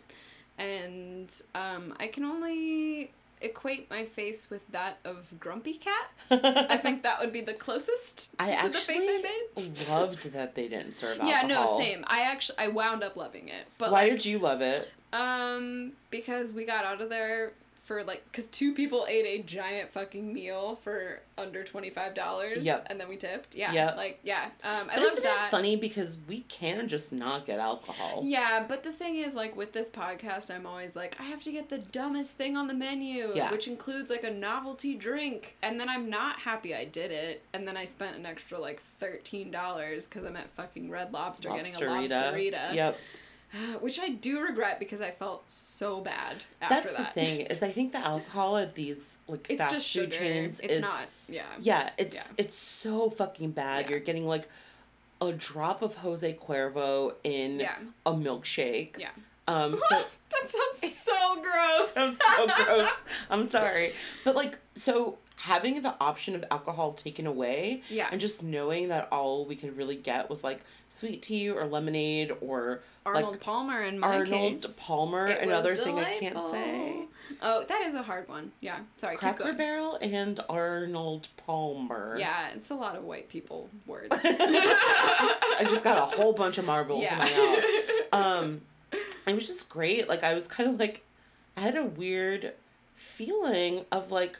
and 0.56 1.32
um, 1.54 1.94
I 1.98 2.06
can 2.06 2.24
only 2.24 3.10
equate 3.42 3.90
my 3.90 4.04
face 4.04 4.50
with 4.50 4.60
that 4.70 4.98
of 5.04 5.26
Grumpy 5.40 5.74
Cat. 5.74 6.10
I 6.30 6.76
think 6.76 7.02
that 7.02 7.18
would 7.18 7.32
be 7.32 7.40
the 7.40 7.54
closest 7.54 8.34
I 8.38 8.54
to 8.56 8.68
the 8.68 8.78
face 8.78 9.02
I 9.02 9.22
made. 9.56 9.88
loved 9.88 10.32
that 10.32 10.54
they 10.54 10.68
didn't 10.68 10.94
serve 10.94 11.16
Yeah, 11.18 11.24
alcohol. 11.42 11.48
Yeah, 11.48 11.64
no, 11.64 11.78
same. 11.78 12.04
I 12.06 12.20
actually 12.22 12.58
I 12.58 12.68
wound 12.68 13.02
up 13.02 13.16
loving 13.16 13.48
it, 13.48 13.66
but 13.78 13.90
Why 13.90 14.02
like, 14.02 14.12
did 14.12 14.24
you 14.26 14.38
love 14.38 14.60
it? 14.60 14.90
Um, 15.12 15.92
because 16.10 16.52
we 16.52 16.64
got 16.64 16.84
out 16.84 17.00
of 17.00 17.10
there 17.10 17.52
for 17.90 18.04
like, 18.04 18.22
because 18.30 18.46
two 18.46 18.72
people 18.72 19.04
ate 19.08 19.40
a 19.40 19.42
giant 19.42 19.90
fucking 19.90 20.32
meal 20.32 20.78
for 20.84 21.18
under 21.36 21.64
twenty 21.64 21.90
five 21.90 22.14
dollars. 22.14 22.64
Yep. 22.64 22.86
And 22.88 23.00
then 23.00 23.08
we 23.08 23.16
tipped. 23.16 23.56
Yeah. 23.56 23.72
Yep. 23.72 23.96
Like 23.96 24.20
yeah. 24.22 24.50
Um, 24.62 24.88
I 24.88 25.00
isn't 25.00 25.24
that. 25.24 25.46
it 25.46 25.50
funny 25.50 25.74
because 25.74 26.16
we 26.28 26.42
can 26.42 26.86
just 26.86 27.12
not 27.12 27.46
get 27.46 27.58
alcohol? 27.58 28.20
Yeah, 28.22 28.64
but 28.68 28.84
the 28.84 28.92
thing 28.92 29.16
is, 29.16 29.34
like 29.34 29.56
with 29.56 29.72
this 29.72 29.90
podcast, 29.90 30.54
I'm 30.54 30.66
always 30.66 30.94
like, 30.94 31.16
I 31.18 31.24
have 31.24 31.42
to 31.42 31.50
get 31.50 31.68
the 31.68 31.78
dumbest 31.78 32.36
thing 32.36 32.56
on 32.56 32.68
the 32.68 32.74
menu, 32.74 33.32
Yeah. 33.34 33.50
which 33.50 33.66
includes 33.66 34.08
like 34.08 34.22
a 34.22 34.30
novelty 34.30 34.94
drink, 34.94 35.56
and 35.60 35.80
then 35.80 35.88
I'm 35.88 36.08
not 36.08 36.38
happy 36.38 36.72
I 36.76 36.84
did 36.84 37.10
it, 37.10 37.42
and 37.52 37.66
then 37.66 37.76
I 37.76 37.86
spent 37.86 38.16
an 38.16 38.24
extra 38.24 38.60
like 38.60 38.78
thirteen 38.78 39.50
dollars 39.50 40.06
because 40.06 40.22
I'm 40.22 40.36
at 40.36 40.48
fucking 40.50 40.90
Red 40.90 41.12
Lobster, 41.12 41.48
getting 41.48 41.74
a 41.74 41.78
lobsterita. 41.78 42.72
Yep. 42.72 42.98
Which 43.80 43.98
I 44.00 44.10
do 44.10 44.40
regret 44.40 44.78
because 44.78 45.00
I 45.00 45.10
felt 45.10 45.50
so 45.50 46.00
bad 46.00 46.36
after 46.60 46.74
That's 46.74 46.94
that. 46.94 47.14
the 47.14 47.20
thing 47.20 47.40
is 47.42 47.62
I 47.62 47.70
think 47.70 47.92
the 47.92 47.98
alcohol 47.98 48.56
at 48.56 48.74
these 48.74 49.18
like 49.28 49.46
It's 49.48 49.60
fast 49.62 49.74
just 49.74 49.92
food 49.92 50.12
sugar. 50.12 50.24
chains 50.24 50.60
it's 50.60 50.74
is 50.74 50.80
not. 50.80 51.02
Yeah. 51.28 51.42
Yeah, 51.60 51.90
it's 51.98 52.14
Yeah. 52.14 52.22
it's 52.38 52.56
so 52.56 53.10
fucking 53.10 53.50
bad. 53.52 53.84
Yeah. 53.86 53.90
You're 53.90 54.00
getting 54.00 54.26
like 54.26 54.48
a 55.20 55.32
drop 55.32 55.82
of 55.82 55.96
Jose 55.96 56.32
Cuervo 56.42 57.14
in 57.24 57.58
Yeah. 57.60 57.76
a 58.06 58.12
milkshake. 58.12 58.98
Yeah. 58.98 59.08
Um 59.48 59.78
so 59.90 59.96
That 60.30 60.48
sounds 60.48 60.96
so 60.96 61.42
gross. 61.42 61.90
sounds 61.94 62.18
so 62.36 62.46
gross. 62.64 62.92
I'm 63.30 63.46
sorry. 63.48 63.94
But 64.24 64.36
like 64.36 64.58
so 64.76 65.18
having 65.42 65.80
the 65.80 65.94
option 66.00 66.34
of 66.34 66.44
alcohol 66.50 66.92
taken 66.92 67.26
away 67.26 67.82
Yeah. 67.88 68.08
and 68.12 68.20
just 68.20 68.42
knowing 68.42 68.88
that 68.88 69.08
all 69.10 69.46
we 69.46 69.56
could 69.56 69.76
really 69.76 69.96
get 69.96 70.28
was 70.28 70.44
like 70.44 70.60
sweet 70.90 71.22
tea 71.22 71.48
or 71.48 71.66
lemonade 71.66 72.32
or 72.42 72.80
Arnold 73.06 73.32
like 73.32 73.40
Palmer 73.40 73.82
in 73.82 73.98
my 73.98 74.06
Arnold 74.08 74.28
case. 74.60 74.66
Palmer, 74.78 75.26
It 75.28 75.42
another 75.42 75.74
thing 75.74 75.98
I 75.98 76.18
can't 76.18 76.50
say. 76.50 77.04
Oh, 77.40 77.64
that 77.66 77.80
is 77.82 77.94
a 77.94 78.02
hard 78.02 78.28
one. 78.28 78.52
Yeah. 78.60 78.80
Sorry. 78.96 79.16
Cracker. 79.16 79.52
Barrel 79.54 79.96
and 80.02 80.38
Arnold 80.48 81.28
Palmer. 81.46 82.16
Yeah, 82.18 82.48
it's 82.54 82.70
a 82.70 82.74
lot 82.74 82.96
of 82.96 83.04
white 83.04 83.28
people 83.30 83.70
words. 83.86 84.08
I 84.24 85.60
just 85.62 85.82
got 85.82 85.98
a 85.98 86.16
whole 86.16 86.32
bunch 86.32 86.58
of 86.58 86.66
marbles 86.66 87.04
in 87.04 87.16
my 87.18 87.24
mouth. 87.24 87.32
yeah. 87.32 87.92
um 88.12 88.60
it 89.26 89.34
was 89.36 89.46
just 89.46 89.68
great 89.68 90.08
like 90.08 90.24
i 90.24 90.34
was 90.34 90.48
kind 90.48 90.68
of 90.68 90.80
like 90.80 91.04
i 91.56 91.60
had 91.60 91.76
a 91.76 91.84
weird 91.84 92.52
feeling 92.96 93.84
of 93.92 94.10
like 94.10 94.38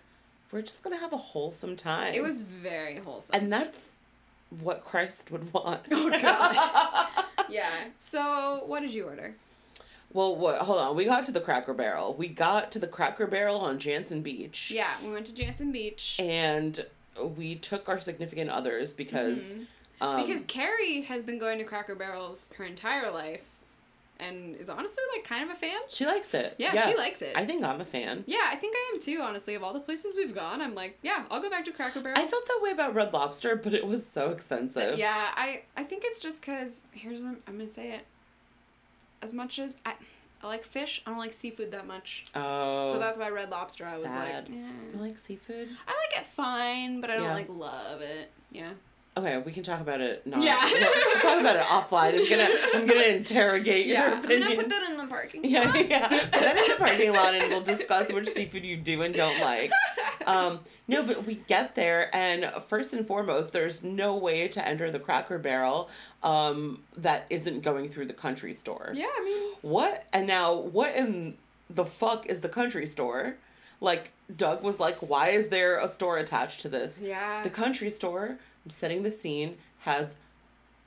we're 0.52 0.62
just 0.62 0.82
gonna 0.82 0.96
have 0.98 1.12
a 1.12 1.16
wholesome 1.16 1.76
time 1.76 2.14
it 2.14 2.22
was 2.22 2.42
very 2.42 2.98
wholesome. 2.98 3.34
and 3.40 3.52
that's 3.52 4.00
what 4.60 4.84
christ 4.84 5.30
would 5.30 5.52
want 5.52 5.80
Oh, 5.92 6.10
God. 6.22 7.24
yeah. 7.48 7.70
So, 7.98 8.62
what 8.66 8.80
did 8.80 8.92
you 8.92 9.04
order? 9.04 9.34
well 10.12 10.34
what 10.34 10.58
hold 10.58 10.78
on 10.80 10.96
we 10.96 11.04
got 11.04 11.22
to 11.24 11.30
the 11.32 11.40
cracker 11.40 11.72
barrel 11.72 12.14
we 12.14 12.26
got 12.26 12.72
to 12.72 12.78
the 12.80 12.86
cracker 12.88 13.26
barrel 13.28 13.58
on 13.60 13.78
Jantzen 13.78 14.22
Beach 14.24 14.70
Yeah, 14.74 14.90
we 15.04 15.12
went 15.12 15.26
to 15.26 15.32
Jantzen 15.32 15.70
Beach. 15.72 16.16
and 16.18 16.84
we 17.36 17.54
took 17.54 17.88
our 17.88 18.00
significant 18.00 18.50
others 18.50 18.92
because 18.92 19.54
um, 19.54 19.66
Mm-hmm. 20.00 20.26
because 20.26 20.42
Carrie 20.48 21.02
has 21.02 21.22
been 21.22 21.38
going 21.38 21.58
to 21.58 21.64
Cracker 21.64 21.94
Barrels 21.94 22.52
her 22.56 22.64
entire 22.64 23.10
life 23.10 23.44
and 24.20 24.54
is 24.56 24.68
honestly 24.68 25.02
like 25.14 25.24
kind 25.24 25.42
of 25.42 25.50
a 25.50 25.54
fan. 25.58 25.78
she 25.88 26.06
likes 26.06 26.32
it 26.34 26.54
Yeah, 26.58 26.88
she 26.88 26.96
likes 26.96 27.22
it. 27.22 27.32
i 27.36 27.44
think 27.44 27.64
i'm 27.64 27.80
a 27.80 27.84
fan 27.84 28.24
Yeah, 28.26 28.38
I 28.44 28.56
think 28.56 28.74
I 28.76 28.92
am 28.94 29.00
too, 29.00 29.20
honestly. 29.22 29.54
Of 29.54 29.62
all 29.62 29.72
the 29.72 29.80
places 29.80 30.14
we've 30.16 30.34
gone, 30.34 30.60
I'm 30.60 30.74
like, 30.74 30.98
yeah, 31.02 31.24
I'll 31.30 31.40
go 31.40 31.50
back 31.50 31.64
to 31.64 31.72
Cracker 31.72 32.00
Barrel. 32.00 32.18
I 32.18 32.24
felt 32.26 32.46
that 32.46 32.60
way 32.62 32.70
about 32.70 32.94
Red 32.94 33.12
Lobster, 33.12 33.56
but 33.56 33.72
it 33.74 33.86
was 33.86 34.06
so 34.06 34.30
expensive. 34.30 34.98
Yeah, 34.98 35.30
I 35.34 35.62
I 35.76 35.84
think 35.84 36.02
it's 36.04 36.18
just 36.20 36.40
because 36.40 36.84
here's 36.92 37.20
what 37.22 37.30
I'm, 37.30 37.42
I'm 37.48 37.56
gonna 37.58 37.68
say 37.68 37.92
it. 37.92 38.04
As 39.22 39.32
much 39.34 39.58
as 39.58 39.76
I, 39.84 39.94
I 40.42 40.46
like 40.46 40.64
fish, 40.64 41.02
I 41.06 41.10
don't 41.10 41.18
like 41.18 41.32
seafood 41.32 41.72
that 41.72 41.86
much. 41.86 42.24
Oh. 42.34 42.92
so 42.92 42.98
that's 42.98 43.18
why 43.18 43.28
Red 43.30 43.50
Lobster. 43.50 43.84
I 43.84 43.94
was 43.96 44.04
like, 44.04 44.28
eh. 44.34 44.40
You 44.94 45.00
like 45.00 45.18
seafood? 45.18 45.68
I 45.86 45.90
like 45.90 46.20
it 46.20 46.26
fine, 46.26 47.00
but 47.00 47.10
I 47.10 47.14
don't 47.16 47.24
Yeah. 47.24 47.34
like 47.34 47.48
love 47.48 48.00
it. 48.00 48.30
Yeah. 48.50 48.72
Okay, 49.16 49.38
we 49.38 49.50
can 49.52 49.64
talk 49.64 49.80
about 49.80 50.00
it. 50.00 50.24
Not, 50.26 50.42
Yeah. 50.42 50.56
no, 50.80 50.92
talk 51.20 51.40
about 51.40 51.56
it 51.56 51.62
offline. 51.62 52.14
I'm 52.18 52.30
gonna 52.30 52.48
I'm 52.74 52.86
gonna 52.86 53.02
interrogate 53.16 53.86
your 53.86 53.96
Yeah. 53.96 54.20
I'm 54.22 54.40
gonna 54.40 54.54
put 54.54 54.68
that 54.68 54.88
in 54.90 54.96
the 54.96 55.06
parking. 55.06 55.44
yeah, 55.44 55.62
lot. 55.68 55.88
yeah. 55.88 56.06
Put 56.08 56.30
that 56.32 56.56
in 56.58 56.70
the 56.70 56.76
parking 56.76 57.12
lot, 57.12 57.34
and 57.34 57.48
we'll 57.50 57.60
discuss 57.60 58.10
which 58.12 58.28
seafood 58.28 58.64
you 58.64 58.76
do 58.76 59.02
and 59.02 59.12
don't 59.14 59.40
like. 59.40 59.72
Um, 60.26 60.60
no, 60.86 61.02
but 61.02 61.26
we 61.26 61.34
get 61.48 61.74
there, 61.74 62.08
and 62.14 62.44
first 62.68 62.92
and 62.92 63.04
foremost, 63.06 63.52
there's 63.52 63.82
no 63.82 64.16
way 64.16 64.46
to 64.48 64.66
enter 64.66 64.90
the 64.90 64.98
Cracker 65.00 65.38
Barrel 65.38 65.88
um, 66.22 66.82
that 66.96 67.26
isn't 67.30 67.62
going 67.62 67.88
through 67.88 68.06
the 68.06 68.12
country 68.12 68.52
store. 68.54 68.92
Yeah, 68.94 69.06
I 69.12 69.24
mean, 69.24 69.54
What? 69.62 70.04
And 70.12 70.26
now, 70.28 70.54
what 70.54 70.94
in 70.94 71.36
the 71.68 71.84
fuck 71.84 72.26
is 72.26 72.42
the 72.42 72.48
country 72.48 72.86
store? 72.86 73.36
Like, 73.80 74.12
Doug 74.34 74.62
was 74.62 74.78
like, 74.78 74.96
why 74.98 75.30
is 75.30 75.48
there 75.48 75.78
a 75.80 75.88
store 75.88 76.18
attached 76.18 76.60
to 76.60 76.68
this? 76.68 77.00
yeah. 77.02 77.42
The 77.42 77.50
country 77.50 77.88
store, 77.90 78.36
I'm 78.64 78.70
setting 78.70 79.02
the 79.02 79.10
scene, 79.10 79.56
has 79.80 80.16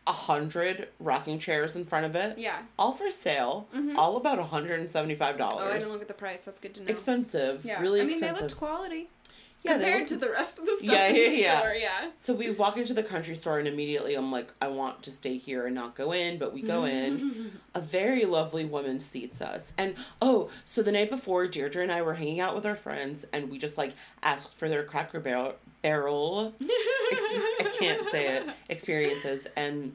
a 0.06 0.12
hundred 0.12 0.90
rocking 1.00 1.40
chairs 1.40 1.76
in 1.76 1.86
front 1.86 2.06
of 2.06 2.16
it. 2.16 2.38
yeah. 2.38 2.58
All 2.78 2.92
for 2.92 3.10
sale. 3.12 3.68
Mm-hmm. 3.74 3.98
All 3.98 4.18
about 4.18 4.38
$175. 4.38 5.38
Oh, 5.40 5.58
I 5.60 5.78
didn't 5.80 5.92
look 5.92 6.02
at 6.02 6.08
the 6.10 6.14
price. 6.14 6.42
That's 6.44 6.60
good 6.60 6.74
to 6.76 6.82
know. 6.82 6.88
expensive. 6.88 7.64
Yeah. 7.66 7.82
Really 7.82 8.02
I 8.02 8.04
mean, 8.04 8.12
expensive. 8.16 8.36
they 8.38 8.42
looked 8.44 8.58
quality 8.58 9.10
yeah, 9.64 9.74
compared 9.74 10.08
to 10.08 10.18
the 10.18 10.30
rest 10.30 10.60
of 10.60 10.66
the 10.66 10.76
stuff 10.78 10.96
Yeah, 10.96 11.08
in 11.08 11.16
yeah, 11.16 11.30
the 11.30 11.36
yeah. 11.38 11.60
store. 11.60 11.74
Yeah. 11.74 12.10
So 12.16 12.34
we 12.34 12.52
walk 12.52 12.78
into 12.78 12.94
the 12.94 13.04
country 13.04 13.36
store 13.36 13.60
and 13.60 13.68
immediately 13.68 14.16
I'm 14.16 14.32
like, 14.32 14.54
I 14.62 14.68
want 14.68 15.04
to 15.04 15.12
stay 15.12 15.38
here 15.38 15.66
and 15.66 15.74
not 15.76 15.96
go 15.96 16.12
in, 16.12 16.38
but 16.38 16.54
we 16.54 16.62
go 16.62 16.86
in. 16.86 17.52
a 17.76 17.80
very 17.82 18.26
lovely 18.26 18.66
woman 18.66 19.00
seats 19.00 19.42
us. 19.42 19.74
And 19.78 19.96
oh, 20.22 20.50
so 20.66 20.82
the 20.84 20.92
night 20.92 21.10
before, 21.10 21.48
Deirdre 21.48 21.82
and 21.84 21.92
I 21.92 22.02
were 22.02 22.14
hanging 22.16 22.40
out 22.40 22.56
with 22.56 22.66
our 22.66 22.76
friends 22.76 23.26
and 23.34 23.50
we 23.50 23.58
just 23.58 23.78
like 23.78 23.94
asked 24.22 24.54
for 24.54 24.68
their 24.70 24.84
cracker 24.84 25.20
barrel 25.20 25.54
barrel 25.82 26.54
ex- 26.62 27.24
I 27.26 27.72
can't 27.78 28.08
say 28.08 28.38
it 28.38 28.50
experiences 28.70 29.48
and 29.58 29.94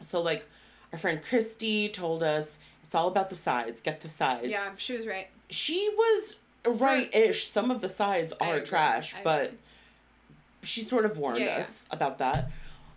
so 0.00 0.22
like 0.22 0.48
Our 0.92 0.98
friend 0.98 1.20
Christy 1.22 1.88
told 1.88 2.22
us 2.22 2.60
it's 2.84 2.94
all 2.94 3.08
about 3.08 3.28
the 3.30 3.36
sides. 3.36 3.80
Get 3.80 4.00
the 4.00 4.08
sides. 4.08 4.46
Yeah, 4.48 4.70
she 4.76 4.96
was 4.96 5.06
right. 5.06 5.28
She 5.48 5.88
was 5.96 6.36
right-ish. 6.66 7.48
Some 7.48 7.70
of 7.70 7.80
the 7.80 7.88
sides 7.88 8.32
I 8.40 8.50
are 8.50 8.54
agree. 8.56 8.66
trash, 8.66 9.14
I 9.14 9.22
but 9.24 9.44
agree. 9.46 9.58
she 10.62 10.80
sort 10.82 11.04
of 11.04 11.18
warned 11.18 11.38
Yeah, 11.38 11.56
yeah. 11.56 11.60
us 11.62 11.86
about 11.90 12.18
that. 12.18 12.50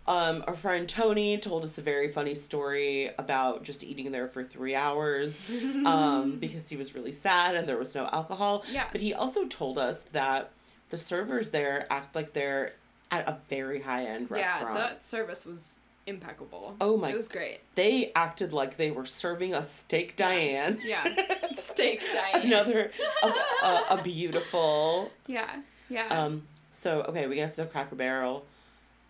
Um, 0.06 0.44
our 0.46 0.54
friend 0.54 0.86
Tony 0.86 1.38
told 1.38 1.64
us 1.64 1.78
a 1.78 1.80
very 1.80 2.08
funny 2.12 2.34
story 2.34 3.10
about 3.18 3.62
just 3.62 3.82
eating 3.82 4.12
there 4.12 4.28
for 4.28 4.44
three 4.44 4.74
hours 4.74 5.50
um, 5.86 6.36
because 6.38 6.68
he 6.68 6.76
was 6.76 6.94
really 6.94 7.12
sad 7.12 7.54
and 7.54 7.66
there 7.66 7.78
was 7.78 7.94
no 7.94 8.06
alcohol. 8.12 8.64
Yeah. 8.70 8.84
But 8.92 9.00
he 9.00 9.14
also 9.14 9.46
told 9.46 9.78
us 9.78 10.02
that 10.12 10.50
the 10.90 10.98
servers 10.98 11.52
there 11.52 11.86
act 11.90 12.14
like 12.14 12.34
they're 12.34 12.74
at 13.10 13.26
a 13.26 13.38
very 13.48 13.80
high 13.80 14.04
end 14.04 14.30
restaurant. 14.30 14.74
Yeah, 14.74 14.82
that 14.82 15.02
service 15.02 15.46
was 15.46 15.78
impeccable. 16.06 16.76
Oh 16.80 16.96
my- 16.96 17.10
It 17.10 17.16
was 17.16 17.28
great. 17.28 17.60
They 17.74 18.12
acted 18.14 18.52
like 18.52 18.76
they 18.76 18.90
were 18.90 19.06
serving 19.06 19.54
a 19.54 19.62
steak 19.62 20.16
Diane. 20.16 20.78
Yeah. 20.84 21.14
Steak 21.54 22.02
Diane. 22.12 22.46
Another 22.46 22.90
a, 23.22 23.26
a, 23.66 23.86
a 23.90 24.00
beautiful 24.02 25.10
Yeah. 25.26 25.60
Yeah. 25.88 26.06
Um, 26.08 26.42
so 26.72 27.02
okay, 27.08 27.26
we 27.26 27.36
get 27.36 27.52
to 27.52 27.58
the 27.62 27.66
Cracker 27.66 27.94
Barrel, 27.94 28.44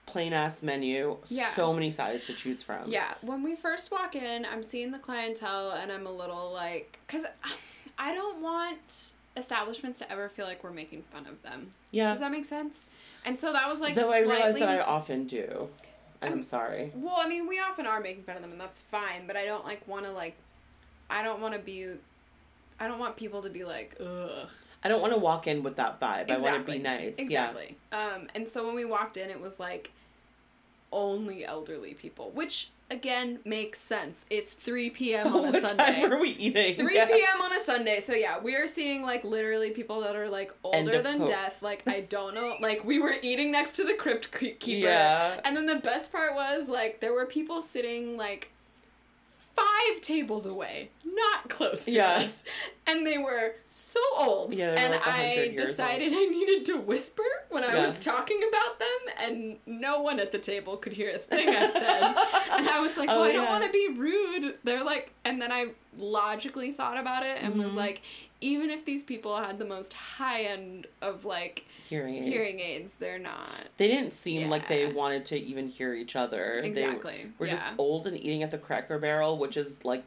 plain 0.07 0.32
ass 0.34 0.62
menu, 0.62 1.16
Yeah. 1.28 1.49
so 1.51 1.72
many 1.72 1.90
sides 1.90 2.26
to 2.26 2.34
choose 2.34 2.62
from. 2.62 2.82
Yeah, 2.86 3.14
when 3.22 3.42
we 3.42 3.57
first 3.57 3.90
walk 3.90 4.14
in, 4.14 4.45
I'm 4.45 4.62
seeing 4.62 4.90
the 4.92 4.99
clientele 4.99 5.70
and 5.70 5.90
I'm 5.90 6.07
a 6.07 6.12
little 6.12 6.53
like, 6.53 6.99
because 7.07 7.24
I 7.99 8.14
don't 8.14 8.42
want 8.42 9.12
establishments 9.36 9.99
to 10.01 10.12
ever 10.12 10.28
feel 10.28 10.45
like 10.47 10.62
we're 10.62 10.70
making 10.72 11.03
fun 11.11 11.26
of 11.26 11.40
them. 11.42 11.70
yeah. 11.90 12.11
Does 12.11 12.20
that 12.20 12.30
make 12.30 12.45
sense? 12.45 12.86
And 13.24 13.38
so 13.40 13.53
that 13.55 13.66
was 13.68 13.80
like 13.80 13.95
Though 13.95 14.12
I 14.12 14.18
realize 14.18 14.40
slightly- 14.57 14.61
that 14.61 14.68
I 14.70 14.80
often 14.82 15.26
do, 15.26 15.68
and 16.25 16.33
I'm 16.35 16.39
I'm- 16.39 16.45
sorry. 16.45 16.93
Well, 16.95 17.16
I 17.18 17.29
mean, 17.29 17.47
we 17.47 17.59
often 17.61 17.87
are 17.87 18.01
making 18.01 18.25
fun 18.25 18.37
of 18.37 18.43
them, 18.43 18.53
and 18.53 18.61
that's 18.61 18.83
fine. 18.83 19.27
But 19.27 19.37
I 19.37 19.45
don't 19.45 19.64
like 19.64 19.87
want 19.89 20.05
to 20.07 20.12
like, 20.12 20.37
I 21.11 21.22
don't 21.22 21.41
want 21.41 21.55
to 21.55 21.61
be, 21.61 21.89
I 22.81 22.89
don't 22.89 22.99
want 22.99 23.16
people 23.16 23.43
to 23.43 23.51
be 23.51 23.64
like, 23.64 23.97
ugh. 24.01 24.49
I 24.83 24.89
don't 24.89 25.01
want 25.01 25.14
to 25.14 25.18
walk 25.18 25.47
in 25.47 25.62
with 25.62 25.77
that 25.77 25.99
vibe. 25.99 26.31
I 26.31 26.37
want 26.37 26.66
to 26.66 26.72
be 26.72 26.79
nice. 26.79 27.16
Exactly. 27.16 27.77
Um, 27.91 28.29
and 28.35 28.47
so 28.47 28.66
when 28.66 28.75
we 28.75 28.85
walked 28.85 29.16
in, 29.16 29.31
it 29.31 29.41
was 29.41 29.59
like 29.59 29.91
only 30.93 31.45
elderly 31.45 31.95
people, 31.95 32.31
which 32.33 32.68
again 32.91 33.39
makes 33.45 33.80
sense. 33.80 34.26
It's 34.30 34.53
three 34.53 34.91
p.m. 34.91 35.26
On 35.28 35.45
a 35.47 35.51
what 35.51 35.61
Sunday. 35.61 36.03
time 36.03 36.12
are 36.12 36.18
we 36.20 36.30
eating? 36.30 36.76
3 36.76 36.95
Yeah. 36.95 37.07
p.m. 37.07 37.41
on 37.43 37.53
a 37.53 37.61
Sunday. 37.61 38.01
So 38.01 38.12
yeah, 38.14 38.39
we 38.41 38.55
are 38.57 38.66
seeing 38.66 39.03
like 39.03 39.24
literally 39.24 39.70
people 39.70 40.01
that 40.03 40.16
are 40.16 40.28
like 40.28 40.53
older 40.62 41.01
than 41.03 41.18
hope. 41.20 41.28
death. 41.28 41.62
Like 41.62 41.82
I 41.89 42.01
don't 42.03 42.35
know. 42.35 42.57
Like 42.61 42.85
we 42.85 42.99
were 42.99 43.14
eating 43.22 43.51
next 43.51 43.72
to 43.76 43.85
the 43.85 43.95
crypt 43.95 44.30
ke- 44.30 44.59
keeper. 44.61 44.89
Yeah. 44.89 45.41
And 45.45 45.57
then 45.57 45.66
the 45.66 45.76
best 45.80 46.12
part 46.12 46.35
was 46.35 46.68
like 46.68 47.01
there 47.01 47.12
were 47.12 47.26
people 47.26 47.61
sitting 47.61 48.16
like 48.16 48.51
five 49.57 50.00
tables 50.00 50.46
away, 50.46 50.90
not 51.05 51.48
close 51.48 51.84
to 51.84 51.92
Yeah. 51.92 52.16
us, 52.16 52.42
and 52.86 53.07
they 53.07 53.18
were 53.18 53.55
so 53.68 54.00
old. 54.16 54.52
Yeah, 54.55 54.72
and 54.74 54.90
like, 54.92 55.07
100 55.07 55.52
I 55.52 55.55
decided 55.57 56.12
I 56.12 56.24
needed 56.26 56.64
to 56.66 56.76
whisper 56.76 57.22
when 57.50 57.62
I 57.64 57.74
Yeah. 57.74 57.86
was 57.86 57.98
talking 57.98 58.42
about 58.48 58.78
them, 58.78 58.98
and 59.18 59.59
no 59.66 60.00
one 60.00 60.18
at 60.18 60.32
the 60.32 60.38
table 60.38 60.76
could 60.76 60.92
hear 60.92 61.11
a 61.11 61.18
thing 61.18 61.48
I 61.55 61.66
said. 61.68 62.02
and 62.59 62.68
I 62.68 62.80
was 62.80 62.96
like, 62.96 63.09
Oh, 63.09 63.20
well, 63.20 63.24
I 63.24 63.32
don't 63.32 63.46
want 63.48 63.64
to 63.64 63.70
be 63.70 63.88
rude. 63.96 64.59
They're 64.64 64.84
like, 64.84 65.12
and 65.24 65.40
then 65.40 65.52
I 65.52 65.68
logically 65.96 66.72
thought 66.72 66.98
about 66.98 67.22
it 67.24 67.38
and 67.42 67.57
was 67.62 67.72
Mhm. 67.72 67.76
like, 67.76 68.02
even 68.40 68.70
if 68.70 68.84
these 68.84 69.02
people 69.02 69.36
had 69.36 69.59
the 69.59 69.64
most 69.64 69.92
high 69.94 70.42
end 70.42 70.86
of 71.00 71.24
like 71.24 71.64
Hearing 71.95 72.16
aids. 72.16 72.26
hearing 72.26 72.61
aids, 72.61 72.92
they're 72.99 73.18
not. 73.18 73.68
They 73.76 73.88
didn't 73.88 74.12
seem 74.12 74.49
like 74.51 74.68
they 74.68 74.92
wanted 74.92 75.24
to 75.26 75.38
even 75.38 75.68
hear 75.68 75.95
each 75.95 76.16
other. 76.16 76.59
They 76.61 76.68
Exactly. 76.68 77.26
were 77.38 77.47
just 77.47 77.64
old 77.78 78.07
and 78.07 78.16
eating 78.16 78.42
at 78.42 78.51
the 78.51 78.59
Cracker 78.59 78.99
Barrel, 78.99 79.38
which 79.38 79.57
is 79.57 79.84
like, 79.84 80.03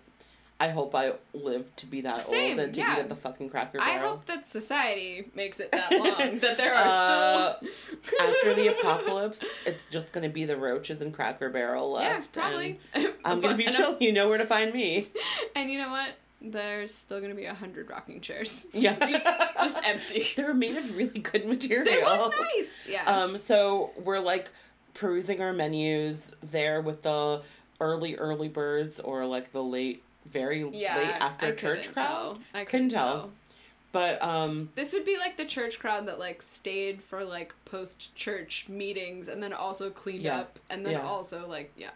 I 0.59 0.69
hope 0.69 0.95
I 0.95 1.13
live 1.33 1.73
to 1.75 1.85
be 1.85 2.01
that 2.01 2.21
Same, 2.23 2.51
old 2.51 2.59
and 2.59 2.73
to 2.73 2.79
yeah. 2.79 2.95
eat 2.95 2.99
at 3.01 3.09
the 3.09 3.15
fucking 3.15 3.49
Cracker 3.51 3.77
Barrel. 3.77 3.93
I 3.93 3.97
hope 3.99 4.25
that 4.25 4.47
society 4.47 5.29
makes 5.35 5.59
it 5.59 5.71
that 5.71 5.91
long 5.91 6.39
that 6.39 6.57
there 6.57 6.73
are 6.73 6.83
Uh, 6.87 7.53
still 8.01 8.27
after 8.27 8.53
the 8.55 8.67
apocalypse, 8.79 9.43
it's 9.67 9.85
just 9.85 10.11
gonna 10.11 10.29
be 10.29 10.45
the 10.45 10.57
roaches 10.57 11.01
and 11.03 11.13
Cracker 11.13 11.49
Barrel 11.49 11.91
left. 11.91 12.35
yeah 12.35 12.41
probably. 12.41 12.79
I'm 13.23 13.39
gonna 13.39 13.55
be 13.55 13.65
chill. 13.67 13.97
You 13.99 14.11
know 14.11 14.27
where 14.29 14.39
to 14.39 14.45
find 14.47 14.73
me. 14.73 15.09
And 15.55 15.69
you 15.69 15.77
know 15.77 15.89
what? 15.91 16.09
There's 16.41 16.93
still 16.93 17.19
gonna 17.19 17.33
be 17.35 17.45
a 17.45 17.53
hundred 17.53 17.89
rocking 17.89 18.21
chairs. 18.21 18.67
Yeah. 18.73 18.95
just 18.99 19.25
just 19.59 19.81
empty. 19.83 20.27
They're 20.35 20.53
made 20.53 20.75
of 20.77 20.95
really 20.95 21.19
good 21.19 21.45
material. 21.47 21.85
They 21.85 22.03
look 22.03 22.33
nice. 22.55 22.73
Yeah. 22.87 23.03
Um, 23.05 23.37
so 23.37 23.91
we're 24.03 24.19
like 24.19 24.49
perusing 24.93 25.41
our 25.41 25.53
menus 25.53 26.35
there 26.41 26.81
with 26.81 27.01
the 27.03 27.41
early 27.81 28.15
early 28.15 28.49
birds 28.49 28.99
or 28.99 29.25
like 29.25 29.51
the 29.51 29.63
late, 29.63 30.03
very 30.27 30.67
yeah. 30.73 30.97
late 30.97 31.21
after 31.21 31.47
I 31.47 31.51
church 31.51 31.91
crowd. 31.93 32.05
tell. 32.05 32.39
I 32.53 32.65
Couldn't 32.65 32.65
couldn't 32.65 32.89
tell. 32.89 33.13
tell. 33.19 33.31
But 33.93 34.21
um, 34.21 34.69
This 34.75 34.93
would 34.93 35.05
be 35.05 35.17
like 35.17 35.37
the 35.37 35.45
church 35.45 35.79
crowd 35.79 36.07
that 36.07 36.19
like 36.19 36.41
stayed 36.43 37.01
for 37.01 37.23
like 37.23 37.55
post 37.65 38.13
church 38.15 38.67
meetings 38.69 39.27
and 39.27 39.41
then 39.41 39.53
also 39.53 39.89
cleaned 39.89 40.23
Yeah. 40.23 40.39
up 40.41 40.59
and 40.69 40.85
then 40.85 40.93
Yeah. 40.93 41.07
also 41.07 41.47
like 41.47 41.71
yeah, 41.77 41.89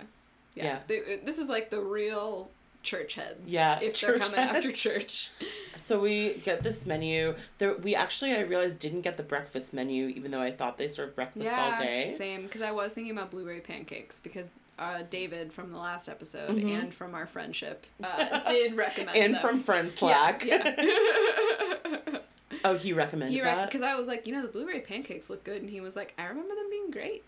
yeah. 0.56 0.80
They- 0.88 1.20
this 1.24 1.38
is 1.38 1.48
like 1.50 1.70
the 1.70 1.82
real 1.82 2.50
church 2.84 3.14
heads. 3.16 3.52
Yeah, 3.52 3.80
if 3.82 4.00
they're 4.02 4.20
coming 4.20 4.40
after 4.40 4.72
church. 4.72 5.30
so 5.76 6.00
we 6.00 6.34
get 6.46 6.64
this 6.64 6.86
menu. 6.86 7.36
There, 7.58 7.76
we 7.78 7.96
actually 7.96 8.34
I 8.34 8.42
realized 8.42 8.80
didn't 8.80 9.02
get 9.02 9.18
the 9.18 9.24
breakfast 9.24 9.74
menu, 9.74 10.08
even 10.08 10.32
though 10.32 10.42
I 10.42 10.52
thought 10.52 10.78
they 10.78 10.88
served 10.88 11.16
breakfast 11.16 11.54
all 11.54 11.78
day. 11.80 12.10
same. 12.10 12.44
Because 12.44 12.62
I 12.62 12.72
was 12.72 12.94
thinking 12.94 13.12
about 13.12 13.32
blueberry 13.32 13.60
pancakes 13.62 14.20
because 14.20 14.52
uh, 14.80 15.04
David 15.10 15.54
from 15.54 15.72
the 15.72 15.78
last 15.78 16.10
episode 16.10 16.50
Mhm. 16.58 16.80
and 16.82 16.94
from 16.94 17.14
our 17.14 17.28
friendship 17.28 17.86
uh, 18.04 18.40
did 18.50 18.76
recommend 18.78 19.16
And 19.16 19.34
them. 19.36 19.42
from 19.42 19.60
friend 19.60 19.92
Slack. 19.94 20.44
Yeah. 20.46 22.18
Oh, 22.64 22.76
he 22.78 22.92
recommended 22.94 23.34
he 23.34 23.42
that. 23.42 23.68
because 23.70 23.82
I 23.82 23.96
was 23.96 24.08
like, 24.08 24.28
you 24.28 24.34
know, 24.34 24.42
the 24.44 24.48
blueberry 24.50 24.82
pancakes 24.82 25.30
look 25.32 25.44
good, 25.44 25.62
and 25.62 25.70
he 25.70 25.82
was 25.82 25.96
like, 25.96 26.14
I 26.20 26.26
remember 26.26 26.54
them 26.54 26.70
being 26.70 26.92
great. 26.92 27.24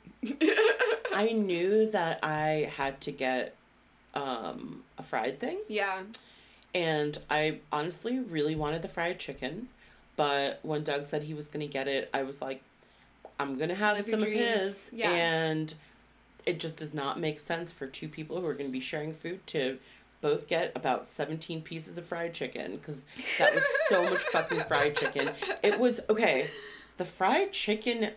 I 1.13 1.31
knew 1.33 1.89
that 1.91 2.19
I 2.23 2.69
had 2.75 2.99
to 3.01 3.11
get 3.11 3.55
um, 4.13 4.83
a 4.97 5.03
fried 5.03 5.39
thing. 5.39 5.59
yeah, 5.67 6.01
And 6.73 7.17
I 7.29 7.59
honestly 7.71 8.19
really 8.19 8.55
wanted 8.55 8.81
the 8.81 8.87
fried 8.87 9.19
chicken. 9.19 9.69
But 10.15 10.59
when 10.61 10.83
Doug 10.83 11.05
said 11.05 11.23
he 11.23 11.33
was 11.33 11.47
going 11.47 11.65
to 11.65 11.71
get 11.71 11.87
it, 11.87 12.09
I 12.13 12.23
was 12.23 12.41
like, 12.41 12.61
I'm 13.39 13.57
going 13.57 13.69
to 13.69 13.75
have 13.75 13.97
Live 13.97 14.05
some 14.05 14.21
of 14.21 14.29
his. 14.29 14.91
Yeah. 14.93 15.09
And 15.11 15.73
it 16.45 16.59
just 16.59 16.77
does 16.77 16.93
not 16.93 17.19
make 17.19 17.39
sense 17.39 17.71
for 17.71 17.87
two 17.87 18.07
people 18.07 18.39
who 18.39 18.45
are 18.45 18.53
going 18.53 18.67
to 18.67 18.71
be 18.71 18.79
sharing 18.79 19.13
food 19.13 19.45
to 19.47 19.79
both 20.21 20.47
get 20.47 20.71
about 20.75 21.07
17 21.07 21.61
pieces 21.63 21.97
of 21.97 22.05
fried 22.05 22.33
chicken 22.33 22.73
because 22.73 23.03
that 23.39 23.53
was 23.53 23.63
so 23.87 24.03
much 24.09 24.21
fucking 24.23 24.63
fried 24.65 24.95
chicken. 24.95 25.31
It 25.63 25.79
was, 25.79 25.99
okay, 26.09 26.49
the 26.97 27.05
fried 27.05 27.51
chicken 27.51 28.11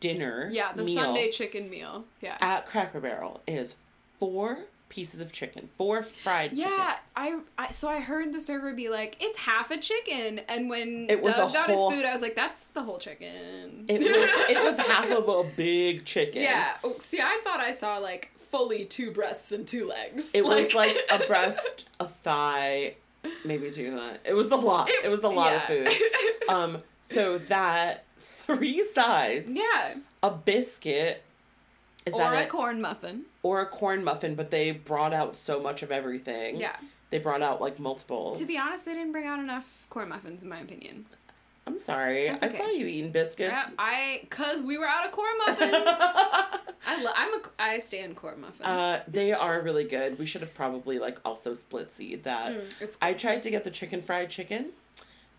dinner 0.00 0.50
yeah, 0.52 0.72
the 0.74 0.84
Sunday 0.84 1.30
chicken 1.30 1.70
meal. 1.70 2.04
Yeah. 2.20 2.36
at 2.40 2.66
Cracker 2.66 3.00
Barrel 3.00 3.40
is 3.46 3.74
four 4.18 4.58
pieces 4.88 5.20
of 5.20 5.32
chicken, 5.32 5.68
four 5.76 6.02
fried 6.02 6.50
chicken. 6.50 6.68
Yeah, 6.70 6.96
I, 7.16 7.40
I 7.58 7.70
so 7.70 7.88
I 7.88 8.00
heard 8.00 8.32
the 8.32 8.40
server 8.40 8.72
be 8.74 8.88
like, 8.88 9.16
"It's 9.20 9.38
half 9.38 9.70
a 9.70 9.78
chicken," 9.78 10.40
and 10.48 10.68
when 10.70 11.06
It 11.10 11.22
was 11.22 11.34
Doug 11.34 11.52
got 11.52 11.70
whole- 11.70 11.90
his 11.90 11.98
food, 11.98 12.06
I 12.06 12.12
was 12.12 12.22
like, 12.22 12.36
"That's 12.36 12.66
the 12.68 12.82
whole 12.82 12.98
chicken." 12.98 13.86
It 13.88 14.00
was 14.00 14.50
it 14.50 14.62
was 14.62 14.78
half 14.86 15.10
of 15.10 15.28
a 15.28 15.44
big 15.56 16.04
chicken. 16.04 16.42
Yeah. 16.42 16.74
Oh, 16.84 16.96
see, 16.98 17.20
I 17.20 17.40
thought 17.44 17.60
I 17.60 17.72
saw 17.72 17.98
like 17.98 18.30
fully 18.38 18.84
two 18.84 19.10
breasts 19.10 19.50
and 19.52 19.66
two 19.66 19.86
legs. 19.88 20.30
It 20.32 20.44
was 20.44 20.74
like 20.74 20.96
a 21.10 21.18
breast, 21.26 21.88
a 21.98 22.06
thigh, 22.06 22.94
maybe 23.44 23.70
two 23.70 23.90
that. 23.96 24.20
It 24.24 24.34
was 24.34 24.50
a 24.52 24.56
lot. 24.56 24.88
It, 24.90 25.08
was 25.10 25.24
a 25.24 25.28
lot 25.28 25.54
of 25.54 25.62
food. 25.64 25.88
Um, 26.48 26.82
so 27.02 27.38
that 27.38 28.04
three 28.18 28.82
sides, 28.84 29.50
yeah. 29.50 29.94
a 30.22 30.30
biscuit, 30.30 31.22
is 32.04 32.12
or 32.12 32.18
that 32.20 32.34
a 32.34 32.42
it? 32.42 32.48
corn 32.50 32.82
muffin. 32.82 33.22
Or 33.44 33.60
a 33.60 33.66
corn 33.66 34.02
muffin, 34.02 34.34
but 34.34 34.50
they 34.50 34.72
brought 34.72 35.12
out 35.12 35.36
so 35.36 35.60
much 35.60 35.82
of 35.84 35.92
everything. 35.92 36.56
Yeah. 36.56 36.74
They 37.10 37.18
brought 37.18 37.42
out 37.42 37.60
like 37.60 37.78
multiples. 37.78 38.40
To 38.40 38.46
be 38.46 38.58
honest, 38.58 38.84
they 38.86 38.94
didn't 38.94 39.12
bring 39.12 39.26
out 39.26 39.38
enough 39.38 39.86
corn 39.90 40.08
muffins, 40.08 40.42
in 40.42 40.48
my 40.48 40.58
opinion. 40.58 41.04
I'm 41.66 41.78
sorry. 41.78 42.26
That's 42.28 42.42
I 42.42 42.48
saw 42.48 42.66
you 42.70 42.86
eating 42.86 43.12
biscuits. 43.12 43.50
Yeah, 43.52 43.64
I, 43.78 44.26
cause 44.30 44.62
we 44.64 44.76
were 44.76 44.86
out 44.86 45.06
of 45.06 45.12
corn 45.12 45.32
muffins. 45.46 45.72
I 46.86 47.00
lo- 47.02 47.12
I'm 47.14 47.34
a, 47.34 47.40
I 47.58 47.78
stand 47.78 48.16
corn 48.16 48.40
muffins. 48.40 48.66
uh, 48.66 49.00
they 49.08 49.32
are 49.32 49.60
really 49.62 49.84
good. 49.84 50.18
We 50.18 50.26
should 50.26 50.40
have 50.42 50.54
probably 50.54 50.98
like 50.98 51.18
also 51.24 51.54
split 51.54 51.92
seed 51.92 52.24
that. 52.24 52.52
Mm, 52.52 52.96
I 53.00 53.12
tried 53.14 53.42
to 53.44 53.50
get 53.50 53.64
the 53.64 53.70
chicken 53.70 54.02
fried 54.02 54.28
chicken. 54.30 54.70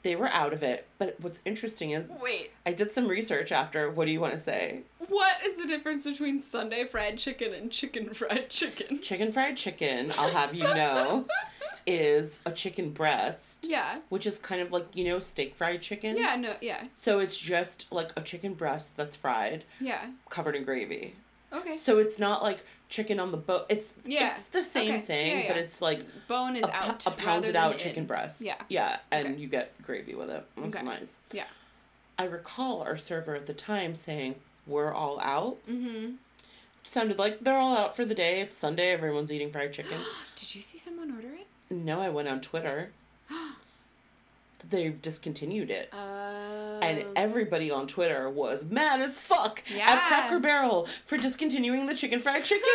They 0.05 0.15
were 0.15 0.27
out 0.27 0.53
of 0.53 0.61
it. 0.61 0.85
But 0.99 1.15
what's 1.19 1.41
interesting 1.45 1.89
is 1.89 2.11
Wait, 2.21 2.51
I 2.63 2.73
did 2.73 2.93
some 2.93 3.07
research 3.07 3.51
after. 3.51 3.89
What 3.89 4.05
do 4.05 4.11
you 4.11 4.19
want 4.21 4.33
to 4.35 4.39
say? 4.39 4.81
what 5.07 5.35
is 5.43 5.57
the 5.57 5.67
difference 5.67 6.05
between 6.05 6.39
Sunday 6.39 6.83
fried 6.85 7.17
chicken 7.17 7.55
and 7.55 7.71
chicken 7.71 8.13
fried 8.13 8.51
chicken? 8.51 9.01
Chicken 9.01 9.31
fried 9.31 9.57
chicken, 9.57 10.11
I'll 10.19 10.29
have 10.29 10.53
you 10.53 10.63
know, 10.63 11.25
is 11.87 12.39
a 12.45 12.51
chicken 12.51 12.91
breast, 12.91 13.65
Yeah. 13.67 13.99
which 14.09 14.27
is 14.27 14.37
kind 14.37 14.61
of 14.61 14.71
like, 14.71 14.85
you 14.95 15.05
know, 15.05 15.19
steak 15.19 15.55
fried 15.55 15.81
chicken. 15.81 16.17
Yeah, 16.17 16.35
no, 16.35 16.53
yeah. 16.61 16.83
So 16.93 17.17
it's 17.19 17.37
just 17.37 17.91
like 17.91 18.11
a 18.15 18.21
chicken 18.21 18.53
breast 18.53 18.95
that's 18.97 19.15
fried, 19.15 19.63
Yeah. 19.79 20.11
covered 20.29 20.55
in 20.55 20.63
gravy. 20.65 21.15
Okay. 21.55 21.77
So 21.77 21.97
it's 21.99 22.19
not 22.19 22.43
like 22.43 22.63
chicken 22.89 23.19
on 23.19 23.31
the 23.31 23.37
bone. 23.37 23.63
It's 23.69 23.93
Yeah. 24.05 24.27
it's 24.29 24.43
the 24.45 24.63
same 24.63 24.95
Okay. 24.95 25.01
thing, 25.01 25.39
Yeah, 25.41 25.47
but 25.47 25.57
it's 25.57 25.81
like 25.81 26.01
Bone 26.27 26.55
is 26.55 26.63
a, 26.65 26.75
out. 26.75 27.07
a 27.07 27.11
pounded 27.11 27.55
out 27.55 27.73
in. 27.73 27.77
chicken 27.79 28.05
breast. 28.05 28.41
Yeah. 28.41 28.55
Yeah, 28.69 28.97
and 29.11 29.29
Okay. 29.29 29.37
you 29.41 29.47
get 29.47 29.81
gravy 29.81 30.15
with 30.15 30.29
it. 30.29 30.45
It's 30.57 30.75
Okay. 30.75 30.85
nice. 30.85 31.19
Yeah. 31.31 31.45
I 32.19 32.25
recall 32.25 32.81
our 32.81 32.97
server 32.97 33.35
at 33.35 33.45
the 33.45 33.53
time 33.53 33.95
saying, 33.95 34.35
"We're 34.67 34.93
all 34.93 35.19
out." 35.19 35.57
Mm-hmm. 35.67 36.15
Sounded 36.83 37.17
like 37.17 37.39
they're 37.41 37.57
all 37.57 37.75
out 37.75 37.95
for 37.95 38.05
the 38.05 38.13
day. 38.15 38.41
It's 38.41 38.57
Sunday. 38.57 38.91
Everyone's 38.91 39.31
eating 39.31 39.51
fried 39.51 39.73
chicken. 39.73 39.99
Did 40.35 40.53
you 40.55 40.61
see 40.61 40.77
someone 40.77 41.11
order 41.15 41.29
it? 41.33 41.47
no, 41.69 41.99
I 41.99 42.09
went 42.09 42.27
on 42.27 42.41
Twitter. 42.41 42.91
They've 44.67 44.99
discontinued 44.99 45.69
it. 45.69 45.89
And 45.93 46.99
oh. 46.99 47.11
everybody 47.15 47.69
on 47.71 47.87
Twitter 47.87 48.29
was 48.29 48.65
mad 48.65 48.99
as 48.99 49.19
fuck 49.19 49.63
Yeah. 49.75 49.91
at 49.91 50.07
Cracker 50.07 50.39
Barrel 50.39 50.87
for 51.05 51.17
discontinuing 51.17 51.85
the 51.85 51.95
chicken 51.95 52.19
fried 52.19 52.43
chicken. 52.43 52.65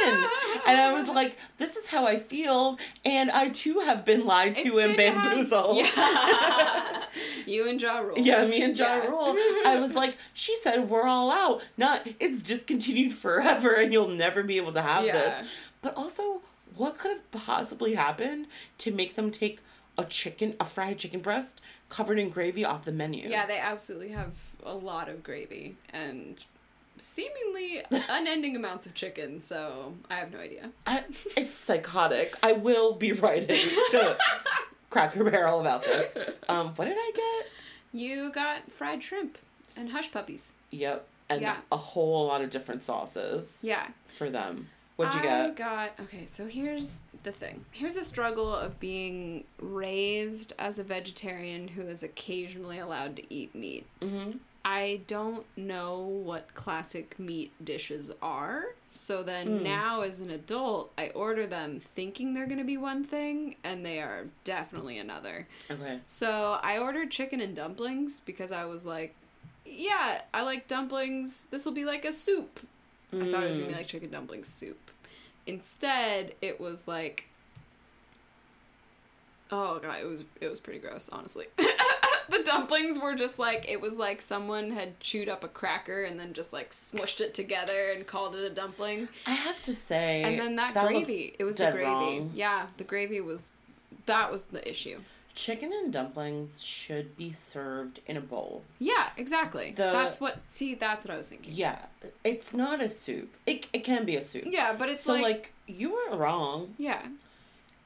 and 0.67 0.79
I 0.81 0.93
was 0.93 1.09
like, 1.09 1.37
this 1.59 1.77
is 1.77 1.89
how 1.89 2.07
I 2.07 2.19
feel. 2.19 2.79
And 3.05 3.31
I 3.31 3.49
too 3.49 3.81
have 3.81 4.05
been 4.05 4.25
lied 4.25 4.55
to 4.57 4.79
and 4.79 4.97
bamboozled. 4.97 5.77
yeah. 5.79 7.05
you 7.47 7.69
and 7.69 7.81
Ja 7.81 7.99
Rule. 7.99 8.19
Yeah, 8.19 8.45
me 8.47 8.63
and 8.63 8.79
Ja 8.79 8.97
Yeah. 8.97 9.07
Rule. 9.09 9.37
I 9.67 9.79
was 9.81 9.95
like, 9.95 10.17
she 10.33 10.55
said 10.57 10.89
we're 10.89 11.07
all 11.07 11.33
out. 11.33 11.63
Not 11.77 12.07
it's 12.21 12.41
discontinued 12.41 13.13
forever 13.13 13.75
and 13.75 13.93
you'll 13.93 14.09
never 14.09 14.43
be 14.43 14.57
able 14.57 14.73
to 14.73 14.83
have 14.83 15.05
Yeah. 15.05 15.13
this. 15.13 15.49
But 15.83 15.97
also, 15.97 16.43
what 16.77 16.99
could 16.99 17.13
have 17.13 17.31
possibly 17.31 17.95
happened 17.95 18.47
to 18.79 18.93
make 18.93 19.15
them 19.17 19.31
take 19.31 19.61
a 19.99 20.05
chicken, 20.05 20.55
a 20.61 20.65
fried 20.65 20.99
chicken 20.99 21.21
breast 21.21 21.61
covered 21.91 22.19
in 22.19 22.31
gravy 22.31 22.65
off 22.65 22.85
the 22.87 22.93
menu? 22.93 23.29
Yeah, 23.29 23.45
they 23.47 23.59
absolutely 23.59 24.09
have 24.11 24.39
a 24.65 24.73
lot 24.75 25.09
of 25.11 25.23
gravy 25.23 25.77
and 25.93 26.43
seemingly 26.97 27.83
unending 28.09 28.57
amounts 28.57 28.87
of 28.87 28.95
chicken, 28.95 29.41
so 29.41 29.95
I 30.11 30.15
have 30.17 30.33
no 30.33 30.39
idea. 30.39 30.71
I, 30.87 31.05
it's 31.37 31.53
psychotic. 31.53 32.35
I 32.43 32.53
will 32.53 32.95
be 32.95 33.13
writing 33.13 33.69
to 33.91 34.17
Cracker 34.91 35.25
Barrel 35.31 35.61
about 35.61 35.85
this. 35.85 36.13
Um, 36.49 36.69
what 36.77 36.87
did 36.87 36.97
I 36.99 37.13
get? 37.15 37.51
You 37.93 38.31
got 38.33 38.71
fried 38.73 39.03
shrimp 39.03 39.39
and 39.77 39.91
hush 39.91 40.11
puppies. 40.13 40.53
Yep. 40.71 41.07
And 41.29 41.43
Yeah. 41.43 41.57
a 41.71 41.77
whole 41.77 42.27
lot 42.27 42.41
of 42.43 42.51
different 42.51 42.83
sauces 42.85 43.61
Yeah. 43.63 43.87
for 44.17 44.31
them. 44.31 44.69
What'd 44.97 45.15
you 45.15 45.21
I 45.21 45.23
get? 45.23 45.41
I 45.47 45.51
got 45.51 45.91
okay, 46.01 46.27
so 46.27 46.47
here's 46.47 47.01
the 47.23 47.33
thing. 47.33 47.65
Here's 47.73 47.97
a 47.97 48.05
struggle 48.05 48.55
of 48.55 48.79
being 48.81 49.45
raised 49.61 50.53
as 50.59 50.79
a 50.79 50.85
vegetarian 50.85 51.69
who 51.69 51.83
is 51.83 52.03
occasionally 52.03 52.79
allowed 52.79 53.17
to 53.17 53.35
eat 53.35 53.55
meat. 53.55 53.87
Mm-hmm. 54.01 54.39
I 54.63 55.01
don't 55.07 55.47
know 55.57 56.01
what 56.01 56.53
classic 56.55 57.19
meat 57.19 57.51
dishes 57.65 58.11
are. 58.21 58.65
So 58.89 59.23
then 59.23 59.61
Mm. 59.61 59.63
now 59.63 60.01
as 60.03 60.21
an 60.21 60.31
adult, 60.31 60.93
I 60.99 61.09
order 61.11 61.47
them 61.47 61.81
thinking 61.81 62.35
they're 62.35 62.47
going 62.47 62.59
to 62.59 62.65
be 62.65 62.77
one 62.77 63.03
thing 63.05 63.57
and 63.65 63.85
they 63.87 64.01
are 64.01 64.27
definitely 64.45 64.99
another. 64.99 65.49
Okay. 65.71 66.01
So 66.07 66.59
I 66.63 66.77
ordered 66.79 67.11
chicken 67.11 67.41
and 67.41 67.57
dumplings 67.57 68.21
because 68.21 68.53
I 68.53 68.67
was 68.67 68.85
like, 68.85 69.15
yeah, 69.65 70.21
I 70.35 70.43
like 70.43 70.69
dumplings. 70.69 71.47
This 71.51 71.65
will 71.65 71.73
be 71.73 71.85
like 71.87 72.05
a 72.05 72.13
soup. 72.13 72.61
I 73.13 73.31
thought 73.31 73.43
it 73.43 73.47
was 73.49 73.59
going 73.59 73.71
to 73.71 73.75
be 73.75 73.79
like 73.81 73.87
chicken 73.89 74.11
dumplings 74.11 74.49
soup. 74.49 74.79
Instead, 75.47 76.35
it 76.41 76.61
was 76.61 76.87
like 76.87 77.27
Oh 79.53 79.79
god, 79.81 80.01
it 80.01 80.07
was 80.07 80.25
it 80.41 80.49
was 80.49 80.61
pretty 80.61 80.79
gross, 80.79 81.09
honestly. 81.13 81.47
the 81.57 82.43
dumplings 82.45 82.99
were 82.99 83.15
just 83.15 83.39
like 83.39 83.67
it 83.69 83.81
was 83.81 83.97
like 83.97 84.21
someone 84.21 84.71
had 84.71 84.99
chewed 85.01 85.29
up 85.29 85.43
a 85.43 85.49
cracker 85.49 86.05
and 86.05 86.19
then 86.19 86.33
just 86.33 86.53
like 86.53 86.71
smushed 86.71 87.21
it 87.21 87.35
together 87.35 87.93
and 87.95 88.07
called 88.07 88.37
it 88.37 88.45
a 88.45 88.51
dumpling. 88.51 89.09
I 89.27 89.33
have 89.33 89.61
to 89.63 89.75
say. 89.75 90.23
And 90.23 90.39
then 90.39 90.57
that, 90.57 90.75
looked 90.75 90.89
gravy, 90.89 91.35
it 91.39 91.45
was 91.45 91.57
the 91.57 91.71
gravy. 91.71 91.85
wrong. 91.85 92.31
Yeah, 92.35 92.67
the 92.77 92.85
gravy 92.85 93.21
was 93.21 93.51
that 94.07 94.31
was 94.31 94.47
the 94.47 94.69
issue. 94.69 95.01
Chicken 95.35 95.73
and 95.73 95.93
dumplings 95.93 96.63
should 96.63 97.17
be 97.17 97.33
served 97.33 98.01
in 98.07 98.17
a 98.17 98.21
bowl. 98.21 98.63
Yeah, 98.79 99.11
exactly. 99.17 99.73
The- 99.73 99.93
that's 99.93 100.21
what 100.21 100.39
see, 100.51 100.75
that's 100.75 101.05
what 101.05 101.15
I 101.15 101.17
was 101.17 101.29
thinking. 101.29 101.53
Yeah, 101.55 101.79
it's 102.25 102.53
not 102.53 102.81
a 102.83 102.91
soup. 102.91 103.35
It, 103.47 103.69
it 103.73 103.85
can 103.85 104.05
be 104.05 104.17
a 104.17 104.25
soup. 104.25 104.45
Yeah, 104.47 104.75
but 104.77 104.89
it's 104.89 105.03
so 105.03 105.13
like, 105.13 105.23
like, 105.23 105.53
you 105.67 105.93
weren't 105.93 106.19
wrong, 106.19 106.75
yeah, 106.79 107.07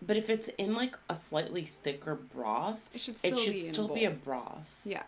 but 0.06 0.16
if 0.16 0.30
it's 0.30 0.48
in 0.48 0.74
like 0.74 0.96
a 1.08 1.16
slightly 1.16 1.62
thicker 1.64 2.14
broth, 2.14 2.88
it 2.92 3.00
should 3.00 3.18
still 3.18 3.32
it 3.32 3.38
should 3.38 3.52
be 3.52 3.66
still 3.66 3.90
a 3.90 3.94
be 3.94 4.04
a 4.04 4.10
broth 4.10 4.80
yeah. 4.84 5.02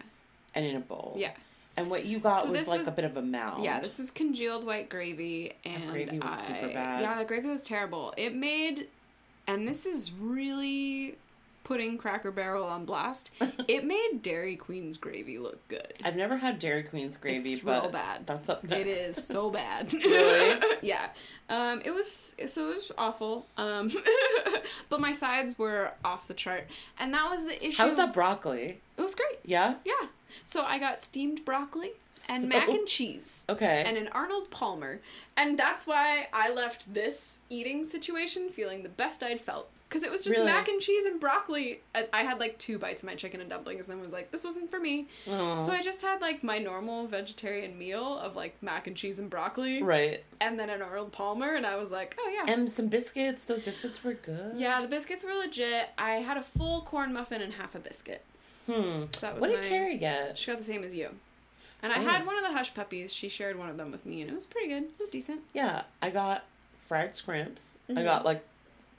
and 0.54 0.64
in 0.64 0.76
a 0.76 0.80
bowl. 0.80 1.14
Yeah. 1.16 1.32
And 1.78 1.90
what 1.90 2.06
you 2.06 2.18
got 2.18 2.42
So 2.42 2.50
was 2.50 2.68
like 2.68 2.78
was- 2.78 2.88
a 2.88 2.92
bit 2.92 3.04
of 3.04 3.16
a 3.16 3.22
mound. 3.22 3.62
Yeah, 3.62 3.80
this 3.80 3.98
was 3.98 4.10
congealed 4.10 4.64
white 4.64 4.88
gravy, 4.88 5.54
and 5.64 5.90
gravy 5.90 6.18
was 6.18 6.32
I, 6.32 6.36
super 6.36 6.72
bad. 6.72 7.02
Yeah, 7.02 7.18
the 7.18 7.24
gravy 7.24 7.48
was 7.48 7.62
terrible. 7.62 8.14
It 8.16 8.34
made, 8.34 8.88
and 9.46 9.68
this 9.68 9.84
is 9.84 10.10
really 10.12 11.18
putting 11.66 11.98
Cracker 11.98 12.30
Barrel 12.30 12.64
on 12.64 12.84
blast. 12.84 13.32
it 13.66 13.84
made 13.84 14.20
Dairy 14.22 14.54
Queen's 14.54 14.96
gravy 14.96 15.36
look 15.38 15.66
good. 15.66 15.94
I've 16.04 16.14
never 16.14 16.36
had 16.36 16.60
Dairy 16.60 16.84
Queen's 16.84 17.16
gravy, 17.16 17.54
It's 17.54 17.62
but 17.62 17.82
real 17.82 17.90
bad. 17.90 18.24
that's 18.24 18.48
up 18.48 18.62
next. 18.62 18.80
It 18.80 18.86
is 18.86 19.16
so 19.24 19.50
bad. 19.50 19.92
Really? 19.92 20.60
yeah. 20.82 21.08
Um, 21.48 21.82
it 21.84 21.90
was 21.92 22.36
so 22.46 22.68
it 22.68 22.74
was 22.74 22.92
awful. 22.96 23.46
Um, 23.56 23.90
but 24.88 25.00
my 25.00 25.10
sides 25.10 25.58
were 25.58 25.92
off 26.04 26.28
the 26.28 26.34
chart, 26.34 26.68
and 27.00 27.12
that 27.14 27.28
was 27.28 27.44
the 27.44 27.64
issue. 27.66 27.78
How's 27.82 27.96
that 27.96 28.14
broccoli? 28.14 28.80
It 28.96 29.02
was 29.02 29.14
great. 29.16 29.38
Yeah. 29.44 29.74
Yeah. 29.84 30.06
So 30.44 30.62
I 30.64 30.78
got 30.78 31.02
steamed 31.02 31.44
broccoli 31.44 31.92
and 32.28 32.42
So- 32.42 32.48
mac 32.48 32.68
and 32.68 32.86
cheese 32.86 33.44
Okay. 33.48 33.82
and 33.86 33.96
an 33.96 34.08
Arnold 34.12 34.50
Palmer. 34.50 35.00
And 35.36 35.58
that's 35.58 35.86
why 35.86 36.28
I 36.32 36.50
left 36.52 36.94
this 36.94 37.38
eating 37.50 37.84
situation 37.84 38.50
feeling 38.50 38.82
the 38.82 38.88
best 38.88 39.22
I'd 39.22 39.40
felt. 39.40 39.68
Because 39.88 40.02
it 40.02 40.10
was 40.10 40.24
just 40.24 40.36
Really? 40.36 40.50
mac 40.50 40.66
and 40.68 40.80
cheese 40.80 41.04
and 41.04 41.20
broccoli. 41.20 41.80
I, 41.94 42.08
I 42.12 42.22
had 42.24 42.40
like 42.40 42.58
two 42.58 42.76
bites 42.76 43.02
of 43.04 43.06
my 43.06 43.14
chicken 43.14 43.40
and 43.40 43.48
dumplings 43.48 43.88
and 43.88 43.96
then 43.96 44.02
was 44.04 44.12
like, 44.12 44.32
this 44.32 44.44
wasn't 44.44 44.68
for 44.70 44.80
me. 44.80 45.06
Aw. 45.30 45.60
So 45.60 45.72
I 45.72 45.80
just 45.80 46.02
had 46.02 46.20
like 46.20 46.42
my 46.42 46.58
normal 46.58 47.06
vegetarian 47.06 47.78
meal 47.78 48.18
of 48.18 48.34
like 48.34 48.60
mac 48.62 48.88
and 48.88 48.96
cheese 48.96 49.20
and 49.20 49.30
broccoli 49.30 49.82
right. 49.84 50.24
and 50.40 50.58
then 50.58 50.70
an 50.70 50.82
Arnold 50.82 51.12
Palmer. 51.12 51.54
And 51.54 51.64
I 51.64 51.76
was 51.76 51.92
like, 51.92 52.16
oh 52.18 52.28
yeah. 52.46 52.52
And 52.52 52.68
some 52.68 52.88
biscuits. 52.88 53.44
Those 53.44 53.62
biscuits 53.62 54.02
were 54.02 54.14
good. 54.14 54.56
yeah, 54.56 54.80
the 54.82 54.88
biscuits 54.88 55.24
were 55.24 55.34
legit. 55.34 55.90
I 55.96 56.14
had 56.16 56.36
a 56.36 56.42
full 56.42 56.80
corn 56.80 57.12
muffin 57.12 57.40
and 57.40 57.52
half 57.54 57.76
a 57.76 57.78
biscuit. 57.78 58.24
Hmm. 58.66 59.04
So 59.12 59.20
that 59.20 59.34
was 59.34 59.40
What 59.40 59.50
did 59.52 59.60
my- 59.62 59.68
Carrie 59.68 59.98
get? 59.98 60.36
She 60.36 60.50
got 60.50 60.58
the 60.58 60.64
same 60.64 60.82
as 60.82 60.96
you. 60.96 61.10
And 61.82 61.92
I 61.92 62.00
Oh. 62.00 62.08
had 62.08 62.26
one 62.26 62.36
of 62.36 62.42
the 62.42 62.52
hush 62.52 62.74
puppies. 62.74 63.12
She 63.14 63.28
shared 63.28 63.56
one 63.56 63.68
of 63.68 63.76
them 63.76 63.92
with 63.92 64.04
me, 64.04 64.20
and 64.22 64.28
it 64.30 64.34
was 64.34 64.46
pretty 64.46 64.66
good. 64.66 64.82
It 64.84 64.98
was 64.98 65.08
decent. 65.10 65.42
Yeah, 65.52 65.82
I 66.02 66.10
got 66.10 66.44
fried 66.80 67.14
scrimps. 67.14 67.78
I 67.88 67.92
Mhm. 67.92 68.04
got 68.04 68.24
like 68.24 68.44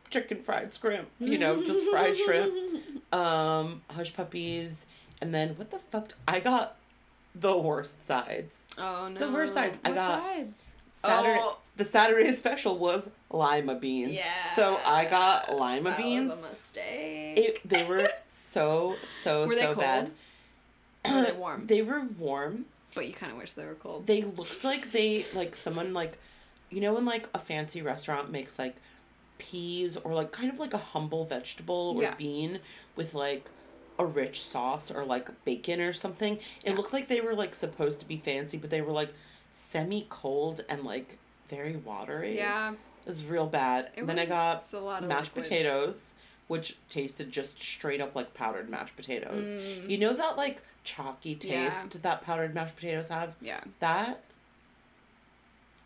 chicken 0.10 0.40
fried 0.42 0.74
shrimp, 0.74 1.08
you 1.20 1.38
know, 1.38 1.64
just 1.64 1.86
fried 1.88 2.18
shrimp. 2.18 2.54
Um, 3.14 3.84
hush 3.90 4.14
puppies, 4.14 4.86
and 5.22 5.34
then 5.34 5.52
what 5.56 5.72
the 5.72 5.80
fuck? 5.80 6.12
I 6.28 6.42
got 6.42 6.76
the 7.34 7.58
worst 7.58 8.04
sides. 8.04 8.66
Oh 8.78 9.08
no. 9.10 9.18
The 9.18 9.32
worst 9.32 9.54
sides. 9.54 9.80
I 9.86 9.92
got- 9.94 10.22
sides? 10.22 10.74
Saturday, 10.90 11.40
Oh. 11.42 11.58
the 11.78 11.86
Saturday 11.86 12.32
special 12.36 12.78
was 12.78 13.10
lima 13.32 13.76
beans. 13.76 14.12
Yeah. 14.12 14.26
So 14.56 14.78
I 14.86 15.06
got 15.06 15.56
lima 15.56 15.92
that 15.92 15.98
beans. 15.98 16.32
was 16.32 16.44
a 16.44 16.50
mistake. 16.50 17.38
It, 17.40 17.60
they 17.70 17.86
were 17.86 18.10
so 18.28 18.96
so 19.24 19.48
Were 19.48 19.56
they 19.56 19.62
so 19.62 19.76
bad. 19.76 20.12
cold? 21.06 21.16
Were 21.16 21.26
they 21.32 21.38
warm? 21.38 21.66
They 21.68 21.82
were 21.82 22.02
warm. 22.20 22.66
but 22.94 23.08
you 23.08 23.14
kind 23.14 23.32
of 23.32 23.38
wish 23.38 23.54
they 23.54 23.66
were 23.66 23.76
cold. 23.76 24.06
They 24.06 24.24
looked 24.24 24.66
like 24.66 24.92
they 24.92 25.24
like 25.34 25.56
someone 25.56 25.94
like, 25.94 26.18
you 26.70 26.82
know, 26.82 26.94
when 26.96 27.06
like 27.06 27.30
a 27.34 27.40
fancy 27.40 27.82
restaurant 27.82 28.32
makes 28.34 28.60
like 28.60 28.76
peas 29.38 29.98
or 29.98 30.14
like 30.14 30.32
kind 30.32 30.52
of 30.52 30.60
like 30.60 30.74
a 30.74 30.78
humble 30.78 31.26
vegetable 31.26 31.94
or 31.96 32.02
Yeah. 32.04 32.16
bean 32.16 32.60
with 32.96 33.14
like 33.14 33.50
a 34.00 34.06
rich 34.06 34.42
sauce 34.42 34.92
or 34.92 35.06
like 35.06 35.30
bacon 35.46 35.82
or 35.82 35.94
something. 35.94 36.38
It 36.38 36.42
Yeah. 36.72 36.74
looked 36.74 36.94
like 36.94 37.08
they 37.08 37.22
were 37.22 37.34
like 37.34 37.56
supposed 37.56 38.00
to 38.02 38.06
be 38.08 38.18
fancy, 38.18 38.58
but 38.58 38.70
they 38.70 38.82
were 38.82 38.92
like 38.92 39.14
semi 39.52 40.06
cold 40.10 40.64
and 40.70 40.84
like 40.84 41.18
very 41.50 41.76
watery. 41.78 42.36
yeah. 42.38 42.72
It 42.72 43.08
was 43.08 43.24
real 43.26 43.48
bad. 43.48 43.92
It 43.96 44.06
then 44.06 44.20
I 44.20 44.26
got 44.26 44.62
a 44.74 44.80
lot 44.80 45.02
of 45.04 45.08
mashed 45.10 45.30
liquid. 45.36 45.46
potatoes, 45.46 46.14
which 46.48 46.76
tasted 46.90 47.32
just 47.32 47.58
straight 47.62 48.02
up 48.02 48.16
like 48.16 48.34
powdered 48.34 48.70
mashed 48.70 48.96
potatoes. 48.98 49.48
Mm, 49.48 49.90
You 49.90 49.98
know 49.98 50.14
that 50.14 50.36
like 50.38 50.62
chalky 50.84 51.38
Yeah. 51.42 51.70
taste 51.70 52.02
that 52.02 52.22
powdered 52.24 52.54
mashed 52.54 52.76
potatoes 52.76 53.08
have? 53.08 53.34
yeah. 53.42 53.62
That 53.80 54.22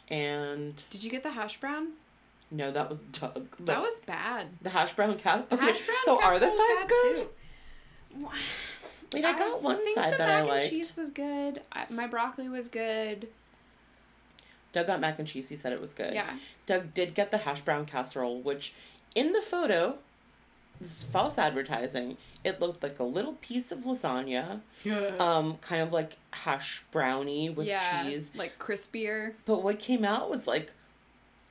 and 0.09 0.83
Did 0.89 1.03
you 1.03 1.11
get 1.11 1.23
the 1.23 1.31
hash 1.31 1.59
brown? 1.59 1.93
No, 2.51 2.69
that 2.71 2.89
was 2.89 2.99
Doug. 2.99 3.55
The, 3.57 3.63
That 3.63 3.81
was 3.81 4.01
bad. 4.01 4.47
the 4.61 4.69
hash 4.69 4.93
brown 4.93 5.17
cat. 5.17 5.47
Okay, 5.51 5.65
brown 5.65 5.75
so 6.03 6.21
are 6.21 6.37
the 6.37 6.49
sides 6.49 6.85
good? 6.87 7.15
too. 7.15 8.27
Wait, 9.13 9.25
I 9.25 9.37
got 9.37 9.61
one 9.61 9.79
side 9.95 10.13
that 10.13 10.19
mac 10.19 10.29
I 10.29 10.41
liked. 10.43 10.63
and 10.63 10.71
cheese 10.71 10.95
was 10.95 11.09
good. 11.09 11.61
I, 11.71 11.85
my 11.89 12.07
broccoli 12.07 12.47
was 12.49 12.67
good. 12.67 13.27
Doug 14.71 14.87
got 14.87 14.99
mac 15.01 15.19
and 15.19 15.27
cheese. 15.27 15.49
He 15.49 15.55
said 15.55 15.73
it 15.73 15.81
was 15.81 15.93
good. 15.93 16.13
Yeah. 16.13 16.37
Doug 16.65 16.93
did 16.93 17.13
get 17.13 17.31
the 17.31 17.39
hash 17.39 17.61
brown 17.61 17.85
casserole, 17.85 18.39
which 18.41 18.73
in 19.15 19.33
the 19.33 19.41
photo, 19.41 19.95
this 20.79 20.99
is 20.99 21.03
false 21.03 21.37
advertising. 21.37 22.17
It 22.43 22.61
looked 22.61 22.81
like 22.81 22.99
a 22.99 23.03
little 23.03 23.33
piece 23.41 23.71
of 23.71 23.79
lasagna, 23.79 24.61
yeah. 24.83 25.15
um, 25.19 25.57
kind 25.57 25.81
of 25.81 25.91
like 25.91 26.17
hash 26.31 26.83
brownie 26.91 27.49
with 27.49 27.67
yeah, 27.67 28.03
cheese. 28.03 28.31
like 28.35 28.57
crispier. 28.59 29.33
But 29.45 29.61
what 29.61 29.77
came 29.77 30.05
out 30.05 30.29
was 30.29 30.47
like 30.47 30.71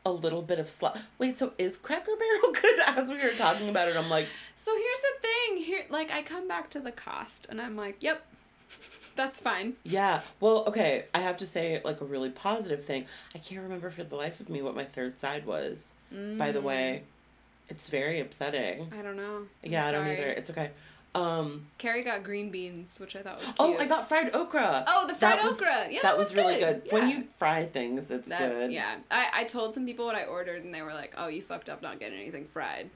a 0.05 0.13
little 0.13 0.43
bit 0.43 0.59
of 0.59 0.67
slut. 0.67 0.99
Wait, 1.19 1.37
so 1.37 1.53
is 1.59 1.77
Cracker 1.77 2.13
Barrel 2.19 2.53
good? 2.61 2.81
As 2.87 3.09
we 3.11 3.17
were 3.17 3.35
talking 3.37 3.69
about 3.69 3.89
it, 3.89 3.97
I'm 3.97 4.09
like, 4.11 4.27
So 4.55 4.73
here's 4.77 5.01
the 5.01 5.29
thing. 5.29 5.57
Here, 5.59 5.85
like, 5.91 6.11
I 6.11 6.23
come 6.23 6.49
back 6.49 6.71
to 6.71 6.81
the 6.81 6.93
cost, 6.93 7.47
and 7.51 7.61
I'm 7.61 7.77
like, 7.77 8.03
yep, 8.03 8.25
that's 9.17 9.41
fine. 9.41 9.75
yeah. 9.85 10.21
Well, 10.41 10.65
okay. 10.69 11.05
I 11.15 11.19
have 11.21 11.37
to 11.39 11.47
say, 11.47 11.81
like 11.85 12.01
a 12.01 12.05
really 12.05 12.31
positive 12.31 12.85
thing. 12.85 13.07
I 13.35 13.39
can't 13.39 13.63
remember 13.63 13.91
for 13.91 14.05
the 14.05 14.17
life 14.17 14.41
of 14.41 14.49
me 14.49 14.63
what 14.63 14.75
my 14.75 14.85
third 14.85 15.19
side 15.19 15.45
was. 15.47 15.95
By 16.13 16.51
the 16.51 16.61
way, 16.61 17.03
mm. 17.05 17.71
it's 17.71 17.89
very 17.89 18.19
upsetting. 18.21 18.91
I 18.99 19.03
don't 19.03 19.17
know. 19.17 19.47
I'm 19.65 19.71
yeah, 19.71 19.87
I 19.87 19.93
don't 19.93 20.07
either. 20.07 20.31
It's 20.31 20.51
okay. 20.51 20.71
Um. 21.15 21.67
Carrie 21.79 22.05
got 22.05 22.23
green 22.23 22.51
beans, 22.51 22.99
which 23.01 23.17
I 23.17 23.23
thought 23.23 23.37
was 23.39 23.47
cute. 23.47 23.57
Oh, 23.59 23.77
I 23.79 23.87
got 23.87 24.09
fried 24.09 24.35
okra. 24.35 24.85
Oh, 24.87 25.07
the 25.09 25.15
fried 25.15 25.39
That 25.39 25.43
was- 25.45 25.53
okra. 25.55 25.87
Yeah, 25.91 25.95
that 25.95 26.03
that 26.03 26.19
was 26.19 26.29
was 26.33 26.37
really 26.37 26.61
good. 26.61 26.85
good. 26.85 26.93
When 26.93 27.09
you 27.11 27.25
fry 27.37 27.67
things, 27.67 28.11
it's 28.13 28.29
That's 28.29 28.43
good. 28.59 28.73
yeah. 28.73 28.97
I, 29.11 29.29
I 29.33 29.45
told 29.45 29.75
some 29.75 29.85
people 29.87 30.05
what 30.07 30.15
I 30.15 30.25
ordered 30.25 30.63
and 30.65 30.73
they 30.75 30.83
were 30.83 30.95
like, 30.95 31.15
"Oh, 31.19 31.27
you 31.29 31.43
fucked 31.43 31.69
up 31.69 31.83
not 31.83 31.99
getting 31.99 32.19
anything 32.21 32.47
fried." 32.47 32.91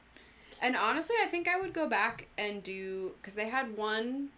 And 0.63 0.77
honestly, 0.77 1.17
I 1.21 1.27
think 1.27 1.49
I 1.49 1.59
would 1.59 1.73
go 1.73 1.89
back 1.89 2.29
and 2.39 2.63
do 2.63 3.15
because 3.21 3.35
they 3.35 3.49
had 3.49 3.77
one 3.77 4.29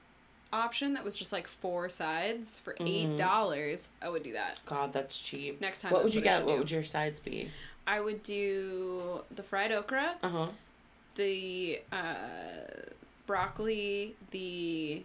option 0.53 0.95
that 0.95 1.05
was 1.05 1.15
just 1.15 1.33
like 1.33 1.47
four 1.47 1.89
sides 1.91 2.59
for 2.59 2.75
eight 2.81 3.19
dollars. 3.19 3.91
I 4.01 4.09
would 4.09 4.23
do 4.23 4.33
that 4.33 4.59
God, 4.65 4.93
that's 4.95 5.21
cheap. 5.21 5.61
next 5.61 5.83
time. 5.83 5.91
Mm-hmm. 5.91 5.95
What 5.97 6.05
would 6.05 6.15
you 6.15 6.21
I 6.23 6.25
get? 6.25 6.47
What 6.47 6.53
do. 6.55 6.59
would 6.61 6.71
your 6.71 6.83
sides 6.85 7.21
be? 7.21 7.51
I 7.87 8.01
would 8.01 8.23
do 8.23 9.21
the 9.35 9.43
fried 9.43 9.71
okra, 9.71 10.15
Uh 10.23 10.29
huh. 10.29 10.49
the 11.17 11.83
uh, 11.93 11.97
broccoli, 13.27 14.15
the 14.31 15.03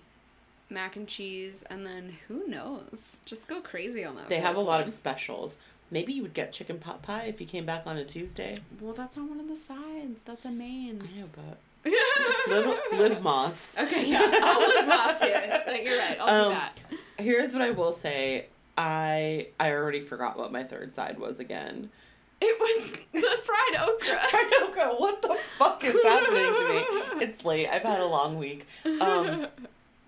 mac 0.70 0.96
and 0.96 1.08
cheese, 1.08 1.64
and 1.70 1.86
then 1.86 2.16
who 2.28 2.48
knows? 2.48 3.20
Just 3.26 3.48
go 3.48 3.60
crazy 3.62 4.04
on 4.06 4.16
that. 4.16 4.30
They 4.30 4.40
have 4.40 4.56
a 4.56 4.62
lot 4.62 4.82
of 4.82 4.90
specials. 4.90 5.60
Maybe 5.90 6.14
you 6.14 6.22
would 6.22 6.34
get 6.34 6.54
chicken 6.54 6.80
pot 6.80 7.02
pie 7.02 7.24
if 7.26 7.42
you 7.42 7.48
came 7.48 7.66
back 7.66 7.86
on 7.86 7.98
a 7.98 8.06
Tuesday. 8.06 8.56
Well, 8.80 8.94
that's 8.94 9.18
not 9.18 9.28
one 9.30 9.40
of 9.42 9.48
the 9.50 9.58
sides. 9.58 10.22
That's 10.24 10.46
a 10.46 10.52
main. 10.52 11.02
I 11.14 11.20
know, 11.20 11.28
but 11.36 11.58
live, 12.48 12.78
live 12.94 13.18
más. 13.22 13.78
Okay, 13.82 14.06
yeah, 14.10 14.22
I'll 14.44 14.60
live 14.60 14.86
Más 14.88 15.20
here. 15.22 15.64
You're 15.84 15.98
right. 15.98 16.18
I'll 16.22 16.28
do 16.28 16.34
Um, 16.34 16.54
that. 16.54 16.78
Here's 17.18 17.54
what 17.54 17.62
I 17.62 17.72
will 17.72 17.92
say. 17.92 18.46
I 18.78 19.48
I 19.60 19.72
already 19.74 20.02
forgot 20.02 20.38
what 20.38 20.52
my 20.52 20.64
third 20.64 20.96
side 20.96 21.20
was 21.20 21.40
again. 21.40 21.90
It 22.42 22.60
was 22.60 22.94
the 23.14 23.38
fried 23.44 23.88
okra. 23.88 24.20
I 24.22 24.48
don't. 24.50 24.72
What 25.00 25.22
the 25.22 25.38
fuck 25.58 25.84
is 25.84 26.02
happening 26.04 26.46
to 26.46 26.68
me? 26.68 27.26
It's 27.26 27.46
late. 27.46 27.68
I've 27.68 27.84
had 27.84 28.00
a 28.00 28.06
long 28.06 28.38
week. 28.38 28.68
Um, 29.00 29.48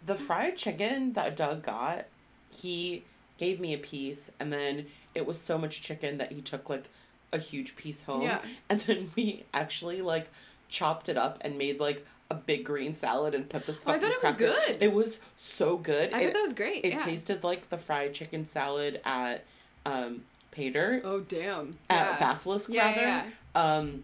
the 0.05 0.15
fried 0.15 0.57
chicken 0.57 1.13
that 1.13 1.35
Doug 1.37 1.63
got, 1.63 2.05
he 2.49 3.03
gave 3.37 3.59
me 3.59 3.73
a 3.73 3.77
piece, 3.77 4.31
and 4.39 4.51
then 4.51 4.87
it 5.15 5.25
was 5.25 5.39
so 5.39 5.57
much 5.57 5.81
chicken 5.81 6.17
that 6.17 6.31
he 6.31 6.41
took 6.41 6.69
like 6.69 6.85
a 7.31 7.37
huge 7.37 7.75
piece 7.75 8.03
home. 8.03 8.21
Yeah. 8.21 8.41
And 8.69 8.81
then 8.81 9.11
we 9.15 9.43
actually 9.53 10.01
like 10.01 10.29
chopped 10.69 11.09
it 11.09 11.17
up 11.17 11.37
and 11.41 11.57
made 11.57 11.79
like 11.79 12.05
a 12.31 12.35
big 12.35 12.65
green 12.65 12.93
salad 12.93 13.35
and 13.35 13.47
put 13.49 13.65
this 13.65 13.83
Oh, 13.85 13.91
I 13.91 13.97
bet 13.99 14.11
it 14.11 14.23
was 14.23 14.33
good. 14.33 14.77
It 14.79 14.93
was 14.93 15.19
so 15.35 15.77
good. 15.77 16.13
I 16.13 16.21
it, 16.21 16.25
bet 16.25 16.33
that 16.33 16.41
was 16.41 16.53
great. 16.53 16.83
it 16.85 16.93
yeah. 16.93 16.97
tasted 16.97 17.43
like 17.43 17.69
the 17.69 17.77
fried 17.77 18.13
chicken 18.13 18.45
salad 18.45 19.01
at 19.05 19.43
um 19.85 20.23
Pater 20.53 21.01
Oh 21.03 21.19
damn. 21.21 21.77
at 21.89 22.19
yeah. 22.19 22.19
Basilisk 22.19 22.69
Yeah, 22.71 22.87
rather. 22.87 23.01
yeah, 23.01 23.25
Um 23.55 24.03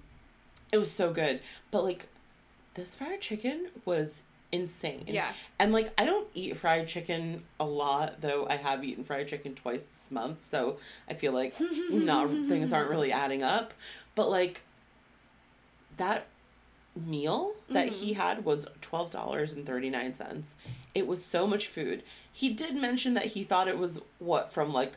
it 0.72 0.78
was 0.78 0.92
so 0.92 1.14
good. 1.14 1.40
But 1.72 1.84
like 1.84 2.08
this 2.74 2.96
fried 2.96 3.22
chicken 3.22 3.68
was 3.86 4.24
insane. 4.52 5.04
Yeah. 5.08 5.32
And 5.60 5.72
like 5.72 5.92
I 6.00 6.06
don't 6.06 6.28
eat 6.34 6.58
fried 6.58 6.88
chicken 6.88 7.44
a 7.60 7.66
lot, 7.66 8.22
though 8.22 8.48
I 8.50 8.56
have 8.58 8.84
eaten 8.84 9.04
fried 9.04 9.28
chicken 9.28 9.54
twice 9.56 9.84
this 9.84 10.10
month, 10.12 10.42
so 10.42 10.78
I 11.10 11.14
feel 11.14 11.32
like 11.34 11.54
not 11.92 12.28
things 12.30 12.74
aren't 12.74 12.90
really 12.90 13.12
adding 13.12 13.44
up. 13.44 13.74
But 14.16 14.30
like 14.30 14.64
that 15.98 16.26
meal 16.96 17.54
that 17.70 17.90
he 17.90 18.12
Mm-hmm. 18.12 18.20
had 18.22 18.46
was 18.46 18.66
twelve 18.82 19.10
dollars 19.10 19.52
and 19.52 19.66
thirty 19.66 19.90
nine 19.90 20.14
cents. 20.14 20.56
It 20.96 21.08
was 21.08 21.24
so 21.24 21.46
much 21.48 21.68
food. 21.68 22.04
He 22.32 22.54
did 22.54 22.76
mention 22.76 23.14
that 23.14 23.26
he 23.28 23.44
thought 23.44 23.68
it 23.68 23.78
was 23.78 24.02
what 24.20 24.52
from 24.52 24.74
like 24.74 24.94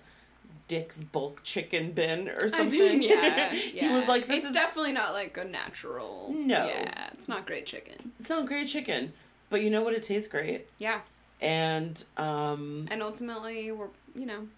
Dick's 0.73 1.03
bulk 1.03 1.43
chicken 1.45 1.93
bin 1.93 2.31
or 2.31 2.49
something. 2.49 2.81
I 2.81 2.93
mean, 2.95 3.03
yeah, 3.03 3.51
he 3.53 3.89
was 3.93 4.09
like, 4.09 4.27
"This 4.27 4.39
it's 4.39 4.47
is 4.47 4.53
definitely 4.53 4.93
not 4.93 5.13
like 5.13 5.37
a 5.37 5.45
natural. 5.45 6.33
No. 6.35 6.65
Yeah, 6.67 7.11
it's 7.13 7.29
not 7.29 7.45
great 7.47 7.67
chicken. 7.67 8.13
it's 8.19 8.31
not 8.31 8.47
great 8.47 8.69
chicken, 8.69 9.13
but 9.51 9.61
you 9.63 9.69
know 9.69 9.83
what? 9.83 9.93
It 9.93 10.03
tastes 10.03 10.29
great, 10.29 10.67
Yeah, 10.79 11.01
and 11.43 12.03
um, 12.17 12.87
and 12.91 13.03
ultimately, 13.03 13.71
we're 13.71 13.89
you 14.15 14.25
know, 14.25 14.49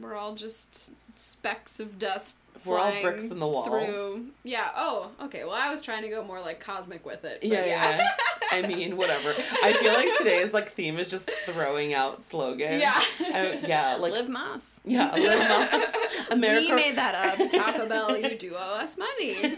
we're 0.00 0.14
all 0.14 0.34
just 0.34 0.94
specks 1.18 1.78
of 1.80 1.98
dust. 1.98 2.38
We're 2.64 2.78
all 2.78 2.92
bricks 3.02 3.24
in 3.24 3.38
the 3.38 3.46
wall. 3.46 3.64
Through. 3.64 4.26
Yeah. 4.44 4.70
Oh, 4.76 5.10
okay. 5.22 5.44
Well, 5.44 5.54
I 5.54 5.70
was 5.70 5.82
trying 5.82 6.02
to 6.02 6.08
go 6.08 6.22
more 6.22 6.40
like 6.40 6.60
cosmic 6.60 7.04
with 7.04 7.24
it. 7.24 7.40
but 7.40 7.48
yeah, 7.50 7.64
yeah. 7.64 8.08
I 8.52 8.62
mean, 8.62 8.96
whatever. 8.96 9.30
I 9.62 9.72
feel 9.72 9.92
like 9.94 10.08
today's 10.18 10.52
like 10.54 10.72
theme 10.72 10.98
is 10.98 11.10
just 11.10 11.30
throwing 11.46 11.92
out 11.94 12.22
slogans. 12.22 12.80
Yeah. 12.80 12.92
I- 13.20 13.60
yeah, 13.66 13.96
like 14.00 14.12
Live 14.12 14.28
Más. 14.28 14.80
yeah, 14.84 15.10
a 15.14 15.16
little 15.18 15.38
mouse. 15.44 16.28
America. 16.30 16.66
We 16.70 16.72
made 16.76 16.96
that 16.96 17.14
up. 17.40 17.50
Taco 17.50 17.86
Bell, 17.88 18.16
you 18.16 18.36
do 18.36 18.54
owe 18.54 18.78
us 18.80 18.96
money. 18.96 19.54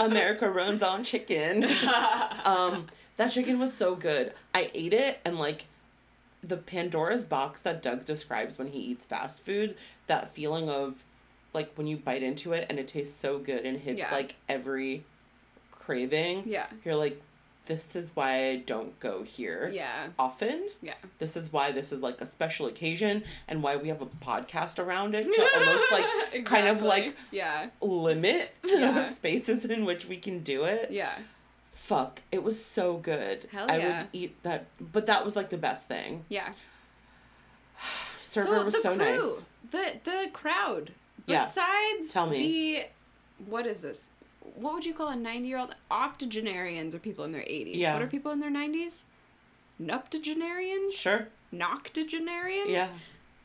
America 0.00 0.50
runs 0.50 0.82
on 0.82 1.04
chicken. 1.04 1.64
um, 2.44 2.86
that 3.16 3.28
chicken 3.32 3.58
was 3.58 3.72
so 3.74 3.94
good. 3.96 4.32
I 4.54 4.70
ate 4.72 4.94
it 4.94 5.18
and 5.24 5.38
like 5.38 5.66
the 6.42 6.56
Pandora's 6.56 7.24
box 7.24 7.60
that 7.62 7.82
Doug 7.82 8.04
describes 8.04 8.58
when 8.58 8.68
he 8.68 8.78
eats 8.78 9.04
fast 9.06 9.44
food, 9.44 9.76
that 10.06 10.34
feeling 10.34 10.68
of 10.70 11.04
like 11.52 11.72
when 11.74 11.86
you 11.86 11.96
bite 11.96 12.22
into 12.22 12.52
it 12.52 12.66
and 12.70 12.78
it 12.78 12.88
tastes 12.88 13.18
so 13.18 13.38
good 13.38 13.64
and 13.66 13.78
hits 13.78 13.98
Yeah. 14.00 14.10
like 14.12 14.36
every 14.48 15.04
craving. 15.70 16.44
yeah. 16.46 16.66
You're 16.84 16.96
like, 16.96 17.20
this 17.66 17.94
is 17.94 18.14
why 18.16 18.48
I 18.48 18.56
don't 18.56 18.98
go 19.00 19.22
here 19.22 19.70
Yeah. 19.72 20.08
often. 20.18 20.68
Yeah. 20.82 20.94
This 21.18 21.36
is 21.36 21.52
why 21.52 21.72
this 21.72 21.92
is 21.92 22.02
like 22.02 22.20
a 22.20 22.26
special 22.26 22.66
occasion 22.66 23.22
and 23.46 23.62
why 23.62 23.76
we 23.76 23.88
have 23.88 24.00
a 24.02 24.06
podcast 24.06 24.78
around 24.78 25.14
it 25.14 25.30
to 25.30 25.48
almost 25.58 25.92
like 25.92 26.44
kind 26.44 26.68
of 26.68 26.82
like 26.82 27.16
Yeah. 27.30 27.68
limit 27.80 28.54
Yeah. 28.64 28.92
the 28.92 29.04
spaces 29.04 29.64
in 29.64 29.84
which 29.84 30.06
we 30.06 30.16
can 30.16 30.40
do 30.40 30.64
it. 30.64 30.90
Yeah. 30.90 31.16
Fuck, 31.90 32.22
it 32.30 32.44
was 32.44 32.64
so 32.64 32.98
good. 32.98 33.48
Hell 33.50 33.66
yeah. 33.66 33.74
I 33.74 33.78
would 33.78 34.08
eat 34.12 34.40
that, 34.44 34.66
but 34.92 35.06
that 35.06 35.24
was 35.24 35.34
like 35.34 35.50
the 35.50 35.58
best 35.58 35.88
thing. 35.88 36.24
Yeah. 36.28 36.52
Server 38.22 38.64
was 38.64 38.74
the 38.74 38.80
so 38.80 38.94
crew, 38.94 39.04
nice. 39.04 39.44
The 39.72 39.94
the 40.04 40.30
crowd. 40.32 40.92
Yeah. 41.26 41.46
Besides 41.46 42.12
Tell 42.12 42.28
me. 42.28 42.38
the 42.46 43.44
what 43.50 43.66
is 43.66 43.80
this? 43.80 44.10
What 44.54 44.74
would 44.74 44.86
you 44.86 44.94
call 44.94 45.08
a 45.08 45.16
90-year-old 45.16 45.74
octogenarians 45.90 46.94
or 46.94 47.00
people 47.00 47.24
in 47.24 47.32
their 47.32 47.42
80s? 47.42 47.74
Yeah. 47.74 47.94
What 47.94 48.02
are 48.02 48.06
people 48.06 48.30
in 48.30 48.38
their 48.38 48.52
90s? 48.52 49.02
Nuptogenarians? 49.82 50.92
Sure. 50.92 51.26
Noctogenarians? 51.52 52.68
Yeah. 52.68 52.88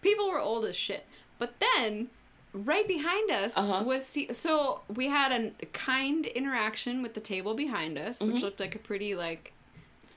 people 0.03 0.29
were 0.29 0.39
old 0.39 0.65
as 0.65 0.75
shit. 0.75 1.07
But 1.39 1.55
then, 1.59 2.09
right 2.55 2.87
behind 2.87 3.29
us 3.31 3.57
Uh-huh. 3.57 3.83
was 3.83 4.05
see- 4.05 4.31
so 4.33 4.81
we 4.93 5.07
had 5.07 5.31
a 5.31 5.65
kind 5.67 6.25
interaction 6.25 7.01
with 7.03 7.13
the 7.13 7.19
table 7.21 7.53
behind 7.53 7.97
us, 7.97 8.21
which 8.21 8.41
looked 8.41 8.59
like 8.59 8.75
a 8.75 8.79
pretty 8.79 9.15
like 9.15 9.51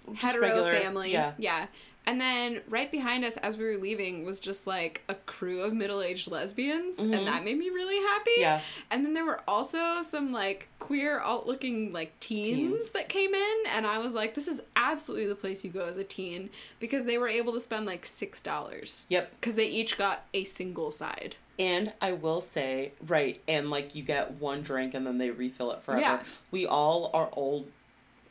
Mm-hmm. 0.05 0.15
Just 0.15 0.25
hetero 0.27 0.47
regular- 0.49 0.73
family. 0.81 1.13
Yeah. 1.13 1.33
Yeah. 1.37 1.67
And 2.07 2.19
then 2.19 2.63
right 2.67 2.91
behind 2.91 3.23
us 3.27 3.37
as 3.37 3.59
we 3.59 3.65
were 3.67 3.77
leaving 3.77 4.25
was 4.25 4.41
just 4.41 4.67
like 4.67 5.03
a 5.11 5.15
crew 5.15 5.61
of 5.61 5.75
middle-aged 5.75 6.31
lesbians 6.31 6.99
and 6.99 7.13
that 7.13 7.45
made 7.45 7.59
me 7.59 7.69
really 7.69 7.99
happy. 7.99 8.31
Mm-hmm. 8.31 8.41
Yeah. 8.41 8.61
And 8.91 9.05
then 9.05 9.13
there 9.13 9.27
were 9.27 9.43
also 9.47 10.01
some 10.01 10.33
like 10.33 10.69
queer 10.79 11.21
alt-looking 11.21 11.93
like 11.93 12.19
teens, 12.21 12.49
Teens. 12.49 12.91
that 12.93 13.11
came 13.11 13.35
in 13.35 13.57
and 13.75 13.87
I 13.87 13.99
was 13.99 14.15
like 14.15 14.33
this 14.35 14.49
is 14.49 14.63
absolutely 14.77 15.27
the 15.27 15.35
place 15.35 15.63
you 15.63 15.71
go 15.71 15.85
as 15.85 15.99
a 15.99 16.05
teen 16.05 16.49
because 16.81 17.05
they 17.05 17.19
were 17.19 17.29
able 17.29 17.53
to 17.53 17.61
spend 17.61 17.85
like 17.85 18.05
$6 18.07 19.05
Yep. 19.11 19.31
because 19.39 19.57
they 19.57 19.67
each 19.69 19.99
got 19.99 20.25
a 20.33 20.45
single 20.45 20.91
side. 20.91 21.37
And 21.59 21.93
I 22.01 22.13
will 22.13 22.41
say, 22.41 22.93
right, 23.07 23.41
and 23.49 23.71
like 23.71 23.95
you 23.95 24.03
get 24.03 24.33
one 24.35 24.63
drink 24.63 24.95
and 24.95 25.05
then 25.07 25.19
they 25.19 25.31
refill 25.31 25.73
it 25.73 25.83
forever. 25.83 26.01
Yeah. 26.01 26.23
We 26.51 26.67
all 26.67 27.11
are 27.15 27.29
old. 27.33 27.69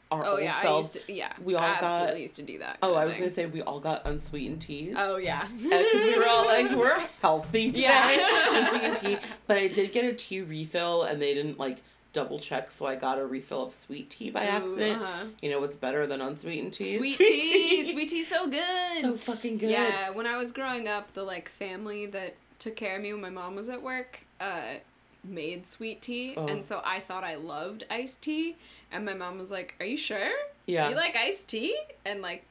Our 0.09 0.23
Oh 0.23 0.31
old 0.35 0.41
yeah, 0.41 0.55
I 0.55 0.61
selves. 0.63 0.95
used 0.95 1.07
to. 1.07 1.13
Yeah, 1.13 1.33
we 1.43 1.55
all 1.55 1.75
got- 1.81 2.17
used 2.17 2.37
to 2.37 2.41
do 2.41 2.59
that. 2.59 2.77
Oh, 2.81 2.95
I 2.95 3.03
was 3.03 3.15
thing. 3.15 3.23
gonna 3.23 3.33
say 3.33 3.45
we 3.45 3.61
all 3.61 3.81
got 3.81 4.07
unsweetened 4.07 4.61
teas. 4.61 4.95
Oh 4.97 5.17
yeah, 5.17 5.45
because 5.61 6.05
we 6.05 6.17
were 6.17 6.25
all 6.25 6.45
like 6.45 6.71
we're 6.77 6.97
healthy 7.21 7.73
today 7.73 7.87
Yeah. 7.89 8.57
unsweetened 8.63 8.95
tea 8.95 9.17
but 9.47 9.57
i 9.57 9.67
did 9.67 9.91
get 9.91 10.05
a 10.05 10.13
tea 10.13 10.39
refill 10.39 11.03
and 11.03 11.21
they 11.21 11.33
didn't 11.33 11.59
like 11.59 11.79
double 12.13 12.39
check 12.39 12.71
so 12.71 12.85
i 12.85 12.95
got 12.95 13.19
a 13.19 13.25
refill 13.25 13.63
of 13.63 13.73
sweet 13.73 14.09
tea 14.09 14.29
by 14.29 14.45
Ooh, 14.45 14.49
accident 14.49 15.01
uh-huh. 15.01 15.25
you 15.41 15.51
know 15.51 15.59
what's 15.59 15.75
better 15.75 16.07
than 16.07 16.21
unsweetened 16.21 16.71
tea 16.71 16.95
Sweet 16.95 17.17
tea, 17.17 17.91
sweet 17.91 18.07
tea, 18.07 18.23
so 18.23 18.47
good. 18.47 19.01
so 19.01 19.17
fucking 19.17 19.57
good 19.57 19.71
Yeah, 19.71 20.11
when 20.11 20.25
I 20.25 20.37
was 20.37 20.53
growing 20.53 20.87
up, 20.87 21.13
the 21.15 21.23
like 21.23 21.49
family 21.49 22.05
that 22.07 22.35
took 22.59 22.75
care 22.75 22.95
of 22.97 23.01
me 23.01 23.11
when 23.13 23.21
my 23.21 23.29
mom 23.29 23.55
was 23.55 23.69
at 23.69 23.81
work, 23.81 24.21
uh, 24.39 24.75
made 25.23 25.67
sweet 25.67 26.01
tea, 26.01 26.33
Oh. 26.37 26.45
and 26.47 26.65
so 26.65 26.81
I 26.85 26.99
thought 26.99 27.23
I 27.23 27.35
loved 27.35 27.85
iced 27.89 28.21
tea, 28.21 28.55
and 28.91 29.05
my 29.05 29.13
mom 29.13 29.37
was 29.39 29.51
like, 29.51 29.75
"Are 29.79 29.85
you 29.85 29.97
sure? 29.97 30.29
Yeah. 30.65 30.89
You 30.89 30.95
like 30.95 31.15
iced 31.15 31.47
tea?" 31.49 31.77
And 32.05 32.21
like 32.21 32.43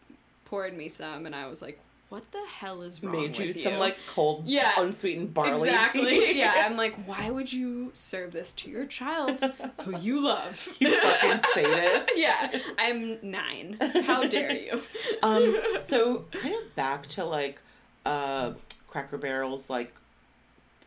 poured 0.45 0.77
me 0.77 0.89
some, 0.89 1.27
and 1.27 1.35
I 1.35 1.47
was 1.49 1.61
like, 1.63 1.81
what 2.09 2.31
the 2.31 2.41
hell 2.61 2.83
is 2.83 3.03
wrong 3.03 3.21
with 3.21 3.37
you? 3.41 3.47
Made 3.47 3.57
you 3.57 3.63
some 3.65 3.79
like 3.81 3.97
cold, 4.07 4.45
Yeah. 4.47 4.75
unsweetened 4.79 5.35
barley 5.35 5.69
exactly. 5.69 6.11
tea. 6.21 6.39
yeah, 6.39 6.53
I'm 6.65 6.77
like, 6.77 6.95
why 7.05 7.31
would 7.31 7.53
you 7.53 7.91
serve 7.95 8.31
this 8.31 8.53
to 8.53 8.71
your 8.71 8.87
child 8.87 9.41
who 9.83 9.99
you 9.99 10.21
love? 10.25 10.69
you 10.79 11.01
fucking 11.01 11.41
sadist. 11.55 12.11
yeah, 12.15 12.57
I'm 12.79 13.19
nine. 13.29 13.77
How 14.07 14.25
dare 14.29 14.53
you? 14.57 14.83
Um, 15.25 15.59
so 15.81 16.27
kind 16.31 16.55
of 16.55 16.77
back 16.77 17.09
to 17.09 17.25
like 17.25 17.61
uh, 18.05 18.53
Cracker 18.97 19.19
Barrel's 19.19 19.69
like 19.69 19.95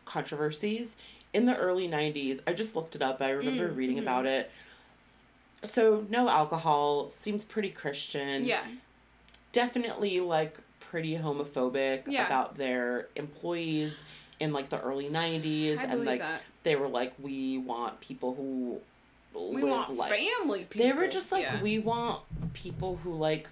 controversies 0.04 0.96
in 1.32 1.44
the 1.44 1.56
early 1.56 1.86
'90s. 1.86 2.40
I 2.44 2.52
just 2.54 2.74
looked 2.74 2.96
it 2.96 3.02
up. 3.02 3.22
I 3.22 3.30
remember 3.30 3.68
Mm, 3.68 3.76
reading 3.76 3.96
mhm. 3.98 4.02
about 4.02 4.26
it. 4.26 4.50
So 5.62 6.04
no 6.08 6.28
alcohol 6.28 7.08
seems 7.10 7.44
pretty 7.44 7.70
Christian. 7.70 8.44
yeah, 8.44 8.64
definitely 9.52 10.18
like 10.18 10.58
pretty 10.80 11.16
homophobic 11.18 12.02
Yeah. 12.08 12.26
about 12.26 12.56
their 12.56 13.06
employees 13.14 14.02
in 14.40 14.52
like 14.52 14.70
the 14.70 14.80
early 14.80 15.08
90s 15.08 15.78
I 15.78 15.84
and 15.84 16.04
like 16.04 16.18
that. 16.18 16.42
they 16.64 16.74
were 16.74 16.88
like 16.88 17.12
we 17.20 17.58
want 17.58 18.00
people 18.00 18.34
who 18.34 18.80
We 19.32 19.62
live 19.62 19.88
like 19.90 20.10
family 20.10 20.64
people. 20.64 20.84
they 20.84 20.92
were 20.92 21.06
just 21.06 21.30
like 21.30 21.42
Yeah. 21.44 21.62
we 21.62 21.78
want 21.78 22.22
people 22.54 22.96
who 23.04 23.14
like 23.14 23.48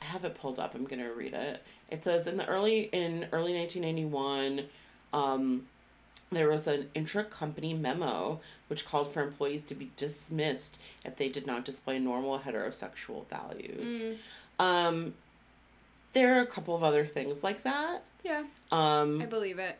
I 0.00 0.04
have 0.06 0.24
it 0.24 0.34
pulled 0.34 0.58
up 0.58 0.74
I'm 0.74 0.84
going 0.84 1.00
to 1.02 1.10
read 1.10 1.34
it 1.34 1.62
it 1.90 2.02
says 2.04 2.26
in 2.26 2.36
the 2.36 2.46
early 2.46 2.82
in 2.92 3.26
early 3.32 3.54
1991 3.54 4.66
um 5.12 5.66
there 6.32 6.48
was 6.48 6.66
an 6.68 6.88
intra-company 6.94 7.74
memo 7.74 8.40
which 8.68 8.86
called 8.86 9.12
for 9.12 9.20
employees 9.22 9.62
to 9.64 9.74
be 9.74 9.90
dismissed 9.96 10.78
if 11.04 11.16
they 11.16 11.28
did 11.28 11.46
not 11.46 11.64
display 11.64 11.98
normal 11.98 12.38
heterosexual 12.38 13.26
values 13.28 14.16
Mm, 14.60 14.64
um, 14.64 15.14
there 16.12 16.38
are 16.38 16.42
a 16.42 16.46
couple 16.46 16.74
of 16.74 16.82
other 16.82 17.04
things 17.06 17.42
like 17.42 17.62
that. 17.62 18.02
yeah, 18.24 18.42
Um, 18.72 19.20
I 19.22 19.26
believe 19.26 19.58
it. 19.58 19.78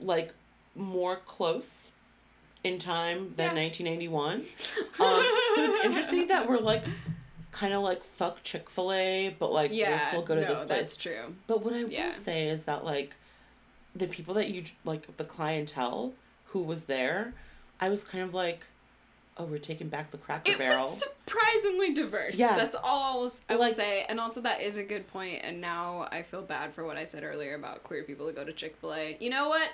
like 0.00 0.32
more 0.74 1.16
close 1.16 1.90
in 2.64 2.78
time 2.78 3.32
than 3.36 3.54
Yeah. 3.56 3.62
1981. 3.62 4.32
Um, 4.98 5.22
so 5.54 5.62
it's 5.62 5.84
interesting 5.84 6.26
that 6.28 6.48
we're 6.48 6.58
like 6.58 6.84
kind 7.56 7.72
of 7.74 7.82
like 7.82 8.02
fuck 8.04 8.42
Chick 8.42 8.68
Fil 8.68 8.92
A, 8.92 9.34
but 9.38 9.50
like 9.52 9.70
yeah, 9.72 9.90
we'll 9.96 10.06
still 10.08 10.22
go 10.22 10.34
to 10.34 10.40
no, 10.42 10.46
this 10.48 10.58
place. 10.64 10.68
that's 10.68 10.96
true. 10.96 11.34
But 11.46 11.64
what 11.64 11.72
I 11.74 11.84
Yeah. 11.86 12.06
will 12.06 12.12
say 12.12 12.48
is 12.48 12.64
that 12.64 12.84
like 12.84 13.16
the 13.94 14.06
people 14.06 14.34
that 14.34 14.48
you 14.50 14.64
like 14.84 15.16
the 15.16 15.24
clientele 15.24 16.12
who 16.46 16.60
was 16.60 16.84
there, 16.84 17.32
I 17.80 17.88
was 17.88 18.04
kind 18.04 18.22
of 18.24 18.34
like, 18.34 18.66
oh, 19.38 19.44
we're 19.44 19.58
taking 19.58 19.88
back 19.88 20.10
the 20.10 20.18
Cracker 20.18 20.52
It 20.52 20.58
Barrel. 20.58 20.76
was 20.82 20.98
surprisingly 20.98 21.92
diverse. 21.94 22.38
Yeah. 22.38 22.56
That's 22.56 22.74
all 22.76 23.02
I 23.02 23.14
will, 23.22 23.30
I 23.48 23.52
will 23.54 23.60
Like- 23.62 23.74
say. 23.74 24.04
And 24.08 24.20
also, 24.20 24.40
that 24.42 24.60
is 24.60 24.76
a 24.76 24.82
good 24.84 25.06
point. 25.08 25.40
And 25.42 25.60
now 25.60 26.08
I 26.12 26.22
feel 26.22 26.42
bad 26.42 26.74
for 26.74 26.84
what 26.84 26.96
I 26.96 27.04
said 27.04 27.24
earlier 27.24 27.54
about 27.54 27.84
queer 27.84 28.02
people 28.04 28.26
that 28.26 28.36
go 28.36 28.44
to 28.44 28.52
Chick 28.52 28.76
fil 28.76 28.94
A. 28.94 29.16
You 29.20 29.30
know 29.30 29.48
what? 29.48 29.68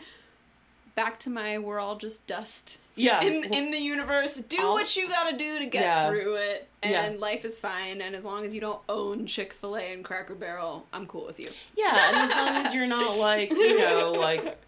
Back 0.95 1.19
to 1.21 1.31
my 1.31 1.59
we're 1.59 1.79
all 1.81 1.97
just 1.97 2.27
dust 2.27 2.81
yeah, 2.97 3.23
in, 3.23 3.41
well, 3.49 3.59
in 3.59 3.71
the 3.71 3.79
universe. 3.79 4.37
Do 4.37 4.59
I'll- 4.61 4.73
what 4.75 4.95
you 4.97 5.09
gotta 5.09 5.37
do 5.37 5.59
to 5.61 5.67
get 5.67 5.83
Yeah. 5.83 6.09
through 6.11 6.35
it. 6.37 6.69
And 6.83 7.15
Yeah. 7.15 7.21
life 7.21 7.45
is 7.45 7.59
fine. 7.59 8.03
And 8.03 8.15
as 8.15 8.25
long 8.25 8.45
as 8.45 8.53
you 8.55 8.61
don't 8.61 8.81
own 8.89 9.27
Chick 9.27 9.53
fil 9.55 9.77
A 9.77 9.93
and 9.93 10.05
Cracker 10.05 10.35
Barrel, 10.35 10.87
I'm 10.93 11.07
cool 11.07 11.25
with 11.25 11.41
you. 11.41 11.51
Yeah, 11.77 12.09
and 12.09 12.17
as 12.17 12.31
long 12.31 12.67
as 12.67 12.75
you're 12.75 12.87
not 12.87 13.17
like, 13.17 13.51
you 13.51 13.79
know, 13.79 14.13
like 14.13 14.59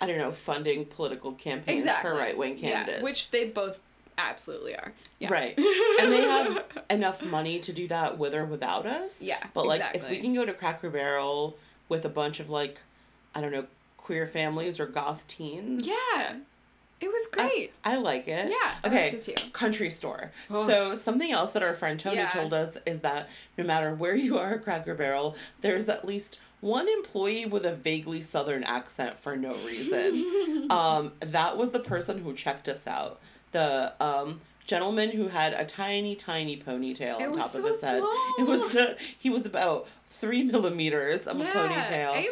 I 0.00 0.06
don't 0.06 0.18
know, 0.18 0.32
funding 0.32 0.84
political 0.84 1.32
campaigns 1.32 1.82
Exactly. 1.82 2.10
for 2.10 2.16
right 2.16 2.36
wing 2.36 2.58
candidates. 2.58 2.98
Yeah, 2.98 3.02
which 3.04 3.30
they 3.30 3.48
both 3.48 3.78
absolutely 4.18 4.74
are. 4.76 4.92
Yeah. 5.18 5.32
Right. 5.32 5.56
And 5.58 6.12
they 6.12 6.20
have 6.22 6.64
enough 6.90 7.22
money 7.24 7.58
to 7.60 7.72
do 7.72 7.88
that 7.88 8.18
with 8.18 8.34
or 8.34 8.44
without 8.44 8.84
us. 8.86 9.22
Yeah. 9.22 9.42
But 9.54 9.66
like 9.66 9.80
exactly. 9.80 10.00
if 10.02 10.10
we 10.10 10.20
can 10.20 10.34
go 10.34 10.44
to 10.44 10.52
Cracker 10.52 10.90
Barrel 10.90 11.56
with 11.88 12.04
a 12.04 12.08
bunch 12.10 12.38
of 12.40 12.50
like 12.50 12.80
I 13.34 13.40
don't 13.40 13.50
know, 13.50 13.66
queer 14.04 14.26
families 14.26 14.78
or 14.78 14.86
goth 14.86 15.26
teens. 15.26 15.84
Yeah. 15.86 16.36
It 17.00 17.08
was 17.08 17.26
great. 17.26 17.72
I 17.84 17.96
like 17.96 18.28
it. 18.28 18.48
yeah. 18.50 18.72
I 18.84 18.86
Okay. 18.86 19.10
liked 19.10 19.28
it 19.28 19.36
too. 19.36 19.50
Country 19.50 19.90
store. 19.90 20.30
Oh. 20.48 20.66
So 20.66 20.94
something 20.94 21.32
else 21.32 21.50
that 21.50 21.62
our 21.62 21.74
friend 21.74 21.98
Tony 21.98 22.16
Yeah. 22.16 22.28
told 22.30 22.54
us 22.54 22.78
is 22.86 23.00
that 23.00 23.28
no 23.58 23.64
matter 23.64 23.92
where 23.94 24.14
you 24.14 24.38
are 24.38 24.54
at 24.54 24.62
Cracker 24.64 24.94
Barrel, 24.94 25.34
there's 25.60 25.88
at 25.88 26.04
least 26.04 26.38
one 26.60 26.88
employee 26.88 27.44
with 27.44 27.66
a 27.66 27.74
vaguely 27.74 28.20
southern 28.22 28.62
accent 28.64 29.18
for 29.18 29.36
no 29.36 29.52
reason. 29.66 30.68
um, 30.70 31.12
that 31.20 31.58
was 31.58 31.72
the 31.72 31.80
person 31.80 32.18
who 32.22 32.32
checked 32.32 32.68
us 32.68 32.86
out. 32.86 33.20
The 33.52 33.92
um, 34.00 34.40
gentleman 34.66 35.10
who 35.10 35.28
had 35.28 35.52
a 35.52 35.64
tiny, 35.66 36.14
tiny 36.14 36.56
ponytail 36.56 37.20
It 37.20 37.28
on 37.28 37.36
top 37.38 37.50
so 37.50 37.58
of 37.58 37.64
his 37.66 37.82
head. 37.82 37.98
small. 37.98 38.34
It 38.38 38.46
was 38.46 38.72
the 38.72 38.96
he 39.18 39.28
was 39.28 39.44
about 39.44 39.88
three 40.08 40.42
millimeters 40.44 41.26
of 41.26 41.38
a 41.40 41.44
ponytail. 41.44 42.12
I 42.12 42.30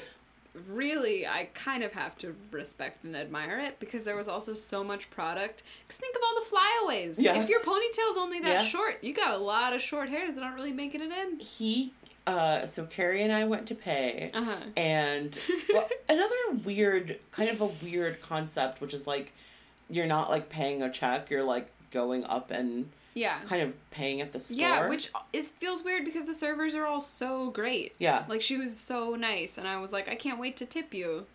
really, 0.68 1.26
I 1.26 1.48
kind 1.54 1.82
of 1.82 1.92
have 1.92 2.16
to 2.18 2.34
respect 2.50 3.04
and 3.04 3.16
admire 3.16 3.58
it 3.58 3.78
because 3.80 4.04
there 4.04 4.16
was 4.16 4.28
also 4.28 4.54
so 4.54 4.84
much 4.84 5.08
product. 5.10 5.62
Because 5.86 5.98
think 5.98 6.14
of 6.16 6.22
all 6.24 6.34
the 6.40 6.46
flyaways. 6.46 7.18
Yeah. 7.18 7.40
If 7.42 7.48
your 7.48 7.60
ponytail's 7.60 8.16
only 8.18 8.40
that 8.40 8.62
Yeah. 8.62 8.64
short, 8.64 8.98
you 9.02 9.14
got 9.14 9.32
a 9.32 9.38
lot 9.38 9.72
of 9.72 9.80
short 9.80 10.08
hairs 10.08 10.34
that 10.34 10.44
aren't 10.44 10.56
really 10.56 10.72
making 10.72 11.00
it 11.00 11.10
in. 11.12 11.38
he 11.40 11.92
uh 12.24 12.64
so 12.64 12.84
Carrie 12.86 13.22
and 13.24 13.32
I 13.32 13.44
went 13.46 13.66
to 13.66 13.74
pay 13.74 14.30
Uh 14.32 14.44
huh. 14.44 14.56
and 14.76 15.36
well, 15.74 15.88
another 16.08 16.36
weird 16.64 17.18
kind 17.32 17.48
of 17.50 17.60
a 17.60 17.66
weird 17.84 18.22
concept 18.22 18.80
which 18.80 18.94
is 18.94 19.08
like 19.08 19.32
you're 19.90 20.06
not 20.06 20.30
like 20.30 20.48
paying 20.48 20.82
a 20.82 20.90
check 20.92 21.30
you're 21.30 21.42
like 21.42 21.68
going 21.90 22.22
up 22.24 22.52
and 22.52 22.88
Yeah. 23.14 23.40
kind 23.46 23.62
of 23.62 23.74
paying 23.90 24.20
at 24.20 24.32
the 24.32 24.40
store 24.40 24.58
Yeah, 24.58 24.88
which 24.88 25.10
is 25.32 25.50
feels 25.50 25.82
weird 25.84 26.04
because 26.04 26.24
the 26.24 26.34
servers 26.34 26.74
are 26.74 26.86
all 26.86 27.00
so 27.00 27.50
great. 27.50 27.94
yeah 27.98 28.24
Like 28.28 28.40
she 28.42 28.56
was 28.56 28.78
so 28.78 29.14
nice, 29.16 29.58
and 29.58 29.66
I 29.68 29.78
was 29.80 29.92
like, 29.92 30.08
I 30.08 30.14
can't 30.14 30.38
wait 30.40 30.56
to 30.58 30.66
tip 30.66 30.94
you, 30.94 31.26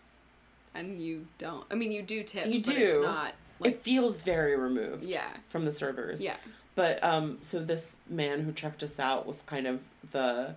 and 0.74 1.00
you 1.00 1.26
don't. 1.38 1.64
I 1.70 1.74
mean, 1.74 1.92
you 1.92 2.02
do 2.02 2.22
tip, 2.22 2.46
You 2.46 2.60
but 2.62 2.74
it's 2.76 2.96
do. 2.96 3.02
not 3.02 3.32
it 3.64 3.76
feels 3.78 4.22
very 4.22 4.56
removed 4.56 5.02
yeah, 5.02 5.28
from 5.48 5.64
the 5.64 5.72
servers 5.72 6.22
yeah, 6.22 6.36
but 6.76 7.02
um 7.02 7.38
so 7.42 7.58
this 7.58 7.96
man 8.08 8.42
who 8.42 8.52
checked 8.52 8.82
us 8.84 9.00
out 9.00 9.26
was 9.26 9.42
kind 9.42 9.66
of 9.66 9.80
the 10.12 10.54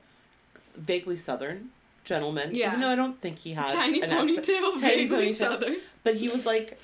vaguely 0.78 1.16
southern 1.16 1.70
gentleman 2.04 2.54
Yeah. 2.54 2.68
even 2.70 2.82
though 2.82 2.90
I 2.90 2.96
don't 2.96 3.20
think 3.20 3.40
he 3.40 3.54
had 3.54 3.70
tiny 3.70 4.02
accent. 4.04 4.30
ponytail, 4.30 4.80
Tiny 4.80 4.96
vaguely 5.08 5.30
ponytail. 5.30 5.34
southern. 5.36 5.78
But 6.04 6.16
he 6.16 6.30
was 6.30 6.46
like, 6.46 6.80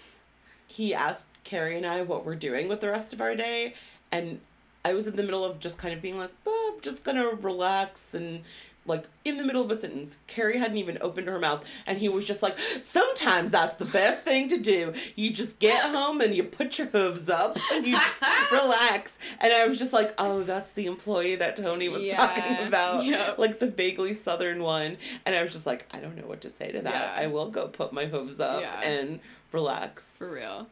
he 0.67 0.93
asked 0.93 1.29
Carrie 1.43 1.77
and 1.77 1.85
I 1.85 2.01
what 2.03 2.25
we're 2.25 2.35
doing 2.35 2.67
with 2.67 2.81
the 2.81 2.89
rest 2.89 3.13
of 3.13 3.21
our 3.21 3.35
day, 3.35 3.73
and 4.11 4.39
I 4.85 4.93
was 4.93 5.07
in 5.07 5.15
the 5.15 5.23
middle 5.23 5.43
of 5.43 5.59
just 5.59 5.77
kind 5.77 5.93
of 5.93 6.01
being 6.01 6.17
like, 6.17 6.31
oh, 6.45 6.73
I'm 6.75 6.81
just 6.81 7.03
gonna 7.03 7.27
relax 7.29 8.13
and. 8.13 8.43
Like 8.85 9.03
in 9.25 9.35
the 9.35 9.43
middle 9.43 9.61
of 9.61 9.69
a 9.69 9.75
sentence, 9.75 10.19
Carrie 10.27 10.57
hadn't 10.59 10.77
even 10.77 10.97
opened 11.01 11.27
her 11.27 11.37
mouth, 11.39 11.69
and 11.85 11.97
he 11.97 12.07
was 12.07 12.23
just 12.23 12.41
like, 12.41 12.57
"Sometimes 12.57 13.51
that's 13.51 13.75
the 13.75 13.83
best 13.83 14.23
thing 14.23 14.47
to 14.47 14.57
do. 14.57 14.93
You 15.17 15.29
just 15.31 15.59
get 15.59 15.81
home 15.91 16.21
and 16.21 16.33
you 16.33 16.45
put 16.45 16.77
your 16.77 16.87
hooves 16.87 17.29
up 17.29 17.57
and 17.73 17.85
you 17.85 17.97
just 17.97 18.21
relax." 18.53 19.19
And 19.41 19.51
I 19.51 19.67
was 19.67 19.77
just 19.77 19.91
like, 19.91 20.13
"Oh, 20.17 20.41
that's 20.43 20.71
the 20.71 20.85
employee 20.85 21.35
that 21.35 21.57
Tony 21.57 21.89
was 21.89 22.01
Yeah, 22.01 22.15
talking 22.15 22.65
about, 22.65 23.03
yep. 23.03 23.37
like 23.37 23.59
the 23.59 23.69
vaguely 23.69 24.13
southern 24.13 24.63
one." 24.63 24.95
And 25.25 25.35
I 25.35 25.41
was 25.41 25.51
just 25.51 25.65
like, 25.65 25.85
"I 25.93 25.99
don't 25.99 26.15
know 26.15 26.25
what 26.25 26.39
to 26.41 26.49
say 26.49 26.71
to 26.71 26.81
that. 26.83 26.93
Yeah. 27.17 27.23
I 27.23 27.27
will 27.27 27.49
go 27.49 27.67
put 27.67 27.91
my 27.91 28.05
hooves 28.05 28.39
up 28.39 28.61
Yeah. 28.61 28.79
and 28.89 29.19
relax. 29.51 30.15
For 30.15 30.29
real. 30.31 30.67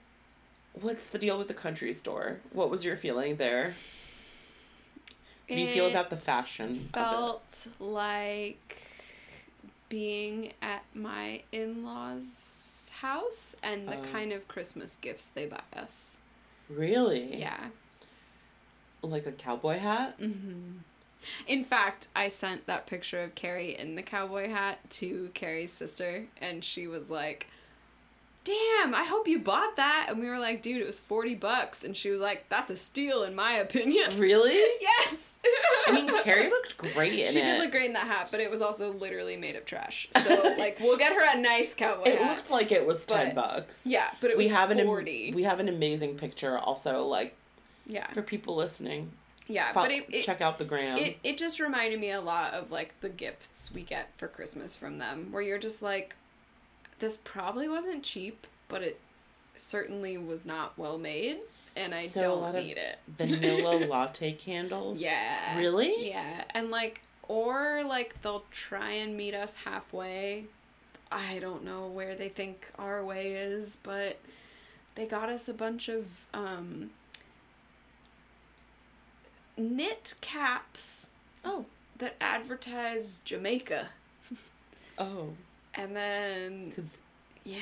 What's 0.81 1.07
the 1.07 1.17
deal 1.17 1.37
with 1.37 1.47
the 1.47 1.53
country 1.53 1.93
store? 1.93 2.39
What 2.51 2.69
was 2.69 2.83
your 2.83 2.95
feeling 2.95 3.37
there? 3.37 3.73
How 5.49 5.55
do 5.55 5.61
you 5.61 5.67
feel 5.67 5.87
about 5.87 6.09
the 6.09 6.17
fashion? 6.17 6.75
Felt 6.75 7.67
like 7.79 8.81
being 9.89 10.51
at 10.61 10.83
my 10.93 11.41
in-laws' 11.51 12.91
house 12.99 13.55
and 13.63 13.87
the 13.87 13.97
Oh. 13.97 14.01
kind 14.01 14.33
of 14.33 14.47
Christmas 14.47 14.97
gifts 14.97 15.29
they 15.29 15.45
buy 15.45 15.61
us. 15.75 16.17
Really? 16.69 17.37
Yeah. 17.37 17.67
Like 19.01 19.25
a 19.27 19.31
cowboy 19.31 19.77
hat? 19.77 20.15
hmm 20.17 20.77
In 21.47 21.63
fact, 21.63 22.07
I 22.15 22.27
sent 22.27 22.65
that 22.67 22.85
picture 22.87 23.21
of 23.21 23.33
Carrie 23.35 23.77
in 23.77 23.95
the 23.95 24.01
cowboy 24.03 24.49
hat 24.49 24.79
to 24.91 25.29
Carrie's 25.33 25.71
sister, 25.71 26.25
and 26.41 26.63
she 26.65 26.87
was 26.87 27.09
like, 27.09 27.47
Damn, 28.45 28.95
I 28.95 29.03
hope 29.03 29.27
you 29.27 29.39
bought 29.39 29.75
that. 29.75 30.07
And 30.09 30.19
we 30.19 30.27
were 30.29 30.39
like, 30.39 30.61
Dude, 30.61 30.79
it 30.81 30.85
was 30.87 30.99
40 31.01 31.35
bucks. 31.35 31.83
And 31.83 31.97
she 31.97 32.09
was 32.09 32.21
like, 32.21 32.47
That's 32.47 32.71
a 32.71 32.77
steal, 32.77 33.23
in 33.23 33.35
my 33.35 33.53
opinion. 33.53 34.11
Really? 34.17 34.53
yes! 34.79 35.37
I 35.87 35.91
mean, 35.91 36.07
Carrie 36.23 36.49
looked 36.49 36.77
great 36.77 37.19
in 37.19 37.31
she 37.31 37.39
it. 37.39 37.45
did 37.45 37.59
look 37.59 37.71
great 37.71 37.85
in 37.87 37.93
that 37.93 38.07
hat, 38.07 38.29
but 38.31 38.39
it 38.39 38.49
was 38.49 38.61
also 38.61 38.93
literally 38.93 39.35
made 39.35 39.55
of 39.55 39.65
trash. 39.65 40.07
So, 40.23 40.55
like, 40.57 40.79
we'll 40.79 40.97
get 40.97 41.11
her 41.13 41.37
a 41.37 41.41
nice 41.41 41.73
cowboy 41.75 42.03
It 42.05 42.19
hat. 42.19 42.37
looked 42.37 42.49
like 42.51 42.71
it 42.71 42.85
was 42.85 43.05
ten 43.05 43.35
But- 43.35 43.49
bucks. 43.49 43.81
yeah, 43.85 44.09
but 44.21 44.31
it 44.31 44.37
was 44.37 44.45
we 44.47 44.53
have 44.53 44.71
an 44.71 44.79
am- 44.79 44.85
40. 44.87 45.33
we 45.35 45.43
have 45.43 45.59
an 45.59 45.67
amazing 45.69 46.15
picture 46.17 46.57
also 46.57 47.03
like 47.03 47.35
yeah. 47.87 48.07
for 48.13 48.21
people 48.21 48.55
listening. 48.55 49.11
Yeah, 49.47 49.71
Fo- 49.73 49.81
but 49.83 49.91
it, 49.91 50.05
it, 50.11 50.23
check 50.23 50.41
out 50.41 50.57
the 50.57 50.65
gram. 50.65 50.97
it 50.97 51.17
it 51.23 51.37
just 51.37 51.59
reminded 51.59 51.99
me 51.99 52.09
a 52.11 52.21
lot 52.21 52.53
of 52.55 52.71
like 52.71 52.99
the 53.01 53.09
gifts 53.09 53.71
we 53.71 53.83
get 53.83 54.09
for 54.17 54.27
Christmas 54.27 54.75
from 54.75 54.97
them, 54.97 55.31
where 55.31 55.43
you're 55.43 55.59
just 55.59 55.83
like, 55.83 56.15
this 56.99 57.17
probably 57.17 57.67
wasn't 57.67 58.03
cheap, 58.03 58.47
but 58.67 58.81
it 58.81 58.99
certainly 59.55 60.17
was 60.17 60.45
not 60.45 60.77
well 60.77 60.97
made, 60.97 61.37
and 61.75 61.93
I 61.93 62.07
So 62.07 62.21
don't 62.21 62.55
need 62.55 62.77
it. 62.77 62.99
Vanilla 63.07 63.85
latte 63.87 64.33
candles. 64.33 64.99
Yeah. 64.99 65.57
Really? 65.59 66.09
Yeah, 66.09 66.43
and 66.51 66.69
like 66.69 67.01
or 67.27 67.83
like 67.85 68.21
they'll 68.21 68.45
try 68.51 68.91
and 68.91 69.15
meet 69.17 69.33
us 69.33 69.55
halfway. 69.55 70.45
I 71.11 71.39
don't 71.39 71.63
know 71.63 71.87
where 71.87 72.15
they 72.15 72.29
think 72.29 72.69
our 72.77 73.03
way 73.05 73.33
is, 73.33 73.77
but 73.81 74.17
they 74.95 75.05
got 75.05 75.29
us 75.29 75.47
a 75.47 75.53
bunch 75.53 75.87
of 75.87 76.25
um, 76.33 76.89
knit 79.57 80.15
caps 80.21 81.09
Oh. 81.43 81.65
that 81.97 82.15
advertise 82.19 83.19
Jamaica. 83.25 83.89
Oh. 84.97 85.33
And 85.77 85.95
then 85.95 86.69
Because 86.69 87.01
yeah, 87.43 87.59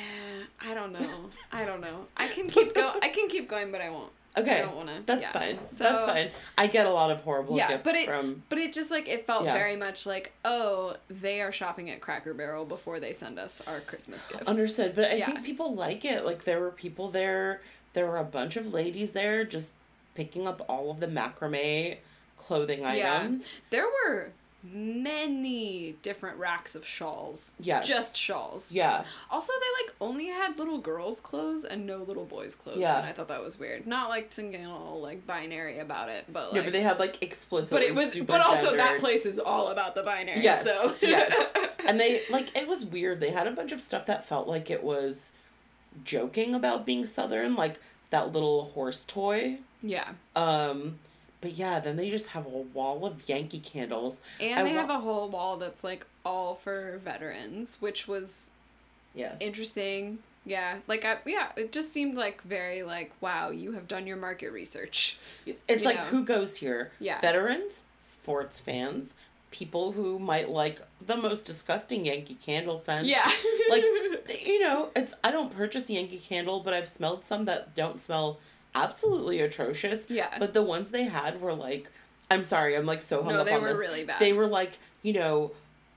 I 0.62 0.74
don't 0.74 0.94
know. 0.94 1.30
I 1.52 1.66
don't 1.66 1.82
know. 1.82 2.06
I 2.16 2.28
can 2.28 2.48
keep 2.48 2.74
go 2.74 2.94
I 3.02 3.10
can 3.10 3.28
keep 3.28 3.50
going 3.50 3.72
but 3.72 3.82
I 3.82 3.90
won't. 3.90 4.12
okay, 4.38 4.60
I 4.60 4.62
don't 4.62 4.76
wanna. 4.76 5.02
that's 5.06 5.22
yeah. 5.24 5.32
fine. 5.32 5.60
So- 5.66 5.84
that's 5.84 6.06
fine. 6.06 6.30
I 6.58 6.68
get 6.68 6.86
a 6.86 6.90
lot 6.92 7.12
of 7.12 7.22
horrible 7.22 7.58
Yeah, 7.58 7.68
gifts 7.70 7.84
but 7.84 7.96
it- 7.96 8.08
from. 8.08 8.44
But 8.50 8.60
it 8.60 8.74
just 8.74 8.92
like 8.92 9.08
it 9.10 9.26
felt 9.28 9.46
Yeah. 9.46 9.54
very 9.54 9.76
much 9.76 10.06
like, 10.06 10.34
oh, 10.46 10.96
they 11.10 11.42
are 11.42 11.52
shopping 11.52 11.90
at 11.90 12.02
Cracker 12.02 12.34
Barrel 12.34 12.66
before 12.66 13.00
they 13.00 13.14
send 13.14 13.38
us 13.40 13.62
our 13.68 13.80
Christmas 13.82 14.26
gifts. 14.26 14.48
Understood, 14.48 14.96
but 14.96 15.06
I 15.06 15.16
Yeah. 15.16 15.26
think 15.28 15.44
people 15.44 15.76
like 15.76 16.06
it. 16.06 16.26
Like 16.26 16.44
there 16.46 16.60
were 16.60 16.72
people 16.72 17.10
there. 17.10 17.62
There 17.94 18.08
were 18.08 18.18
a 18.18 18.24
bunch 18.24 18.56
of 18.58 18.74
ladies 18.74 19.12
there 19.12 19.44
just 19.44 19.74
picking 20.16 20.48
up 20.48 20.64
all 20.70 20.90
of 20.92 21.00
the 21.00 21.08
macrame 21.08 21.98
clothing 22.38 22.86
items. 22.86 23.62
There 23.70 23.86
were 23.86 24.32
many 24.64 25.96
different 26.02 26.38
racks 26.38 26.76
of 26.76 26.86
shawls. 26.86 27.54
Yes. 27.60 27.88
Just 27.88 28.18
shawls. 28.18 28.72
Yeah. 28.72 29.04
Also, 29.30 29.52
they 29.54 29.84
like 29.86 29.96
only 30.02 30.28
had 30.28 30.58
little 30.58 30.78
girls' 30.80 31.20
clothes 31.20 31.64
and 31.66 31.86
no 31.86 31.98
little 32.04 32.26
boys' 32.26 32.56
clothes. 32.56 32.78
Yeah. 32.78 32.98
And 33.00 33.08
I 33.08 33.12
thought 33.12 33.28
that 33.28 33.44
was 33.44 33.60
weird. 33.60 33.86
Not 33.86 34.10
like 34.10 34.30
to 34.32 34.44
get 34.44 34.66
all 34.66 35.00
like 35.02 35.28
binary 35.28 35.80
about 35.80 36.10
it, 36.10 36.26
but 36.32 36.48
like. 36.48 36.56
yeah, 36.56 36.62
but 36.64 36.74
they 36.74 36.82
had 36.82 37.00
like 37.00 37.22
explicit. 37.22 37.72
but 37.72 37.82
it 37.84 37.94
was. 37.94 38.16
But 38.16 38.42
also, 38.42 38.76
that 38.78 39.00
place 39.00 39.26
is 39.26 39.40
all 39.40 39.70
about 39.70 39.96
the 39.96 40.04
binary. 40.04 40.42
Yes, 40.42 40.64
So. 40.64 40.96
yes. 41.02 41.52
and 41.88 42.00
they 42.00 42.24
like 42.30 42.58
it 42.58 42.68
was 42.68 42.86
weird. 42.86 43.20
They 43.20 43.32
had 43.32 43.48
a 43.48 43.52
bunch 43.52 43.72
of 43.72 43.82
stuff 43.82 44.06
that 44.06 44.26
felt 44.26 44.48
like 44.48 44.70
it 44.72 44.84
was 44.84 45.32
joking 46.04 46.56
about 46.56 46.86
being 46.86 47.06
southern, 47.06 47.56
like 47.56 47.80
that 48.10 48.32
little 48.32 48.66
horse 48.74 49.04
toy. 49.04 49.58
yeah. 49.82 50.10
Um, 50.36 51.00
but 51.44 51.52
yeah, 51.54 51.80
then 51.80 51.96
they 51.98 52.10
just 52.10 52.30
have 52.30 52.46
a 52.48 52.50
wall 52.50 53.06
of 53.06 53.30
Yankee 53.30 53.60
candles. 53.60 54.22
And 54.40 54.60
I 54.60 54.64
they 54.64 54.74
wa- 54.74 54.82
have 54.82 54.90
a 54.90 55.00
whole 55.00 55.30
wall 55.30 55.58
that's 55.58 55.84
like 55.84 56.06
all 56.26 56.56
for 56.56 57.00
veterans, 57.04 57.78
which 57.80 58.08
was 58.08 58.50
Yes. 59.14 59.38
interesting. 59.42 60.20
Yeah, 60.46 60.80
like 60.88 61.06
I, 61.06 61.18
yeah, 61.26 61.52
it 61.56 61.72
just 61.72 61.94
seemed 61.94 62.18
like 62.18 62.42
very 62.44 62.82
like 62.84 63.12
wow, 63.22 63.50
you 63.52 63.74
have 63.74 63.88
done 63.88 64.08
your 64.08 64.18
market 64.18 64.52
research. 64.52 65.18
It's 65.46 65.84
you 65.84 65.86
like 65.86 65.98
know. 65.98 66.04
who 66.06 66.26
goes 66.26 66.58
here? 66.58 66.92
Yeah. 67.00 67.22
Veterans, 67.22 67.84
sports 68.00 68.60
fans, 68.60 69.14
people 69.52 69.92
who 69.94 70.18
might 70.20 70.50
like 70.50 70.82
the 71.06 71.16
most 71.16 71.46
disgusting 71.46 72.06
Yankee 72.06 72.38
candle 72.46 72.76
scent. 72.78 73.06
Yeah, 73.08 73.32
Like 73.70 73.84
you 74.46 74.60
know, 74.60 74.90
it's 74.96 75.14
I 75.24 75.32
don't 75.32 75.56
purchase 75.56 75.90
Yankee 75.90 76.18
candle, 76.18 76.60
but 76.60 76.74
I've 76.74 76.90
smelled 76.90 77.24
some 77.24 77.46
that 77.46 77.74
don't 77.76 78.02
smell 78.02 78.40
absolutely 78.76 79.40
atrocious. 79.42 80.10
Yeah. 80.10 80.36
But 80.40 80.54
the 80.54 80.64
ones 80.64 80.92
they 80.92 81.04
had 81.04 81.42
were 81.42 81.54
like 81.54 81.90
I'm 82.32 82.44
sorry, 82.44 82.76
I'm 82.76 82.86
like 82.86 83.02
so 83.02 83.22
hung 83.22 83.34
No, 83.34 83.40
up 83.42 83.46
they 83.46 83.54
on 83.54 83.62
were 83.62 83.70
this. 83.70 83.80
really 83.80 84.06
bad. 84.06 84.20
They 84.20 84.34
were 84.34 84.48
like, 84.48 84.80
you 85.04 85.14
know, 85.14 85.52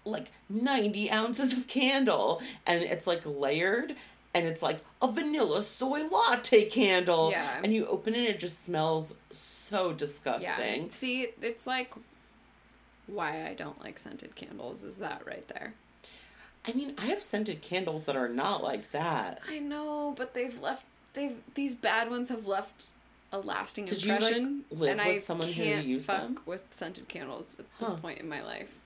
like 0.05 0.31
90 0.51 1.11
ounces 1.11 1.53
of 1.55 1.67
candle 1.67 2.43
and 2.67 2.83
it's 2.83 3.07
like 3.07 3.23
layered 3.25 3.95
and 4.35 4.47
it's 4.47 4.61
like 4.61 4.81
a 5.01 5.11
vanilla 5.11 5.63
soy 5.63 6.05
latte 6.07 6.67
candle. 6.67 7.31
Yeah. 7.31 7.61
And 7.63 7.73
you 7.73 7.87
open 7.87 8.15
it, 8.15 8.19
and 8.19 8.29
it 8.29 8.39
just 8.39 8.63
smells 8.65 9.15
so 9.31 9.93
disgusting. 9.93 10.43
yeah. 10.49 10.57
disgusting. 10.57 10.91
See, 10.91 11.29
it's 11.41 11.67
like 11.67 11.95
why 13.07 13.47
I 13.47 13.55
don't 13.55 13.81
like 13.83 13.99
scented 13.99 14.35
candles 14.35 14.83
is 14.83 14.97
that 14.97 15.23
right 15.27 15.47
there. 15.49 15.75
I 16.69 16.73
mean, 16.73 16.95
I 16.99 17.07
have 17.07 17.23
scented 17.23 17.63
candles 17.63 18.05
that 18.07 18.17
are 18.17 18.29
not 18.29 18.63
like 18.63 18.91
that. 18.91 19.41
I 19.49 19.61
know, 19.61 20.15
but 20.17 20.35
they've 20.35 20.61
left. 20.61 20.85
They've 21.17 21.37
these 21.55 21.75
bad 21.75 22.09
ones 22.11 22.29
have 22.29 22.47
left 22.47 22.91
a 23.33 23.39
lasting 23.41 23.87
Did 23.87 24.05
you, 24.05 24.13
like, 24.13 24.23
impression. 24.23 24.65
live 24.71 24.91
and 24.91 24.99
with 25.01 25.09
I 25.09 25.17
someone 25.19 25.49
who 25.49 25.55
can't 25.65 25.85
used 25.87 26.07
fuck 26.07 26.21
them? 26.23 26.39
with 26.47 26.63
scented 26.71 27.09
candles 27.09 27.59
at 27.59 27.67
this 27.81 27.93
point 27.95 28.21
in 28.21 28.29
my 28.29 28.41
life. 28.45 28.79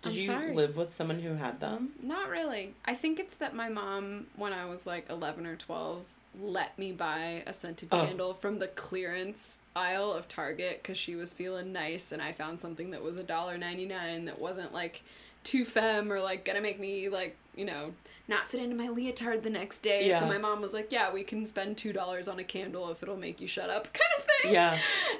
Did 0.00 0.12
I'm 0.12 0.18
you 0.18 0.26
sorry. 0.26 0.54
live 0.54 0.76
with 0.76 0.92
someone 0.94 1.20
who 1.20 1.34
had 1.34 1.60
them? 1.60 1.90
Not 2.02 2.28
really. 2.30 2.74
I 2.86 2.94
think 2.94 3.20
it's 3.20 3.34
that 3.36 3.54
my 3.54 3.68
mom, 3.68 4.26
when 4.36 4.52
I 4.54 4.64
was 4.64 4.86
like 4.86 5.10
11 5.10 5.46
or 5.46 5.54
12, 5.56 6.02
let 6.40 6.76
me 6.78 6.92
buy 6.92 7.42
a 7.46 7.52
scented 7.52 7.88
Oh. 7.92 8.06
candle 8.06 8.32
from 8.34 8.58
the 8.58 8.68
clearance 8.68 9.58
aisle 9.76 10.12
of 10.12 10.28
Target 10.28 10.80
because 10.82 10.96
she 10.96 11.14
was 11.14 11.32
feeling 11.34 11.72
nice 11.72 12.10
and 12.10 12.22
I 12.22 12.32
found 12.32 12.58
something 12.58 12.90
that 12.92 13.02
was 13.02 13.18
$1.99 13.18 14.24
that 14.26 14.40
wasn't 14.40 14.72
like 14.72 15.02
too 15.44 15.64
femme 15.66 16.10
or 16.10 16.20
like 16.20 16.44
gonna 16.44 16.62
make 16.62 16.80
me 16.80 17.08
like, 17.10 17.36
you 17.54 17.64
know, 17.66 17.92
not 18.28 18.46
fit 18.46 18.60
into 18.62 18.76
my 18.76 18.88
leotard 18.88 19.42
the 19.42 19.50
next 19.50 19.80
day. 19.80 20.06
Yeah. 20.08 20.20
So 20.20 20.26
my 20.26 20.38
mom 20.38 20.60
was 20.62 20.72
like, 20.72 20.92
yeah, 20.92 21.12
we 21.12 21.24
can 21.24 21.44
spend 21.44 21.76
$2 21.76 22.32
on 22.32 22.38
a 22.38 22.44
candle 22.44 22.88
if 22.90 23.02
it'll 23.02 23.16
make 23.16 23.40
you 23.40 23.48
shut 23.48 23.68
up 23.68 23.84
kind 23.92 24.12
of 24.18 24.24
thing. 24.42 24.52
Yeah. 24.54 24.78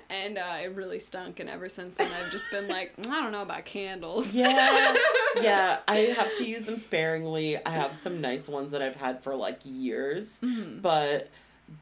And 0.08 0.38
uh, 0.38 0.58
it 0.62 0.74
really 0.74 0.98
stunk. 1.00 1.40
And 1.40 1.50
ever 1.50 1.68
since 1.68 1.96
then, 1.96 2.10
I've 2.12 2.30
just 2.30 2.50
been 2.50 2.68
like, 2.68 2.92
I 3.00 3.20
don't 3.20 3.32
know 3.32 3.42
about 3.42 3.64
candles. 3.64 4.34
Yeah. 4.36 4.96
yeah, 5.42 5.80
I 5.88 5.96
have 6.16 6.36
to 6.38 6.48
use 6.48 6.62
them 6.62 6.76
sparingly. 6.78 7.56
I 7.66 7.70
have 7.70 7.96
some 7.96 8.20
nice 8.20 8.48
ones 8.48 8.72
that 8.72 8.82
I've 8.82 8.96
had 8.96 9.22
for 9.22 9.34
like 9.34 9.58
years, 9.64 10.40
but 10.40 11.28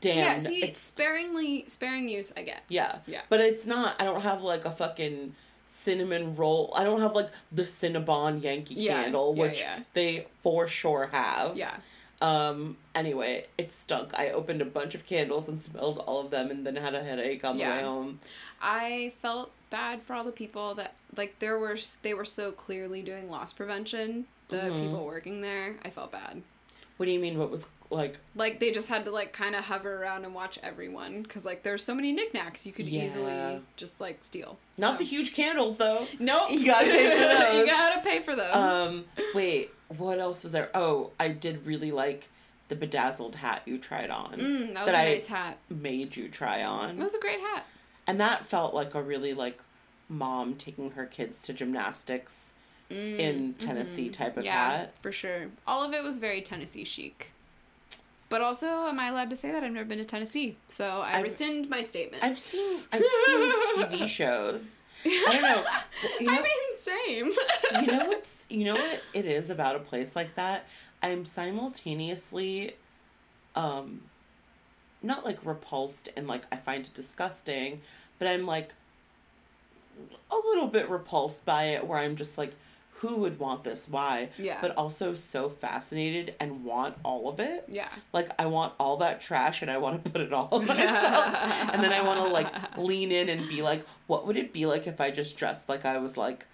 damn, 0.01 0.17
Mm-hmm. 0.17 0.19
yeah, 0.19 0.37
see, 0.39 0.63
it's 0.65 0.79
sparingly, 0.79 1.65
sparing 1.69 2.09
use, 2.09 2.33
I 2.37 2.43
get. 2.43 2.63
yeah, 2.69 2.99
Yeah. 3.07 3.21
But 3.29 3.41
it's 3.41 3.67
not. 3.67 4.01
I 4.01 4.05
don't 4.05 4.23
have 4.23 4.43
like 4.43 4.65
a 4.65 4.71
fucking 4.71 5.35
cinnamon 5.71 6.35
roll. 6.35 6.73
I 6.77 6.83
don't 6.85 7.01
have 7.01 7.15
like 7.15 7.29
the 7.53 7.63
Cinnabon 7.63 8.43
Yankee 8.43 8.75
Yeah, 8.75 9.05
candle, 9.05 9.35
yeah, 9.37 9.43
which 9.43 9.61
yeah. 9.61 9.81
they 9.95 10.27
for 10.43 10.67
sure 10.69 11.07
have. 11.13 11.57
Yeah. 11.57 11.77
Um. 12.21 12.77
Anyway, 12.95 13.47
it 13.57 13.73
stunk. 13.73 14.11
I 14.19 14.31
opened 14.31 14.61
a 14.61 14.67
bunch 14.67 14.95
of 14.95 15.07
candles 15.07 15.49
and 15.49 15.61
smelled 15.63 15.99
all 16.07 16.21
of 16.21 16.31
them, 16.31 16.51
and 16.51 16.67
then 16.67 16.77
had 16.77 16.95
a 16.95 17.03
headache 17.03 17.45
on 17.45 17.55
the 17.55 17.61
Yeah. 17.61 17.77
way 17.79 17.83
home. 17.83 18.21
I 18.61 19.15
felt 19.23 19.53
bad 19.71 20.03
for 20.03 20.13
all 20.15 20.25
the 20.25 20.33
people 20.33 20.75
that 20.75 20.95
like 21.17 21.39
there 21.39 21.59
were 21.59 21.79
they 22.03 22.13
were 22.13 22.25
so 22.27 22.53
clearly 22.53 23.01
doing 23.01 23.31
loss 23.31 23.53
prevention. 23.53 24.27
The 24.49 24.57
Mhm. 24.57 24.81
people 24.83 25.05
working 25.07 25.41
there, 25.41 25.77
I 25.85 25.91
felt 25.91 26.11
bad. 26.13 26.43
What 26.99 27.07
do 27.07 27.13
you 27.13 27.21
mean? 27.21 27.39
What 27.39 27.51
was 27.51 27.69
like? 27.91 28.19
Like 28.35 28.61
they 28.61 28.71
just 28.71 28.89
had 28.89 29.05
to 29.07 29.11
like 29.11 29.33
kind 29.33 29.55
of 29.55 29.65
hover 29.65 30.01
around 30.03 30.25
and 30.25 30.35
watch 30.35 30.59
everyone 30.62 31.23
because 31.23 31.45
like 31.45 31.62
there's 31.62 31.83
so 31.85 31.95
many 31.95 32.12
knickknacks 32.12 32.65
you 32.65 32.73
could 32.73 32.87
Yeah. 32.87 33.05
easily 33.05 33.61
just 33.77 34.01
like 34.01 34.23
steal. 34.25 34.59
Not 34.79 34.93
So- 34.95 34.99
the 34.99 35.05
huge 35.05 35.35
candles 35.35 35.77
though. 35.77 36.07
Nope. 36.19 36.51
You 36.53 36.65
gotta 36.67 36.87
pay 36.87 37.11
for 37.11 37.19
those. 37.51 37.55
you 37.59 37.67
gotta 37.67 38.01
pay 38.03 38.21
for 38.21 38.37
those. 38.37 38.55
Um, 38.55 39.05
wait, 39.35 39.71
what 39.97 40.19
else 40.19 40.43
was 40.43 40.53
there? 40.53 40.71
Oh, 40.75 41.11
I 41.19 41.29
did 41.29 41.65
really 41.65 41.91
like 41.93 42.29
the 42.69 42.77
bedazzled 42.77 43.35
hat 43.35 43.62
you 43.67 43.79
tried 43.79 44.11
on. 44.11 44.33
mm, 44.39 44.75
that 44.75 44.85
was 44.85 44.93
that 44.93 44.95
a 44.95 44.99
I- 45.09 45.12
nice 45.12 45.27
hat. 45.27 45.59
Made 45.69 46.17
you 46.17 46.29
try 46.29 46.62
on. 46.62 46.91
It 46.91 46.97
was 46.99 47.15
a 47.17 47.21
great 47.21 47.41
hat. 47.41 47.67
And 48.07 48.21
that 48.21 48.47
felt 48.47 48.75
like 48.75 48.95
a 48.95 49.03
really 49.03 49.35
like 49.35 49.61
mom 50.09 50.55
taking 50.55 50.91
her 50.93 51.07
kids 51.07 51.43
to 51.43 51.53
gymnastics 51.53 52.55
in 52.89 53.55
Tennessee 53.59 54.09
type 54.09 54.37
of 54.37 54.43
Mm, 54.43 54.47
yeah, 54.47 54.71
hat. 54.79 54.95
for 55.01 55.12
sure. 55.12 55.47
All 55.67 55.85
of 55.85 55.93
it 55.95 56.03
was 56.03 56.19
very 56.19 56.41
Tennessee 56.41 56.83
chic. 56.85 57.31
But 58.31 58.40
also, 58.40 58.66
am 58.86 58.98
I 58.98 59.09
allowed 59.09 59.28
to 59.31 59.36
say 59.36 59.51
that 59.52 59.62
I've 59.65 59.73
never 59.73 59.85
been 59.85 59.98
to 59.98 60.05
Tennessee? 60.05 60.57
So 60.69 61.02
I 61.02 61.15
I've- 61.16 61.24
rescind 61.24 61.69
my 61.69 61.82
statement. 61.82 62.24
I've 62.24 62.39
seen 62.39 62.78
I've 62.93 63.02
seen 63.02 63.52
TV 63.77 64.09
shows. 64.20 64.82
I 65.05 65.28
don't 65.32 65.43
know. 65.43 65.65
You 66.20 66.27
know, 66.27 66.32
I 66.32 66.36
mean, 66.43 66.78
same. 66.78 67.31
you 67.81 67.86
know 67.86 68.07
what's 68.09 68.47
you 68.48 68.65
know 68.65 68.74
what 68.74 69.02
it 69.15 69.27
is 69.27 69.51
about 69.51 69.77
a 69.77 69.78
place 69.78 70.15
like 70.16 70.35
that 70.35 70.65
i'm 71.02 71.24
simultaneously 71.27 72.74
um 73.55 74.01
not 75.02 75.24
like 75.24 75.39
repulsed 75.44 76.09
and 76.16 76.27
like 76.27 76.44
i 76.52 76.57
find 76.57 76.85
it 76.86 76.94
disgusting 76.94 77.81
but 78.19 78.28
i'm 78.28 78.44
like 78.44 78.74
a 80.31 80.36
little 80.36 80.66
bit 80.69 80.89
repulsed 80.90 81.44
by 81.44 81.65
it 81.65 81.86
where 81.86 81.98
i'm 81.98 82.16
just 82.16 82.36
like 82.39 82.55
who 83.01 83.16
would 83.16 83.39
want 83.39 83.64
this? 83.64 83.89
Why? 83.89 84.28
Yeah. 84.39 84.59
but 84.60 84.77
also 84.77 85.14
so 85.14 85.48
fascinated 85.48 86.35
and 86.39 86.64
want 86.64 86.97
all 87.02 87.28
of 87.28 87.40
it. 87.40 87.64
Yeah. 87.68 87.89
like 88.12 88.28
i 88.39 88.47
want 88.47 88.72
all 88.78 88.98
that 88.98 89.20
trash 89.20 89.62
and 89.62 89.70
i 89.70 89.78
want 89.78 90.05
to 90.05 90.10
put 90.14 90.20
it 90.20 90.32
all 90.32 90.48
on 90.52 90.66
myself. 90.74 91.35
And 91.72 91.82
then 91.82 91.93
i 91.93 92.02
want 92.02 92.20
to 92.20 92.28
like 92.28 92.77
lean 92.77 93.10
in 93.12 93.28
and 93.28 93.48
be 93.48 93.62
like 93.62 93.85
what 94.06 94.27
would 94.27 94.36
it 94.36 94.52
be 94.52 94.66
like 94.66 94.86
if 94.86 95.01
i 95.01 95.10
just 95.10 95.36
dressed 95.36 95.68
like 95.68 95.85
i 95.85 95.97
was 95.98 96.16
like 96.16 96.47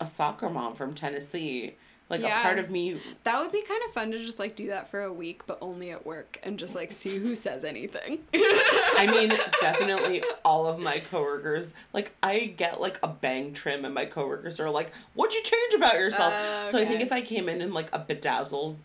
a 0.00 0.06
soccer 0.06 0.48
mom 0.48 0.74
from 0.74 0.94
tennessee 0.94 1.74
like 2.12 2.20
Yeah. 2.20 2.38
a 2.38 2.42
part 2.42 2.58
of 2.60 2.70
me 2.70 2.98
That 3.24 3.40
would 3.40 3.50
be 3.50 3.62
kind 3.62 3.82
of 3.88 3.92
fun 3.92 4.12
to 4.12 4.18
just 4.18 4.38
like 4.38 4.54
do 4.54 4.68
that 4.68 4.88
for 4.90 5.00
a 5.02 5.12
week, 5.12 5.42
but 5.46 5.58
only 5.60 5.90
at 5.90 6.06
work 6.06 6.38
and 6.44 6.58
just 6.58 6.74
like 6.76 6.92
see 6.92 7.18
who 7.18 7.34
says 7.34 7.64
anything. 7.64 8.20
i 8.34 9.08
mean 9.10 9.30
definitely 9.60 10.22
all 10.44 10.66
of 10.66 10.78
my 10.78 11.00
coworkers 11.10 11.74
like 11.92 12.14
i 12.22 12.52
get 12.56 12.80
like 12.80 12.98
a 13.02 13.08
bang 13.08 13.52
trim 13.52 13.84
and 13.84 13.94
my 13.94 14.04
coworkers 14.04 14.60
are 14.60 14.70
like 14.70 14.92
what'd 15.14 15.34
you 15.34 15.42
change 15.42 15.74
about 15.74 15.94
yourself 15.94 16.32
Oh, 16.36 16.68
so 16.70 16.78
i 16.78 16.84
think 16.84 17.00
if 17.00 17.10
i 17.10 17.20
came 17.22 17.48
in 17.48 17.60
in 17.62 17.72
like 17.72 17.88
a 17.92 17.98
bedazzled 17.98 18.76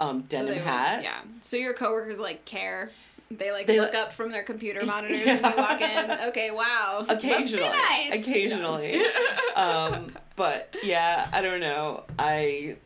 um 0.00 0.22
So 0.22 0.38
denim 0.38 0.48
would- 0.54 0.58
hat 0.58 1.02
yeah. 1.04 1.20
So 1.40 1.56
your 1.56 1.72
coworkers 1.74 2.18
like 2.18 2.44
care. 2.44 2.90
They 3.30 3.52
like 3.52 3.66
They 3.66 3.78
look 3.80 3.94
up 3.94 4.12
from 4.12 4.30
their 4.32 4.42
computer 4.42 4.84
monitors 4.86 5.24
when 5.24 5.52
you 5.52 5.56
walk 5.56 5.80
in. 5.80 6.10
Okay, 6.28 6.50
wow. 6.50 7.04
Occasionally 7.08 7.68
nice. 7.68 8.14
occasionally 8.14 9.02
um 9.56 10.12
but 10.36 10.74
yeah 10.82 11.28
i 11.32 11.40
don't 11.42 11.60
know 11.60 12.04
i 12.18 12.76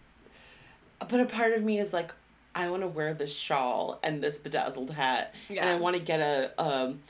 but 1.08 1.20
a 1.20 1.24
part 1.26 1.52
of 1.52 1.62
me 1.62 1.78
is 1.78 1.92
like 1.92 2.12
i 2.54 2.68
want 2.68 2.82
to 2.82 2.88
wear 2.88 3.14
this 3.14 3.34
shawl 3.36 3.98
and 4.02 4.22
this 4.22 4.38
bedazzled 4.38 4.90
hat 4.90 5.34
and 5.50 5.60
i 5.68 5.74
want 5.76 5.94
to 5.96 6.02
get 6.02 6.20
a 6.20 6.52
um 6.62 7.00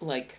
like 0.00 0.38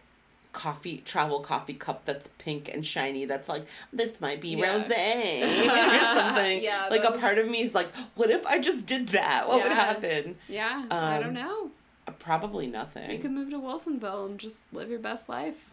coffee 0.51 1.01
travel 1.05 1.41
coffee 1.41 1.73
cup 1.73 2.05
that's 2.05 2.29
pink 2.39 2.69
and 2.73 2.85
shiny 2.85 3.25
that's 3.25 3.49
like 3.49 3.65
this 3.91 4.19
might 4.21 4.39
be 4.41 4.49
Yeah. 4.49 4.71
rose 4.73 4.83
or 4.83 6.03
something 6.15 6.63
Yeah, 6.63 6.87
like 6.89 7.03
a 7.03 7.11
part 7.19 7.37
of 7.37 7.49
me 7.49 7.61
is 7.61 7.75
like 7.75 7.89
what 8.15 8.29
if 8.29 8.45
i 8.47 8.57
just 8.59 8.85
did 8.85 9.09
that 9.09 9.47
what 9.47 9.61
would 9.63 9.71
happen 9.71 10.37
Yeah, 10.47 10.85
I 10.89 11.15
Um, 11.17 11.23
don't 11.23 11.33
know. 11.33 11.71
Probably 12.19 12.67
nothing 12.67 13.09
You 13.11 13.19
could 13.19 13.31
move 13.31 13.49
to 13.51 13.57
Wilsonville 13.59 14.25
and 14.27 14.39
just 14.39 14.71
live 14.73 14.89
your 14.89 14.99
best 14.99 15.27
life. 15.29 15.71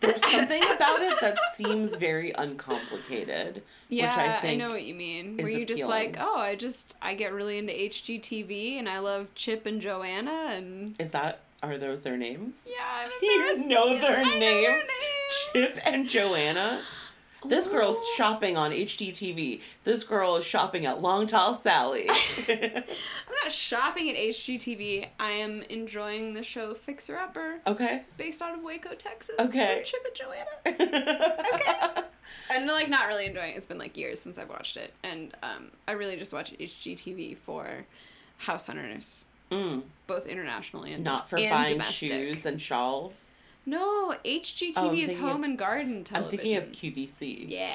there's 0.00 0.22
something 0.30 0.62
about 0.76 1.00
it 1.00 1.18
that 1.20 1.38
seems 1.54 1.96
very 1.96 2.32
uncomplicated 2.32 3.62
Yeah, 3.88 4.06
which 4.08 4.18
i 4.18 4.40
think 4.40 4.58
know 4.58 4.70
what 4.70 4.82
you 4.84 4.94
mean. 4.94 5.38
Where 5.38 5.48
you 5.48 5.64
just 5.64 5.82
like, 5.84 6.16
oh, 6.20 6.38
I 6.38 6.54
just 6.56 6.96
I 7.00 7.14
get 7.14 7.32
really 7.32 7.56
into 7.58 7.72
HGTV 7.72 8.78
and 8.78 8.88
I 8.88 8.98
love 8.98 9.34
Chip 9.34 9.64
and 9.66 9.80
Joanna 9.80 10.50
and 10.52 10.94
Is 10.98 11.10
that 11.12 11.40
are 11.62 11.76
those 11.78 12.02
their 12.02 12.16
names? 12.16 12.66
yeah, 12.68 13.04
I'm 13.04 13.10
You 13.22 13.68
know 13.68 13.98
their 13.98 14.18
I 14.18 14.22
know 14.22 14.38
names. 14.38 14.84
Chip 15.52 15.78
and 15.86 16.08
Joanna. 16.08 16.80
This 17.44 17.68
girl's 17.68 17.96
Ooh. 17.96 18.06
shopping 18.16 18.56
on 18.56 18.72
HGTV. 18.72 19.60
This 19.84 20.02
girl 20.02 20.36
is 20.36 20.44
shopping 20.44 20.86
at 20.86 21.00
Long 21.00 21.26
Tall 21.26 21.54
Sally. 21.54 22.08
I'm 22.48 22.84
not 23.44 23.52
shopping 23.52 24.10
at 24.10 24.16
HGTV. 24.16 25.06
I 25.20 25.30
am 25.30 25.62
enjoying 25.70 26.34
the 26.34 26.42
show 26.42 26.74
Fixer 26.74 27.16
Upper, 27.16 27.60
okay. 27.66 28.02
based 28.16 28.42
out 28.42 28.56
of 28.58 28.64
Waco, 28.64 28.94
Texas. 28.94 29.36
Okay. 29.38 29.76
With 29.78 29.86
Chip 29.86 30.04
and 30.04 30.14
Joanna. 30.14 31.38
Okay. 31.54 32.02
And 32.50 32.66
like 32.66 32.88
not 32.88 33.06
really 33.08 33.26
enjoying 33.26 33.52
it. 33.52 33.56
It's 33.56 33.66
been 33.66 33.78
like 33.78 33.96
years 33.96 34.20
since 34.20 34.38
I've 34.38 34.48
watched 34.48 34.76
it, 34.76 34.92
and 35.02 35.34
um, 35.42 35.70
I 35.86 35.92
really 35.92 36.16
just 36.16 36.32
watch 36.32 36.52
HGTV 36.58 37.36
for 37.36 37.84
House 38.38 38.66
Hunters, 38.66 39.26
Mm, 39.50 39.82
both 40.06 40.26
internationally 40.26 40.92
and 40.92 41.04
not 41.04 41.28
for 41.28 41.38
and 41.38 41.50
buying 41.50 41.72
domestic. 41.72 42.10
shoes 42.10 42.46
and 42.46 42.60
shawls. 42.60 43.28
No, 43.72 44.14
HGTV 44.24 44.72
Oh, 44.78 44.92
is 44.94 45.18
home 45.18 45.36
of- 45.36 45.42
and 45.50 45.58
garden 45.58 46.02
Television. 46.02 46.38
I'm 46.40 46.44
thinking 46.44 46.56
of 46.56 46.72
QVC. 46.72 47.44
Yeah, 47.50 47.68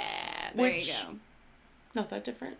there 0.55 0.71
Which- 0.71 0.87
you 0.87 0.93
go. 0.93 1.15
Not 1.93 2.09
that 2.09 2.23
different. 2.23 2.57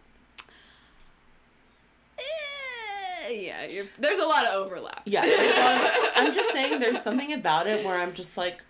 Eh, 2.20 3.32
yeah, 3.32 3.66
you're, 3.66 3.86
there's 3.98 4.20
a 4.20 4.26
lot 4.28 4.46
of 4.46 4.54
overlap. 4.54 5.02
Yeah. 5.06 5.22
there's 5.26 5.52
of- 5.56 6.10
I'm 6.16 6.32
just 6.32 6.52
saying 6.52 6.80
there's 6.80 7.02
something 7.02 7.34
about 7.34 7.66
it 7.66 7.84
where 7.84 7.98
I'm 8.00 8.14
just 8.14 8.38
like, 8.38 8.64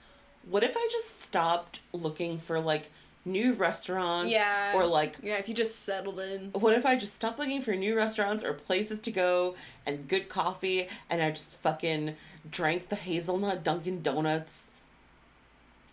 what 0.50 0.64
if 0.64 0.78
I 0.78 0.88
just 0.90 1.22
stopped 1.22 1.82
looking 1.92 2.38
for 2.38 2.60
like 2.62 2.90
new 3.26 3.52
restaurants? 3.54 4.32
Yeah. 4.32 4.74
Or 4.76 4.86
like 4.86 5.18
Yeah, 5.22 5.36
if 5.36 5.50
you 5.50 5.54
just 5.56 5.82
settled 5.84 6.20
in. 6.22 6.52
what 6.54 6.74
if 6.74 6.86
I 6.86 6.96
just 6.96 7.16
stopped 7.16 7.38
looking 7.40 7.62
for 7.62 7.76
new 7.76 7.98
restaurants 7.98 8.44
or 8.46 8.54
places 8.54 9.02
to 9.02 9.12
go 9.12 9.56
and 9.86 10.08
good 10.08 10.30
coffee 10.30 10.88
and 11.10 11.22
I 11.22 11.32
just 11.32 11.52
fucking 11.58 12.16
drank 12.50 12.90
the 12.90 12.96
hazelnut 12.96 13.64
Dunkin' 13.64 14.02
Donuts 14.02 14.72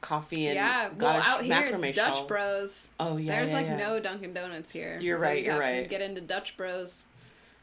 coffee 0.01 0.47
and 0.47 0.55
yeah, 0.57 0.89
well, 0.99 1.21
out 1.23 1.43
here 1.43 1.71
it's 1.73 1.97
Dutch. 1.97 2.27
Bros. 2.27 2.91
Oh 2.99 3.17
yeah, 3.17 3.37
There's 3.37 3.51
yeah, 3.51 3.57
like 3.57 3.67
yeah. 3.67 3.77
no 3.77 4.01
Dunkin' 4.01 4.33
Donuts 4.33 4.71
here. 4.71 4.99
You're 5.01 5.19
so 5.19 5.23
right, 5.25 5.39
You 5.39 5.45
you're 5.53 5.63
have 5.63 5.71
to 5.73 5.79
right. 5.79 5.91
get 5.91 6.01
into 6.01 6.21
Dutch 6.21 6.57
Bros. 6.57 7.05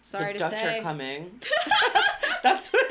The 0.01 0.07
Sorry 0.07 0.33
to 0.33 0.39
Dutch 0.39 0.59
say. 0.59 0.79
are 0.79 0.81
coming. 0.81 1.41
That's 2.43 2.71
what 2.71 2.85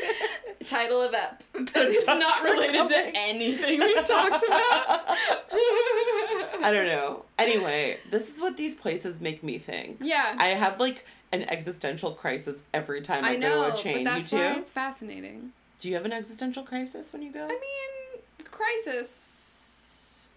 Title 0.66 1.01
of 1.01 1.14
ep. 1.14 1.43
it's 1.55 2.05
Dutch 2.05 2.18
not 2.18 2.43
related 2.43 2.89
to 2.89 3.12
anything 3.14 3.81
we've 3.81 4.05
talked 4.05 4.44
about. 4.44 5.05
I 6.62 6.70
don't 6.73 6.86
know. 6.86 7.24
Anyway, 7.39 7.98
this 8.10 8.35
is 8.35 8.40
what 8.40 8.56
these 8.56 8.74
places 8.74 9.20
make 9.20 9.43
me 9.43 9.59
think. 9.59 9.98
yeah, 10.01 10.35
I 10.39 10.48
have 10.48 10.81
like 10.81 11.06
an 11.32 11.43
existential 11.48 12.10
crisis 12.12 12.64
every 12.74 13.01
time 13.01 13.24
I, 13.24 13.31
I 13.31 13.36
know, 13.36 13.62
go 13.62 13.68
to 13.70 13.74
a 13.74 13.77
chain. 13.77 14.05
but 14.05 14.10
that's 14.10 14.32
why 14.32 14.52
it's 14.55 14.73
fascinating. 14.73 15.52
Do 15.78 15.89
you 15.89 15.94
have 15.94 16.05
an 16.07 16.12
existential 16.12 16.62
crisis 16.62 17.12
when 17.12 17.23
you 17.23 17.31
go? 17.32 17.44
I 17.44 17.48
mean, 17.48 18.23
crisis 18.51 20.28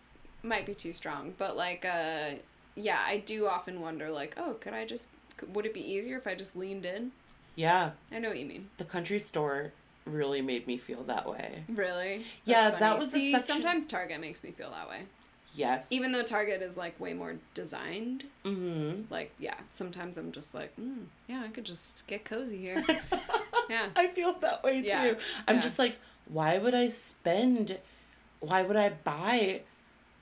might 0.43 0.65
be 0.65 0.73
too 0.73 0.93
strong, 0.93 1.33
but 1.37 1.55
like, 1.57 1.85
uh, 1.85 2.31
yeah, 2.75 2.99
I 3.05 3.17
do 3.17 3.47
often 3.47 3.81
wonder, 3.81 4.09
like, 4.09 4.35
oh, 4.37 4.53
could 4.59 4.73
I 4.73 4.85
just, 4.85 5.07
would 5.53 5.65
it 5.65 5.73
be 5.73 5.81
easier 5.91 6.17
if 6.17 6.27
I 6.27 6.35
just 6.35 6.55
leaned 6.55 6.85
in? 6.85 7.11
yeah, 7.55 7.91
I 8.11 8.19
know 8.19 8.29
what 8.29 8.39
you 8.39 8.45
mean. 8.45 8.69
the 8.77 8.85
country 8.85 9.19
store 9.19 9.73
really 10.05 10.41
made 10.41 10.65
me 10.65 10.77
feel 10.77 11.03
that 11.03 11.29
way. 11.29 11.63
Really? 11.67 12.23
Yeah, 12.45 12.69
That's 12.69 12.79
that 12.79 12.97
was 12.99 13.11
the 13.11 13.19
See, 13.19 13.31
section- 13.33 13.47
sometimes 13.55 13.85
Target 13.85 14.21
makes 14.21 14.43
me 14.43 14.51
feel 14.51 14.71
that 14.71 14.87
way. 14.89 15.01
Yes. 15.55 15.91
Even 15.91 16.11
though 16.11 16.23
Target 16.23 16.61
is 16.61 16.77
like 16.77 16.99
way 16.99 17.13
more 17.13 17.35
designed, 17.53 18.25
hmm 18.43 19.01
like 19.09 19.33
yeah, 19.39 19.55
sometimes 19.69 20.17
I'm 20.17 20.31
just 20.31 20.53
like, 20.53 20.75
mm, 20.77 21.05
yeah, 21.27 21.41
I 21.45 21.49
could 21.49 21.65
just 21.65 22.05
get 22.07 22.23
cozy 22.25 22.57
here. 22.57 22.83
yeah. 23.69 23.87
I 23.95 24.07
feel 24.07 24.33
that 24.39 24.63
way 24.63 24.81
Yeah, 24.85 25.09
too. 25.11 25.17
I'm 25.47 25.55
yeah. 25.55 25.61
just 25.61 25.79
like, 25.79 25.97
why 26.27 26.57
would 26.57 26.75
I 26.75 26.89
spend? 26.89 27.79
Why 28.39 28.61
would 28.61 28.77
I 28.77 28.89
buy? 28.89 29.61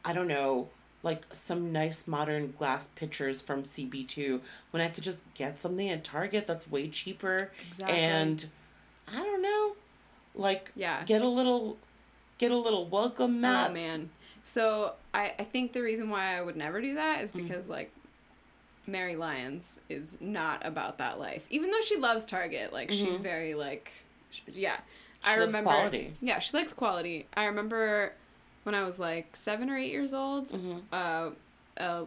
I 0.06 0.14
don't 0.14 0.28
know, 0.28 0.70
like 1.04 1.26
some 1.32 1.72
nice 1.74 2.08
modern 2.08 2.54
glass 2.58 2.88
pitchers 2.96 3.42
from 3.42 3.64
CB2 3.64 4.40
when 4.72 4.82
I 4.82 4.88
could 4.88 5.04
just 5.04 5.22
get 5.34 5.60
something 5.60 5.90
at 5.90 6.04
Target 6.04 6.48
that's 6.48 6.70
way 6.72 6.88
cheaper 6.88 7.52
Exactly. 7.70 7.98
and 7.98 8.46
I 9.14 9.18
don't 9.18 9.42
know, 9.42 9.76
like 10.36 10.72
Yeah. 10.76 11.04
get 11.04 11.22
a 11.22 11.28
little, 11.28 11.78
get 12.38 12.52
a 12.52 12.58
little 12.58 12.86
welcome 12.88 13.42
mat. 13.42 13.70
Oh 13.70 13.74
man. 13.74 14.10
So 14.48 14.94
I 15.14 15.34
I 15.38 15.44
think 15.44 15.74
the 15.74 15.82
reason 15.82 16.10
why 16.10 16.38
I 16.38 16.42
would 16.42 16.56
never 16.56 16.80
do 16.82 16.96
that 16.96 17.22
is 17.22 17.34
Mm-hmm. 17.34 17.48
because 17.48 17.68
like 17.68 17.92
Mary 18.86 19.18
Lyons 19.18 19.80
is 19.90 20.18
not 20.22 20.66
about 20.66 20.98
that 21.00 21.20
life. 21.20 21.46
Even 21.50 21.72
though 21.72 21.82
she 21.82 21.98
loves 21.98 22.26
Target, 22.26 22.72
like 22.72 22.90
she's 22.92 23.18
Mhm. 23.20 23.24
very 23.24 23.54
like 23.56 23.92
sh- 24.32 24.40
yeah. 24.54 24.78
She 25.24 25.32
I 25.32 25.36
remember 25.36 25.70
quality. 25.72 26.14
Yeah, 26.22 26.40
she 26.40 26.56
likes 26.56 26.72
quality. 26.72 27.26
I 27.36 27.46
remember 27.48 28.14
when 28.64 28.74
I 28.76 28.84
was 28.84 28.98
like 28.98 29.36
7 29.36 29.70
or 29.70 29.78
8 29.78 29.92
years 29.92 30.14
old, 30.14 30.48
Mhm. 30.50 30.82
uh 30.94 31.32
a 31.80 32.06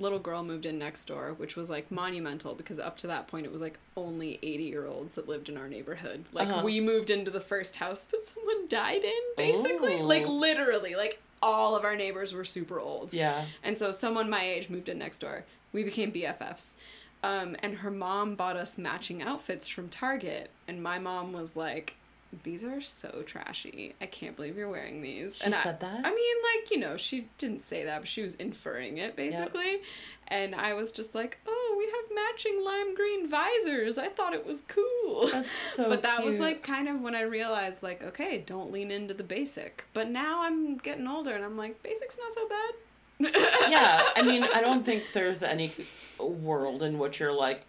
little 0.00 0.18
girl 0.18 0.42
moved 0.42 0.64
in 0.66 0.78
next 0.78 1.04
door, 1.04 1.34
which 1.36 1.54
was 1.54 1.68
like 1.70 1.90
monumental 1.90 2.54
because 2.54 2.80
up 2.80 2.96
to 2.98 3.06
that 3.08 3.28
point 3.28 3.44
it 3.46 3.52
was 3.52 3.60
like 3.60 3.78
only 3.96 4.38
80 4.42 4.64
year 4.64 4.86
olds 4.86 5.14
that 5.16 5.28
lived 5.28 5.48
in 5.50 5.56
our 5.58 5.68
neighborhood. 5.68 6.24
Like 6.32 6.48
Uh-huh. 6.48 6.62
we 6.64 6.80
moved 6.80 7.10
into 7.10 7.30
the 7.30 7.40
first 7.40 7.76
house 7.76 8.00
that 8.04 8.24
someone 8.26 8.66
died 8.68 9.04
in, 9.04 9.22
basically. 9.36 10.00
Ooh. 10.00 10.04
Like 10.04 10.26
literally, 10.26 10.94
like 10.94 11.20
all 11.44 11.76
of 11.76 11.84
our 11.84 11.94
neighbors 11.94 12.32
were 12.32 12.44
super 12.44 12.80
old. 12.80 13.12
Yeah. 13.12 13.44
And 13.62 13.76
so 13.76 13.92
someone 13.92 14.30
my 14.30 14.42
age 14.42 14.70
moved 14.70 14.88
in 14.88 14.98
next 14.98 15.18
door. 15.18 15.44
We 15.72 15.84
became 15.84 16.10
BFFs. 16.10 16.74
Um, 17.22 17.56
and 17.62 17.76
her 17.76 17.90
mom 17.90 18.34
bought 18.34 18.56
us 18.56 18.76
matching 18.78 19.22
outfits 19.22 19.68
from 19.68 19.88
Target. 19.88 20.50
And 20.66 20.82
my 20.82 20.98
mom 20.98 21.32
was 21.32 21.56
like, 21.56 21.96
These 22.42 22.64
are 22.64 22.80
so 22.80 23.22
trashy. 23.24 23.94
I 24.00 24.06
can't 24.06 24.36
believe 24.36 24.56
you're 24.56 24.68
wearing 24.68 25.02
these. 25.02 25.36
She 25.36 25.44
and 25.44 25.54
said 25.54 25.76
I, 25.76 25.86
that? 25.86 26.06
I 26.06 26.14
mean, 26.14 26.36
like, 26.54 26.70
you 26.70 26.78
know, 26.78 26.96
she 26.96 27.28
didn't 27.38 27.62
say 27.62 27.84
that, 27.84 28.00
but 28.00 28.08
she 28.08 28.22
was 28.22 28.34
inferring 28.34 28.98
it 28.98 29.16
basically. 29.16 29.80
And 30.28 30.54
I 30.54 30.74
was 30.74 30.90
just 30.92 31.14
like, 31.14 31.38
Oh, 31.46 31.74
we 31.78 31.84
have 31.84 32.24
matching 32.26 32.64
lime 32.64 32.94
green 32.94 33.28
visors. 33.28 33.98
I 33.98 34.08
thought 34.08 34.32
it 34.32 34.46
was 34.46 34.62
cool. 34.62 35.28
That's 35.28 35.50
so 35.74 35.88
but 35.88 36.02
that 36.02 36.24
was 36.24 36.38
like 36.38 36.62
kind 36.62 36.88
of 36.88 37.00
when 37.00 37.14
I 37.14 37.22
realized, 37.22 37.82
like, 37.82 38.02
okay, 38.02 38.42
don't 38.44 38.72
lean 38.72 38.90
into 38.90 39.14
the 39.14 39.24
basic. 39.24 39.84
But 39.92 40.10
now 40.10 40.42
I'm 40.42 40.76
getting 40.76 41.06
older 41.06 41.32
and 41.32 41.44
I'm 41.44 41.56
like, 41.56 41.82
basic's 41.82 42.18
not 42.18 42.32
so 42.32 42.48
bad. 42.48 42.74
yeah, 43.70 44.02
I 44.16 44.22
mean, 44.22 44.44
I 44.54 44.60
don't 44.60 44.84
think 44.84 45.12
there's 45.12 45.42
any 45.42 45.70
world 46.18 46.82
in 46.82 46.98
which 46.98 47.20
you're 47.20 47.32
like 47.32 47.64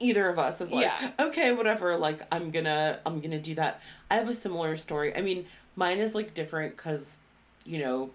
either 0.00 0.28
of 0.28 0.38
us 0.38 0.60
is 0.60 0.70
like, 0.72 0.84
Yeah. 0.84 1.10
okay, 1.20 1.52
whatever, 1.52 1.96
like 1.96 2.22
I'm 2.32 2.50
gonna 2.50 2.98
I'm 3.06 3.20
gonna 3.20 3.40
do 3.40 3.54
that. 3.56 3.80
I 4.10 4.16
have 4.16 4.28
a 4.28 4.34
similar 4.34 4.76
story. 4.76 5.14
I 5.16 5.20
mean, 5.22 5.46
mine 5.76 5.98
is 5.98 6.14
like 6.14 6.34
different 6.34 6.76
cuz 6.76 7.18
you 7.64 7.78
know, 7.78 8.10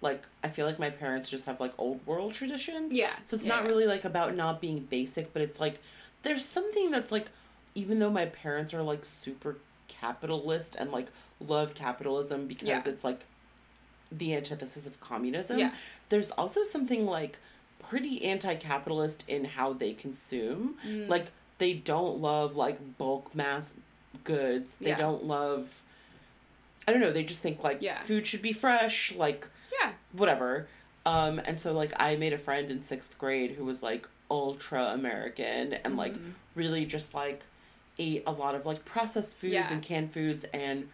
like 0.00 0.26
I 0.42 0.48
feel 0.48 0.66
like 0.66 0.78
my 0.78 0.90
parents 0.90 1.30
just 1.30 1.46
have 1.46 1.60
like 1.60 1.72
old 1.78 2.04
world 2.06 2.34
traditions. 2.34 2.94
Yeah, 2.94 3.10
So 3.24 3.36
it's 3.36 3.44
yeah, 3.44 3.54
not 3.54 3.62
yeah. 3.64 3.68
really 3.70 3.86
like 3.86 4.04
about 4.04 4.34
not 4.34 4.60
being 4.60 4.80
basic, 4.80 5.32
but 5.32 5.42
it's 5.42 5.60
like 5.60 5.80
there's 6.22 6.44
something 6.44 6.90
that's 6.90 7.12
like 7.12 7.26
even 7.74 7.98
though 8.00 8.10
my 8.10 8.26
parents 8.26 8.74
are 8.74 8.82
like 8.82 9.04
super 9.04 9.56
capitalist 9.86 10.74
and 10.76 10.90
like 10.90 11.06
love 11.40 11.74
capitalism 11.74 12.46
because 12.46 12.86
it's 12.86 13.04
like 13.04 13.20
the 14.10 14.34
antithesis 14.34 14.86
of 14.86 14.98
communism. 15.00 15.58
Yeah. 15.58 15.72
There's 16.08 16.30
also 16.32 16.62
something 16.64 17.06
like 17.06 17.38
pretty 17.88 18.24
anti-capitalist 18.24 19.24
in 19.28 19.44
how 19.44 19.72
they 19.72 19.92
consume. 19.94 20.76
Mm. 20.86 21.08
Like 21.08 21.26
they 21.58 21.72
don't 21.72 22.18
love 22.20 22.54
like 22.56 22.98
bulk 22.98 23.34
mass 23.34 23.74
goods. 24.24 24.76
They 24.78 24.90
Yeah. 24.90 24.98
don't 24.98 25.24
love 25.24 25.82
I 26.86 26.92
don't 26.92 27.02
know, 27.02 27.12
they 27.12 27.22
just 27.24 27.40
think 27.40 27.62
like 27.62 27.82
Yeah. 27.82 28.00
food 28.00 28.26
should 28.26 28.40
be 28.40 28.52
fresh, 28.54 29.14
like 29.14 29.46
Yeah. 29.78 29.92
whatever. 30.12 30.68
Um, 31.04 31.38
and 31.44 31.60
so 31.60 31.72
like 31.74 31.92
I 32.00 32.16
made 32.16 32.32
a 32.32 32.38
friend 32.38 32.70
in 32.70 32.82
sixth 32.82 33.16
grade 33.18 33.50
who 33.52 33.64
was 33.64 33.82
like 33.82 34.08
ultra 34.30 34.84
American 34.86 35.74
and 35.74 35.96
like 35.98 36.14
Mhm. 36.14 36.32
really 36.54 36.86
just 36.86 37.12
like 37.14 37.44
ate 37.98 38.22
a 38.26 38.30
lot 38.32 38.54
of 38.54 38.64
like 38.64 38.84
processed 38.86 39.36
foods 39.36 39.52
Yeah. 39.54 39.70
and 39.72 39.82
canned 39.82 40.12
foods 40.12 40.44
and 40.54 40.88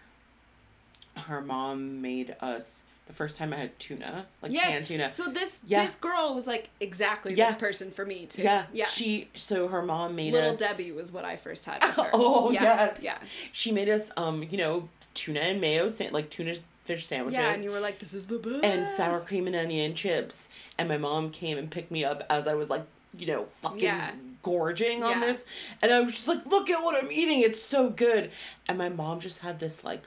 her 1.16 1.41
mom 1.41 2.01
made 2.03 2.35
us 2.41 2.85
the 3.06 3.12
first 3.12 3.36
time 3.36 3.52
I 3.52 3.56
had 3.56 3.78
tuna, 3.78 4.26
like 4.43 4.52
yes. 4.52 4.64
canned 4.66 4.86
tuna. 4.86 5.09
So 5.09 5.26
this 5.28 5.60
Yeah. 5.66 5.82
this 5.82 5.94
girl 5.94 6.35
was 6.35 6.47
like 6.47 6.70
exactly 6.81 7.35
Yeah. 7.35 7.47
this 7.48 7.56
person 7.56 7.90
for 7.90 8.05
me 8.06 8.26
too. 8.26 8.43
yeah. 8.43 8.64
Yeah. 8.72 8.86
She 8.86 9.28
so 9.35 9.68
her 9.68 9.82
mom 9.82 10.16
made 10.16 10.32
Little 10.32 10.51
us 10.51 10.56
Debbie 10.59 10.90
was 10.93 11.12
what 11.12 11.24
I 11.24 11.36
first 11.36 11.66
had 11.66 11.82
with 11.82 11.94
her. 11.97 12.10
Oh 12.14 12.51
yeah. 12.51 12.62
yes. 12.62 12.98
Yeah. 13.02 13.18
She 13.52 13.72
made 13.72 13.89
us 13.89 14.10
um, 14.16 14.43
you 14.51 14.56
know, 14.59 14.89
tuna 15.14 15.40
and 15.40 15.60
mayo 15.60 15.90
like 16.12 16.31
tuna 16.31 16.55
fish 16.85 17.06
sandwiches. 17.06 17.39
Yeah, 17.39 17.52
and 17.55 17.62
you 17.64 17.70
were 17.70 17.81
like, 17.81 17.98
"This 17.98 18.12
is 18.12 18.26
the 18.26 18.39
best." 18.39 18.62
and 18.64 18.89
sour 18.97 19.20
cream 19.20 19.47
and 19.47 19.56
onion 19.56 19.94
chips. 19.94 20.48
And 20.78 20.89
my 20.89 20.98
mom 20.98 21.31
came 21.31 21.56
and 21.59 21.70
picked 21.70 21.90
me 21.90 22.05
up 22.05 22.22
as 22.28 22.47
I 22.47 22.55
was 22.55 22.68
like, 22.68 22.85
you 23.16 23.26
know, 23.26 23.44
fucking 23.62 23.78
Yeah. 23.81 24.10
gorging 24.43 25.02
on 25.02 25.20
Yeah. 25.20 25.26
this. 25.26 25.47
And 25.82 25.93
I 25.93 26.01
was 26.01 26.12
just 26.12 26.28
like, 26.28 26.44
look 26.47 26.68
at 26.68 26.82
what 26.82 27.02
I'm 27.02 27.10
eating. 27.12 27.40
It's 27.40 27.62
so 27.62 27.89
good. 27.90 28.31
And 28.68 28.76
my 28.76 28.89
mom 28.89 29.20
just 29.20 29.40
had 29.43 29.60
this 29.60 29.82
like 29.85 30.02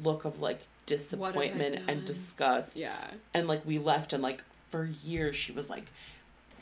look 0.00 0.24
of 0.24 0.40
like 0.40 0.60
disappointment 0.90 1.78
and 1.88 2.04
disgust. 2.04 2.76
Yeah. 2.76 3.10
And 3.34 3.46
like 3.48 3.64
we 3.64 3.78
left 3.78 4.12
and 4.12 4.22
like 4.22 4.42
for 4.68 4.84
years 5.04 5.36
she 5.36 5.52
was 5.52 5.70
like, 5.70 5.86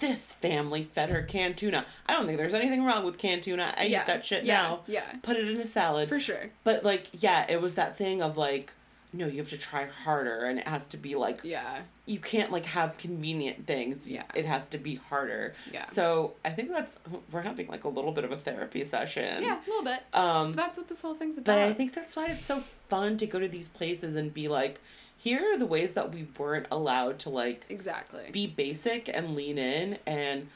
this 0.01 0.33
family 0.33 0.85
fed 0.85 1.11
her 1.11 1.23
canned 1.23 1.57
tuna. 1.57 1.85
I 2.07 2.13
don't 2.13 2.27
think 2.27 2.39
there's 2.39 2.55
anything 2.55 2.85
wrong 2.85 3.05
with 3.05 3.19
canned 3.19 3.43
tuna. 3.43 3.75
I 3.77 3.85
Yeah. 3.85 4.03
eat 4.03 4.07
that 4.07 4.25
shit 4.25 4.45
Yeah. 4.45 4.63
now. 4.63 4.81
Yeah. 4.87 5.03
Put 5.23 5.37
it 5.37 5.49
in 5.49 5.57
a 5.57 5.67
salad. 5.67 6.09
For 6.09 6.21
sure. 6.21 6.51
But 6.63 6.85
like, 6.85 7.09
yeah, 7.21 7.47
it 7.49 7.61
was 7.61 7.75
that 7.75 7.97
thing 7.97 8.23
of 8.23 8.37
like, 8.37 8.73
no, 9.12 9.26
you 9.26 9.39
have 9.39 9.48
to 9.48 9.56
try 9.59 9.86
harder 9.86 10.44
and 10.44 10.59
it 10.59 10.68
has 10.68 10.86
to 10.89 10.97
be 10.98 11.14
like 11.14 11.40
Yeah. 11.43 11.80
you 12.05 12.18
can't 12.18 12.52
like 12.52 12.66
have 12.66 12.98
convenient 12.98 13.66
things. 13.66 14.10
Yeah. 14.10 14.24
It 14.35 14.44
has 14.44 14.68
to 14.68 14.78
be 14.78 14.97
harder. 14.97 15.55
Yeah. 15.72 15.85
So 15.85 16.35
I 16.44 16.51
think 16.51 16.68
that's 16.70 16.98
we're 17.32 17.40
having 17.40 17.68
like 17.68 17.85
a 17.85 17.89
little 17.89 18.12
bit 18.12 18.24
of 18.24 18.32
a 18.32 18.36
therapy 18.36 18.85
session. 18.85 19.43
Yeah, 19.43 19.59
a 19.66 19.68
little 19.68 19.85
bit. 19.85 20.02
Um 20.12 20.52
That's 20.52 20.76
what 20.76 20.89
this 20.89 21.01
whole 21.01 21.14
thing's 21.14 21.39
about. 21.39 21.56
but 21.56 21.59
I 21.62 21.72
think 21.72 21.94
that's 21.94 22.16
why 22.16 22.26
it's 22.26 22.44
so 22.44 22.60
fun 22.90 23.16
to 23.18 23.26
go 23.26 23.39
to 23.39 23.48
these 23.48 23.68
places 23.68 24.14
and 24.14 24.32
be 24.35 24.47
like, 24.48 24.80
here 25.16 25.40
are 25.55 25.59
the 25.59 25.66
ways 25.66 25.94
that 25.94 26.12
we 26.12 26.26
weren't 26.39 26.66
allowed 26.70 27.18
to 27.20 27.30
like 27.30 27.64
exactly. 27.70 28.24
be 28.30 28.47
basic 28.47 29.09
and 29.09 29.35
lean 29.35 29.56
in 29.59 29.98
and 30.06 30.48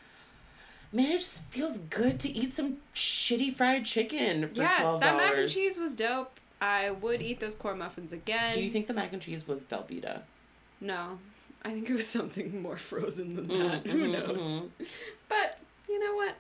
man, 0.92 1.12
it 1.12 1.20
just 1.20 1.42
feels 1.44 1.78
good 1.78 2.20
to 2.20 2.28
eat 2.30 2.52
some 2.52 2.76
shitty 2.94 3.50
fried 3.52 3.84
chicken 3.86 4.46
for 4.48 4.60
yeah, 4.60 4.76
twelve 4.78 5.00
that 5.00 5.12
dollars. 5.12 5.30
mac 5.30 5.38
and 5.38 5.48
cheese 5.48 5.78
was 5.78 5.94
dope. 5.94 6.38
I 6.62 6.92
would 6.92 7.20
eat 7.20 7.40
those 7.40 7.56
corn 7.56 7.78
muffins 7.78 8.12
again. 8.12 8.54
Do 8.54 8.62
you 8.62 8.70
think 8.70 8.86
the 8.86 8.94
mac 8.94 9.12
and 9.12 9.20
cheese 9.20 9.46
was 9.48 9.64
Velveeta? 9.64 10.20
No, 10.80 11.18
I 11.64 11.72
think 11.72 11.90
it 11.90 11.92
was 11.92 12.06
something 12.06 12.62
more 12.62 12.76
frozen 12.76 13.34
than 13.34 13.48
Mm, 13.48 13.70
that. 13.82 13.86
Who 13.90 13.98
mhm, 14.06 14.12
knows? 14.12 14.40
mhm. 14.40 14.70
But 15.28 15.58
you 15.88 15.98
know 15.98 16.14
what? 16.14 16.36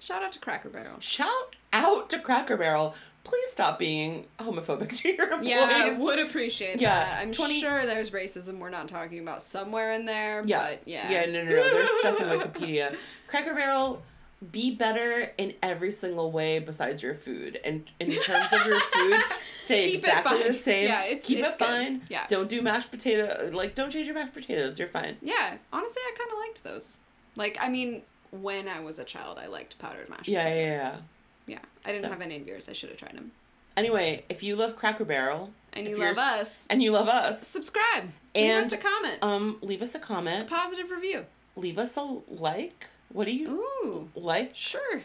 Shout 0.00 0.22
out 0.22 0.32
to 0.32 0.38
Cracker 0.38 0.68
Barrel. 0.70 1.00
Shout 1.00 1.54
out 1.72 2.08
to 2.10 2.18
Cracker 2.18 2.56
Barrel. 2.56 2.94
Please 3.24 3.48
stop 3.50 3.78
being 3.78 4.26
homophobic 4.38 4.96
to 5.02 5.08
your 5.14 5.24
employees. 5.32 5.48
Yeah, 5.50 5.68
I 5.70 5.92
would 5.98 6.18
appreciate 6.18 6.80
Yeah, 6.80 6.94
that. 7.04 7.20
I'm 7.20 7.32
20 7.32 7.60
sure 7.60 7.84
there's 7.86 8.10
racism 8.12 8.58
we're 8.58 8.70
not 8.70 8.88
talking 8.88 9.18
about 9.18 9.42
somewhere 9.42 9.92
in 9.92 10.04
there. 10.06 10.44
Yeah. 10.46 10.62
But 10.68 10.82
yeah. 10.86 11.10
Yeah, 11.10 11.26
no, 11.26 11.44
no, 11.44 11.50
no. 11.50 11.70
There's 11.70 11.90
stuff 11.98 12.20
in 12.20 12.26
Wikipedia. 12.38 12.96
Cracker 13.26 13.52
Barrel, 13.54 14.02
be 14.52 14.74
better 14.74 15.32
in 15.38 15.54
every 15.62 15.90
single 15.92 16.30
way 16.30 16.58
besides 16.58 17.02
your 17.02 17.14
food. 17.14 17.58
And 17.64 17.84
in 17.98 18.10
terms 18.12 18.52
of 18.52 18.66
your 18.66 18.78
food, 18.80 19.20
stay 19.50 19.84
Keep 19.92 19.94
it 19.94 20.08
exactly 20.08 20.38
fine. 20.38 20.46
the 20.48 20.52
same. 20.52 20.88
Yeah, 20.88 21.04
it's- 21.06 21.26
Keep 21.26 21.38
it's 21.38 21.48
it 21.54 21.58
good. 21.58 21.66
fine. 21.66 22.02
Yeah. 22.08 22.26
Don't 22.28 22.48
do 22.48 22.60
mashed 22.62 22.90
potato. 22.90 23.50
Like, 23.52 23.74
don't 23.74 23.90
change 23.90 24.06
your 24.06 24.14
mashed 24.14 24.34
potatoes. 24.34 24.78
You're 24.78 24.88
fine. 24.88 25.16
Yeah, 25.22 25.56
honestly, 25.72 26.02
I 26.04 26.14
kind 26.18 26.30
of 26.30 26.38
liked 26.38 26.64
those. 26.64 27.00
Like, 27.34 27.56
I 27.60 27.68
mean, 27.68 28.02
when 28.30 28.68
I 28.68 28.80
was 28.80 28.98
a 28.98 29.04
child, 29.04 29.38
I 29.38 29.46
liked 29.46 29.78
powdered 29.78 30.08
mashed 30.10 30.28
Yeah, 30.28 30.42
yeah, 30.42 30.48
potatoes. 30.50 30.74
yeah. 31.46 31.54
Yeah, 31.54 31.58
I 31.84 31.90
didn't 31.92 32.04
So- 32.04 32.10
have 32.10 32.20
any 32.20 32.36
of 32.36 32.46
yours. 32.46 32.68
I 32.68 32.72
should 32.74 32.90
have 32.90 32.98
tried 32.98 33.16
them. 33.16 33.32
Anyway, 33.76 34.24
if 34.28 34.42
you 34.42 34.56
love 34.56 34.74
Cracker 34.76 35.04
Barrel 35.04 35.50
And 35.74 35.86
you 35.86 35.98
love 35.98 36.16
us, 36.18 36.66
and 36.70 36.82
you 36.82 36.92
love 36.92 37.08
us, 37.08 37.46
subscribe. 37.46 38.10
And 38.34 38.56
Leave 38.56 38.66
us 38.66 38.72
a 38.72 38.76
comment. 38.78 39.18
um, 39.22 39.58
leave 39.60 39.82
us 39.82 39.94
a 39.94 39.98
a 39.98 40.00
comment. 40.00 40.48
positive 40.48 40.90
review. 40.90 41.26
Leave 41.56 41.78
us 41.78 41.96
a 41.96 42.02
like. 42.28 42.86
What 43.12 43.24
do 43.26 43.32
you 43.32 43.48
Ooh, 43.84 44.08
like? 44.14 44.52
sure. 44.54 45.02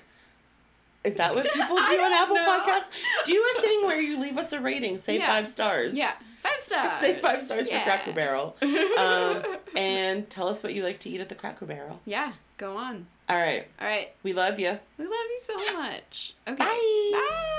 Is 1.03 1.15
that 1.15 1.33
what 1.33 1.45
people 1.53 1.75
do 1.75 1.81
on 2.01 2.11
Apple 2.11 2.35
know. 2.35 2.45
Podcasts? 2.59 2.89
Do 3.25 3.43
a 3.57 3.61
thing 3.61 3.81
where 3.85 3.99
you 4.01 4.19
leave 4.19 4.37
us 4.37 4.53
a 4.53 4.59
rating. 4.59 4.97
Say 4.97 5.17
Yeah. 5.17 5.27
five 5.27 5.47
stars. 5.47 5.95
Yeah, 5.97 6.13
five 6.41 6.59
stars. 6.59 6.93
Say 6.99 7.15
five 7.15 7.41
stars 7.41 7.67
Yeah. 7.69 7.79
for 7.79 7.89
Cracker 7.89 8.11
Barrel. 8.13 8.55
Um, 8.97 9.57
and 9.75 10.29
tell 10.29 10.47
us 10.47 10.61
what 10.63 10.73
you 10.73 10.83
like 10.83 10.99
to 10.99 11.09
eat 11.09 11.19
at 11.21 11.29
the 11.29 11.35
Cracker 11.35 11.65
Barrel. 11.65 11.99
yeah, 12.05 12.33
go 12.57 12.77
on. 12.77 13.07
All 13.29 13.37
right. 13.37 13.65
All 13.79 13.87
right, 13.87 14.11
We 14.23 14.33
love 14.33 14.59
you. 14.59 14.77
we 14.97 15.05
love 15.05 15.13
you 15.13 15.39
so 15.39 15.77
much. 15.79 16.33
Okay. 16.47 16.57
Bye. 16.57 17.09
Bye. 17.13 17.57